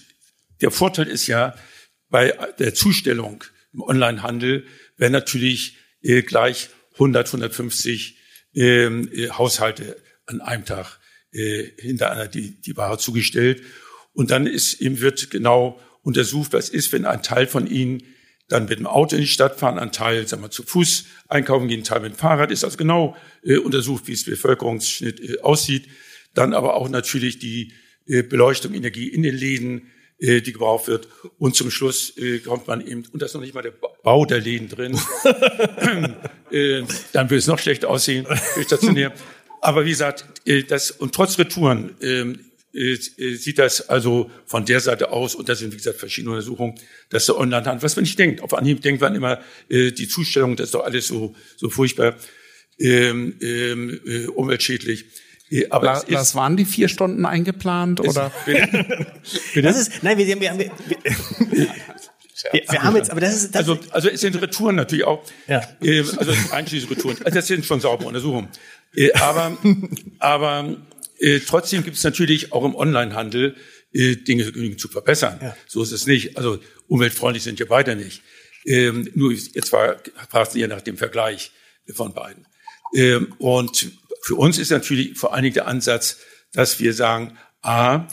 der 0.60 0.70
Vorteil 0.70 1.06
ist 1.06 1.26
ja, 1.26 1.54
bei 2.10 2.34
der 2.58 2.74
Zustellung 2.74 3.44
im 3.72 3.82
Onlinehandel 3.82 4.66
werden 4.98 5.12
natürlich 5.12 5.78
äh, 6.02 6.22
gleich 6.22 6.68
100, 6.94 7.26
150 7.28 8.18
ähm, 8.54 9.08
äh, 9.12 9.30
Haushalte 9.30 9.96
an 10.26 10.40
einem 10.40 10.64
Tag 10.64 10.98
äh, 11.32 11.64
hintereinander 11.78 12.28
die, 12.28 12.60
die 12.60 12.76
Ware 12.76 12.98
zugestellt. 12.98 13.62
Und 14.12 14.30
dann 14.30 14.46
ist 14.46 14.80
eben 14.80 15.00
wird 15.00 15.30
genau 15.30 15.80
untersucht, 16.02 16.52
was 16.52 16.68
ist, 16.68 16.92
wenn 16.92 17.04
ein 17.04 17.22
Teil 17.22 17.46
von 17.46 17.66
ihnen 17.66 18.02
dann 18.48 18.64
mit 18.64 18.78
dem 18.78 18.86
Auto 18.86 19.14
in 19.14 19.22
die 19.22 19.28
Stadt 19.28 19.58
fahren, 19.58 19.78
ein 19.78 19.92
Teil, 19.92 20.26
sagen 20.26 20.42
wir, 20.42 20.50
zu 20.50 20.62
Fuß 20.62 21.04
einkaufen 21.28 21.68
gehen, 21.68 21.80
ein 21.80 21.84
Teil 21.84 22.00
mit 22.00 22.14
dem 22.14 22.18
Fahrrad, 22.18 22.50
ist 22.50 22.64
also 22.64 22.78
genau 22.78 23.14
äh, 23.42 23.58
untersucht, 23.58 24.06
wie 24.06 24.12
es 24.12 24.24
Bevölkerungsschnitt 24.24 25.20
äh, 25.20 25.40
aussieht. 25.40 25.86
Dann 26.34 26.54
aber 26.54 26.74
auch 26.74 26.88
natürlich 26.88 27.38
die 27.38 27.74
äh, 28.06 28.22
Beleuchtung, 28.22 28.72
Energie 28.74 29.08
in 29.08 29.22
den 29.22 29.36
Läden, 29.36 29.90
die 30.20 30.52
gebraucht 30.52 30.88
wird. 30.88 31.08
Und 31.38 31.54
zum 31.54 31.70
Schluss 31.70 32.16
äh, 32.16 32.40
kommt 32.40 32.66
man 32.66 32.84
eben, 32.86 33.04
und 33.12 33.22
das 33.22 33.30
ist 33.30 33.34
noch 33.34 33.40
nicht 33.40 33.54
mal 33.54 33.62
der 33.62 33.72
Bau 34.02 34.24
der 34.24 34.40
Läden 34.40 34.68
drin, 34.68 34.98
äh, 36.50 36.82
dann 37.12 37.30
wird 37.30 37.40
es 37.40 37.46
noch 37.46 37.58
schlechter 37.58 37.88
aussehen, 37.88 38.26
stationär. 38.64 39.12
Aber 39.60 39.84
wie 39.84 39.90
gesagt, 39.90 40.24
äh, 40.44 40.62
das, 40.64 40.90
und 40.90 41.14
trotz 41.14 41.38
Retouren 41.38 41.94
ähm, 42.00 42.40
äh, 42.74 42.92
äh, 42.92 43.34
sieht 43.34 43.58
das 43.58 43.88
also 43.88 44.30
von 44.46 44.64
der 44.64 44.80
Seite 44.80 45.10
aus, 45.10 45.34
und 45.34 45.48
da 45.48 45.54
sind 45.54 45.72
wie 45.72 45.76
gesagt 45.76 45.98
verschiedene 45.98 46.34
Untersuchungen, 46.34 46.74
dass 47.08 47.26
der 47.26 47.36
Onlinehandel, 47.36 47.82
was 47.82 47.96
man 47.96 48.04
nicht 48.04 48.18
denkt, 48.18 48.42
auf 48.42 48.54
Anhieb 48.54 48.82
denkt 48.82 49.00
man 49.00 49.14
immer, 49.14 49.40
äh, 49.68 49.90
die 49.90 50.06
Zustellung, 50.06 50.54
das 50.54 50.66
ist 50.66 50.74
doch 50.74 50.84
alles 50.84 51.06
so, 51.06 51.34
so 51.56 51.70
furchtbar 51.70 52.16
ähm, 52.78 53.36
ähm, 53.40 54.00
äh, 54.06 54.26
umweltschädlich. 54.26 55.06
Aber 55.70 55.84
La, 55.84 56.02
das 56.08 56.34
waren 56.34 56.56
die 56.56 56.64
vier 56.64 56.88
Stunden 56.88 57.24
eingeplant 57.24 58.00
oder? 58.00 58.30
das 59.54 59.78
ist, 59.78 60.02
nein, 60.02 60.18
wir, 60.18 60.26
wir, 60.26 60.40
wir, 60.40 60.58
wir, 60.58 60.70
wir, 61.50 61.68
wir 62.52 62.82
haben 62.82 62.96
jetzt, 62.96 63.10
aber 63.10 63.20
das 63.20 63.34
ist, 63.34 63.54
das 63.54 63.68
also, 63.68 63.78
also 63.90 64.08
es 64.08 64.20
sind 64.20 64.40
Retouren 64.40 64.76
natürlich 64.76 65.04
auch, 65.04 65.24
ja. 65.46 65.62
äh, 65.80 66.00
also 66.00 66.32
einschließlich 66.52 66.90
Retouren, 66.90 67.16
also 67.24 67.34
das 67.34 67.46
sind 67.46 67.64
schon 67.64 67.80
saubere 67.80 68.08
Untersuchungen. 68.08 68.48
Äh, 68.94 69.12
aber, 69.12 69.56
aber 70.18 70.76
äh, 71.18 71.40
trotzdem 71.40 71.82
gibt 71.82 71.96
es 71.96 72.04
natürlich 72.04 72.52
auch 72.52 72.64
im 72.64 72.74
Onlinehandel 72.74 73.56
äh, 73.92 74.16
Dinge 74.16 74.76
zu 74.76 74.88
verbessern. 74.88 75.38
Ja. 75.42 75.56
So 75.66 75.82
ist 75.82 75.92
es 75.92 76.06
nicht. 76.06 76.36
Also 76.36 76.58
umweltfreundlich 76.86 77.42
sind 77.42 77.58
wir 77.58 77.70
weiter 77.70 77.94
nicht. 77.94 78.22
Ähm, 78.66 79.10
nur 79.14 79.32
jetzt 79.32 79.72
war 79.72 79.96
fast 80.28 80.56
eher 80.56 80.68
nach 80.68 80.82
dem 80.82 80.96
Vergleich 80.96 81.52
von 81.92 82.12
beiden. 82.12 82.46
Ähm, 82.94 83.34
und 83.38 83.90
für 84.28 84.34
uns 84.34 84.58
ist 84.58 84.68
natürlich 84.68 85.16
vor 85.16 85.32
allen 85.32 85.44
Dingen 85.44 85.54
der 85.54 85.68
Ansatz, 85.68 86.18
dass 86.52 86.80
wir 86.80 86.92
sagen, 86.92 87.38
a, 87.62 88.06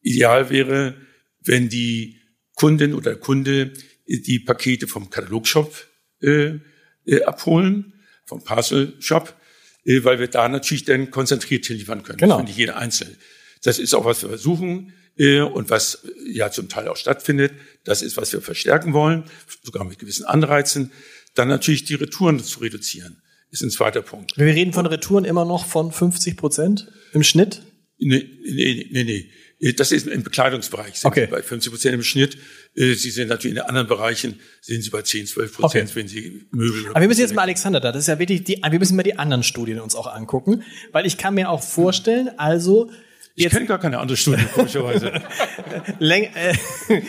ideal 0.00 0.48
wäre, 0.48 0.96
wenn 1.40 1.68
die 1.68 2.18
Kundin 2.54 2.94
oder 2.94 3.14
Kunde 3.14 3.74
die 4.06 4.38
Pakete 4.38 4.88
vom 4.88 5.10
Katalogshop 5.10 5.86
äh, 6.22 6.60
äh, 7.04 7.24
abholen, 7.24 7.92
vom 8.24 8.42
Parcel 8.42 8.94
Shop, 9.00 9.38
äh, 9.84 10.02
weil 10.02 10.18
wir 10.18 10.28
da 10.28 10.48
natürlich 10.48 10.84
dann 10.84 11.10
konzentriert 11.10 11.68
liefern 11.68 12.04
können. 12.04 12.16
Genau. 12.16 12.40
Nicht 12.40 12.56
jeder 12.56 12.78
einzeln. 12.78 13.18
Das 13.62 13.78
ist 13.78 13.92
auch, 13.92 14.06
was 14.06 14.22
wir 14.22 14.30
versuchen 14.30 14.94
äh, 15.18 15.40
und 15.40 15.68
was 15.68 16.08
ja 16.26 16.50
zum 16.50 16.70
Teil 16.70 16.88
auch 16.88 16.96
stattfindet. 16.96 17.52
Das 17.84 18.00
ist, 18.00 18.16
was 18.16 18.32
wir 18.32 18.40
verstärken 18.40 18.94
wollen, 18.94 19.24
sogar 19.62 19.84
mit 19.84 19.98
gewissen 19.98 20.24
Anreizen. 20.24 20.90
Dann 21.34 21.48
natürlich 21.48 21.84
die 21.84 21.96
Retouren 21.96 22.42
zu 22.42 22.60
reduzieren 22.60 23.20
ist 23.50 23.62
ein 23.62 23.70
zweiter 23.70 24.02
Punkt. 24.02 24.36
Wir 24.36 24.46
reden 24.46 24.72
von 24.72 24.86
Retouren 24.86 25.24
immer 25.24 25.44
noch 25.44 25.66
von 25.66 25.92
50 25.92 26.36
Prozent 26.36 26.88
im 27.12 27.22
Schnitt? 27.22 27.62
Nee, 27.98 28.26
nee, 28.44 28.88
nee, 28.90 29.04
nee. 29.04 29.30
Das 29.72 29.92
ist 29.92 30.06
im 30.06 30.22
Bekleidungsbereich. 30.22 31.00
Sind 31.00 31.10
okay. 31.10 31.26
Sie 31.26 31.32
bei 31.32 31.42
50 31.42 31.70
Prozent 31.70 31.94
im 31.94 32.02
Schnitt. 32.02 32.38
Äh, 32.74 32.94
sie 32.94 33.10
sind 33.10 33.28
natürlich 33.28 33.56
in 33.56 33.62
den 33.62 33.68
anderen 33.68 33.88
Bereichen, 33.88 34.40
sind 34.62 34.82
Sie 34.82 34.88
bei 34.88 35.02
10, 35.02 35.26
12 35.26 35.54
Prozent, 35.54 35.90
okay. 35.90 35.96
wenn 35.96 36.08
Sie 36.08 36.46
Möbel. 36.50 36.88
Aber 36.90 37.00
wir 37.00 37.08
müssen 37.08 37.20
jetzt 37.20 37.34
mal 37.34 37.42
Alexander 37.42 37.78
da. 37.78 37.92
Das 37.92 38.02
ist 38.02 38.08
ja 38.08 38.18
wirklich 38.18 38.44
die, 38.44 38.62
wir 38.62 38.78
müssen 38.78 38.96
mal 38.96 39.02
die 39.02 39.18
anderen 39.18 39.42
Studien 39.42 39.80
uns 39.80 39.94
auch 39.94 40.06
angucken. 40.06 40.62
Weil 40.92 41.04
ich 41.04 41.18
kann 41.18 41.34
mir 41.34 41.50
auch 41.50 41.62
vorstellen, 41.62 42.30
also, 42.38 42.90
ich 43.34 43.50
kenne 43.50 43.66
gar 43.66 43.78
keine 43.78 43.98
andere 43.98 44.16
Studie, 44.16 44.44
komischerweise. 44.54 45.12
äh, 46.00 46.54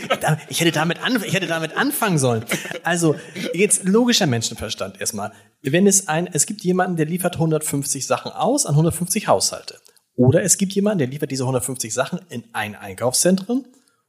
ich, 0.49 0.61
hätte 0.61 0.71
damit 0.71 0.97
ich 1.25 1.33
hätte 1.33 1.47
damit 1.47 1.77
anfangen 1.77 2.17
sollen. 2.17 2.43
Also, 2.83 3.15
jetzt 3.53 3.85
logischer 3.85 4.27
Menschenverstand 4.27 4.99
erstmal. 4.99 5.31
Wenn 5.61 5.85
es 5.87 6.07
ein, 6.07 6.27
es 6.27 6.45
gibt 6.45 6.61
jemanden, 6.63 6.97
der 6.97 7.05
liefert 7.05 7.35
150 7.35 8.05
Sachen 8.05 8.31
aus 8.31 8.65
an 8.65 8.73
150 8.73 9.27
Haushalte. 9.27 9.77
Oder 10.15 10.43
es 10.43 10.57
gibt 10.57 10.73
jemanden, 10.73 10.99
der 10.99 11.07
liefert 11.07 11.31
diese 11.31 11.43
150 11.43 11.93
Sachen 11.93 12.19
in 12.29 12.43
ein 12.53 12.75
Einkaufszentrum 12.75 13.65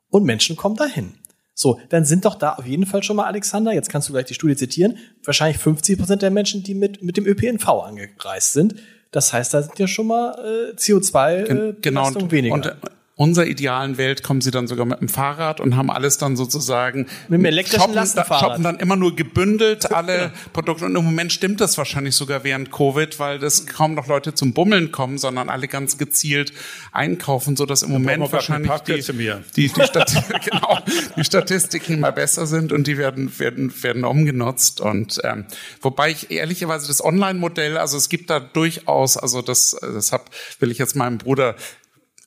und 0.09 0.25
Menschen 0.25 0.57
kommen 0.57 0.77
dahin. 0.77 1.15
So, 1.55 1.79
dann 1.91 2.05
sind 2.05 2.25
doch 2.25 2.35
da 2.35 2.55
auf 2.55 2.67
jeden 2.67 2.87
Fall 2.87 3.03
schon 3.03 3.17
mal, 3.17 3.27
Alexander, 3.27 3.73
jetzt 3.73 3.91
kannst 3.91 4.09
du 4.09 4.13
gleich 4.13 4.25
die 4.25 4.35
Studie 4.35 4.57
zitieren, 4.57 4.99
wahrscheinlich 5.25 5.59
50 5.59 5.99
Prozent 5.99 6.23
der 6.23 6.31
Menschen, 6.31 6.63
die 6.63 6.75
mit, 6.75 7.03
mit 7.03 7.17
dem 7.17 7.27
ÖPNV 7.27 7.69
angereist 7.69 8.53
sind. 8.53 8.77
Das 9.11 9.33
heißt, 9.33 9.53
da 9.53 9.63
sind 9.63 9.79
ja 9.79 9.87
schon 9.87 10.07
mal 10.07 10.35
äh, 10.39 10.75
CO2-Belastung 10.75 11.69
äh, 11.69 11.75
genau, 11.81 12.31
weniger. 12.31 12.55
Und, 12.55 12.77
unserer 13.15 13.47
idealen 13.47 13.99
Welt 13.99 14.23
kommen 14.23 14.41
sie 14.41 14.51
dann 14.51 14.67
sogar 14.67 14.87
mit 14.87 15.01
dem 15.01 15.09
Fahrrad 15.09 15.61
und 15.61 15.77
haben 15.77 15.91
alles 15.91 16.17
dann 16.17 16.35
sozusagen 16.35 17.07
mit 17.29 17.41
dem 17.41 17.45
elektrischen 17.45 17.81
shoppen, 17.81 17.95
Lastenfahrrad. 17.95 18.41
shoppen 18.41 18.63
dann 18.65 18.79
immer 18.79 18.97
nur 18.97 19.15
gebündelt 19.15 19.93
alle 19.93 20.33
Produkte. 20.55 20.87
Und 20.87 20.97
im 20.97 21.05
Moment 21.05 21.31
stimmt 21.31 21.61
das 21.61 21.77
wahrscheinlich 21.77 22.17
sogar 22.17 22.43
während 22.43 22.73
Covid, 22.73 23.19
weil 23.19 23.39
das 23.39 23.67
kaum 23.67 23.95
noch 23.95 24.07
Leute 24.07 24.33
zum 24.33 24.55
Bummeln 24.55 24.93
kommen, 24.93 25.19
sondern 25.19 25.51
alle 25.51 25.69
ganz 25.69 25.99
gezielt 25.99 26.55
einkaufen, 26.91 27.55
so 27.55 27.67
dass 27.67 27.83
im 27.83 27.91
Moment 27.91 28.33
wahrscheinlich 28.33 28.73
die, 28.81 29.03
die, 29.03 29.69
die, 29.69 29.69
Stat 29.69 30.25
genau, 30.45 30.79
die 31.15 31.25
Statistiken 31.25 32.01
mal 32.01 32.13
besser 32.13 32.47
sind 32.47 32.73
und 32.73 32.87
die 32.87 32.97
werden 32.97 33.39
werden 33.39 33.73
werden 33.83 34.05
umgenutzt. 34.05 34.81
Und 34.81 35.21
ähm, 35.23 35.45
wobei 35.83 36.11
ich 36.11 36.31
ehrlicherweise 36.31 36.89
das 36.89 37.05
Online-Modell, 37.05 37.77
also 37.77 37.99
es 37.99 38.09
gibt 38.09 38.31
da 38.31 38.41
durchaus, 38.41 39.19
also 39.19 39.43
das 39.43 39.77
das 39.81 40.13
hab, 40.13 40.31
will 40.61 40.71
ich 40.71 40.79
jetzt 40.79 40.97
meinem 40.97 41.19
Bruder 41.19 41.57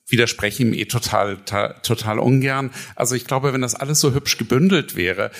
widerspreche 0.08 0.62
ihm 0.62 0.72
eh 0.72 0.84
total, 0.84 1.38
total 1.82 2.18
ungern. 2.18 2.70
Also 2.94 3.14
ich 3.14 3.26
glaube, 3.26 3.52
wenn 3.52 3.60
das 3.60 3.74
alles 3.74 4.00
so 4.00 4.14
hübsch 4.14 4.38
gebündelt 4.38 4.94
wäre, 4.94 5.32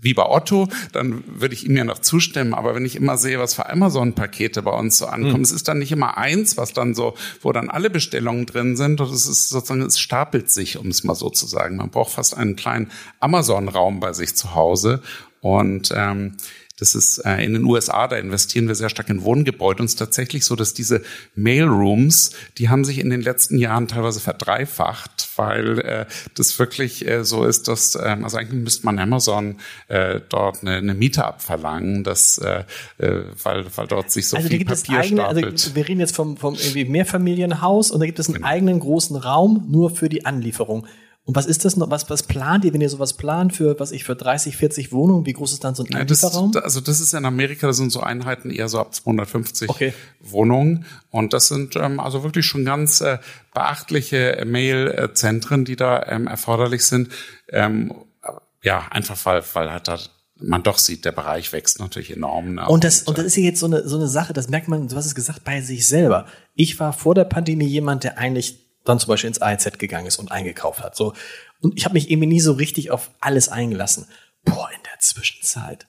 wie 0.00 0.14
bei 0.14 0.24
Otto, 0.24 0.68
dann 0.92 1.24
würde 1.26 1.54
ich 1.54 1.66
ihm 1.66 1.76
ja 1.76 1.84
noch 1.84 1.98
zustimmen. 1.98 2.54
Aber 2.54 2.74
wenn 2.74 2.84
ich 2.84 2.94
immer 2.94 3.16
sehe, 3.16 3.40
was 3.40 3.54
für 3.54 3.68
Amazon-Pakete 3.68 4.62
bei 4.62 4.70
uns 4.70 4.98
so 4.98 5.06
ankommen, 5.06 5.38
mhm. 5.38 5.42
es 5.42 5.52
ist 5.52 5.66
dann 5.66 5.78
nicht 5.78 5.90
immer 5.90 6.16
eins, 6.16 6.56
was 6.56 6.72
dann 6.72 6.94
so, 6.94 7.14
wo 7.42 7.52
dann 7.52 7.70
alle 7.70 7.90
Bestellungen 7.90 8.46
drin 8.46 8.76
sind. 8.76 9.00
Und 9.00 9.10
es 9.10 9.26
ist 9.26 9.48
sozusagen, 9.48 9.82
es 9.82 9.98
stapelt 9.98 10.50
sich, 10.50 10.78
um 10.78 10.88
es 10.88 11.02
mal 11.02 11.16
so 11.16 11.28
zu 11.30 11.46
sagen. 11.46 11.76
Man 11.76 11.90
braucht 11.90 12.12
fast 12.12 12.36
einen 12.36 12.54
kleinen 12.54 12.92
Amazon-Raum 13.18 13.98
bei 13.98 14.12
sich 14.12 14.36
zu 14.36 14.54
Hause. 14.54 15.02
Und 15.40 15.92
ähm, 15.94 16.36
das 16.78 16.96
ist 16.96 17.18
äh, 17.18 17.44
in 17.44 17.52
den 17.52 17.64
USA, 17.64 18.08
da 18.08 18.16
investieren 18.16 18.66
wir 18.66 18.74
sehr 18.74 18.88
stark 18.88 19.08
in 19.08 19.22
Wohngebäude. 19.22 19.80
Und 19.80 19.86
es 19.86 19.92
ist 19.92 19.98
tatsächlich 19.98 20.44
so, 20.44 20.56
dass 20.56 20.74
diese 20.74 21.02
Mailrooms, 21.36 22.32
die 22.58 22.68
haben 22.68 22.84
sich 22.84 22.98
in 22.98 23.10
den 23.10 23.20
letzten 23.20 23.58
Jahren 23.58 23.86
teilweise 23.86 24.18
verdreifacht, 24.18 25.28
weil 25.36 25.78
äh, 25.78 26.06
das 26.34 26.58
wirklich 26.58 27.06
äh, 27.06 27.24
so 27.24 27.44
ist, 27.44 27.68
dass, 27.68 27.94
äh, 27.94 28.16
also 28.22 28.36
eigentlich 28.38 28.60
müsste 28.60 28.86
man 28.86 28.98
Amazon 28.98 29.60
äh, 29.86 30.20
dort 30.28 30.62
eine, 30.62 30.76
eine 30.76 30.94
Miete 30.94 31.24
abverlangen, 31.24 32.02
dass, 32.02 32.38
äh, 32.38 32.64
äh 32.98 33.22
weil, 33.42 33.66
weil 33.76 33.86
dort 33.86 34.10
sich 34.10 34.28
so 34.28 34.36
also 34.36 34.48
viel 34.48 34.58
gibt 34.58 34.70
Papier 34.70 34.98
es 34.98 35.04
eigene, 35.06 35.20
stapelt. 35.22 35.52
Also 35.52 35.74
wir 35.76 35.86
reden 35.86 36.00
jetzt 36.00 36.16
vom, 36.16 36.36
vom 36.36 36.54
irgendwie 36.54 36.86
Mehrfamilienhaus 36.86 37.92
und 37.92 38.00
da 38.00 38.06
gibt 38.06 38.18
es 38.18 38.26
einen 38.26 38.36
genau. 38.36 38.48
eigenen 38.48 38.80
großen 38.80 39.16
Raum 39.16 39.64
nur 39.70 39.90
für 39.90 40.08
die 40.08 40.26
Anlieferung. 40.26 40.88
Und 41.26 41.34
was 41.36 41.46
ist 41.46 41.64
das 41.64 41.76
noch? 41.76 41.90
Was, 41.90 42.10
was 42.10 42.22
plant 42.22 42.66
ihr, 42.66 42.74
wenn 42.74 42.82
ihr 42.82 42.90
sowas 42.90 43.14
plant 43.14 43.56
für, 43.56 43.80
was 43.80 43.92
ich, 43.92 44.04
für 44.04 44.14
30, 44.14 44.58
40 44.58 44.92
Wohnungen? 44.92 45.24
Wie 45.24 45.32
groß 45.32 45.54
ist 45.54 45.64
dann 45.64 45.74
so 45.74 45.82
ein 45.82 45.90
ja, 45.90 46.04
das, 46.04 46.22
Also 46.22 46.80
das 46.82 47.00
ist 47.00 47.14
in 47.14 47.24
Amerika, 47.24 47.66
das 47.66 47.78
sind 47.78 47.90
so 47.90 48.00
Einheiten 48.00 48.50
eher 48.50 48.68
so 48.68 48.78
ab 48.78 48.94
250 48.94 49.70
okay. 49.70 49.94
Wohnungen. 50.20 50.84
Und 51.10 51.32
das 51.32 51.48
sind 51.48 51.76
ähm, 51.76 51.98
also 51.98 52.22
wirklich 52.24 52.44
schon 52.44 52.66
ganz 52.66 53.00
äh, 53.00 53.18
beachtliche 53.54 54.44
Mail-Zentren, 54.46 55.64
die 55.64 55.76
da 55.76 56.04
ähm, 56.06 56.26
erforderlich 56.26 56.84
sind. 56.84 57.08
Ähm, 57.48 57.94
ja, 58.62 58.86
einfach 58.90 59.16
weil, 59.24 59.42
weil 59.54 59.70
halt 59.72 59.88
da 59.88 59.98
man 60.36 60.62
doch 60.62 60.78
sieht, 60.78 61.04
der 61.04 61.12
Bereich 61.12 61.52
wächst 61.52 61.78
natürlich 61.80 62.10
enorm. 62.10 62.56
Ne? 62.56 62.66
Und 62.66 62.84
das, 62.84 63.02
und, 63.02 63.08
und 63.08 63.18
das 63.18 63.26
ist 63.26 63.36
ja 63.36 63.44
jetzt 63.44 63.60
so 63.60 63.66
eine, 63.66 63.88
so 63.88 63.96
eine 63.96 64.08
Sache, 64.08 64.32
das 64.32 64.48
merkt 64.48 64.68
man, 64.68 64.88
du 64.88 64.96
hast 64.96 65.06
es 65.06 65.14
gesagt, 65.14 65.44
bei 65.44 65.60
sich 65.62 65.86
selber. 65.88 66.26
Ich 66.54 66.78
war 66.80 66.92
vor 66.92 67.14
der 67.14 67.24
Pandemie 67.24 67.66
jemand, 67.66 68.04
der 68.04 68.18
eigentlich 68.18 68.63
dann 68.84 68.98
zum 68.98 69.08
Beispiel 69.08 69.28
ins 69.28 69.42
AZ 69.42 69.78
gegangen 69.78 70.06
ist 70.06 70.18
und 70.18 70.30
eingekauft 70.30 70.82
hat. 70.82 70.96
So. 70.96 71.14
Und 71.60 71.76
ich 71.76 71.84
habe 71.84 71.94
mich 71.94 72.10
irgendwie 72.10 72.28
nie 72.28 72.40
so 72.40 72.52
richtig 72.52 72.90
auf 72.90 73.10
alles 73.20 73.48
eingelassen. 73.48 74.06
Boah, 74.44 74.68
in 74.74 74.82
der 74.82 74.98
Zwischenzeit 75.00 75.86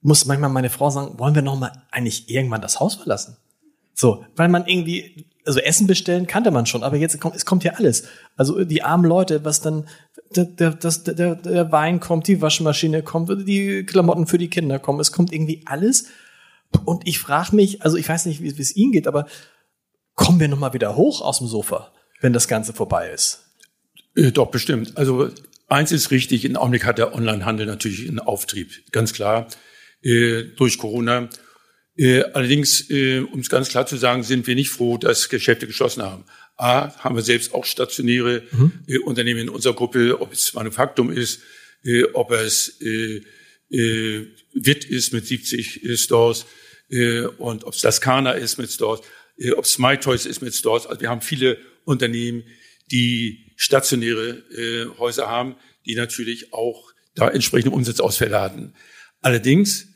muss 0.00 0.24
manchmal 0.24 0.50
meine 0.50 0.70
Frau 0.70 0.90
sagen, 0.90 1.18
wollen 1.18 1.34
wir 1.34 1.42
noch 1.42 1.58
mal 1.58 1.72
eigentlich 1.90 2.30
irgendwann 2.30 2.60
das 2.60 2.80
Haus 2.80 2.94
verlassen? 2.94 3.36
So, 3.94 4.24
weil 4.36 4.48
man 4.48 4.66
irgendwie, 4.66 5.26
also 5.44 5.58
Essen 5.58 5.88
bestellen 5.88 6.28
kannte 6.28 6.52
man 6.52 6.66
schon, 6.66 6.84
aber 6.84 6.96
jetzt 6.96 7.20
kommt, 7.20 7.34
es 7.34 7.44
kommt 7.44 7.64
ja 7.64 7.72
alles. 7.72 8.04
Also 8.36 8.64
die 8.64 8.84
armen 8.84 9.04
Leute, 9.04 9.44
was 9.44 9.60
dann, 9.60 9.88
der, 10.36 10.44
der, 10.44 10.74
der, 10.74 11.34
der 11.34 11.72
Wein 11.72 11.98
kommt, 11.98 12.28
die 12.28 12.40
Waschmaschine 12.40 13.02
kommt, 13.02 13.48
die 13.48 13.84
Klamotten 13.84 14.28
für 14.28 14.38
die 14.38 14.50
Kinder 14.50 14.78
kommen, 14.78 15.00
es 15.00 15.10
kommt 15.10 15.32
irgendwie 15.32 15.62
alles. 15.66 16.06
Und 16.84 17.08
ich 17.08 17.18
frage 17.18 17.56
mich, 17.56 17.82
also 17.82 17.96
ich 17.96 18.08
weiß 18.08 18.26
nicht, 18.26 18.40
wie 18.40 18.48
es 18.48 18.76
Ihnen 18.76 18.92
geht, 18.92 19.08
aber 19.08 19.26
kommen 20.14 20.38
wir 20.38 20.48
noch 20.48 20.58
mal 20.58 20.74
wieder 20.74 20.94
hoch 20.94 21.20
aus 21.20 21.38
dem 21.38 21.48
Sofa, 21.48 21.90
wenn 22.20 22.32
das 22.32 22.48
Ganze 22.48 22.72
vorbei 22.72 23.10
ist? 23.10 23.44
Äh, 24.14 24.32
doch, 24.32 24.50
bestimmt. 24.50 24.96
Also 24.96 25.30
eins 25.68 25.92
ist 25.92 26.10
richtig, 26.10 26.44
im 26.44 26.56
Augenblick 26.56 26.84
hat 26.84 26.98
der 26.98 27.14
Onlinehandel 27.14 27.66
natürlich 27.66 28.08
einen 28.08 28.18
Auftrieb, 28.18 28.72
ganz 28.92 29.12
klar, 29.12 29.48
äh, 30.02 30.44
durch 30.56 30.78
Corona. 30.78 31.28
Äh, 31.96 32.22
allerdings, 32.32 32.90
äh, 32.90 33.20
um 33.20 33.40
es 33.40 33.50
ganz 33.50 33.68
klar 33.68 33.86
zu 33.86 33.96
sagen, 33.96 34.22
sind 34.22 34.46
wir 34.46 34.54
nicht 34.54 34.70
froh, 34.70 34.98
dass 34.98 35.28
Geschäfte 35.28 35.66
geschlossen 35.66 36.02
haben. 36.02 36.24
A, 36.56 36.92
haben 36.98 37.14
wir 37.14 37.22
selbst 37.22 37.54
auch 37.54 37.64
stationäre 37.64 38.42
mhm. 38.50 38.72
äh, 38.86 38.98
Unternehmen 38.98 39.40
in 39.40 39.48
unserer 39.48 39.74
Gruppe, 39.74 40.20
ob 40.20 40.32
es 40.32 40.54
Manufaktum 40.54 41.10
ist, 41.10 41.40
äh, 41.84 42.04
ob 42.14 42.32
es 42.32 42.80
äh, 42.80 43.22
äh, 43.70 44.26
WIT 44.54 44.84
ist 44.84 45.12
mit 45.12 45.26
70 45.26 45.84
äh, 45.84 45.96
Stores 45.96 46.46
äh, 46.90 47.22
und 47.22 47.64
ob 47.64 47.74
es 47.74 47.82
Laskana 47.82 48.32
ist 48.32 48.58
mit 48.58 48.70
Stores, 48.70 49.00
äh, 49.36 49.52
ob 49.52 49.64
es 49.64 49.78
MyToys 49.78 50.26
ist 50.26 50.40
mit 50.40 50.54
Stores. 50.54 50.86
Also 50.86 51.00
wir 51.00 51.10
haben 51.10 51.20
viele 51.20 51.58
Unternehmen, 51.88 52.44
die 52.90 53.52
stationäre 53.56 54.28
äh, 54.52 54.98
Häuser 54.98 55.28
haben, 55.28 55.56
die 55.86 55.94
natürlich 55.94 56.52
auch 56.52 56.92
da 57.14 57.28
entsprechende 57.28 57.74
Umsatzausfälle 57.74 58.40
hatten. 58.40 58.74
Allerdings, 59.20 59.88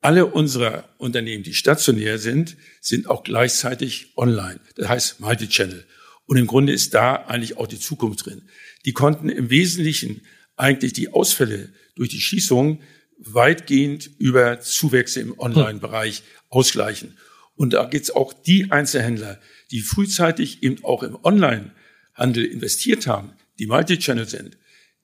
alle 0.00 0.26
unserer 0.26 0.88
Unternehmen, 0.98 1.42
die 1.42 1.54
stationär 1.54 2.18
sind, 2.18 2.56
sind 2.80 3.08
auch 3.08 3.24
gleichzeitig 3.24 4.12
online. 4.16 4.60
Das 4.76 4.88
heißt 4.88 5.20
Multichannel. 5.20 5.86
Und 6.26 6.36
im 6.36 6.46
Grunde 6.46 6.72
ist 6.72 6.94
da 6.94 7.14
eigentlich 7.14 7.56
auch 7.56 7.66
die 7.66 7.80
Zukunft 7.80 8.26
drin. 8.26 8.48
Die 8.84 8.92
konnten 8.92 9.28
im 9.28 9.50
Wesentlichen 9.50 10.22
eigentlich 10.54 10.92
die 10.92 11.08
Ausfälle 11.08 11.72
durch 11.96 12.10
die 12.10 12.20
Schießung 12.20 12.82
weitgehend 13.18 14.10
über 14.18 14.60
Zuwächse 14.60 15.20
im 15.20 15.38
Online-Bereich 15.38 16.22
ausgleichen. 16.50 17.16
Und 17.54 17.72
da 17.72 17.86
geht's 17.86 18.10
auch 18.10 18.32
die 18.32 18.70
Einzelhändler, 18.70 19.40
die 19.70 19.80
frühzeitig 19.80 20.62
eben 20.62 20.84
auch 20.84 21.02
im 21.02 21.16
Online-Handel 21.22 22.44
investiert 22.44 23.06
haben, 23.06 23.32
die 23.58 23.66
Multichannel 23.66 24.28
sind, 24.28 24.56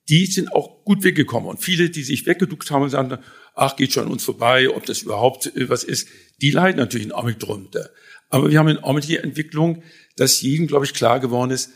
die 0.09 0.27
sind 0.27 0.53
auch 0.53 0.85
gut 0.85 1.05
weggekommen. 1.05 1.49
Und 1.49 1.59
viele, 1.59 1.91
die 1.91 2.03
sich 2.03 2.27
weggeduckt 2.27 2.71
haben 2.71 2.83
und 2.83 2.91
sagen, 2.91 3.19
ach, 3.55 3.77
geht 3.77 3.93
schon 3.93 4.07
an 4.07 4.13
uns 4.13 4.25
vorbei, 4.25 4.69
ob 4.69 4.87
das 4.87 5.03
überhaupt 5.03 5.55
äh, 5.57 5.69
was 5.69 5.85
ist, 5.85 6.09
die 6.41 6.51
leiden 6.51 6.79
natürlich 6.79 7.07
in 7.07 7.13
Augenblick 7.13 7.39
drunter. 7.39 7.91
Aber 8.29 8.51
wir 8.51 8.59
haben 8.59 8.69
in 8.69 8.79
Augenblick 8.79 9.07
die 9.07 9.19
Entwicklung, 9.19 9.83
dass 10.17 10.41
jedem, 10.41 10.67
glaube 10.67 10.85
ich, 10.85 10.95
klar 10.95 11.21
geworden 11.21 11.51
ist, 11.51 11.71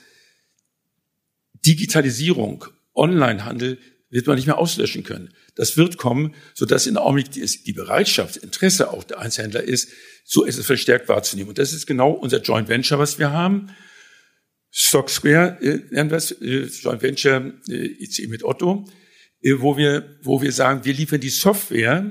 Digitalisierung, 1.64 2.64
Onlinehandel 2.94 3.78
wird 4.10 4.26
man 4.26 4.36
nicht 4.36 4.46
mehr 4.46 4.58
auslöschen 4.58 5.02
können. 5.02 5.32
Das 5.56 5.76
wird 5.76 5.96
kommen, 5.96 6.34
sodass 6.54 6.86
in 6.86 6.96
Augenblick 6.96 7.32
die 7.32 7.72
Bereitschaft, 7.72 8.36
Interesse 8.36 8.90
auch 8.90 9.04
der 9.04 9.18
Einzelhändler 9.18 9.62
ist, 9.62 9.88
so 10.24 10.44
ist 10.44 10.58
es 10.58 10.66
verstärkt 10.66 11.08
wahrzunehmen. 11.08 11.48
Und 11.48 11.58
das 11.58 11.72
ist 11.72 11.86
genau 11.86 12.12
unser 12.12 12.40
Joint 12.42 12.68
Venture, 12.68 12.98
was 12.98 13.18
wir 13.18 13.32
haben. 13.32 13.70
Stock 14.70 15.08
Square 15.08 15.58
äh, 15.62 15.80
nennen 15.90 16.10
wir 16.10 16.18
es, 16.18 16.32
äh, 16.32 16.66
Joint 16.66 17.02
Venture 17.02 17.54
äh, 17.68 17.86
ICE 18.02 18.26
mit 18.26 18.44
Otto, 18.44 18.86
äh, 19.40 19.54
wo 19.58 19.78
wir, 19.78 20.18
wo 20.22 20.42
wir 20.42 20.52
sagen, 20.52 20.84
wir 20.84 20.92
liefern 20.92 21.20
die 21.20 21.30
Software, 21.30 22.10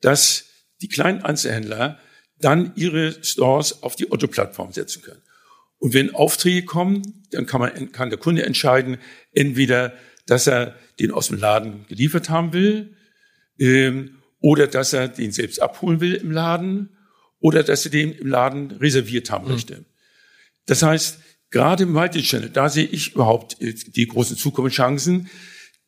dass 0.00 0.46
die 0.80 0.88
kleinen 0.88 1.22
Einzelhändler 1.22 2.00
dann 2.38 2.72
ihre 2.76 3.22
Stores 3.22 3.82
auf 3.82 3.96
die 3.96 4.10
Otto-Plattform 4.10 4.72
setzen 4.72 5.02
können. 5.02 5.22
Und 5.78 5.94
wenn 5.94 6.14
Aufträge 6.14 6.64
kommen, 6.64 7.24
dann 7.30 7.46
kann 7.46 7.60
man, 7.60 7.92
kann 7.92 8.10
der 8.10 8.18
Kunde 8.18 8.44
entscheiden, 8.44 8.98
entweder, 9.32 9.94
dass 10.30 10.46
er 10.46 10.74
den 10.98 11.10
aus 11.10 11.28
dem 11.28 11.38
Laden 11.38 11.86
geliefert 11.88 12.30
haben 12.30 12.52
will, 12.52 12.96
ähm, 13.58 14.18
oder 14.40 14.66
dass 14.66 14.92
er 14.92 15.08
den 15.08 15.32
selbst 15.32 15.60
abholen 15.60 16.00
will 16.00 16.14
im 16.14 16.30
Laden, 16.30 16.96
oder 17.40 17.62
dass 17.62 17.84
er 17.84 17.90
den 17.90 18.12
im 18.12 18.26
Laden 18.26 18.70
reserviert 18.72 19.30
haben 19.30 19.46
mhm. 19.46 19.52
möchte. 19.52 19.84
Das 20.66 20.82
heißt, 20.82 21.18
Gerade 21.50 21.82
im 21.82 21.92
Multichannel, 21.92 22.48
da 22.48 22.68
sehe 22.68 22.86
ich 22.86 23.14
überhaupt 23.14 23.60
äh, 23.60 23.74
die 23.74 24.06
großen 24.06 24.36
Zukunftschancen. 24.36 25.28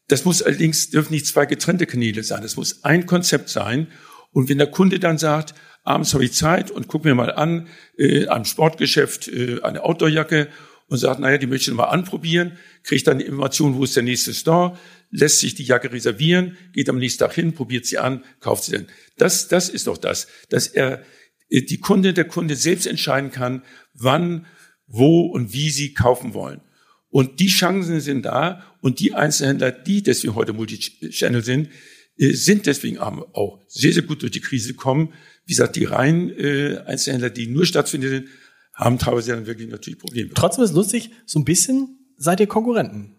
Das 0.08 0.24
muss 0.24 0.42
allerdings, 0.42 0.90
dürfen 0.90 1.12
nicht 1.12 1.26
zwei 1.26 1.46
getrennte 1.46 1.86
Kanäle 1.86 2.24
sein. 2.24 2.42
Das 2.42 2.56
muss 2.56 2.82
ein 2.84 3.06
Konzept 3.06 3.48
sein. 3.48 3.86
Und 4.32 4.48
wenn 4.48 4.58
der 4.58 4.66
Kunde 4.66 4.98
dann 4.98 5.18
sagt, 5.18 5.54
abends 5.84 6.14
habe 6.14 6.24
ich 6.24 6.32
Zeit 6.32 6.70
und 6.70 6.88
guck 6.88 7.04
mir 7.04 7.14
mal 7.14 7.32
an, 7.32 7.68
äh, 7.96 8.26
einem 8.26 8.44
Sportgeschäft 8.44 9.28
äh, 9.28 9.60
eine 9.62 9.84
Outdoorjacke 9.84 10.48
und 10.88 10.98
sagt, 10.98 11.20
naja, 11.20 11.38
die 11.38 11.46
möchte 11.46 11.70
ich 11.70 11.76
mal 11.76 11.84
anprobieren, 11.84 12.58
kriegt 12.82 13.06
dann 13.06 13.18
die 13.18 13.24
Information, 13.24 13.74
wo 13.76 13.84
ist 13.84 13.96
der 13.96 14.02
nächste 14.02 14.34
Store, 14.34 14.78
lässt 15.10 15.38
sich 15.40 15.54
die 15.54 15.64
Jacke 15.64 15.92
reservieren, 15.92 16.56
geht 16.72 16.88
am 16.88 16.98
nächsten 16.98 17.20
Tag 17.20 17.34
hin, 17.34 17.54
probiert 17.54 17.86
sie 17.86 17.98
an, 17.98 18.24
kauft 18.40 18.64
sie 18.64 18.72
dann. 18.72 18.86
Das, 19.16 19.48
das 19.48 19.68
ist 19.68 19.86
doch 19.86 19.98
das, 19.98 20.26
dass 20.48 20.66
er, 20.66 21.02
äh, 21.48 21.62
die 21.62 21.78
Kunde, 21.78 22.12
der 22.12 22.24
Kunde 22.24 22.56
selbst 22.56 22.86
entscheiden 22.86 23.30
kann, 23.30 23.62
wann 23.94 24.46
wo 24.86 25.22
und 25.22 25.52
wie 25.52 25.70
sie 25.70 25.94
kaufen 25.94 26.34
wollen. 26.34 26.60
Und 27.08 27.40
die 27.40 27.48
Chancen 27.48 28.00
sind 28.00 28.24
da 28.24 28.64
und 28.80 29.00
die 29.00 29.14
Einzelhändler, 29.14 29.70
die 29.70 30.02
deswegen 30.02 30.34
heute 30.34 30.54
Multichannel 30.54 31.44
sind, 31.44 31.68
äh, 32.16 32.32
sind 32.32 32.66
deswegen 32.66 32.98
auch 32.98 33.60
sehr, 33.68 33.92
sehr 33.92 34.02
gut 34.02 34.22
durch 34.22 34.32
die 34.32 34.40
Krise 34.40 34.68
gekommen. 34.68 35.12
Wie 35.44 35.52
gesagt, 35.52 35.76
die 35.76 35.84
reinen 35.84 36.30
äh, 36.30 36.78
Einzelhändler, 36.86 37.30
die 37.30 37.48
nur 37.48 37.66
stattfinden 37.66 38.08
sind, 38.08 38.28
haben 38.74 38.98
teilweise 38.98 39.34
dann 39.34 39.46
wirklich 39.46 39.68
natürlich 39.68 39.98
Probleme. 39.98 40.30
Trotzdem 40.34 40.64
ist 40.64 40.74
lustig, 40.74 41.10
so 41.26 41.38
ein 41.38 41.44
bisschen 41.44 41.98
seid 42.16 42.40
ihr 42.40 42.46
Konkurrenten. 42.46 43.16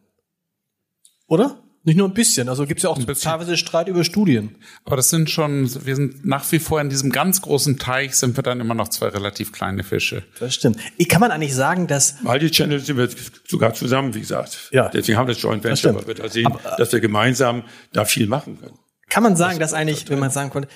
Oder? 1.28 1.60
Nicht 1.86 1.98
nur 1.98 2.08
ein 2.08 2.14
bisschen, 2.14 2.48
also 2.48 2.66
gibt 2.66 2.80
es 2.80 2.84
ja 2.84 2.90
auch 2.90 2.98
teilweise 2.98 3.58
Streit 3.58 3.90
über 3.90 4.06
Studien. 4.06 4.56
Aber 4.86 4.96
das 4.96 5.10
sind 5.10 5.30
schon, 5.30 5.70
wir 5.86 5.98
sind 5.98 6.26
nach 6.26 6.50
wie 6.54 6.60
vor 6.60 6.80
in 6.80 6.90
diesem 6.90 7.12
ganz 7.12 7.42
großen 7.42 7.78
Teich, 7.78 8.16
sind 8.16 8.38
wir 8.38 8.44
dann 8.44 8.62
immer 8.62 8.74
noch 8.74 8.88
zwei 8.88 9.08
relativ 9.08 9.52
kleine 9.52 9.84
Fische. 9.84 10.24
Das 10.40 10.56
stimmt. 10.56 10.80
Kann 11.10 11.20
man 11.20 11.32
eigentlich 11.32 11.54
sagen, 11.54 11.88
dass... 11.88 12.22
Multi-Channel 12.22 12.80
sind 12.80 12.96
wir 12.96 13.10
sogar 13.46 13.74
zusammen, 13.74 14.14
wie 14.14 14.22
gesagt. 14.22 14.70
Ja. 14.72 14.88
Deswegen 14.88 15.18
haben 15.18 15.28
wir 15.28 15.34
das 15.34 15.42
Joint 15.42 15.66
Venture, 15.66 15.94
weil 15.94 16.08
wir 16.08 16.16
da 16.16 16.30
sehen, 16.30 16.46
Aber, 16.46 16.78
dass 16.78 16.94
wir 16.94 17.02
gemeinsam 17.02 17.64
da 17.92 18.06
viel 18.06 18.28
machen 18.28 18.58
können. 18.62 18.80
Kann 19.10 19.24
man 19.24 19.36
sagen, 19.36 19.60
das 19.60 19.72
dass 19.72 19.80
eigentlich, 19.80 20.10
wenn 20.10 20.20
man 20.20 20.32
sagen 20.32 20.52
konnte, 20.52 20.70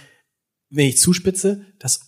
wenn 0.70 0.88
ich 0.88 0.98
zuspitze, 0.98 1.66
dass 1.80 2.07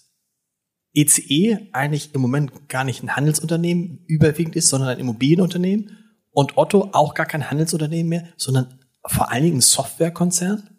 ECE 0.94 1.22
e 1.30 1.58
eigentlich 1.72 2.14
im 2.14 2.22
Moment 2.22 2.68
gar 2.68 2.84
nicht 2.84 3.04
ein 3.04 3.16
Handelsunternehmen 3.16 4.04
überwiegend 4.08 4.56
ist, 4.56 4.70
sondern 4.70 4.90
ein 4.90 5.00
Immobilienunternehmen 5.00 5.98
und 6.32 6.58
Otto 6.58 6.90
auch 6.94 7.14
gar 7.14 7.26
kein 7.26 7.50
Handelsunternehmen 7.50 8.10
mehr, 8.10 8.30
sondern 8.38 8.80
vor 9.06 9.32
allen 9.32 9.44
Dingen 9.44 9.58
ein 9.58 9.62
Softwarekonzern? 9.62 10.70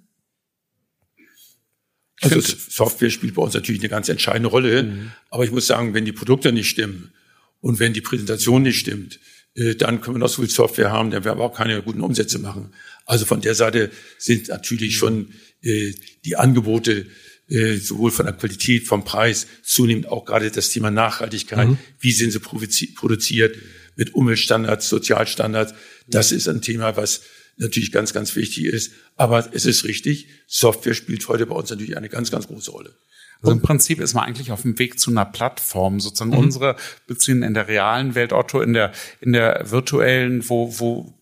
Also 2.23 2.41
Software 2.41 3.11
spielt 3.11 3.35
bei 3.35 3.43
uns 3.43 3.55
natürlich 3.55 3.81
eine 3.81 3.89
ganz 3.89 4.09
entscheidende 4.09 4.51
Rolle. 4.51 4.82
Mhm. 4.82 5.12
Aber 5.31 5.45
ich 5.45 5.53
muss 5.53 5.66
sagen, 5.66 5.95
wenn 5.95 6.05
die 6.05 6.12
Produkte 6.12 6.53
nicht 6.53 6.69
stimmen 6.69 7.12
und 7.61 7.78
wenn 7.78 7.95
die 7.95 8.03
Präsentation 8.03 8.62
nicht 8.62 8.78
stimmt, 8.78 9.20
äh, 9.55 9.74
dann 9.74 10.01
können 10.01 10.16
wir 10.16 10.20
noch 10.20 10.28
so 10.28 10.43
viel 10.43 10.51
Software 10.51 10.93
haben, 10.93 11.11
dann 11.11 11.24
werden 11.24 11.39
wir 11.39 11.45
auch 11.45 11.57
keine 11.57 11.82
guten 11.82 12.03
Umsätze 12.03 12.39
machen. 12.39 12.73
Also 13.07 13.24
von 13.24 13.41
der 13.41 13.55
Seite 13.55 13.91
sind 14.19 14.49
natürlich 14.49 14.97
schon 14.97 15.32
äh, 15.62 15.93
die 16.24 16.37
Angebote 16.37 17.07
äh, 17.51 17.77
sowohl 17.77 18.11
von 18.11 18.27
der 18.27 18.35
Qualität, 18.35 18.87
vom 18.87 19.05
Preis, 19.05 19.47
zunehmend 19.63 20.07
auch 20.09 20.25
gerade 20.25 20.51
das 20.51 20.71
Thema 20.71 20.91
Nachhaltigkeit, 20.91 21.69
mhm. 21.69 21.79
wie 21.99 22.13
sind 22.13 22.31
sie 22.31 22.39
produziert, 22.39 23.57
mit 23.97 24.15
Umweltstandards, 24.15 24.89
Sozialstandards. 24.89 25.75
Das 26.07 26.33
ist 26.33 26.49
ein 26.49 26.63
Thema, 26.63 26.97
was 26.97 27.23
natürlich 27.57 27.93
ganz, 27.93 28.13
ganz 28.13 28.35
wichtig 28.37 28.65
ist. 28.65 28.93
Aber 29.17 29.51
es 29.53 29.67
ist 29.67 29.85
richtig, 29.85 30.29
Software 30.47 30.95
spielt 30.95 31.27
heute 31.29 31.47
bei 31.47 31.55
uns 31.55 31.71
natürlich 31.71 31.97
eine 31.97 32.09
ganz, 32.09 32.31
ganz 32.31 32.47
große 32.47 32.71
Rolle. 32.71 32.95
Also 33.43 33.53
im 33.53 33.62
Prinzip 33.62 34.01
ist 34.01 34.15
man 34.15 34.25
eigentlich 34.25 34.53
auf 34.53 34.62
dem 34.62 34.79
Weg 34.79 35.01
zu 35.01 35.11
einer 35.11 35.25
Plattform, 35.25 35.99
sozusagen 35.99 36.33
mhm. 36.33 36.39
unsere 36.39 36.77
beziehen 37.07 37.43
in 37.43 37.55
der 37.55 37.69
realen 37.69 38.15
Welt, 38.15 38.33
Otto, 38.33 38.61
in 38.61 38.75
der, 38.75 38.93
in 39.21 39.33
der 39.33 39.71
virtuellen, 39.71 40.49
wo, 40.49 40.79
wo 40.79 41.15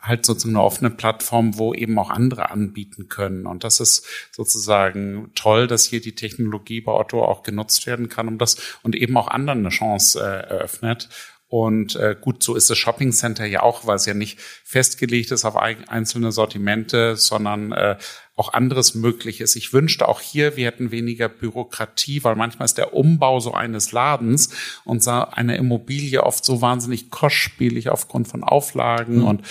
halt 0.00 0.24
sozusagen 0.24 0.56
eine 0.56 0.64
offene 0.64 0.90
Plattform, 0.90 1.58
wo 1.58 1.74
eben 1.74 1.98
auch 1.98 2.10
andere 2.10 2.50
anbieten 2.50 3.08
können. 3.08 3.46
Und 3.46 3.62
das 3.62 3.80
ist 3.80 4.06
sozusagen 4.32 5.30
toll, 5.34 5.66
dass 5.66 5.84
hier 5.84 6.00
die 6.00 6.14
Technologie 6.14 6.80
bei 6.80 6.92
Otto 6.92 7.22
auch 7.22 7.42
genutzt 7.42 7.86
werden 7.86 8.08
kann, 8.08 8.28
um 8.28 8.38
das 8.38 8.56
und 8.82 8.96
eben 8.96 9.16
auch 9.16 9.28
anderen 9.28 9.58
eine 9.60 9.68
Chance 9.68 10.18
äh, 10.20 10.48
eröffnet. 10.48 11.10
Und 11.48 11.94
äh, 11.96 12.16
gut, 12.20 12.42
so 12.42 12.56
ist 12.56 12.70
das 12.70 12.78
Shopping 12.78 13.12
Center 13.12 13.44
ja 13.44 13.62
auch, 13.62 13.86
weil 13.86 13.96
es 13.96 14.06
ja 14.06 14.14
nicht 14.14 14.40
festgelegt 14.40 15.30
ist 15.30 15.44
auf 15.44 15.56
einzelne 15.56 16.32
Sortimente, 16.32 17.16
sondern 17.16 17.70
äh, 17.72 17.96
auch 18.36 18.52
anderes 18.52 18.94
möglich 18.94 19.40
ist. 19.40 19.56
Ich 19.56 19.72
wünschte 19.72 20.06
auch 20.08 20.20
hier, 20.20 20.56
wir 20.56 20.66
hätten 20.66 20.90
weniger 20.90 21.28
Bürokratie, 21.28 22.22
weil 22.22 22.36
manchmal 22.36 22.66
ist 22.66 22.76
der 22.76 22.94
Umbau 22.94 23.40
so 23.40 23.54
eines 23.54 23.92
Ladens 23.92 24.50
und 24.84 25.06
eine 25.08 25.56
Immobilie 25.56 26.22
oft 26.22 26.44
so 26.44 26.60
wahnsinnig 26.60 27.10
kostspielig 27.10 27.88
aufgrund 27.88 28.28
von 28.28 28.44
Auflagen 28.44 29.18
mhm. 29.20 29.24
und 29.24 29.42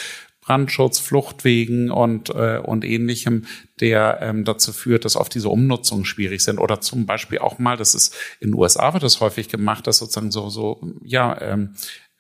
Brandschutz, 0.46 1.00
Fluchtwegen 1.00 1.90
und, 1.90 2.30
äh, 2.30 2.60
und 2.64 2.86
ähnlichem, 2.86 3.46
der 3.80 4.20
ähm, 4.22 4.46
dazu 4.46 4.74
führt, 4.74 5.04
dass 5.04 5.16
oft 5.16 5.34
diese 5.34 5.50
Umnutzungen 5.50 6.06
schwierig 6.06 6.44
sind. 6.44 6.60
Oder 6.60 6.82
zum 6.82 7.08
Beispiel 7.08 7.40
auch 7.40 7.58
mal, 7.58 7.78
das 7.78 7.96
ist 7.96 8.16
in 8.40 8.52
den 8.52 8.56
USA 8.56 8.94
wird 8.94 9.02
das 9.02 9.22
häufig 9.22 9.50
gemacht, 9.50 9.88
dass 9.88 9.98
sozusagen 9.98 10.30
so, 10.30 10.50
so 10.50 10.80
ja, 11.04 11.42
ähm, 11.42 11.74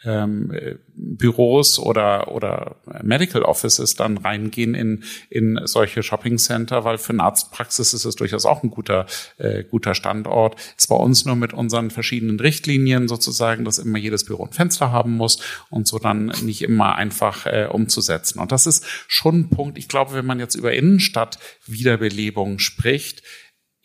ähm, 0.06 0.52
Büros 0.96 1.80
oder 1.80 2.32
oder 2.32 2.78
Medical 3.04 3.44
Offices 3.44 3.96
dann 3.96 4.18
reingehen 4.18 4.74
in 4.76 5.04
in 5.30 5.60
solche 5.66 6.04
Shopping 6.04 6.38
Center, 6.38 6.84
weil 6.84 6.98
für 6.98 7.14
eine 7.14 7.24
Arztpraxis 7.24 7.94
ist 7.94 8.06
es 8.06 8.16
durchaus 8.16 8.46
auch 8.46 8.64
ein 8.64 8.72
guter 8.72 9.06
äh, 9.38 9.64
guter 9.64 9.96
Standort. 9.96 10.56
Ist 10.78 10.88
bei 10.88 10.96
uns 10.96 11.26
nur 11.26 11.36
mit 11.36 11.54
unseren 11.54 11.92
verschiedenen 11.92 12.40
Richtlinien 12.40 13.08
sozusagen, 13.08 13.66
dass 13.66 13.78
immer 13.78 13.98
jedes 13.98 14.26
Büro 14.26 14.46
ein 14.46 14.54
Fenster 14.54 14.92
haben 14.92 15.18
muss 15.18 15.42
und 15.70 15.88
so 15.88 16.00
dann 16.00 16.32
nicht 16.44 16.62
immer 16.62 16.96
einfach 16.96 17.46
äh, 17.46 17.68
umzusetzen. 17.72 18.40
Und 18.40 18.52
das 18.52 18.68
ist 18.68 18.86
schon 19.08 19.40
ein 19.40 19.50
Punkt. 19.50 19.78
Ich 19.78 19.88
glaube, 19.88 20.14
wenn 20.14 20.26
man 20.26 20.40
jetzt 20.40 20.56
über 20.56 20.74
Innenstadt 20.74 21.40
Wiederbelebung 21.66 22.60
spricht, 22.60 23.24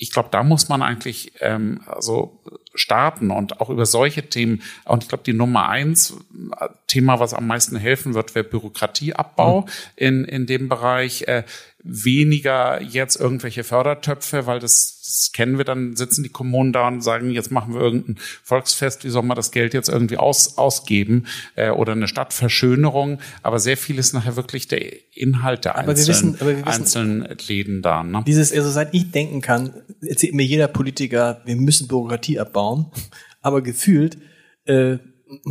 ich 0.01 0.11
glaube, 0.11 0.31
da 0.33 0.43
muss 0.43 0.69
man 0.69 0.83
eigentlich 0.83 1.33
ähm, 1.41 1.83
also 1.87 2.41
starten 2.75 3.31
und 3.31 3.61
auch 3.61 3.69
über 3.69 3.85
solche 3.85 4.29
Themen. 4.29 4.63
Und 4.87 5.03
ich 5.03 5.09
glaube, 5.11 5.25
die 5.25 5.35
Nummer 5.35 5.69
eins 5.69 6.17
äh, 6.59 6.69
Thema, 6.87 7.21
was 7.21 7.35
am 7.35 7.47
meisten 7.47 7.77
helfen 7.77 8.15
wird, 8.15 8.35
wäre 8.35 8.45
Bürokratieabbau 8.45 9.61
mhm. 9.61 9.67
in, 9.97 10.25
in 10.25 10.47
dem 10.47 10.69
Bereich. 10.69 11.23
Äh, 11.29 11.45
weniger 11.83 12.83
jetzt 12.83 13.17
irgendwelche 13.17 13.65
Fördertöpfe, 13.65 14.47
weil 14.47 14.61
das, 14.61 15.00
das 15.11 15.33
kennen 15.33 15.59
wir, 15.59 15.65
dann 15.65 15.97
sitzen 15.97 16.23
die 16.23 16.29
Kommunen 16.29 16.73
da 16.73 16.87
und 16.87 17.03
sagen, 17.03 17.31
jetzt 17.31 17.51
machen 17.51 17.75
wir 17.75 17.81
irgendein 17.81 18.17
Volksfest, 18.45 19.05
wie 19.05 19.11
soll 19.11 19.25
man 19.25 19.35
das 19.35 19.51
Geld 19.51 19.75
jetzt 19.75 19.89
irgendwie 19.89 20.17
aus, 20.17 20.57
ausgeben 20.57 21.27
äh, 21.57 21.71
oder 21.71 21.93
eine 21.93 22.07
Stadtverschönerung, 22.07 23.19
aber 23.43 23.59
sehr 23.59 23.77
viel 23.77 23.99
ist 23.99 24.13
nachher 24.13 24.37
wirklich 24.37 24.69
der 24.69 24.81
Inhalt 25.13 25.65
der 25.65 25.77
aber 25.77 25.91
einzelnen, 25.91 26.35
wissen, 26.35 26.47
wissen, 26.47 26.65
einzelnen 26.65 27.39
Läden 27.49 27.83
da. 27.83 28.05
Ne? 28.05 28.23
Dieses, 28.25 28.53
also 28.53 28.71
seit 28.71 28.95
ich 28.95 29.11
denken 29.11 29.41
kann, 29.41 29.75
erzählt 30.01 30.35
mir 30.35 30.45
jeder 30.45 30.69
Politiker, 30.69 31.41
wir 31.45 31.57
müssen 31.57 31.89
Bürokratie 31.89 32.39
abbauen, 32.39 32.87
aber 33.41 33.63
gefühlt, 33.63 34.19
äh, 34.67 34.99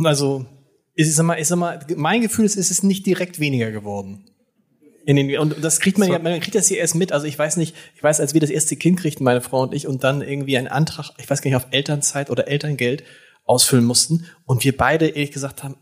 also 0.02 0.46
ich 0.94 1.14
sag 1.14 1.26
mal, 1.26 1.38
ich 1.38 1.48
sag 1.48 1.58
mal, 1.58 1.78
mein 1.96 2.22
Gefühl 2.22 2.46
ist, 2.46 2.56
es 2.56 2.70
ist 2.70 2.82
nicht 2.82 3.04
direkt 3.04 3.40
weniger 3.40 3.70
geworden. 3.70 4.29
In 5.06 5.16
den, 5.16 5.38
und 5.38 5.62
das 5.64 5.80
kriegt 5.80 5.98
man 5.98 6.08
so. 6.08 6.12
ja, 6.12 6.18
man 6.18 6.40
kriegt 6.40 6.54
das 6.54 6.68
hier 6.68 6.78
erst 6.78 6.94
mit. 6.94 7.12
Also 7.12 7.26
ich 7.26 7.38
weiß 7.38 7.56
nicht, 7.56 7.74
ich 7.96 8.02
weiß, 8.02 8.20
als 8.20 8.34
wir 8.34 8.40
das 8.40 8.50
erste 8.50 8.76
Kind 8.76 9.00
kriegten, 9.00 9.24
meine 9.24 9.40
Frau 9.40 9.62
und 9.62 9.74
ich, 9.74 9.86
und 9.86 10.04
dann 10.04 10.20
irgendwie 10.20 10.58
einen 10.58 10.68
Antrag, 10.68 11.10
ich 11.18 11.28
weiß 11.28 11.40
gar 11.42 11.50
nicht, 11.50 11.56
auf 11.56 11.66
Elternzeit 11.70 12.30
oder 12.30 12.48
Elterngeld 12.48 13.04
ausfüllen 13.44 13.84
mussten 13.84 14.26
und 14.44 14.64
wir 14.64 14.76
beide 14.76 15.08
ehrlich 15.08 15.32
gesagt 15.32 15.64
haben, 15.64 15.76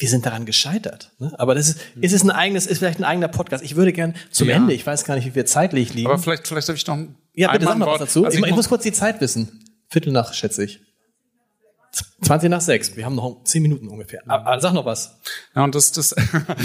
wir 0.00 0.08
sind 0.08 0.26
daran 0.26 0.46
gescheitert. 0.46 1.12
Ne? 1.18 1.32
Aber 1.38 1.54
das 1.54 1.68
ist, 1.68 1.78
mhm. 1.94 2.02
ist 2.02 2.12
es 2.12 2.22
ein 2.22 2.30
eigenes, 2.30 2.66
ist 2.66 2.78
vielleicht 2.78 2.98
ein 2.98 3.04
eigener 3.04 3.28
Podcast. 3.28 3.62
Ich 3.62 3.76
würde 3.76 3.92
gern 3.92 4.14
zum 4.30 4.48
ja. 4.48 4.56
Ende, 4.56 4.72
ich 4.72 4.86
weiß 4.86 5.04
gar 5.04 5.14
nicht, 5.14 5.26
wie 5.26 5.34
wir 5.34 5.46
zeitlich 5.46 5.94
liegen. 5.94 6.08
Aber 6.08 6.18
vielleicht, 6.18 6.48
vielleicht 6.48 6.68
darf 6.68 6.76
ich 6.76 6.86
noch 6.86 6.98
Ja, 7.34 7.52
bitte 7.52 7.66
sag 7.66 7.78
mal 7.78 7.86
was 7.86 7.98
dazu. 7.98 8.24
Also 8.24 8.38
ich, 8.38 8.46
ich 8.46 8.54
muss 8.54 8.68
kurz 8.68 8.82
die 8.82 8.92
Zeit 8.92 9.20
wissen. 9.20 9.62
Viertel 9.88 10.12
nach, 10.12 10.32
schätze 10.32 10.64
ich. 10.64 10.80
20 12.22 12.50
nach 12.50 12.60
6. 12.60 12.96
Wir 12.96 13.04
haben 13.04 13.16
noch 13.16 13.42
10 13.44 13.62
Minuten 13.62 13.88
ungefähr. 13.88 14.22
Aber, 14.26 14.46
aber 14.46 14.60
sag 14.60 14.72
noch 14.74 14.84
was. 14.84 15.18
Ja, 15.56 15.64
und 15.64 15.74
das, 15.74 15.90
das, 15.90 16.14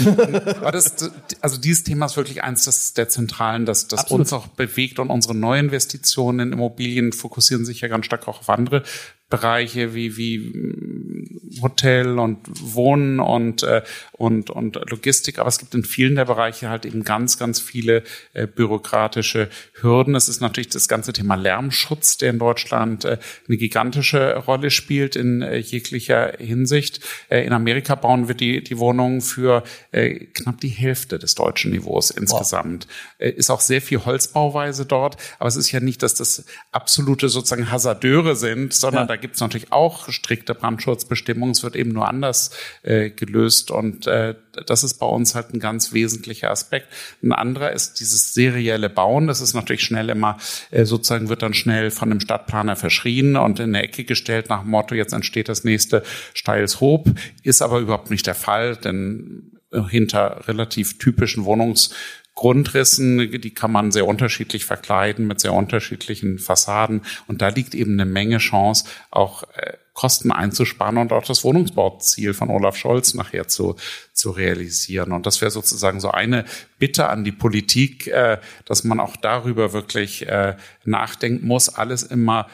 das, 0.62 1.10
also 1.40 1.60
dieses 1.60 1.82
Thema 1.82 2.06
ist 2.06 2.16
wirklich 2.16 2.44
eins 2.44 2.64
des, 2.64 2.94
der 2.94 3.08
zentralen, 3.08 3.66
das, 3.66 3.88
das 3.88 4.04
uns 4.10 4.32
auch 4.32 4.46
bewegt 4.46 4.98
und 4.98 5.10
unsere 5.10 5.34
Neuinvestitionen 5.34 6.46
in 6.46 6.52
Immobilien 6.52 7.12
fokussieren 7.12 7.64
sich 7.64 7.80
ja 7.80 7.88
ganz 7.88 8.06
stark 8.06 8.28
auch 8.28 8.40
auf 8.40 8.50
andere 8.50 8.84
Bereiche 9.28 9.92
wie, 9.94 10.16
wie 10.16 10.38
mm, 10.38 11.60
Hotel 11.62 12.18
und 12.18 12.38
Wohnen 12.46 13.18
und, 13.18 13.62
äh, 13.62 13.82
und, 14.12 14.50
und 14.50 14.78
Logistik. 14.88 15.38
Aber 15.38 15.48
es 15.48 15.58
gibt 15.58 15.74
in 15.74 15.84
vielen 15.84 16.14
der 16.14 16.26
Bereiche 16.26 16.68
halt 16.68 16.86
eben 16.86 17.02
ganz, 17.02 17.38
ganz 17.38 17.60
viele 17.60 18.04
äh, 18.34 18.46
bürokratische 18.46 19.48
Hürden. 19.80 20.14
Es 20.14 20.28
ist 20.28 20.40
natürlich 20.40 20.68
das 20.68 20.86
ganze 20.86 21.12
Thema 21.12 21.34
Lärmschutz, 21.34 22.18
der 22.18 22.30
in 22.30 22.38
Deutschland 22.38 23.04
äh, 23.04 23.18
eine 23.48 23.56
gigantische 23.56 24.36
Rolle 24.36 24.70
spielt 24.70 25.16
in 25.16 25.42
äh, 25.42 25.56
jeglicher 25.56 26.34
Hinsicht. 26.38 27.00
Äh, 27.28 27.44
in 27.46 27.52
Amerika 27.52 27.96
bauen 27.96 28.28
wir 28.28 28.36
die, 28.36 28.62
die 28.62 28.78
Wohnungen 28.78 29.22
für 29.22 29.64
äh, 29.90 30.26
knapp 30.34 30.60
die 30.60 30.68
Hälfte 30.68 31.18
des 31.18 31.34
deutschen 31.34 31.72
Niveaus 31.72 32.10
insgesamt. 32.10 32.86
Wow. 32.86 33.26
Äh, 33.26 33.30
ist 33.30 33.50
auch 33.50 33.60
sehr 33.60 33.82
viel 33.82 34.04
Holzbauweise 34.04 34.86
dort. 34.86 35.16
Aber 35.40 35.48
es 35.48 35.56
ist 35.56 35.72
ja 35.72 35.80
nicht, 35.80 36.02
dass 36.04 36.14
das 36.14 36.44
absolute 36.70 37.28
sozusagen 37.28 37.72
Hasardeure 37.72 38.36
sind, 38.36 38.72
sondern 38.72 39.08
ja 39.08 39.15
da 39.16 39.20
gibt 39.22 39.36
es 39.36 39.40
natürlich 39.40 39.72
auch 39.72 40.10
strikte 40.10 40.54
Brandschutzbestimmungen. 40.54 41.52
Es 41.52 41.62
wird 41.62 41.74
eben 41.74 41.92
nur 41.92 42.06
anders 42.06 42.50
äh, 42.82 43.08
gelöst 43.08 43.70
und 43.70 44.06
äh, 44.06 44.34
das 44.66 44.84
ist 44.84 44.98
bei 44.98 45.06
uns 45.06 45.34
halt 45.34 45.54
ein 45.54 45.58
ganz 45.58 45.94
wesentlicher 45.94 46.50
Aspekt. 46.50 46.88
Ein 47.22 47.32
anderer 47.32 47.72
ist 47.72 47.98
dieses 47.98 48.34
serielle 48.34 48.90
Bauen. 48.90 49.26
Das 49.26 49.40
ist 49.40 49.54
natürlich 49.54 49.84
schnell 49.84 50.10
immer 50.10 50.36
äh, 50.70 50.84
sozusagen 50.84 51.30
wird 51.30 51.40
dann 51.40 51.54
schnell 51.54 51.90
von 51.90 52.10
dem 52.10 52.20
Stadtplaner 52.20 52.76
verschrien 52.76 53.36
und 53.36 53.58
in 53.58 53.74
eine 53.74 53.84
Ecke 53.84 54.04
gestellt 54.04 54.50
nach 54.50 54.60
dem 54.60 54.70
Motto, 54.70 54.94
jetzt 54.94 55.14
entsteht 55.14 55.48
das 55.48 55.64
nächste 55.64 56.02
Steilshoop. 56.34 57.08
Ist 57.42 57.62
aber 57.62 57.78
überhaupt 57.78 58.10
nicht 58.10 58.26
der 58.26 58.34
Fall, 58.34 58.76
denn 58.76 59.52
hinter 59.88 60.46
relativ 60.46 60.98
typischen 60.98 61.44
Wohnungs 61.44 61.90
Grundrissen, 62.36 63.40
die 63.40 63.54
kann 63.54 63.72
man 63.72 63.90
sehr 63.90 64.06
unterschiedlich 64.06 64.66
verkleiden 64.66 65.26
mit 65.26 65.40
sehr 65.40 65.54
unterschiedlichen 65.54 66.38
Fassaden. 66.38 67.00
Und 67.26 67.40
da 67.40 67.48
liegt 67.48 67.74
eben 67.74 67.92
eine 67.94 68.04
Menge 68.04 68.38
Chance, 68.38 68.84
auch 69.10 69.44
äh, 69.54 69.72
Kosten 69.94 70.30
einzusparen 70.30 70.98
und 70.98 71.12
auch 71.12 71.24
das 71.24 71.42
Wohnungsbauziel 71.42 72.34
von 72.34 72.50
Olaf 72.50 72.76
Scholz 72.76 73.14
nachher 73.14 73.48
zu, 73.48 73.76
zu 74.12 74.30
realisieren. 74.30 75.12
Und 75.12 75.24
das 75.24 75.40
wäre 75.40 75.50
sozusagen 75.50 75.98
so 75.98 76.10
eine 76.10 76.44
Bitte 76.78 77.08
an 77.08 77.24
die 77.24 77.32
Politik, 77.32 78.06
äh, 78.08 78.38
dass 78.66 78.84
man 78.84 79.00
auch 79.00 79.16
darüber 79.16 79.72
wirklich 79.72 80.28
äh, 80.28 80.56
nachdenken 80.84 81.46
muss, 81.46 81.70
alles 81.70 82.02
immer 82.02 82.48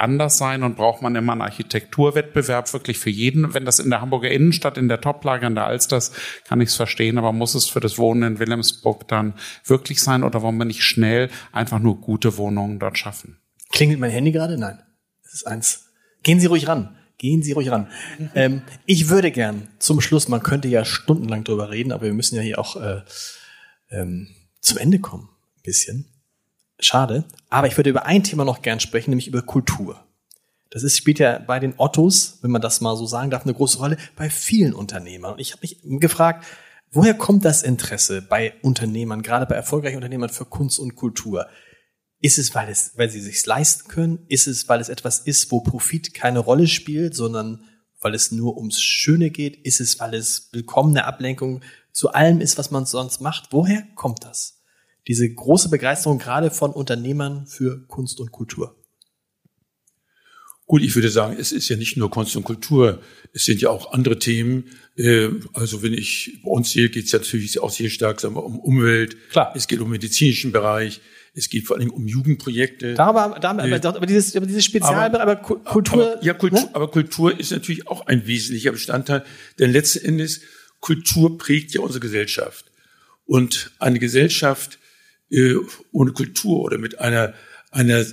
anders 0.00 0.38
sein 0.38 0.62
und 0.62 0.76
braucht 0.76 1.02
man 1.02 1.14
immer 1.14 1.32
einen 1.32 1.42
Architekturwettbewerb 1.42 2.72
wirklich 2.72 2.98
für 2.98 3.10
jeden. 3.10 3.54
Wenn 3.54 3.64
das 3.64 3.78
in 3.78 3.90
der 3.90 4.00
Hamburger 4.00 4.30
Innenstadt, 4.30 4.78
in 4.78 4.88
der 4.88 5.00
Toplage 5.00 5.46
an 5.46 5.54
der 5.54 5.66
Alsters, 5.66 6.12
kann 6.44 6.60
ich 6.60 6.70
es 6.70 6.76
verstehen, 6.76 7.18
aber 7.18 7.32
muss 7.32 7.54
es 7.54 7.68
für 7.68 7.80
das 7.80 7.98
Wohnen 7.98 8.22
in 8.22 8.38
Wilhelmsburg 8.38 9.06
dann 9.08 9.34
wirklich 9.64 10.00
sein 10.02 10.22
oder 10.22 10.42
wollen 10.42 10.56
wir 10.56 10.64
nicht 10.64 10.82
schnell 10.82 11.30
einfach 11.52 11.78
nur 11.78 12.00
gute 12.00 12.36
Wohnungen 12.36 12.78
dort 12.78 12.98
schaffen? 12.98 13.38
Klingelt 13.70 14.00
mein 14.00 14.10
Handy 14.10 14.32
gerade? 14.32 14.58
Nein. 14.58 14.78
Das 15.22 15.34
ist 15.34 15.46
eins. 15.46 15.86
Gehen 16.22 16.40
Sie 16.40 16.46
ruhig 16.46 16.66
ran. 16.66 16.96
Gehen 17.18 17.42
Sie 17.42 17.52
ruhig 17.52 17.70
ran. 17.70 17.88
Ähm, 18.34 18.62
ich 18.86 19.08
würde 19.08 19.30
gern 19.30 19.68
zum 19.78 20.00
Schluss, 20.00 20.28
man 20.28 20.42
könnte 20.42 20.68
ja 20.68 20.84
stundenlang 20.84 21.44
drüber 21.44 21.70
reden, 21.70 21.92
aber 21.92 22.04
wir 22.04 22.12
müssen 22.12 22.36
ja 22.36 22.42
hier 22.42 22.58
auch 22.58 22.76
äh, 22.76 23.02
ähm, 23.90 24.28
zum 24.60 24.78
Ende 24.78 24.98
kommen. 24.98 25.28
Ein 25.56 25.62
bisschen. 25.62 26.09
Schade. 26.80 27.24
Aber 27.48 27.66
ich 27.66 27.76
würde 27.76 27.90
über 27.90 28.06
ein 28.06 28.22
Thema 28.22 28.44
noch 28.44 28.62
gern 28.62 28.80
sprechen, 28.80 29.10
nämlich 29.10 29.28
über 29.28 29.42
Kultur. 29.42 30.04
Das 30.70 30.84
ist, 30.84 30.96
spielt 30.96 31.18
ja 31.18 31.38
bei 31.38 31.58
den 31.58 31.74
Ottos, 31.78 32.38
wenn 32.42 32.52
man 32.52 32.62
das 32.62 32.80
mal 32.80 32.96
so 32.96 33.04
sagen 33.04 33.30
darf, 33.30 33.42
eine 33.42 33.54
große 33.54 33.78
Rolle 33.78 33.96
bei 34.16 34.30
vielen 34.30 34.72
Unternehmern. 34.72 35.32
Und 35.34 35.40
ich 35.40 35.52
habe 35.52 35.62
mich 35.62 35.80
gefragt, 36.00 36.46
woher 36.92 37.14
kommt 37.14 37.44
das 37.44 37.62
Interesse 37.62 38.22
bei 38.22 38.54
Unternehmern, 38.62 39.22
gerade 39.22 39.46
bei 39.46 39.56
erfolgreichen 39.56 39.96
Unternehmern 39.96 40.30
für 40.30 40.44
Kunst 40.44 40.78
und 40.78 40.94
Kultur? 40.94 41.48
Ist 42.20 42.38
es, 42.38 42.54
weil 42.54 42.68
es, 42.68 42.92
weil 42.96 43.10
sie 43.10 43.20
sich 43.20 43.44
leisten 43.44 43.88
können? 43.88 44.24
Ist 44.28 44.46
es, 44.46 44.68
weil 44.68 44.80
es 44.80 44.90
etwas 44.90 45.20
ist, 45.20 45.50
wo 45.50 45.60
Profit 45.60 46.14
keine 46.14 46.38
Rolle 46.38 46.68
spielt, 46.68 47.16
sondern 47.16 47.64
weil 48.00 48.14
es 48.14 48.30
nur 48.30 48.56
ums 48.56 48.80
Schöne 48.80 49.30
geht? 49.30 49.56
Ist 49.56 49.80
es, 49.80 49.98
weil 49.98 50.14
es 50.14 50.50
willkommene 50.52 51.04
Ablenkung 51.04 51.62
zu 51.92 52.12
allem 52.12 52.40
ist, 52.40 52.58
was 52.58 52.70
man 52.70 52.86
sonst 52.86 53.20
macht? 53.20 53.48
Woher 53.50 53.82
kommt 53.94 54.24
das? 54.24 54.59
Diese 55.06 55.32
große 55.32 55.68
Begeisterung 55.68 56.18
gerade 56.18 56.50
von 56.50 56.72
Unternehmern 56.72 57.46
für 57.46 57.86
Kunst 57.86 58.20
und 58.20 58.32
Kultur? 58.32 58.76
Gut, 60.70 60.82
ich 60.82 60.94
würde 60.94 61.10
sagen, 61.10 61.36
es 61.36 61.50
ist 61.50 61.68
ja 61.68 61.74
nicht 61.74 61.96
nur 61.96 62.10
Kunst 62.10 62.36
und 62.36 62.44
Kultur, 62.44 63.02
es 63.32 63.44
sind 63.44 63.60
ja 63.60 63.70
auch 63.70 63.92
andere 63.92 64.20
Themen. 64.20 64.66
Äh, 64.96 65.28
also 65.52 65.82
wenn 65.82 65.92
ich 65.92 66.38
bei 66.44 66.50
uns 66.50 66.70
sehe, 66.70 66.88
geht 66.90 67.06
es 67.06 67.12
ja 67.12 67.18
natürlich 67.18 67.58
auch 67.58 67.70
sehr 67.70 67.90
stark 67.90 68.20
sagen 68.20 68.36
wir, 68.36 68.44
um 68.44 68.60
Umwelt. 68.60 69.16
Klar. 69.30 69.52
Es 69.56 69.66
geht 69.66 69.80
um 69.80 69.90
medizinischen 69.90 70.52
Bereich. 70.52 71.00
Es 71.34 71.48
geht 71.48 71.66
vor 71.66 71.76
allem 71.76 71.90
um 71.90 72.06
Jugendprojekte. 72.06 72.94
Da 72.94 73.06
aber, 73.06 73.40
da, 73.40 73.50
aber, 73.50 73.68
äh, 73.68 73.80
aber 73.84 74.06
dieses, 74.06 74.36
aber 74.36 74.46
dieses 74.46 74.64
Spezialbereich, 74.64 75.20
aber, 75.20 75.32
aber, 75.32 75.36
Kultur. 75.64 76.12
Aber, 76.12 76.24
ja, 76.24 76.34
Kultur, 76.34 76.60
ne? 76.60 76.70
aber 76.72 76.88
Kultur 76.88 77.38
ist 77.38 77.50
natürlich 77.50 77.88
auch 77.88 78.06
ein 78.06 78.28
wesentlicher 78.28 78.70
Bestandteil, 78.70 79.24
denn 79.58 79.72
letzten 79.72 80.04
Endes 80.04 80.40
Kultur 80.78 81.38
prägt 81.38 81.72
ja 81.74 81.80
unsere 81.80 82.00
Gesellschaft. 82.00 82.66
Und 83.26 83.72
eine 83.78 83.98
Gesellschaft 83.98 84.79
äh, 85.30 85.54
ohne 85.92 86.12
Kultur 86.12 86.60
oder 86.60 86.78
mit 86.78 86.98
einer, 86.98 87.34
einer 87.70 88.04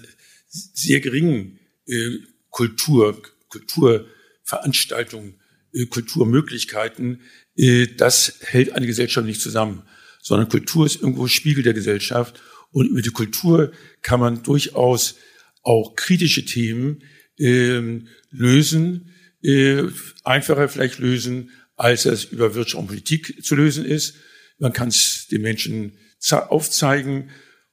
sehr 0.49 0.99
geringen 0.99 1.60
äh, 1.85 2.18
Kultur, 2.49 3.22
Kulturveranstaltung, 3.49 5.35
äh, 5.73 5.85
Kulturmöglichkeiten, 5.85 7.22
äh, 7.56 7.88
das 7.88 8.39
hält 8.41 8.73
eine 8.73 8.88
Gesellschaft 8.88 9.26
nicht 9.26 9.41
zusammen, 9.41 9.84
sondern 10.22 10.49
Kultur 10.49 10.85
ist 10.85 11.02
irgendwo 11.02 11.27
Spiegel 11.27 11.64
der 11.64 11.73
Gesellschaft 11.73 12.41
und 12.72 12.88
über 12.88 13.02
die 13.02 13.10
Kultur 13.10 13.72
kann 14.02 14.19
man 14.19 14.44
durchaus 14.44 15.15
auch 15.64 15.95
kritische 15.95 16.45
Themen 16.45 17.03
äh, 17.38 18.02
lösen, 18.31 19.14
äh, 19.44 19.84
einfacher 20.23 20.69
vielleicht 20.69 20.99
lösen 20.99 21.52
als 21.77 22.06
es 22.06 22.26
über 22.26 22.56
Wirtschaft 22.56 22.81
und 22.81 22.88
Politik 22.88 23.44
zu 23.45 23.56
lösen 23.56 23.85
ist. 23.85 24.15
Man 24.57 24.73
kann 24.73 24.89
es 24.89 25.27
den 25.30 25.44
Menschen 25.44 25.94
aufzeigen 26.31 27.30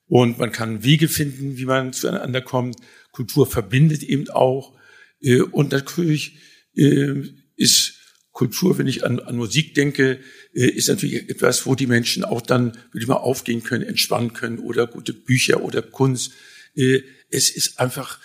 und 0.06 0.38
man 0.38 0.52
kann 0.52 0.84
Wege 0.84 1.08
finden, 1.08 1.56
wie 1.56 1.64
man 1.64 1.92
zueinander 1.92 2.40
kommt. 2.40 2.76
Kultur 3.12 3.46
verbindet 3.46 4.02
eben 4.02 4.28
auch. 4.30 4.78
Äh, 5.20 5.40
und 5.40 5.72
natürlich 5.72 6.38
äh, 6.76 7.22
ist 7.56 7.94
Kultur, 8.32 8.78
wenn 8.78 8.86
ich 8.86 9.04
an, 9.04 9.20
an 9.20 9.36
Musik 9.36 9.74
denke, 9.74 10.20
äh, 10.52 10.66
ist 10.66 10.88
natürlich 10.88 11.28
etwas, 11.28 11.66
wo 11.66 11.74
die 11.74 11.86
Menschen 11.86 12.24
auch 12.24 12.42
dann, 12.42 12.72
würde 12.90 13.00
ich 13.00 13.06
mal, 13.06 13.16
aufgehen 13.16 13.62
können, 13.62 13.84
entspannen 13.84 14.32
können 14.32 14.58
oder 14.58 14.86
gute 14.86 15.14
Bücher 15.14 15.62
oder 15.62 15.82
Kunst. 15.82 16.32
Es 16.76 17.50
ist 17.50 17.78
einfach 17.78 18.18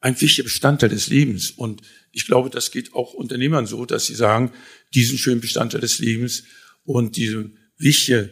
ein 0.00 0.20
wichtiger 0.20 0.42
Bestandteil 0.42 0.88
des 0.88 1.06
Lebens. 1.06 1.52
Und 1.52 1.82
ich 2.10 2.26
glaube, 2.26 2.50
das 2.50 2.72
geht 2.72 2.94
auch 2.94 3.14
Unternehmern 3.14 3.66
so, 3.66 3.86
dass 3.86 4.06
sie 4.06 4.16
sagen, 4.16 4.50
diesen 4.92 5.18
schönen 5.18 5.40
Bestandteil 5.40 5.80
des 5.80 6.00
Lebens 6.00 6.42
und 6.82 7.16
diese 7.16 7.52
wichtige 7.78 8.30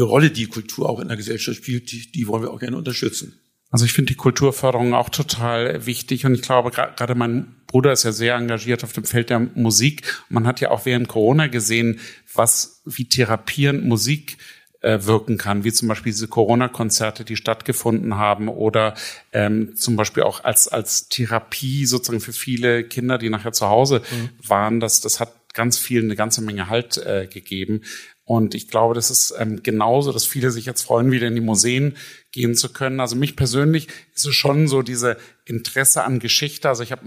Rolle, 0.00 0.30
die 0.30 0.46
Kultur 0.46 0.88
auch 0.88 1.00
in 1.00 1.08
der 1.08 1.16
Gesellschaft 1.16 1.58
spielt, 1.58 1.92
die, 1.92 2.10
die 2.10 2.26
wollen 2.26 2.42
wir 2.42 2.50
auch 2.50 2.60
gerne 2.60 2.76
unterstützen. 2.76 3.38
Also 3.70 3.86
ich 3.86 3.94
finde 3.94 4.12
die 4.12 4.18
Kulturförderung 4.18 4.92
auch 4.92 5.08
total 5.08 5.86
wichtig 5.86 6.26
und 6.26 6.34
ich 6.34 6.42
glaube, 6.42 6.70
gerade 6.70 7.14
mein 7.14 7.56
Bruder 7.66 7.92
ist 7.92 8.02
ja 8.02 8.12
sehr 8.12 8.34
engagiert 8.34 8.84
auf 8.84 8.92
dem 8.92 9.04
Feld 9.04 9.30
der 9.30 9.38
Musik. 9.38 10.02
Man 10.28 10.46
hat 10.46 10.60
ja 10.60 10.70
auch 10.70 10.84
während 10.84 11.08
Corona 11.08 11.46
gesehen, 11.46 11.98
was 12.34 12.82
wie 12.84 13.08
therapierend 13.08 13.86
Musik 13.86 14.36
äh, 14.82 14.98
wirken 15.04 15.38
kann, 15.38 15.64
wie 15.64 15.72
zum 15.72 15.88
Beispiel 15.88 16.12
diese 16.12 16.28
Corona-Konzerte, 16.28 17.24
die 17.24 17.36
stattgefunden 17.36 18.16
haben 18.16 18.48
oder 18.48 18.94
ähm, 19.32 19.74
zum 19.74 19.96
Beispiel 19.96 20.24
auch 20.24 20.44
als 20.44 20.68
als 20.68 21.08
Therapie 21.08 21.86
sozusagen 21.86 22.20
für 22.20 22.34
viele 22.34 22.84
Kinder, 22.84 23.16
die 23.16 23.30
nachher 23.30 23.52
zu 23.52 23.68
Hause 23.68 24.02
mhm. 24.10 24.28
waren. 24.46 24.80
Das 24.80 25.00
das 25.00 25.18
hat 25.18 25.32
ganz 25.54 25.78
viel 25.78 26.02
eine 26.02 26.16
ganze 26.16 26.42
Menge 26.42 26.68
Halt 26.68 26.98
äh, 26.98 27.26
gegeben. 27.26 27.82
Und 28.24 28.54
ich 28.54 28.68
glaube, 28.68 28.94
das 28.94 29.10
ist 29.10 29.34
ähm, 29.38 29.62
genauso, 29.62 30.12
dass 30.12 30.24
viele 30.24 30.50
sich 30.50 30.64
jetzt 30.64 30.82
freuen, 30.82 31.10
wieder 31.10 31.26
in 31.26 31.34
die 31.34 31.40
Museen 31.40 31.96
gehen 32.30 32.54
zu 32.54 32.72
können. 32.72 33.00
Also 33.00 33.16
mich 33.16 33.36
persönlich 33.36 33.88
ist 34.14 34.26
es 34.26 34.34
schon 34.34 34.68
so 34.68 34.82
diese 34.82 35.16
Interesse 35.44 36.04
an 36.04 36.20
Geschichte. 36.20 36.68
Also 36.68 36.82
ich 36.82 36.92
habe 36.92 37.04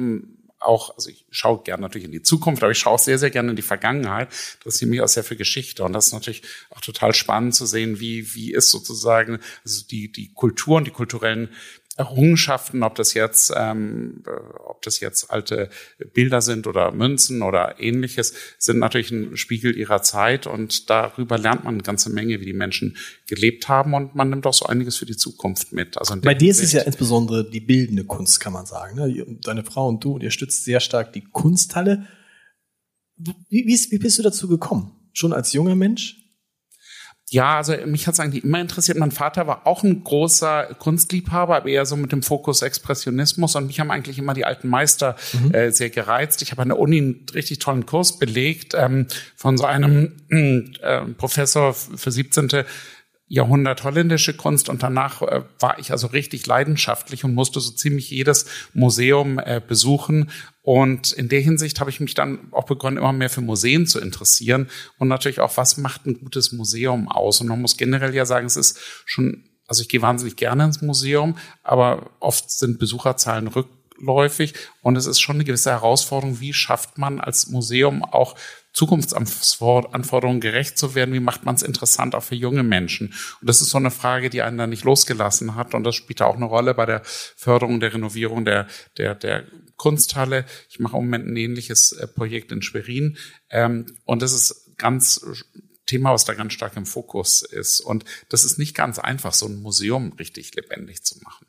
auch, 0.60 0.96
also 0.96 1.10
ich 1.10 1.26
schaue 1.30 1.64
gerne 1.64 1.82
natürlich 1.82 2.06
in 2.06 2.12
die 2.12 2.22
Zukunft, 2.22 2.64
aber 2.64 2.72
ich 2.72 2.80
schaue 2.80 2.94
auch 2.94 3.00
sehr, 3.00 3.20
sehr 3.20 3.30
gerne 3.30 3.52
in 3.52 3.56
die 3.56 3.62
Vergangenheit. 3.62 4.30
Interessiere 4.56 4.90
mich 4.90 5.02
auch 5.02 5.08
sehr 5.08 5.24
für 5.24 5.36
Geschichte. 5.36 5.84
Und 5.84 5.94
das 5.94 6.08
ist 6.08 6.14
natürlich 6.14 6.42
auch 6.70 6.82
total 6.82 7.14
spannend 7.14 7.56
zu 7.56 7.66
sehen, 7.66 8.00
wie, 8.00 8.34
wie 8.36 8.52
ist 8.52 8.70
sozusagen, 8.70 9.40
also 9.64 9.86
die, 9.90 10.12
die 10.12 10.34
Kultur 10.34 10.78
und 10.78 10.88
die 10.88 10.92
kulturellen 10.92 11.50
Errungenschaften, 11.98 12.84
ob 12.84 12.96
das 12.96 13.14
jetzt, 13.14 13.54
ähm, 13.56 14.24
äh, 14.28 14.32
ob 14.66 14.82
das 14.82 15.00
jetzt 15.00 15.32
alte 15.32 15.70
Bilder 16.14 16.42
sind 16.42 16.68
oder 16.68 16.92
Münzen 16.92 17.42
oder 17.42 17.80
ähnliches, 17.80 18.34
sind 18.58 18.80
natürlich 18.80 19.12
ein 19.12 19.38
Spiegel 19.38 19.78
ihrer 19.78 20.02
Zeit 20.02 20.46
und 20.46 20.90
darüber 20.90 21.38
lernt 21.38 21.64
man 21.64 21.76
eine 21.76 21.84
ganze 21.84 22.10
Menge, 22.10 22.42
wie 22.42 22.46
die 22.46 22.54
Menschen 22.54 22.98
gelebt 23.28 23.70
haben 23.70 23.94
und 23.94 24.14
man 24.14 24.30
nimmt 24.30 24.46
auch 24.46 24.54
so 24.54 24.66
einiges 24.66 24.98
für 24.98 25.06
die 25.06 25.16
Zukunft 25.16 25.72
mit. 25.72 25.98
Also 25.98 26.20
Bei 26.20 26.34
dir 26.34 26.52
ist 26.52 26.62
es 26.62 26.74
ja 26.74 26.82
insbesondere 26.82 27.50
die 27.50 27.62
bildende 27.62 28.04
Kunst, 28.04 28.42
kann 28.42 28.52
man 28.52 28.66
sagen. 28.66 28.98
Ne? 28.98 29.38
Deine 29.42 29.64
Frau 29.64 29.88
und 29.88 30.04
du, 30.04 30.16
und 30.16 30.24
ihr 30.24 30.32
stützt 30.32 30.66
sehr 30.66 30.82
stark 30.82 31.14
die 31.14 31.24
Kunsthalle. 31.24 32.08
Wie, 33.16 33.66
wie, 33.66 33.80
wie 33.92 34.00
bist 34.00 34.20
du 34.20 34.24
dazu 34.24 34.50
gekommen? 34.50 34.92
Schon 35.14 35.32
als 35.32 35.54
junger 35.54 35.76
Mensch? 35.76 36.25
Ja, 37.36 37.58
also 37.58 37.76
mich 37.86 38.08
hat 38.08 38.14
es 38.14 38.22
eigentlich 38.22 38.46
immer 38.46 38.62
interessiert. 38.62 38.98
Mein 38.98 39.12
Vater 39.12 39.46
war 39.46 39.68
auch 39.68 39.84
ein 39.84 40.06
großer 40.06 40.74
Kunstliebhaber, 40.80 41.58
aber 41.58 41.68
eher 41.68 41.86
so 41.86 41.98
mit 41.98 42.14
dem 42.14 42.24
Fokus 42.24 42.62
Expressionismus. 42.62 43.58
Und 43.58 43.68
mich 43.68 43.82
haben 43.82 43.92
eigentlich 43.92 44.18
immer 44.18 44.34
die 44.34 44.46
alten 44.46 44.70
Meister 44.70 45.18
mhm. 45.34 45.54
äh, 45.54 45.72
sehr 45.72 45.90
gereizt. 45.90 46.42
Ich 46.44 46.52
habe 46.52 46.62
an 46.62 46.70
der 46.70 46.80
Uni 46.80 46.98
einen 46.98 47.26
richtig 47.34 47.60
tollen 47.60 47.86
Kurs 47.86 48.20
belegt 48.20 48.74
ähm, 48.74 49.08
von 49.36 49.58
so 49.58 49.66
einem 49.66 50.14
äh, 50.30 51.02
Professor 51.18 51.74
für 51.74 52.10
17. 52.10 52.48
Jahrhundert 53.28 53.84
holländische 53.84 54.36
Kunst 54.36 54.70
und 54.70 54.84
danach 54.84 55.22
äh, 55.24 55.42
war 55.60 55.80
ich 55.80 55.92
also 55.92 56.08
richtig 56.08 56.46
leidenschaftlich 56.46 57.24
und 57.24 57.34
musste 57.34 57.60
so 57.60 57.72
ziemlich 57.72 58.12
jedes 58.12 58.46
Museum 58.74 59.40
äh, 59.40 59.62
besuchen. 59.66 60.30
Und 60.62 61.12
in 61.12 61.28
der 61.28 61.42
Hinsicht 61.42 61.80
habe 61.80 61.90
ich 61.90 62.00
mich 62.00 62.14
dann 62.14 62.50
auch 62.52 62.66
begonnen, 62.66 62.98
immer 62.98 63.14
mehr 63.14 63.32
für 63.32 63.42
Museen 63.42 63.88
zu 63.88 64.00
interessieren 64.00 64.70
und 65.00 65.08
natürlich 65.08 65.40
auch, 65.40 65.58
was 65.58 65.78
macht 65.78 66.06
ein 66.06 66.20
gutes 66.20 66.52
Museum 66.52 67.08
aus? 67.08 67.42
Und 67.42 67.48
man 67.48 67.62
muss 67.62 67.78
generell 67.78 68.14
ja 68.14 68.26
sagen, 68.26 68.46
es 68.46 68.58
ist 68.58 68.80
schon, 69.06 69.50
also 69.68 69.82
ich 69.82 69.90
gehe 69.90 70.04
wahnsinnig 70.04 70.36
gerne 70.36 70.66
ins 70.66 70.82
Museum, 70.84 71.38
aber 71.64 72.12
oft 72.20 72.52
sind 72.52 72.78
Besucherzahlen 72.78 73.48
rückläufig 73.48 74.54
und 74.82 74.98
es 74.98 75.08
ist 75.08 75.20
schon 75.20 75.38
eine 75.38 75.46
gewisse 75.46 75.72
Herausforderung, 75.72 76.40
wie 76.42 76.54
schafft 76.54 77.00
man 77.00 77.20
als 77.20 77.48
Museum 77.48 78.04
auch 78.04 78.36
Zukunftsanforderungen 78.76 80.42
gerecht 80.42 80.78
zu 80.78 80.96
werden? 80.96 81.14
Wie 81.14 81.22
macht 81.22 81.46
man 81.46 81.56
es 81.56 81.64
interessant 81.64 82.14
auch 82.14 82.24
für 82.24 82.36
junge 82.36 82.62
Menschen? 82.62 83.14
Und 83.40 83.50
das 83.50 83.62
ist 83.62 83.70
so 83.70 83.78
eine 83.78 83.90
Frage, 83.90 84.30
die 84.30 84.42
einen 84.42 84.58
da 84.58 84.68
nicht 84.68 84.84
losgelassen 84.84 85.56
hat. 85.56 85.74
Und 85.74 85.86
das 85.86 85.96
spielt 85.96 86.22
auch 86.22 86.36
eine 86.36 86.46
Rolle 86.46 86.74
bei 86.74 86.86
der 86.86 87.02
Förderung 87.06 87.80
der 87.80 87.94
Renovierung 87.94 88.44
der, 88.44 88.68
der, 88.98 89.16
der 89.16 89.46
Kunsthalle. 89.78 90.46
Ich 90.70 90.80
mache 90.80 90.98
im 90.98 91.06
Moment 91.06 91.28
ein 91.28 91.38
ähnliches 91.38 91.94
äh, 91.94 92.06
Projekt 92.06 92.52
in 92.52 92.62
Schwerin. 92.62 93.18
Ähm, 93.50 93.96
und 94.04 94.22
das 94.22 94.34
ist 94.34 94.78
ganz 94.78 95.22
Thema, 95.86 96.14
was 96.14 96.26
da 96.26 96.34
ganz 96.34 96.52
stark 96.52 96.76
im 96.76 96.86
Fokus 96.86 97.44
ist. 97.44 97.80
Und 97.80 98.04
das 98.28 98.44
ist 98.44 98.60
nicht 98.60 98.76
ganz 98.76 99.00
einfach, 99.00 99.34
so 99.34 99.46
ein 99.46 99.62
Museum 99.62 100.12
richtig 100.14 100.54
lebendig 100.54 101.04
zu 101.04 101.18
machen. 101.24 101.48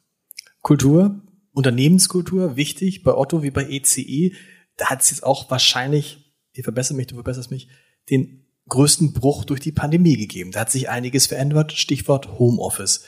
Kultur, 0.63 1.23
Unternehmenskultur, 1.53 2.57
wichtig 2.57 3.03
bei 3.03 3.15
Otto 3.15 3.43
wie 3.43 3.51
bei 3.51 3.69
ECE. 3.69 4.03
E. 4.03 4.35
Da 4.77 4.91
hat 4.91 5.01
es 5.01 5.11
jetzt 5.11 5.25
auch 5.25 5.51
wahrscheinlich 5.51 6.26
ihr 6.57 6.65
verbessert 6.65 6.97
mich, 6.97 7.07
du 7.07 7.15
verbesserst 7.15 7.51
mich, 7.51 7.69
den 8.11 8.47
größten 8.69 9.13
Bruch 9.13 9.45
durch 9.45 9.61
die 9.61 9.73
Pandemie 9.73 10.17
gegeben. 10.17 10.53
Da 10.53 10.61
hat 10.61 10.71
sich 10.71 10.89
einiges 10.89 11.27
verändert, 11.27 11.73
Stichwort 11.73 12.39
Homeoffice. 12.39 13.05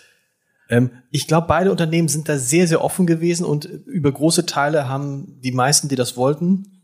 Ähm, 0.69 0.91
ich 1.11 1.27
glaube, 1.27 1.47
beide 1.49 1.71
Unternehmen 1.71 2.09
sind 2.09 2.29
da 2.29 2.39
sehr, 2.39 2.69
sehr 2.69 2.85
offen 2.85 3.07
gewesen 3.07 3.45
und 3.45 3.65
über 3.65 4.13
große 4.13 4.47
Teile 4.47 4.89
haben 4.89 5.41
die 5.41 5.53
meisten, 5.53 5.89
die 5.89 5.97
das 5.97 6.17
wollten, 6.17 6.83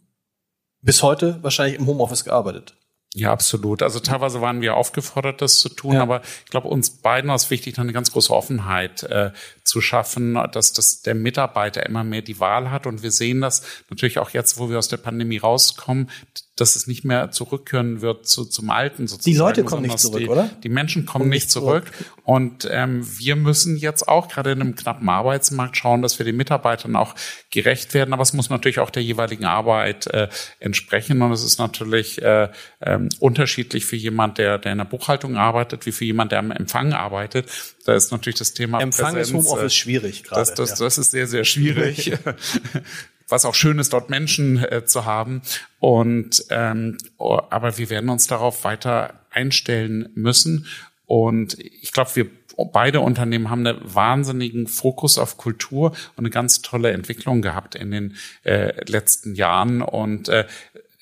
bis 0.81 1.03
heute 1.03 1.39
wahrscheinlich 1.43 1.79
im 1.79 1.87
Homeoffice 1.87 2.25
gearbeitet. 2.25 2.77
Ja, 3.17 3.31
absolut. 3.31 3.81
Also 3.83 4.01
teilweise 4.01 4.41
waren 4.41 4.61
wir 4.61 4.75
aufgefordert, 4.77 5.41
das 5.41 5.61
zu 5.61 5.69
tun, 5.69 5.95
ja. 5.95 6.03
aber 6.03 6.23
ich 6.45 6.51
glaube, 6.51 6.67
uns 6.67 6.91
beiden 6.91 7.29
war 7.29 7.37
es 7.37 7.49
wichtig, 7.49 7.79
eine 7.79 7.93
ganz 7.93 8.11
große 8.11 8.33
Offenheit 8.33 9.05
äh, 9.05 9.31
zu 9.75 9.81
schaffen, 9.81 10.39
dass, 10.53 10.73
dass 10.73 11.03
der 11.03 11.17
Mitarbeiter 11.17 11.85
immer 11.85 12.05
mehr 12.05 12.23
die 12.23 12.39
Wahl 12.39 12.71
hat. 12.71 12.87
Und 12.87 13.03
wir 13.03 13.11
sehen 13.11 13.41
das 13.41 13.65
natürlich 13.91 14.21
auch 14.21 14.31
jetzt, 14.31 14.57
wo 14.57 14.71
wir 14.71 14.79
aus 14.79 14.87
der 14.87 14.99
Pandemie 14.99 15.39
rauskommen, 15.39 16.11
dass 16.55 16.77
es 16.77 16.87
nicht 16.87 17.05
mehr 17.05 17.33
zurückkehren 17.33 18.01
wird 18.01 18.29
zu, 18.29 18.45
zum 18.45 18.71
Alten 18.71 19.09
sozusagen. 19.09 19.33
Die 19.33 19.37
Leute 19.37 19.65
kommen 19.65 19.83
nicht 19.83 19.99
zurück, 19.99 20.21
die, 20.21 20.29
oder? 20.29 20.49
Die 20.63 20.69
Menschen 20.69 21.07
kommen 21.07 21.29
nicht 21.29 21.51
zurück. 21.51 21.93
zurück. 21.93 22.11
Und 22.23 22.69
ähm, 22.71 23.05
wir 23.19 23.35
müssen 23.35 23.77
jetzt 23.77 24.07
auch 24.07 24.29
gerade 24.29 24.53
in 24.53 24.61
einem 24.61 24.77
knappen 24.77 25.09
Arbeitsmarkt 25.09 25.77
schauen, 25.77 26.01
dass 26.01 26.21
wir 26.21 26.25
den 26.25 26.37
Mitarbeitern 26.37 26.95
auch 26.95 27.17
gerecht 27.51 27.95
werden. 27.95 28.13
Aber 28.13 28.23
es 28.23 28.33
muss 28.33 28.51
natürlich 28.51 28.79
auch 28.79 28.91
der 28.91 29.03
jeweiligen 29.03 29.45
Arbeit 29.45 30.07
äh, 30.07 30.29
entsprechen. 30.61 31.21
Und 31.21 31.33
es 31.33 31.43
ist 31.43 31.59
natürlich 31.59 32.23
äh, 32.23 32.49
äh, 32.79 32.99
unterschiedlich 33.19 33.87
für 33.87 33.97
jemand, 33.97 34.39
der, 34.39 34.59
der 34.59 34.71
in 34.71 34.79
der 34.79 34.85
Buchhaltung 34.85 35.37
arbeitet, 35.37 35.85
wie 35.87 35.93
für 35.93 36.05
jemand, 36.05 36.31
der 36.31 36.39
am 36.39 36.53
Empfang 36.53 36.93
arbeitet. 36.93 37.51
Da 37.85 37.95
ist 37.95 38.11
natürlich 38.11 38.39
das 38.39 38.55
Thema 38.55 38.81
Empfang 38.81 39.15
Präsenz, 39.15 39.29
ist 39.29 39.35
Homeoffice 39.35 39.75
schwierig 39.75 40.25
gerade. 40.25 40.41
Das, 40.41 40.55
das, 40.55 40.79
ja. 40.79 40.87
das 40.87 40.99
ist 40.99 41.11
sehr, 41.11 41.27
sehr 41.27 41.45
schwierig. 41.45 42.13
was 43.29 43.45
auch 43.45 43.55
schön 43.55 43.79
ist, 43.79 43.93
dort 43.93 44.11
Menschen 44.11 44.63
äh, 44.63 44.85
zu 44.85 45.05
haben. 45.05 45.43
Und 45.81 46.45
ähm, 46.51 46.99
oh, 47.19 47.41
aber 47.51 47.79
wir 47.79 47.91
werden 47.91 48.11
uns 48.11 48.27
darauf 48.27 48.65
weiter 48.65 49.21
einstellen 49.31 50.09
müssen. 50.15 50.67
Und 51.07 51.59
ich 51.59 51.93
glaube, 51.93 52.11
wir 52.15 52.31
beide 52.73 53.01
Unternehmen 53.01 53.51
haben 53.51 53.67
einen 53.67 53.81
wahnsinnigen 53.83 54.67
Fokus 54.67 55.19
auf 55.19 55.37
Kultur 55.37 55.91
und 56.17 56.19
eine 56.19 56.31
ganz 56.31 56.63
tolle 56.63 56.93
Entwicklung 56.93 57.43
gehabt 57.43 57.75
in 57.75 57.91
den 57.91 58.17
äh, 58.45 58.85
letzten 58.89 59.35
Jahren. 59.35 59.83
Und 59.83 60.29
äh, 60.29 60.47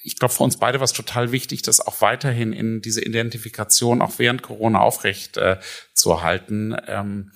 ich 0.03 0.19
glaube, 0.19 0.35
für 0.35 0.43
uns 0.43 0.57
beide 0.57 0.81
war 0.81 0.85
es 0.85 0.93
total 0.93 1.33
wichtig, 1.33 1.63
das 1.63 1.81
auch 1.81 2.01
weiterhin 2.01 2.53
in 2.53 2.83
diese 2.83 3.05
Identifikation 3.05 4.03
auch 4.03 4.19
während 4.19 4.43
Corona 4.43 4.81
aufrecht 4.81 5.37
äh, 5.37 5.59
zu 5.95 6.11
erhalten. 6.11 6.77
Ähm, 6.87 7.33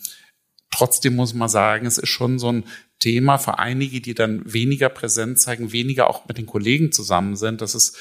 trotzdem 0.70 1.16
muss 1.16 1.34
man 1.34 1.48
sagen, 1.48 1.86
es 1.86 1.98
ist 1.98 2.08
schon 2.08 2.38
so 2.38 2.50
ein 2.50 2.64
Thema 2.98 3.38
für 3.38 3.58
einige, 3.58 4.00
die 4.00 4.14
dann 4.14 4.42
weniger 4.52 4.88
präsent 4.88 5.40
zeigen, 5.40 5.72
weniger 5.72 6.08
auch 6.08 6.26
mit 6.26 6.38
den 6.38 6.46
Kollegen 6.46 6.92
zusammen 6.92 7.36
sind. 7.36 7.60
Das 7.60 7.74
ist 7.74 7.96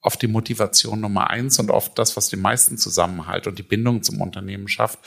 oft 0.00 0.20
die 0.20 0.28
Motivation 0.28 1.00
Nummer 1.00 1.30
eins 1.30 1.58
und 1.58 1.70
oft 1.70 1.98
das, 1.98 2.16
was 2.16 2.28
den 2.28 2.40
meisten 2.40 2.78
Zusammenhalt 2.78 3.46
und 3.46 3.58
die 3.58 3.62
Bindung 3.62 4.02
zum 4.02 4.20
Unternehmen 4.20 4.68
schafft, 4.68 4.98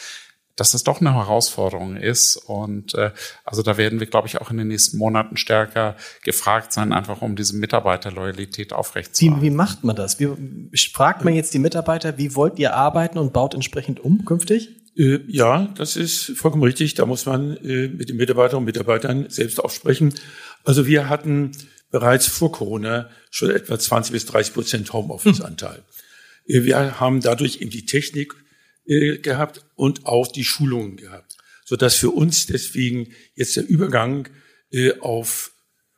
dass 0.57 0.71
das 0.71 0.83
doch 0.83 0.99
eine 0.99 1.13
Herausforderung 1.13 1.95
ist. 1.95 2.35
Und 2.35 2.93
äh, 2.95 3.11
also 3.45 3.61
da 3.61 3.77
werden 3.77 3.99
wir, 3.99 4.07
glaube 4.07 4.27
ich, 4.27 4.41
auch 4.41 4.51
in 4.51 4.57
den 4.57 4.67
nächsten 4.67 4.97
Monaten 4.97 5.37
stärker 5.37 5.95
gefragt 6.23 6.73
sein, 6.73 6.91
einfach 6.91 7.21
um 7.21 7.35
diese 7.37 7.55
Mitarbeiterloyalität 7.55 8.73
aufrechtzuerhalten. 8.73 9.41
Wie, 9.41 9.51
wie 9.51 9.55
macht 9.55 9.83
man 9.83 9.95
das? 9.95 10.19
Wie 10.19 10.27
fragt 10.91 11.23
man 11.23 11.33
jetzt 11.33 11.53
die 11.53 11.59
Mitarbeiter, 11.59 12.17
wie 12.17 12.35
wollt 12.35 12.59
ihr 12.59 12.73
arbeiten 12.73 13.19
und 13.19 13.31
baut 13.31 13.53
entsprechend 13.53 13.99
um 13.99 14.25
künftig? 14.25 14.69
Äh, 14.97 15.19
ja, 15.27 15.71
das 15.77 15.95
ist 15.95 16.33
vollkommen 16.35 16.63
richtig. 16.63 16.95
Da 16.95 17.05
muss 17.05 17.25
man 17.25 17.55
äh, 17.57 17.87
mit 17.87 18.09
den 18.09 18.17
Mitarbeiterinnen 18.17 18.63
und 18.63 18.65
Mitarbeitern 18.65 19.29
selbst 19.29 19.63
auch 19.63 19.69
sprechen. 19.71 20.13
Also 20.63 20.87
wir 20.87 21.07
hatten 21.07 21.51
bereits 21.91 22.27
vor 22.27 22.51
Corona 22.51 23.09
schon 23.29 23.51
etwa 23.51 23.77
20 23.77 24.11
bis 24.11 24.25
30 24.25 24.53
Prozent 24.53 24.93
Homeoffice-Anteil. 24.93 25.83
Hm. 26.47 26.65
Wir 26.65 26.99
haben 26.99 27.21
dadurch 27.21 27.61
eben 27.61 27.69
die 27.69 27.85
Technik 27.85 28.33
äh, 28.87 29.17
gehabt 29.17 29.65
und 29.75 30.05
auch 30.05 30.27
die 30.27 30.43
Schulungen 30.43 30.97
gehabt, 30.97 31.37
so 31.65 31.75
dass 31.75 31.95
für 31.95 32.11
uns 32.11 32.45
deswegen 32.47 33.09
jetzt 33.35 33.55
der 33.55 33.67
Übergang 33.67 34.29
äh, 34.71 34.93
auf 34.99 35.51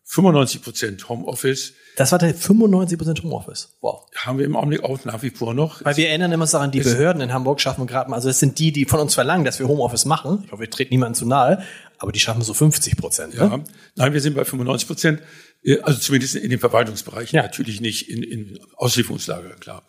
95 0.09 0.63
Prozent 0.63 1.09
Homeoffice. 1.09 1.73
Das 1.95 2.11
war 2.11 2.17
der 2.17 2.33
95 2.33 2.97
Prozent 2.97 3.21
Homeoffice. 3.21 3.77
Wow. 3.81 4.07
Haben 4.15 4.39
wir 4.39 4.45
im 4.45 4.55
Augenblick 4.55 4.83
auch 4.83 5.05
nach 5.05 5.21
wie 5.21 5.29
vor 5.29 5.53
noch. 5.53 5.85
Weil 5.85 5.97
wir 5.97 6.09
erinnern 6.09 6.31
immer 6.31 6.47
daran, 6.47 6.71
die 6.71 6.79
Behörden 6.79 7.21
in 7.21 7.31
Hamburg 7.31 7.61
schaffen 7.61 7.85
gerade 7.85 8.09
mal, 8.09 8.15
also 8.15 8.27
es 8.27 8.39
sind 8.39 8.57
die, 8.57 8.71
die 8.71 8.85
von 8.85 8.99
uns 8.99 9.13
verlangen, 9.13 9.45
dass 9.45 9.59
wir 9.59 9.67
Homeoffice 9.67 10.05
machen. 10.05 10.41
Ich 10.45 10.51
hoffe, 10.51 10.61
wir 10.61 10.69
treten 10.69 10.95
niemandem 10.95 11.13
zu 11.13 11.27
nahe, 11.27 11.63
aber 11.99 12.11
die 12.11 12.19
schaffen 12.19 12.41
so 12.41 12.55
50 12.55 12.97
Prozent. 12.97 13.35
Ne? 13.35 13.39
Ja. 13.39 13.63
Nein, 13.95 14.13
wir 14.13 14.21
sind 14.21 14.35
bei 14.35 14.45
95 14.45 14.87
Prozent, 14.87 15.21
äh, 15.63 15.79
also 15.81 15.99
zumindest 15.99 16.35
in 16.35 16.49
den 16.49 16.59
Verwaltungsbereichen, 16.59 17.37
ja. 17.37 17.43
natürlich 17.43 17.79
nicht 17.79 18.09
in, 18.09 18.23
in 18.23 18.59
Auslieferungslager, 18.77 19.51
klar. 19.59 19.83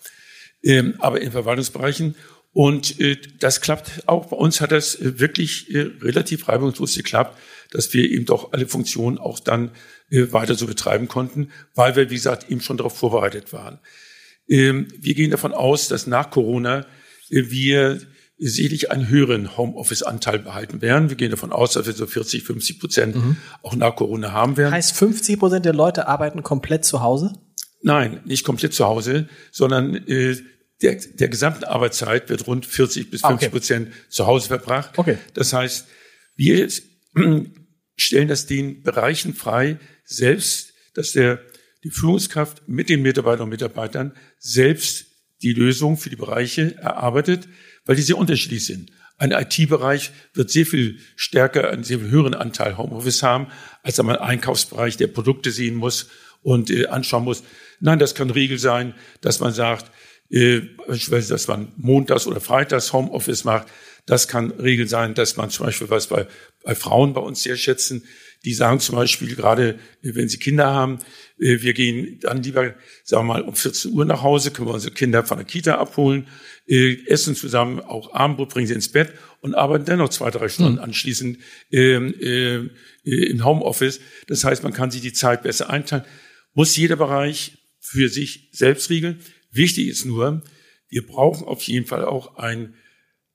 Ähm, 0.62 0.96
aber 0.98 1.22
in 1.22 1.32
Verwaltungsbereichen. 1.32 2.14
Und 2.52 2.98
äh, 3.00 3.16
das 3.38 3.60
klappt 3.60 4.08
auch. 4.08 4.26
Bei 4.26 4.36
uns 4.36 4.60
hat 4.60 4.72
das 4.72 4.96
äh, 4.96 5.20
wirklich 5.20 5.72
äh, 5.72 5.90
relativ 6.00 6.48
reibungslos 6.48 6.94
geklappt, 6.96 7.38
dass 7.70 7.92
wir 7.94 8.10
eben 8.10 8.26
doch 8.26 8.52
alle 8.52 8.66
Funktionen 8.66 9.18
auch 9.18 9.38
dann 9.38 9.70
äh, 10.10 10.32
weiter 10.32 10.56
so 10.56 10.66
betreiben 10.66 11.06
konnten, 11.06 11.50
weil 11.74 11.94
wir, 11.94 12.10
wie 12.10 12.16
gesagt, 12.16 12.50
eben 12.50 12.60
schon 12.60 12.76
darauf 12.76 12.96
vorbereitet 12.96 13.52
waren. 13.52 13.78
Ähm, 14.48 14.88
wir 14.98 15.14
gehen 15.14 15.30
davon 15.30 15.52
aus, 15.52 15.86
dass 15.86 16.08
nach 16.08 16.30
Corona 16.30 16.86
äh, 17.30 17.50
wir 17.50 18.00
sicherlich 18.40 18.90
einen 18.90 19.08
höheren 19.08 19.56
Homeoffice-Anteil 19.56 20.38
behalten 20.40 20.80
werden. 20.80 21.10
Wir 21.10 21.16
gehen 21.16 21.30
davon 21.30 21.52
aus, 21.52 21.74
dass 21.74 21.86
wir 21.86 21.92
so 21.92 22.06
40, 22.06 22.42
50 22.42 22.80
Prozent 22.80 23.16
mhm. 23.16 23.36
auch 23.62 23.76
nach 23.76 23.94
Corona 23.94 24.32
haben 24.32 24.56
werden. 24.56 24.72
Heißt 24.72 24.96
50 24.96 25.38
Prozent 25.38 25.66
der 25.66 25.74
Leute 25.74 26.08
arbeiten 26.08 26.42
komplett 26.42 26.84
zu 26.84 27.02
Hause? 27.02 27.34
Nein, 27.82 28.20
nicht 28.24 28.44
komplett 28.44 28.72
zu 28.72 28.86
Hause, 28.86 29.28
sondern 29.52 29.94
äh, 29.94 30.36
der, 30.82 30.94
der 30.94 31.28
gesamten 31.28 31.64
Arbeitszeit 31.64 32.28
wird 32.28 32.46
rund 32.46 32.66
40 32.66 33.10
bis 33.10 33.20
50 33.20 33.24
ah, 33.24 33.34
okay. 33.34 33.48
Prozent 33.48 33.92
zu 34.08 34.26
Hause 34.26 34.48
verbracht. 34.48 34.96
Okay. 34.96 35.18
Das 35.34 35.52
heißt, 35.52 35.86
wir 36.36 36.68
stellen 37.96 38.28
das 38.28 38.46
den 38.46 38.82
Bereichen 38.82 39.34
frei, 39.34 39.78
selbst, 40.04 40.72
dass 40.94 41.12
der, 41.12 41.40
die 41.84 41.90
Führungskraft 41.90 42.66
mit 42.66 42.88
den 42.88 43.02
Mitarbeitern 43.02 43.44
und 43.44 43.50
Mitarbeitern 43.50 44.12
selbst 44.38 45.06
die 45.42 45.52
Lösung 45.52 45.96
für 45.96 46.10
die 46.10 46.16
Bereiche 46.16 46.76
erarbeitet, 46.78 47.48
weil 47.84 47.96
die 47.96 48.02
sehr 48.02 48.18
unterschiedlich 48.18 48.64
sind. 48.64 48.90
Ein 49.16 49.32
IT-Bereich 49.32 50.12
wird 50.32 50.50
sehr 50.50 50.64
viel 50.64 50.98
stärker, 51.14 51.70
einen 51.70 51.84
sehr 51.84 51.98
viel 51.98 52.10
höheren 52.10 52.34
Anteil 52.34 52.78
Homeoffice 52.78 53.22
haben, 53.22 53.48
als 53.82 54.00
ein 54.00 54.08
Einkaufsbereich, 54.08 54.96
der 54.96 55.08
Produkte 55.08 55.50
sehen 55.50 55.74
muss 55.74 56.08
und 56.42 56.70
äh, 56.70 56.86
anschauen 56.86 57.24
muss. 57.24 57.42
Nein, 57.80 57.98
das 57.98 58.14
kann 58.14 58.30
Regel 58.30 58.58
sein, 58.58 58.94
dass 59.20 59.40
man 59.40 59.52
sagt, 59.52 59.90
äh, 60.30 60.60
beispielsweise, 60.86 61.34
dass 61.34 61.48
man 61.48 61.72
montags 61.76 62.26
oder 62.26 62.40
freitags 62.40 62.92
Homeoffice 62.92 63.44
macht. 63.44 63.66
Das 64.06 64.28
kann 64.28 64.50
Regel 64.52 64.88
sein, 64.88 65.14
dass 65.14 65.36
man 65.36 65.50
zum 65.50 65.66
Beispiel, 65.66 65.90
was 65.90 66.06
bei, 66.06 66.26
bei 66.64 66.74
Frauen 66.74 67.12
bei 67.12 67.20
uns 67.20 67.42
sehr 67.42 67.56
schätzen, 67.56 68.04
die 68.44 68.54
sagen 68.54 68.80
zum 68.80 68.96
Beispiel 68.96 69.34
gerade, 69.34 69.78
wenn 70.02 70.28
sie 70.28 70.38
Kinder 70.38 70.66
haben, 70.66 71.00
äh, 71.38 71.60
wir 71.60 71.74
gehen 71.74 72.18
dann 72.20 72.42
lieber, 72.42 72.74
sagen 73.04 73.26
wir 73.26 73.34
mal, 73.34 73.42
um 73.42 73.54
14 73.54 73.92
Uhr 73.92 74.04
nach 74.04 74.22
Hause, 74.22 74.50
können 74.50 74.68
wir 74.68 74.74
unsere 74.74 74.94
Kinder 74.94 75.24
von 75.24 75.38
der 75.38 75.46
Kita 75.46 75.76
abholen, 75.76 76.26
äh, 76.66 76.96
essen 77.06 77.34
zusammen 77.34 77.80
auch 77.80 78.14
Abendbrot, 78.14 78.50
bringen 78.50 78.66
sie 78.66 78.74
ins 78.74 78.90
Bett 78.90 79.12
und 79.40 79.54
arbeiten 79.54 79.84
dann 79.84 79.98
noch 79.98 80.08
zwei, 80.08 80.30
drei 80.30 80.48
Stunden 80.48 80.74
mhm. 80.74 80.78
anschließend 80.84 81.38
ähm, 81.70 82.14
äh, 82.20 82.68
im 83.04 83.44
Homeoffice. 83.44 84.00
Das 84.26 84.44
heißt, 84.44 84.62
man 84.62 84.72
kann 84.72 84.90
sich 84.90 85.02
die 85.02 85.12
Zeit 85.12 85.42
besser 85.42 85.68
einteilen. 85.68 86.04
Muss 86.54 86.76
jeder 86.76 86.96
Bereich 86.96 87.58
für 87.80 88.08
sich 88.08 88.48
selbst 88.52 88.90
regeln. 88.90 89.20
Wichtig 89.50 89.88
ist 89.88 90.04
nur, 90.04 90.42
wir 90.88 91.06
brauchen 91.06 91.46
auf 91.46 91.62
jeden 91.62 91.86
Fall 91.86 92.04
auch 92.04 92.36
einen 92.36 92.74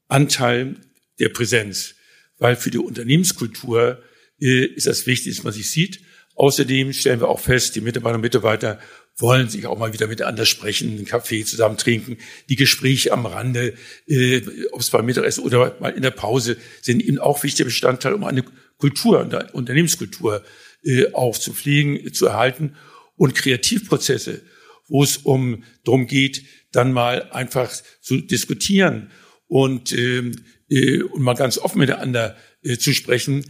Anteil 0.07 0.75
der 1.19 1.29
Präsenz, 1.29 1.95
weil 2.37 2.55
für 2.55 2.71
die 2.71 2.77
Unternehmenskultur 2.77 4.01
äh, 4.39 4.65
ist 4.65 4.87
das 4.87 5.07
wichtig, 5.07 5.35
dass 5.35 5.43
man 5.43 5.53
sich 5.53 5.69
sieht. 5.71 6.01
Außerdem 6.35 6.91
stellen 6.91 7.21
wir 7.21 7.29
auch 7.29 7.39
fest, 7.39 7.75
die 7.75 7.81
Mitarbeiterinnen 7.81 8.19
und 8.19 8.33
Mitarbeiter 8.33 8.79
wollen 9.17 9.47
sich 9.47 9.65
auch 9.65 9.77
mal 9.77 9.93
wieder 9.93 10.07
miteinander 10.07 10.45
sprechen, 10.45 10.89
einen 10.89 11.05
Kaffee 11.05 11.45
zusammen 11.45 11.77
trinken. 11.77 12.17
Die 12.49 12.57
Gespräche 12.57 13.13
am 13.13 13.25
Rande, 13.25 13.73
äh, 14.07 14.41
ob 14.71 14.81
es 14.81 14.89
beim 14.89 15.05
Mittagessen 15.05 15.43
oder 15.43 15.77
mal 15.79 15.93
in 15.93 16.01
der 16.01 16.11
Pause, 16.11 16.57
sind 16.81 17.01
eben 17.01 17.19
auch 17.19 17.41
wichtige 17.43 17.65
Bestandteil, 17.65 18.13
um 18.13 18.25
eine 18.25 18.43
Kultur, 18.77 19.21
eine 19.21 19.51
Unternehmenskultur 19.53 20.43
äh, 20.83 21.13
aufzupflegen, 21.13 22.13
zu 22.13 22.25
erhalten. 22.25 22.75
Und 23.15 23.33
Kreativprozesse, 23.33 24.41
wo 24.87 25.03
es 25.03 25.17
um 25.17 25.63
darum 25.83 26.07
geht, 26.07 26.43
dann 26.71 26.93
mal 26.93 27.31
einfach 27.31 27.71
zu 28.01 28.21
diskutieren 28.21 29.11
und, 29.47 29.91
ähm, 29.93 30.35
äh, 30.69 31.01
und 31.01 31.21
mal 31.21 31.35
ganz 31.35 31.57
offen 31.57 31.79
miteinander 31.79 32.35
äh, 32.61 32.77
zu 32.77 32.93
sprechen, 32.93 33.45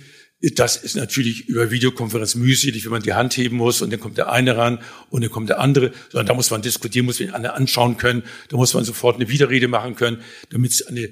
das 0.53 0.77
ist 0.77 0.95
natürlich 0.95 1.47
über 1.47 1.71
Videokonferenz 1.71 2.35
mühselig, 2.35 2.85
wenn 2.85 2.91
man 2.91 3.01
die 3.01 3.13
Hand 3.13 3.35
heben 3.37 3.57
muss 3.57 3.81
und 3.81 3.91
dann 3.91 3.99
kommt 3.99 4.17
der 4.17 4.31
eine 4.31 4.57
ran 4.57 4.79
und 5.09 5.23
dann 5.23 5.31
kommt 5.31 5.49
der 5.49 5.59
andere, 5.59 5.91
sondern 6.09 6.27
da 6.27 6.33
muss 6.33 6.51
man 6.51 6.61
diskutieren, 6.61 7.05
muss 7.05 7.19
man 7.19 7.29
den 7.29 7.35
anderen 7.35 7.55
anschauen 7.55 7.97
können, 7.97 8.23
da 8.49 8.57
muss 8.57 8.73
man 8.73 8.83
sofort 8.83 9.15
eine 9.15 9.29
Widerrede 9.29 9.67
machen 9.67 9.95
können, 9.95 10.21
damit 10.49 10.73
es 10.73 10.85
eine 10.85 11.09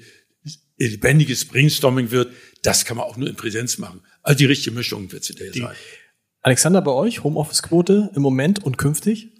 lebendiges 0.76 1.46
Brainstorming 1.46 2.10
wird. 2.10 2.32
Das 2.62 2.84
kann 2.84 2.96
man 2.96 3.06
auch 3.06 3.16
nur 3.16 3.28
in 3.28 3.36
Präsenz 3.36 3.78
machen. 3.78 4.02
Also 4.22 4.38
die 4.38 4.46
richtige 4.46 4.76
Mischung 4.76 5.10
wird 5.10 5.22
es 5.22 5.28
hinterher 5.28 5.52
sein. 5.52 5.76
Alexander, 6.42 6.82
bei 6.82 6.92
euch 6.92 7.24
Homeoffice-Quote 7.24 8.10
im 8.14 8.22
Moment 8.22 8.62
und 8.62 8.76
künftig? 8.76 9.33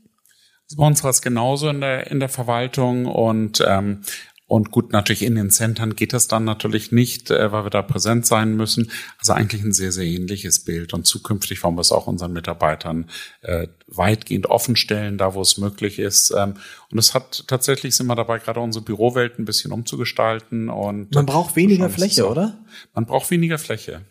Also 0.67 0.77
bei 0.79 0.87
uns 0.87 1.03
war 1.05 1.11
es 1.11 1.23
genauso 1.23 1.69
in 1.69 1.81
der, 1.81 2.11
in 2.11 2.21
der 2.21 2.29
Verwaltung 2.29 3.07
und 3.07 3.63
ähm, 3.67 4.03
und 4.47 4.71
gut, 4.71 4.93
natürlich 4.93 5.23
in 5.23 5.37
den 5.37 5.51
Centern 5.51 5.97
geht 5.97 6.13
das 6.13 6.29
dann 6.29 6.45
natürlich 6.45 6.93
nicht, 6.93 7.31
äh, 7.31 7.51
weil 7.51 7.65
wir 7.65 7.71
da 7.71 7.81
präsent 7.81 8.27
sein 8.27 8.57
müssen. 8.57 8.91
Also 9.19 9.33
eigentlich 9.33 9.63
ein 9.63 9.73
sehr, 9.73 9.91
sehr 9.91 10.05
ähnliches 10.05 10.65
Bild. 10.65 10.93
Und 10.93 11.07
zukünftig 11.07 11.63
wollen 11.63 11.77
wir 11.77 11.81
es 11.81 11.93
auch 11.93 12.07
unseren 12.07 12.35
Mitarbeitern 12.35 13.09
äh, 13.41 13.69
weitgehend 13.87 14.47
offen 14.47 14.77
stellen, 14.77 15.17
da 15.17 15.35
wo 15.35 15.41
es 15.41 15.57
möglich 15.57 15.99
ist. 15.99 16.31
Ähm, 16.37 16.55
und 16.91 16.99
es 16.99 17.15
hat 17.15 17.45
tatsächlich, 17.47 17.97
sind 17.97 18.07
wir 18.07 18.17
dabei, 18.17 18.39
gerade 18.39 18.61
unsere 18.61 18.85
Bürowelt 18.85 19.39
ein 19.39 19.47
bisschen 19.47 19.73
umzugestalten. 19.73 20.69
Und 20.69 21.15
Man 21.15 21.27
braucht 21.27 21.57
weniger 21.57 21.89
Fläche, 21.89 22.29
oder? 22.29 22.63
Man 22.93 23.07
braucht 23.07 23.31
weniger 23.31 23.57
Fläche. 23.57 24.03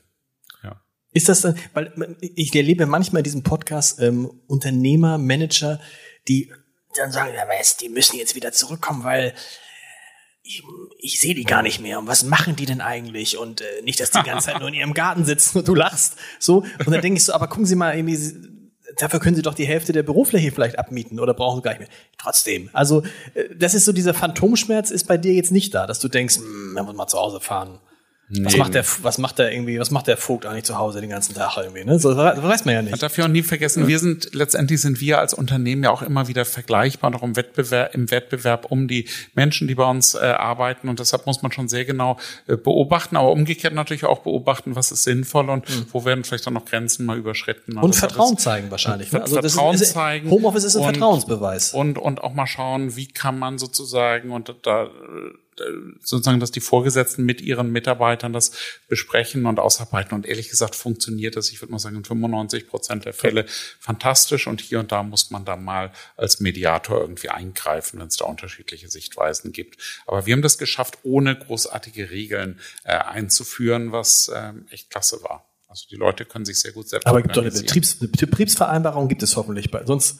Ja. 0.63 0.81
Ist 1.11 1.29
das 1.29 1.41
dann, 1.41 1.55
weil 1.75 2.17
ich 2.19 2.55
erlebe 2.55 2.87
manchmal 2.87 3.19
in 3.19 3.25
diesem 3.25 3.43
Podcast 3.43 4.01
ähm, 4.01 4.31
Unternehmer, 4.47 5.19
Manager, 5.19 5.79
die 6.27 6.51
dann 6.95 7.11
sagen, 7.11 7.33
ja, 7.35 7.43
was, 7.47 7.77
die 7.77 7.89
müssen 7.89 8.17
jetzt 8.17 8.35
wieder 8.35 8.51
zurückkommen, 8.51 9.03
weil 9.03 9.33
ich, 10.43 10.63
ich 10.99 11.19
sehe 11.19 11.33
die 11.33 11.45
gar 11.45 11.63
nicht 11.63 11.79
mehr. 11.79 11.99
Und 11.99 12.07
was 12.07 12.23
machen 12.23 12.55
die 12.55 12.65
denn 12.65 12.81
eigentlich? 12.81 13.37
Und 13.37 13.61
äh, 13.61 13.81
nicht, 13.83 13.99
dass 13.99 14.11
die 14.11 14.21
ganze 14.23 14.47
Zeit 14.47 14.59
nur 14.59 14.67
in 14.67 14.73
ihrem 14.73 14.93
Garten 14.93 15.25
sitzen 15.25 15.59
und 15.59 15.67
du 15.67 15.75
lachst. 15.75 16.15
So. 16.39 16.65
Und 16.85 16.91
dann 16.91 17.01
denke 17.01 17.17
ich 17.17 17.23
so, 17.23 17.33
aber 17.33 17.47
gucken 17.47 17.65
Sie 17.65 17.75
mal, 17.75 17.95
irgendwie, 17.95 18.19
dafür 18.97 19.19
können 19.19 19.35
Sie 19.35 19.41
doch 19.41 19.53
die 19.53 19.65
Hälfte 19.65 19.93
der 19.93 20.03
Bürofläche 20.03 20.51
vielleicht 20.51 20.77
abmieten 20.77 21.19
oder 21.19 21.33
brauchen 21.33 21.57
Sie 21.57 21.61
gar 21.63 21.71
nicht 21.71 21.79
mehr. 21.79 21.89
Trotzdem. 22.17 22.69
Also, 22.73 23.03
äh, 23.33 23.55
das 23.55 23.73
ist 23.73 23.85
so, 23.85 23.93
dieser 23.93 24.13
Phantomschmerz 24.13 24.91
ist 24.91 25.05
bei 25.07 25.17
dir 25.17 25.33
jetzt 25.33 25.51
nicht 25.51 25.73
da, 25.73 25.87
dass 25.87 25.99
du 25.99 26.09
denkst, 26.09 26.37
hm, 26.37 26.73
man 26.73 26.85
muss 26.85 26.95
mal 26.95 27.07
zu 27.07 27.17
Hause 27.17 27.39
fahren. 27.39 27.79
Nee. 28.29 28.45
Was 28.45 28.57
macht 28.57 28.73
der, 28.73 28.85
was 29.01 29.17
macht 29.17 29.37
der 29.37 29.51
irgendwie, 29.51 29.79
was 29.79 29.91
macht 29.91 30.07
der 30.07 30.17
Vogt 30.17 30.45
eigentlich 30.45 30.63
zu 30.63 30.77
Hause 30.77 31.01
den 31.01 31.09
ganzen 31.09 31.35
Tag 31.35 31.57
irgendwie, 31.57 31.83
ne? 31.83 31.99
So, 31.99 32.13
das 32.13 32.41
weiß 32.41 32.65
man 32.65 32.73
ja 32.73 32.81
nicht. 32.81 32.91
Man 32.91 32.99
darf 32.99 33.17
ja 33.17 33.25
auch 33.25 33.29
nie 33.29 33.43
vergessen, 33.43 33.87
wir 33.87 33.99
sind, 33.99 34.33
letztendlich 34.33 34.81
sind 34.81 35.01
wir 35.01 35.19
als 35.19 35.33
Unternehmen 35.33 35.83
ja 35.83 35.91
auch 35.91 36.01
immer 36.01 36.27
wieder 36.27 36.45
vergleichbar 36.45 37.11
noch 37.11 37.21
im 37.21 37.35
Wettbewerb, 37.35 37.93
im 37.93 38.09
Wettbewerb 38.09 38.71
um 38.71 38.87
die 38.87 39.07
Menschen, 39.35 39.67
die 39.67 39.75
bei 39.75 39.87
uns 39.87 40.15
äh, 40.15 40.19
arbeiten 40.19 40.87
und 40.87 40.99
deshalb 40.99 41.25
muss 41.25 41.41
man 41.41 41.51
schon 41.51 41.67
sehr 41.67 41.83
genau 41.83 42.17
äh, 42.47 42.55
beobachten, 42.55 43.17
aber 43.17 43.31
umgekehrt 43.31 43.73
natürlich 43.73 44.05
auch 44.05 44.19
beobachten, 44.19 44.75
was 44.75 44.91
ist 44.91 45.03
sinnvoll 45.03 45.49
und 45.49 45.69
mhm. 45.69 45.85
wo 45.91 46.05
werden 46.05 46.23
vielleicht 46.23 46.47
dann 46.47 46.53
noch 46.53 46.65
Grenzen 46.65 47.05
mal 47.05 47.17
überschritten. 47.17 47.77
Und 47.77 47.95
Vertrauen 47.95 48.37
zeigen 48.37 48.71
wahrscheinlich. 48.71 49.11
Ne? 49.11 49.21
Also 49.21 49.39
Vertrauen 49.39 49.75
ist, 49.75 49.93
zeigen. 49.93 50.29
Homeoffice 50.29 50.63
ist 50.63 50.75
ein 50.75 50.83
und, 50.83 50.93
Vertrauensbeweis. 50.95 51.73
Und, 51.73 51.97
und 51.97 52.23
auch 52.23 52.33
mal 52.33 52.47
schauen, 52.47 52.95
wie 52.95 53.07
kann 53.07 53.37
man 53.37 53.57
sozusagen 53.57 54.31
und 54.31 54.55
da 54.63 54.89
sozusagen, 56.01 56.39
dass 56.39 56.51
die 56.51 56.59
Vorgesetzten 56.59 57.23
mit 57.23 57.41
ihren 57.41 57.71
Mitarbeitern 57.71 58.33
das 58.33 58.51
besprechen 58.87 59.45
und 59.45 59.59
ausarbeiten. 59.59 60.15
Und 60.15 60.25
ehrlich 60.25 60.49
gesagt 60.49 60.75
funktioniert 60.75 61.35
das, 61.35 61.49
ich 61.49 61.61
würde 61.61 61.71
mal 61.71 61.79
sagen, 61.79 61.95
in 61.95 62.03
95 62.03 62.67
Prozent 62.67 63.05
der 63.05 63.13
Fälle 63.13 63.45
fantastisch. 63.79 64.47
Und 64.47 64.61
hier 64.61 64.79
und 64.79 64.91
da 64.91 65.03
muss 65.03 65.31
man 65.31 65.45
dann 65.45 65.63
mal 65.63 65.91
als 66.17 66.39
Mediator 66.39 67.01
irgendwie 67.01 67.29
eingreifen, 67.29 67.99
wenn 67.99 68.07
es 68.07 68.17
da 68.17 68.25
unterschiedliche 68.25 68.89
Sichtweisen 68.89 69.51
gibt. 69.51 69.77
Aber 70.05 70.25
wir 70.25 70.33
haben 70.33 70.41
das 70.41 70.57
geschafft, 70.57 70.99
ohne 71.03 71.37
großartige 71.37 72.09
Regeln 72.09 72.59
äh, 72.83 72.93
einzuführen, 72.93 73.91
was 73.91 74.27
äh, 74.29 74.53
echt 74.69 74.89
klasse 74.89 75.21
war. 75.23 75.45
Also 75.67 75.87
die 75.89 75.95
Leute 75.95 76.25
können 76.25 76.45
sich 76.45 76.59
sehr 76.59 76.71
gut 76.71 76.87
selbst 76.87 77.07
Aber 77.07 77.21
gibt 77.21 77.35
doch 77.35 77.41
eine, 77.41 77.51
Betriebs 77.51 77.97
eine 77.99 78.09
Betriebsvereinbarung 78.09 79.07
gibt 79.07 79.23
es 79.23 79.35
hoffentlich 79.35 79.71
bei. 79.71 79.83
Sonst 79.85 80.19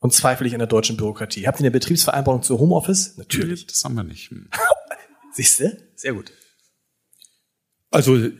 und 0.00 0.12
zweifle 0.12 0.46
ich 0.46 0.54
an 0.54 0.58
der 0.58 0.66
deutschen 0.66 0.96
Bürokratie. 0.96 1.46
Habt 1.46 1.60
ihr 1.60 1.64
eine 1.64 1.70
Betriebsvereinbarung 1.70 2.42
zu 2.42 2.58
Homeoffice? 2.58 3.16
Natürlich. 3.16 3.66
Das 3.66 3.84
haben 3.84 3.94
wir 3.94 4.02
nicht. 4.02 4.30
Hm. 4.30 4.48
Siehst 5.32 5.60
du? 5.60 5.76
Sehr 5.94 6.14
gut. 6.14 6.32
Also 7.90 8.30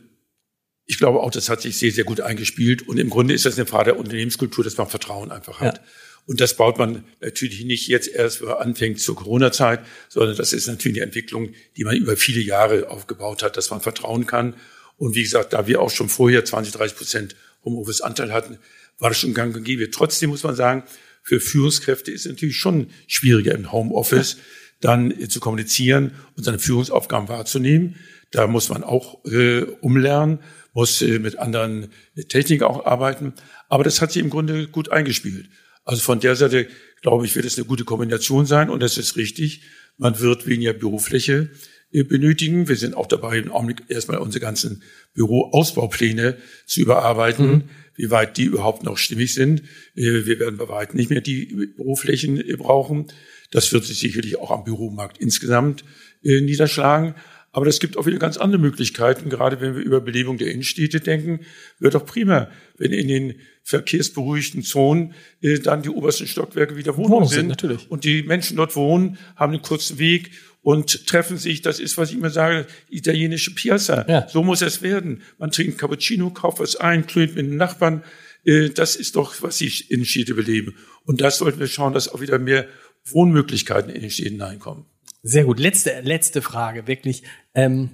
ich 0.85 0.97
glaube 0.97 1.21
auch, 1.21 1.31
das 1.31 1.49
hat 1.49 1.61
sich 1.61 1.77
sehr, 1.77 1.91
sehr 1.91 2.03
gut 2.03 2.19
eingespielt. 2.19 2.87
Und 2.87 2.97
im 2.97 3.09
Grunde 3.09 3.33
ist 3.33 3.45
das 3.45 3.57
eine 3.57 3.65
Frage 3.65 3.85
der 3.85 3.97
Unternehmenskultur, 3.97 4.63
dass 4.63 4.77
man 4.77 4.87
Vertrauen 4.87 5.31
einfach 5.31 5.61
hat. 5.61 5.77
Ja. 5.77 5.83
Und 6.25 6.41
das 6.41 6.55
baut 6.55 6.77
man 6.77 7.05
natürlich 7.19 7.63
nicht 7.63 7.87
jetzt 7.87 8.07
erst, 8.07 8.41
wenn 8.41 8.49
man 8.49 8.57
anfängt 8.57 8.99
zur 8.99 9.15
Corona-Zeit, 9.15 9.81
sondern 10.09 10.35
das 10.35 10.53
ist 10.53 10.67
natürlich 10.67 10.97
eine 10.97 11.05
Entwicklung, 11.05 11.53
die 11.77 11.83
man 11.83 11.95
über 11.95 12.17
viele 12.17 12.41
Jahre 12.41 12.89
aufgebaut 12.89 13.43
hat, 13.43 13.57
dass 13.57 13.69
man 13.69 13.81
vertrauen 13.81 14.25
kann. 14.25 14.55
Und 14.97 15.15
wie 15.15 15.23
gesagt, 15.23 15.53
da 15.53 15.67
wir 15.67 15.81
auch 15.81 15.89
schon 15.89 16.09
vorher 16.09 16.45
20, 16.45 16.73
30 16.73 16.97
Prozent 16.97 17.35
Homeoffice-Anteil 17.63 18.31
hatten, 18.33 18.59
war 18.99 19.09
das 19.09 19.19
schon 19.19 19.33
gang 19.33 19.55
und 19.55 19.63
gäbe. 19.63 19.89
Trotzdem 19.89 20.29
muss 20.29 20.43
man 20.43 20.55
sagen, 20.55 20.83
für 21.21 21.39
Führungskräfte 21.39 22.11
ist 22.11 22.25
es 22.25 22.31
natürlich 22.31 22.57
schon 22.57 22.87
schwieriger 23.07 23.53
im 23.53 23.71
Homeoffice 23.71 24.37
dann 24.79 25.11
äh, 25.11 25.27
zu 25.27 25.39
kommunizieren 25.39 26.11
und 26.35 26.43
seine 26.43 26.59
Führungsaufgaben 26.59 27.29
wahrzunehmen. 27.29 27.95
Da 28.31 28.47
muss 28.47 28.69
man 28.69 28.83
auch 28.83 29.23
äh, 29.25 29.61
umlernen 29.81 30.39
muss 30.73 31.01
äh, 31.01 31.19
mit 31.19 31.37
anderen 31.37 31.89
Techniken 32.29 32.63
auch 32.63 32.85
arbeiten. 32.85 33.33
Aber 33.69 33.83
das 33.83 34.01
hat 34.01 34.11
sich 34.11 34.21
im 34.21 34.29
Grunde 34.29 34.67
gut 34.67 34.89
eingespielt. 34.89 35.49
Also 35.83 36.01
von 36.01 36.19
der 36.19 36.35
Seite, 36.35 36.67
glaube 37.01 37.25
ich, 37.25 37.35
wird 37.35 37.45
es 37.45 37.57
eine 37.57 37.65
gute 37.65 37.83
Kombination 37.83 38.45
sein 38.45 38.69
und 38.69 38.81
das 38.81 38.97
ist 38.97 39.15
richtig. 39.17 39.63
Man 39.97 40.19
wird 40.19 40.47
weniger 40.47 40.73
Bürofläche 40.73 41.49
benötigen. 41.91 42.67
Wir 42.67 42.75
sind 42.75 42.95
auch 42.95 43.07
dabei, 43.07 43.37
im 43.37 43.51
Augenblick 43.51 43.83
erstmal 43.87 44.17
unsere 44.19 44.41
ganzen 44.41 44.83
Büroausbaupläne 45.13 46.37
zu 46.65 46.81
überarbeiten, 46.81 47.47
mhm. 47.47 47.63
wie 47.95 48.11
weit 48.11 48.37
die 48.37 48.45
überhaupt 48.45 48.83
noch 48.83 48.97
stimmig 48.97 49.33
sind. 49.33 49.61
Äh, 49.95 50.25
wir 50.25 50.39
werden 50.39 50.57
bei 50.57 50.69
weitem 50.69 50.97
nicht 50.97 51.09
mehr 51.09 51.21
die 51.21 51.45
Büroflächen 51.75 52.43
brauchen. 52.57 53.07
Das 53.51 53.73
wird 53.73 53.83
sich 53.85 53.99
sicherlich 53.99 54.37
auch 54.37 54.51
am 54.51 54.63
Büromarkt 54.63 55.17
insgesamt 55.17 55.83
niederschlagen. 56.23 57.15
Aber 57.53 57.67
es 57.67 57.79
gibt 57.79 57.97
auch 57.97 58.05
wieder 58.05 58.17
ganz 58.17 58.37
andere 58.37 58.61
Möglichkeiten, 58.61 59.29
gerade 59.29 59.59
wenn 59.59 59.75
wir 59.75 59.81
über 59.81 59.99
Belebung 59.99 60.37
der 60.37 60.51
Innenstädte 60.51 61.01
denken, 61.01 61.41
wird 61.79 61.95
doch 61.95 62.05
prima, 62.05 62.49
wenn 62.77 62.93
in 62.93 63.09
den 63.09 63.35
verkehrsberuhigten 63.63 64.63
Zonen 64.63 65.13
äh, 65.41 65.59
dann 65.59 65.81
die 65.81 65.89
obersten 65.89 66.27
Stockwerke 66.27 66.77
wieder 66.77 66.95
Wohnungen 66.95 67.11
Wohnung 67.13 67.29
sind. 67.29 67.39
sind 67.39 67.47
natürlich. 67.49 67.91
Und 67.91 68.05
die 68.05 68.23
Menschen 68.23 68.55
dort 68.55 68.75
wohnen, 68.75 69.17
haben 69.35 69.53
einen 69.53 69.61
kurzen 69.61 69.99
Weg 69.99 70.31
und 70.61 71.07
treffen 71.07 71.37
sich, 71.37 71.61
das 71.61 71.79
ist, 71.79 71.97
was 71.97 72.11
ich 72.11 72.17
immer 72.17 72.29
sage, 72.29 72.67
italienische 72.89 73.53
Piazza. 73.55 74.05
Ja. 74.07 74.27
So 74.27 74.43
muss 74.43 74.61
es 74.61 74.81
werden. 74.81 75.23
Man 75.37 75.51
trinkt 75.51 75.77
Cappuccino, 75.77 76.29
kauft 76.29 76.59
was 76.59 76.75
ein, 76.75 77.07
klönt 77.07 77.35
mit 77.35 77.45
den 77.45 77.57
Nachbarn. 77.57 78.03
Äh, 78.45 78.69
das 78.69 78.95
ist 78.95 79.15
doch, 79.15 79.41
was 79.41 79.57
die 79.57 79.71
Innenstädte 79.89 80.35
beleben. 80.35 80.75
Und 81.05 81.21
das 81.21 81.37
sollten 81.39 81.59
wir 81.59 81.67
schauen, 81.67 81.93
dass 81.93 82.09
auch 82.09 82.21
wieder 82.21 82.37
mehr 82.37 82.67
Wohnmöglichkeiten 83.05 83.91
in 83.91 84.01
den 84.01 84.11
Städten 84.11 84.35
hineinkommen. 84.35 84.85
Sehr 85.23 85.45
gut. 85.45 85.59
Letzte, 85.59 86.01
letzte 86.01 86.41
Frage, 86.41 86.87
wirklich. 86.87 87.23
Ähm, 87.55 87.91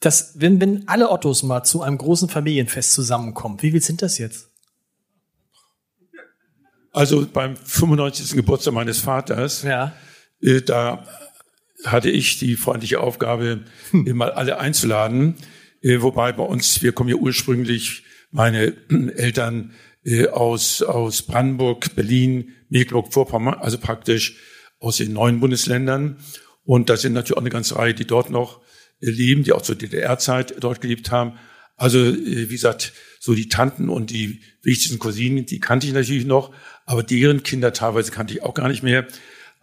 das, 0.00 0.34
wenn, 0.36 0.60
wenn 0.60 0.86
alle 0.86 1.10
Ottos 1.10 1.42
mal 1.42 1.64
zu 1.64 1.82
einem 1.82 1.98
großen 1.98 2.28
Familienfest 2.28 2.92
zusammenkommen, 2.92 3.62
wie 3.62 3.72
viel 3.72 3.82
sind 3.82 4.02
das 4.02 4.18
jetzt? 4.18 4.50
Also 6.92 7.26
beim 7.26 7.56
95. 7.56 8.36
Geburtstag 8.36 8.74
meines 8.74 9.00
Vaters, 9.00 9.62
ja. 9.62 9.96
äh, 10.40 10.60
da 10.60 11.04
hatte 11.84 12.10
ich 12.10 12.38
die 12.38 12.56
freundliche 12.56 13.00
Aufgabe, 13.00 13.64
hm. 13.90 14.16
mal 14.16 14.32
alle 14.32 14.58
einzuladen. 14.58 15.36
Äh, 15.84 16.00
wobei 16.00 16.32
bei 16.32 16.42
uns, 16.42 16.82
wir 16.82 16.92
kommen 16.92 17.10
ja 17.10 17.16
ursprünglich, 17.16 18.04
meine 18.30 18.74
Eltern 19.16 19.72
äh, 20.04 20.28
aus, 20.28 20.82
aus 20.82 21.22
Brandenburg, 21.22 21.94
Berlin, 21.94 22.52
Mecklenburg-Vorpommern, 22.70 23.54
also 23.54 23.78
praktisch 23.78 24.36
aus 24.80 24.96
den 24.96 25.12
neuen 25.12 25.40
Bundesländern. 25.40 26.18
Und 26.64 26.88
da 26.88 26.96
sind 26.96 27.12
natürlich 27.12 27.36
auch 27.36 27.42
eine 27.42 27.50
ganze 27.50 27.76
Reihe, 27.76 27.94
die 27.94 28.06
dort 28.06 28.30
noch 28.30 28.60
äh, 29.00 29.10
leben, 29.10 29.44
die 29.44 29.52
auch 29.52 29.62
zur 29.62 29.76
DDR-Zeit 29.76 30.54
dort 30.60 30.80
gelebt 30.80 31.10
haben. 31.10 31.38
Also, 31.76 31.98
wie 31.98 32.46
gesagt, 32.46 32.92
so 33.18 33.34
die 33.34 33.48
Tanten 33.48 33.88
und 33.88 34.10
die 34.10 34.40
wichtigsten 34.62 35.00
Cousinen, 35.00 35.44
die 35.44 35.58
kannte 35.58 35.88
ich 35.88 35.92
natürlich 35.92 36.24
noch, 36.24 36.54
aber 36.86 37.02
deren 37.02 37.42
Kinder 37.42 37.72
teilweise 37.72 38.12
kannte 38.12 38.32
ich 38.32 38.44
auch 38.44 38.54
gar 38.54 38.68
nicht 38.68 38.84
mehr. 38.84 39.08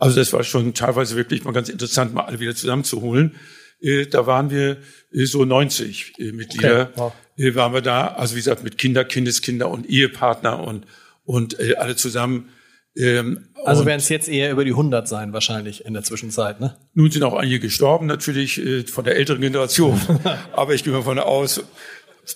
Also 0.01 0.15
das 0.15 0.33
war 0.33 0.43
schon 0.43 0.73
teilweise 0.73 1.15
wirklich 1.15 1.43
mal 1.43 1.51
ganz 1.51 1.69
interessant, 1.69 2.13
mal 2.13 2.23
alle 2.23 2.39
wieder 2.39 2.55
zusammenzuholen. 2.55 3.35
Äh, 3.81 4.07
da 4.07 4.25
waren 4.25 4.49
wir 4.49 4.77
so 5.11 5.45
90 5.45 6.13
Mitglieder, 6.33 6.89
okay. 6.95 7.13
wow. 7.37 7.55
waren 7.55 7.73
wir 7.73 7.81
da. 7.81 8.07
Also 8.07 8.35
wie 8.35 8.39
gesagt, 8.39 8.63
mit 8.63 8.77
Kinder, 8.77 9.05
Kindeskinder 9.05 9.69
und 9.69 9.87
Ehepartner 9.87 10.63
und, 10.63 10.87
und 11.23 11.59
alle 11.77 11.95
zusammen 11.95 12.49
ähm, 12.97 13.47
also 13.63 13.85
werden 13.85 13.99
es 13.99 14.09
jetzt 14.09 14.27
eher 14.27 14.51
über 14.51 14.65
die 14.65 14.71
100 14.71 15.07
sein, 15.07 15.33
wahrscheinlich 15.33 15.85
in 15.85 15.93
der 15.93 16.03
Zwischenzeit, 16.03 16.59
ne? 16.59 16.75
Nun 16.93 17.09
sind 17.09 17.23
auch 17.23 17.35
einige 17.35 17.59
gestorben, 17.59 18.05
natürlich 18.05 18.59
äh, 18.59 18.83
von 18.83 19.05
der 19.05 19.15
älteren 19.15 19.39
Generation. 19.39 20.01
Aber 20.51 20.73
ich 20.73 20.83
gehe 20.83 20.91
mal 20.91 20.99
davon 20.99 21.19
aus, 21.19 21.63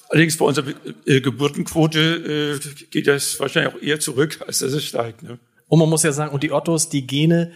allerdings 0.09 0.37
bei 0.37 0.45
unserer 0.45 0.71
äh, 1.05 1.19
Geburtenquote 1.19 2.59
äh, 2.61 2.85
geht 2.89 3.07
das 3.07 3.39
wahrscheinlich 3.39 3.73
auch 3.73 3.81
eher 3.81 3.99
zurück, 3.99 4.39
als 4.47 4.59
dass 4.59 4.71
es 4.71 4.85
steigt. 4.85 5.23
Ne? 5.23 5.39
Und 5.67 5.79
man 5.79 5.89
muss 5.89 6.03
ja 6.03 6.11
sagen, 6.11 6.33
und 6.33 6.43
die 6.43 6.51
Ottos, 6.51 6.89
die 6.89 7.07
Gene, 7.07 7.51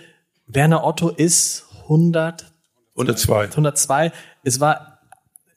Werner 0.47 0.83
Otto 0.83 1.09
ist 1.09 1.65
100, 1.83 2.51
102. 2.95 3.45
102. 3.45 4.11
Es 4.43 4.59
war, 4.59 4.99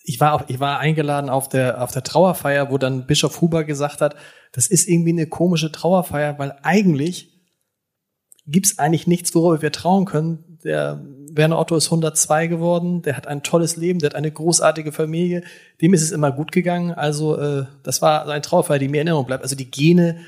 ich 0.05 0.21
war, 0.21 0.35
auch, 0.35 0.45
ich 0.49 0.61
war 0.61 0.79
eingeladen 0.79 1.31
auf 1.31 1.49
der, 1.49 1.83
auf 1.83 1.93
der 1.93 2.03
Trauerfeier, 2.03 2.71
wo 2.71 2.79
dann 2.79 3.07
Bischof 3.07 3.41
Huber 3.41 3.65
gesagt 3.65 4.01
hat, 4.01 4.17
das 4.53 4.67
ist 4.67 4.89
irgendwie 4.89 5.11
eine 5.11 5.27
komische 5.27 5.73
Trauerfeier, 5.73 6.39
weil 6.39 6.57
eigentlich 6.63 7.33
gibt 8.47 8.67
es 8.67 8.79
eigentlich 8.79 9.07
nichts, 9.07 9.35
worüber 9.35 9.63
wir 9.63 9.73
trauen 9.73 10.05
können. 10.05 10.59
Der 10.65 11.03
Werner 11.31 11.59
Otto 11.59 11.77
ist 11.77 11.87
102 11.87 12.49
geworden, 12.49 13.03
der 13.03 13.17
hat 13.17 13.27
ein 13.27 13.43
tolles 13.43 13.77
Leben, 13.77 13.99
der 13.99 14.11
hat 14.11 14.15
eine 14.15 14.31
großartige 14.31 14.93
Familie, 14.93 15.43
dem 15.81 15.95
ist 15.95 16.03
es 16.03 16.13
immer 16.13 16.31
gut 16.31 16.53
gegangen. 16.53 16.93
Also 16.93 17.39
äh, 17.39 17.65
das 17.83 18.03
war 18.03 18.29
ein 18.29 18.43
Trauerfeier, 18.43 18.79
die 18.79 18.89
mir 18.89 19.01
in 19.01 19.07
Erinnerung 19.07 19.27
bleibt. 19.27 19.43
Also 19.43 19.57
die 19.57 19.71
Gene 19.71 20.19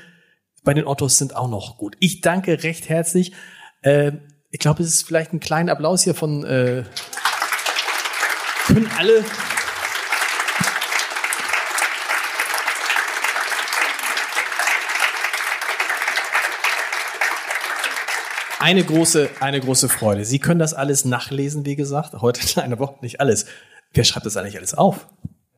bei 0.65 0.73
den 0.73 0.85
Ottos 0.85 1.17
sind 1.17 1.35
auch 1.35 1.47
noch 1.47 1.77
gut. 1.77 1.95
Ich 2.01 2.19
danke 2.19 2.63
recht 2.63 2.89
herzlich. 2.89 3.31
Äh, 3.83 4.13
ich 4.51 4.59
glaube, 4.59 4.83
es 4.83 4.89
ist 4.89 5.03
vielleicht 5.03 5.31
ein 5.31 5.39
kleiner 5.39 5.71
Applaus 5.71 6.03
hier 6.03 6.15
von 6.15 6.43
äh, 6.43 6.83
können 8.67 8.89
alle 8.97 9.23
eine 18.59 18.83
große, 18.83 19.29
eine 19.39 19.59
große 19.59 19.87
Freude. 19.87 20.25
Sie 20.25 20.39
können 20.39 20.59
das 20.59 20.73
alles 20.73 21.05
nachlesen, 21.05 21.65
wie 21.65 21.75
gesagt. 21.75 22.13
Heute 22.21 22.41
in 22.55 22.63
einer 22.63 22.79
Woche 22.79 22.95
nicht 23.01 23.19
alles. 23.19 23.45
Wer 23.93 24.03
schreibt 24.03 24.25
das 24.25 24.35
eigentlich 24.35 24.57
alles 24.57 24.73
auf? 24.73 25.07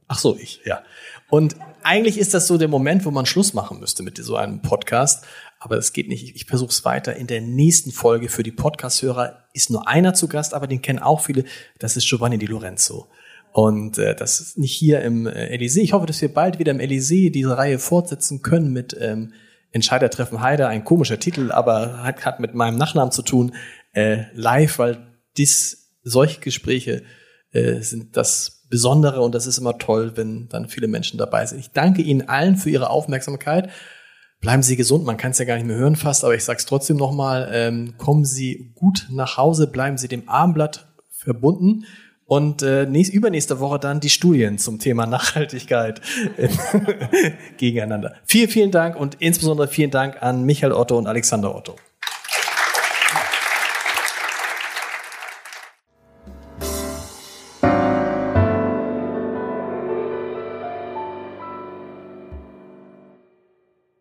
Ach 0.09 0.19
so, 0.19 0.38
ich, 0.38 0.61
ja. 0.65 0.84
Und 1.29 1.55
eigentlich 1.88 2.18
ist 2.18 2.34
das 2.34 2.47
so 2.47 2.57
der 2.57 2.68
Moment, 2.68 3.05
wo 3.05 3.11
man 3.11 3.26
Schluss 3.26 3.53
machen 3.53 3.80
müsste 3.80 4.03
mit 4.03 4.18
so 4.18 4.35
einem 4.35 4.61
Podcast. 4.61 5.26
Aber 5.57 5.77
es 5.77 5.93
geht 5.93 6.09
nicht. 6.09 6.35
Ich 6.35 6.45
versuche 6.45 6.69
es 6.69 6.84
weiter. 6.84 7.15
In 7.15 7.27
der 7.27 7.39
nächsten 7.39 7.91
Folge 7.91 8.27
für 8.27 8.43
die 8.43 8.51
Podcast-Hörer 8.51 9.45
ist 9.53 9.69
nur 9.69 9.88
einer 9.88 10.14
zu 10.14 10.27
Gast, 10.27 10.53
aber 10.53 10.68
den 10.68 10.81
kennen 10.81 10.99
auch 10.99 11.22
viele. 11.22 11.45
Das 11.80 11.95
ist 11.95 12.05
Giovanni 12.05 12.38
Di 12.38 12.45
Lorenzo. 12.45 13.07
Und 13.53 13.97
äh, 13.97 14.15
das 14.15 14.41
ist 14.41 14.57
nicht 14.57 14.73
hier 14.73 15.01
im 15.01 15.27
äh, 15.27 15.55
Elysée. 15.55 15.81
Ich 15.81 15.93
hoffe, 15.93 16.05
dass 16.05 16.22
wir 16.22 16.34
bald 16.34 16.59
wieder 16.59 16.73
im 16.73 16.80
Elysée 16.80 17.31
diese 17.31 17.57
Reihe 17.57 17.80
fortsetzen 17.80 18.41
können 18.41 18.73
mit 18.73 18.95
ähm, 18.99 19.31
Entscheidertreffen 19.72 20.41
Heide, 20.41 20.68
ein 20.68 20.84
komischer 20.84 21.19
Titel, 21.19 21.53
aber 21.53 22.03
hat, 22.03 22.26
hat 22.26 22.41
mit 22.41 22.53
meinem 22.53 22.77
Nachnamen 22.77 23.14
zu 23.14 23.22
tun, 23.22 23.55
äh, 23.93 24.26
live, 24.34 24.77
weil 24.77 25.07
dies, 25.38 25.95
solche 26.03 26.41
Gespräche 26.41 27.03
äh, 27.51 27.80
sind 27.80 28.18
das 28.18 28.56
Besondere 28.69 29.22
und 29.22 29.34
das 29.34 29.48
ist 29.48 29.57
immer 29.57 29.77
toll, 29.77 30.14
wenn 30.15 30.49
dann 30.49 30.68
viele 30.68 30.88
Menschen 30.88 31.18
dabei 31.18 31.45
sind. 31.45 31.60
Ich 31.60 31.72
danke 31.72 32.02
Ihnen 32.02 32.27
allen 32.27 32.57
für 32.57 32.69
Ihre 32.69 32.89
Aufmerksamkeit. 32.89 33.69
Bleiben 34.39 34.61
Sie 34.61 34.76
gesund, 34.76 35.06
man 35.06 35.18
kann 35.18 35.31
es 35.31 35.39
ja 35.39 35.45
gar 35.45 35.56
nicht 35.56 35.65
mehr 35.65 35.77
hören 35.77 35.95
fast, 35.95 36.23
aber 36.23 36.35
ich 36.35 36.44
sage 36.44 36.57
es 36.57 36.65
trotzdem 36.65 36.98
nochmal, 36.98 37.49
ähm, 37.52 37.95
kommen 37.98 38.23
Sie 38.26 38.72
gut 38.76 39.07
nach 39.10 39.38
Hause, 39.38 39.68
bleiben 39.68 39.98
Sie 39.98 40.07
dem 40.07 40.30
Armblatt 40.30 40.88
verbunden. 41.10 41.85
Und 42.26 42.61
äh, 42.61 42.85
nächst, 42.85 43.14
übernächste 43.14 43.61
Woche 43.61 43.80
dann 43.80 44.02
die 44.02 44.10
Studien 44.10 44.57
zum 44.57 44.80
Thema 44.80 45.06
Nachhaltigkeit 45.06 46.02
gegeneinander. 47.57 48.15
Vielen, 48.26 48.49
vielen 48.49 48.72
Dank 48.72 48.98
und 48.98 49.15
insbesondere 49.19 49.69
vielen 49.69 49.91
Dank 49.91 50.22
an 50.22 50.44
Michael 50.44 50.73
Otto 50.73 50.98
und 50.98 51.07
Alexander 51.07 51.56
Otto. 51.56 51.76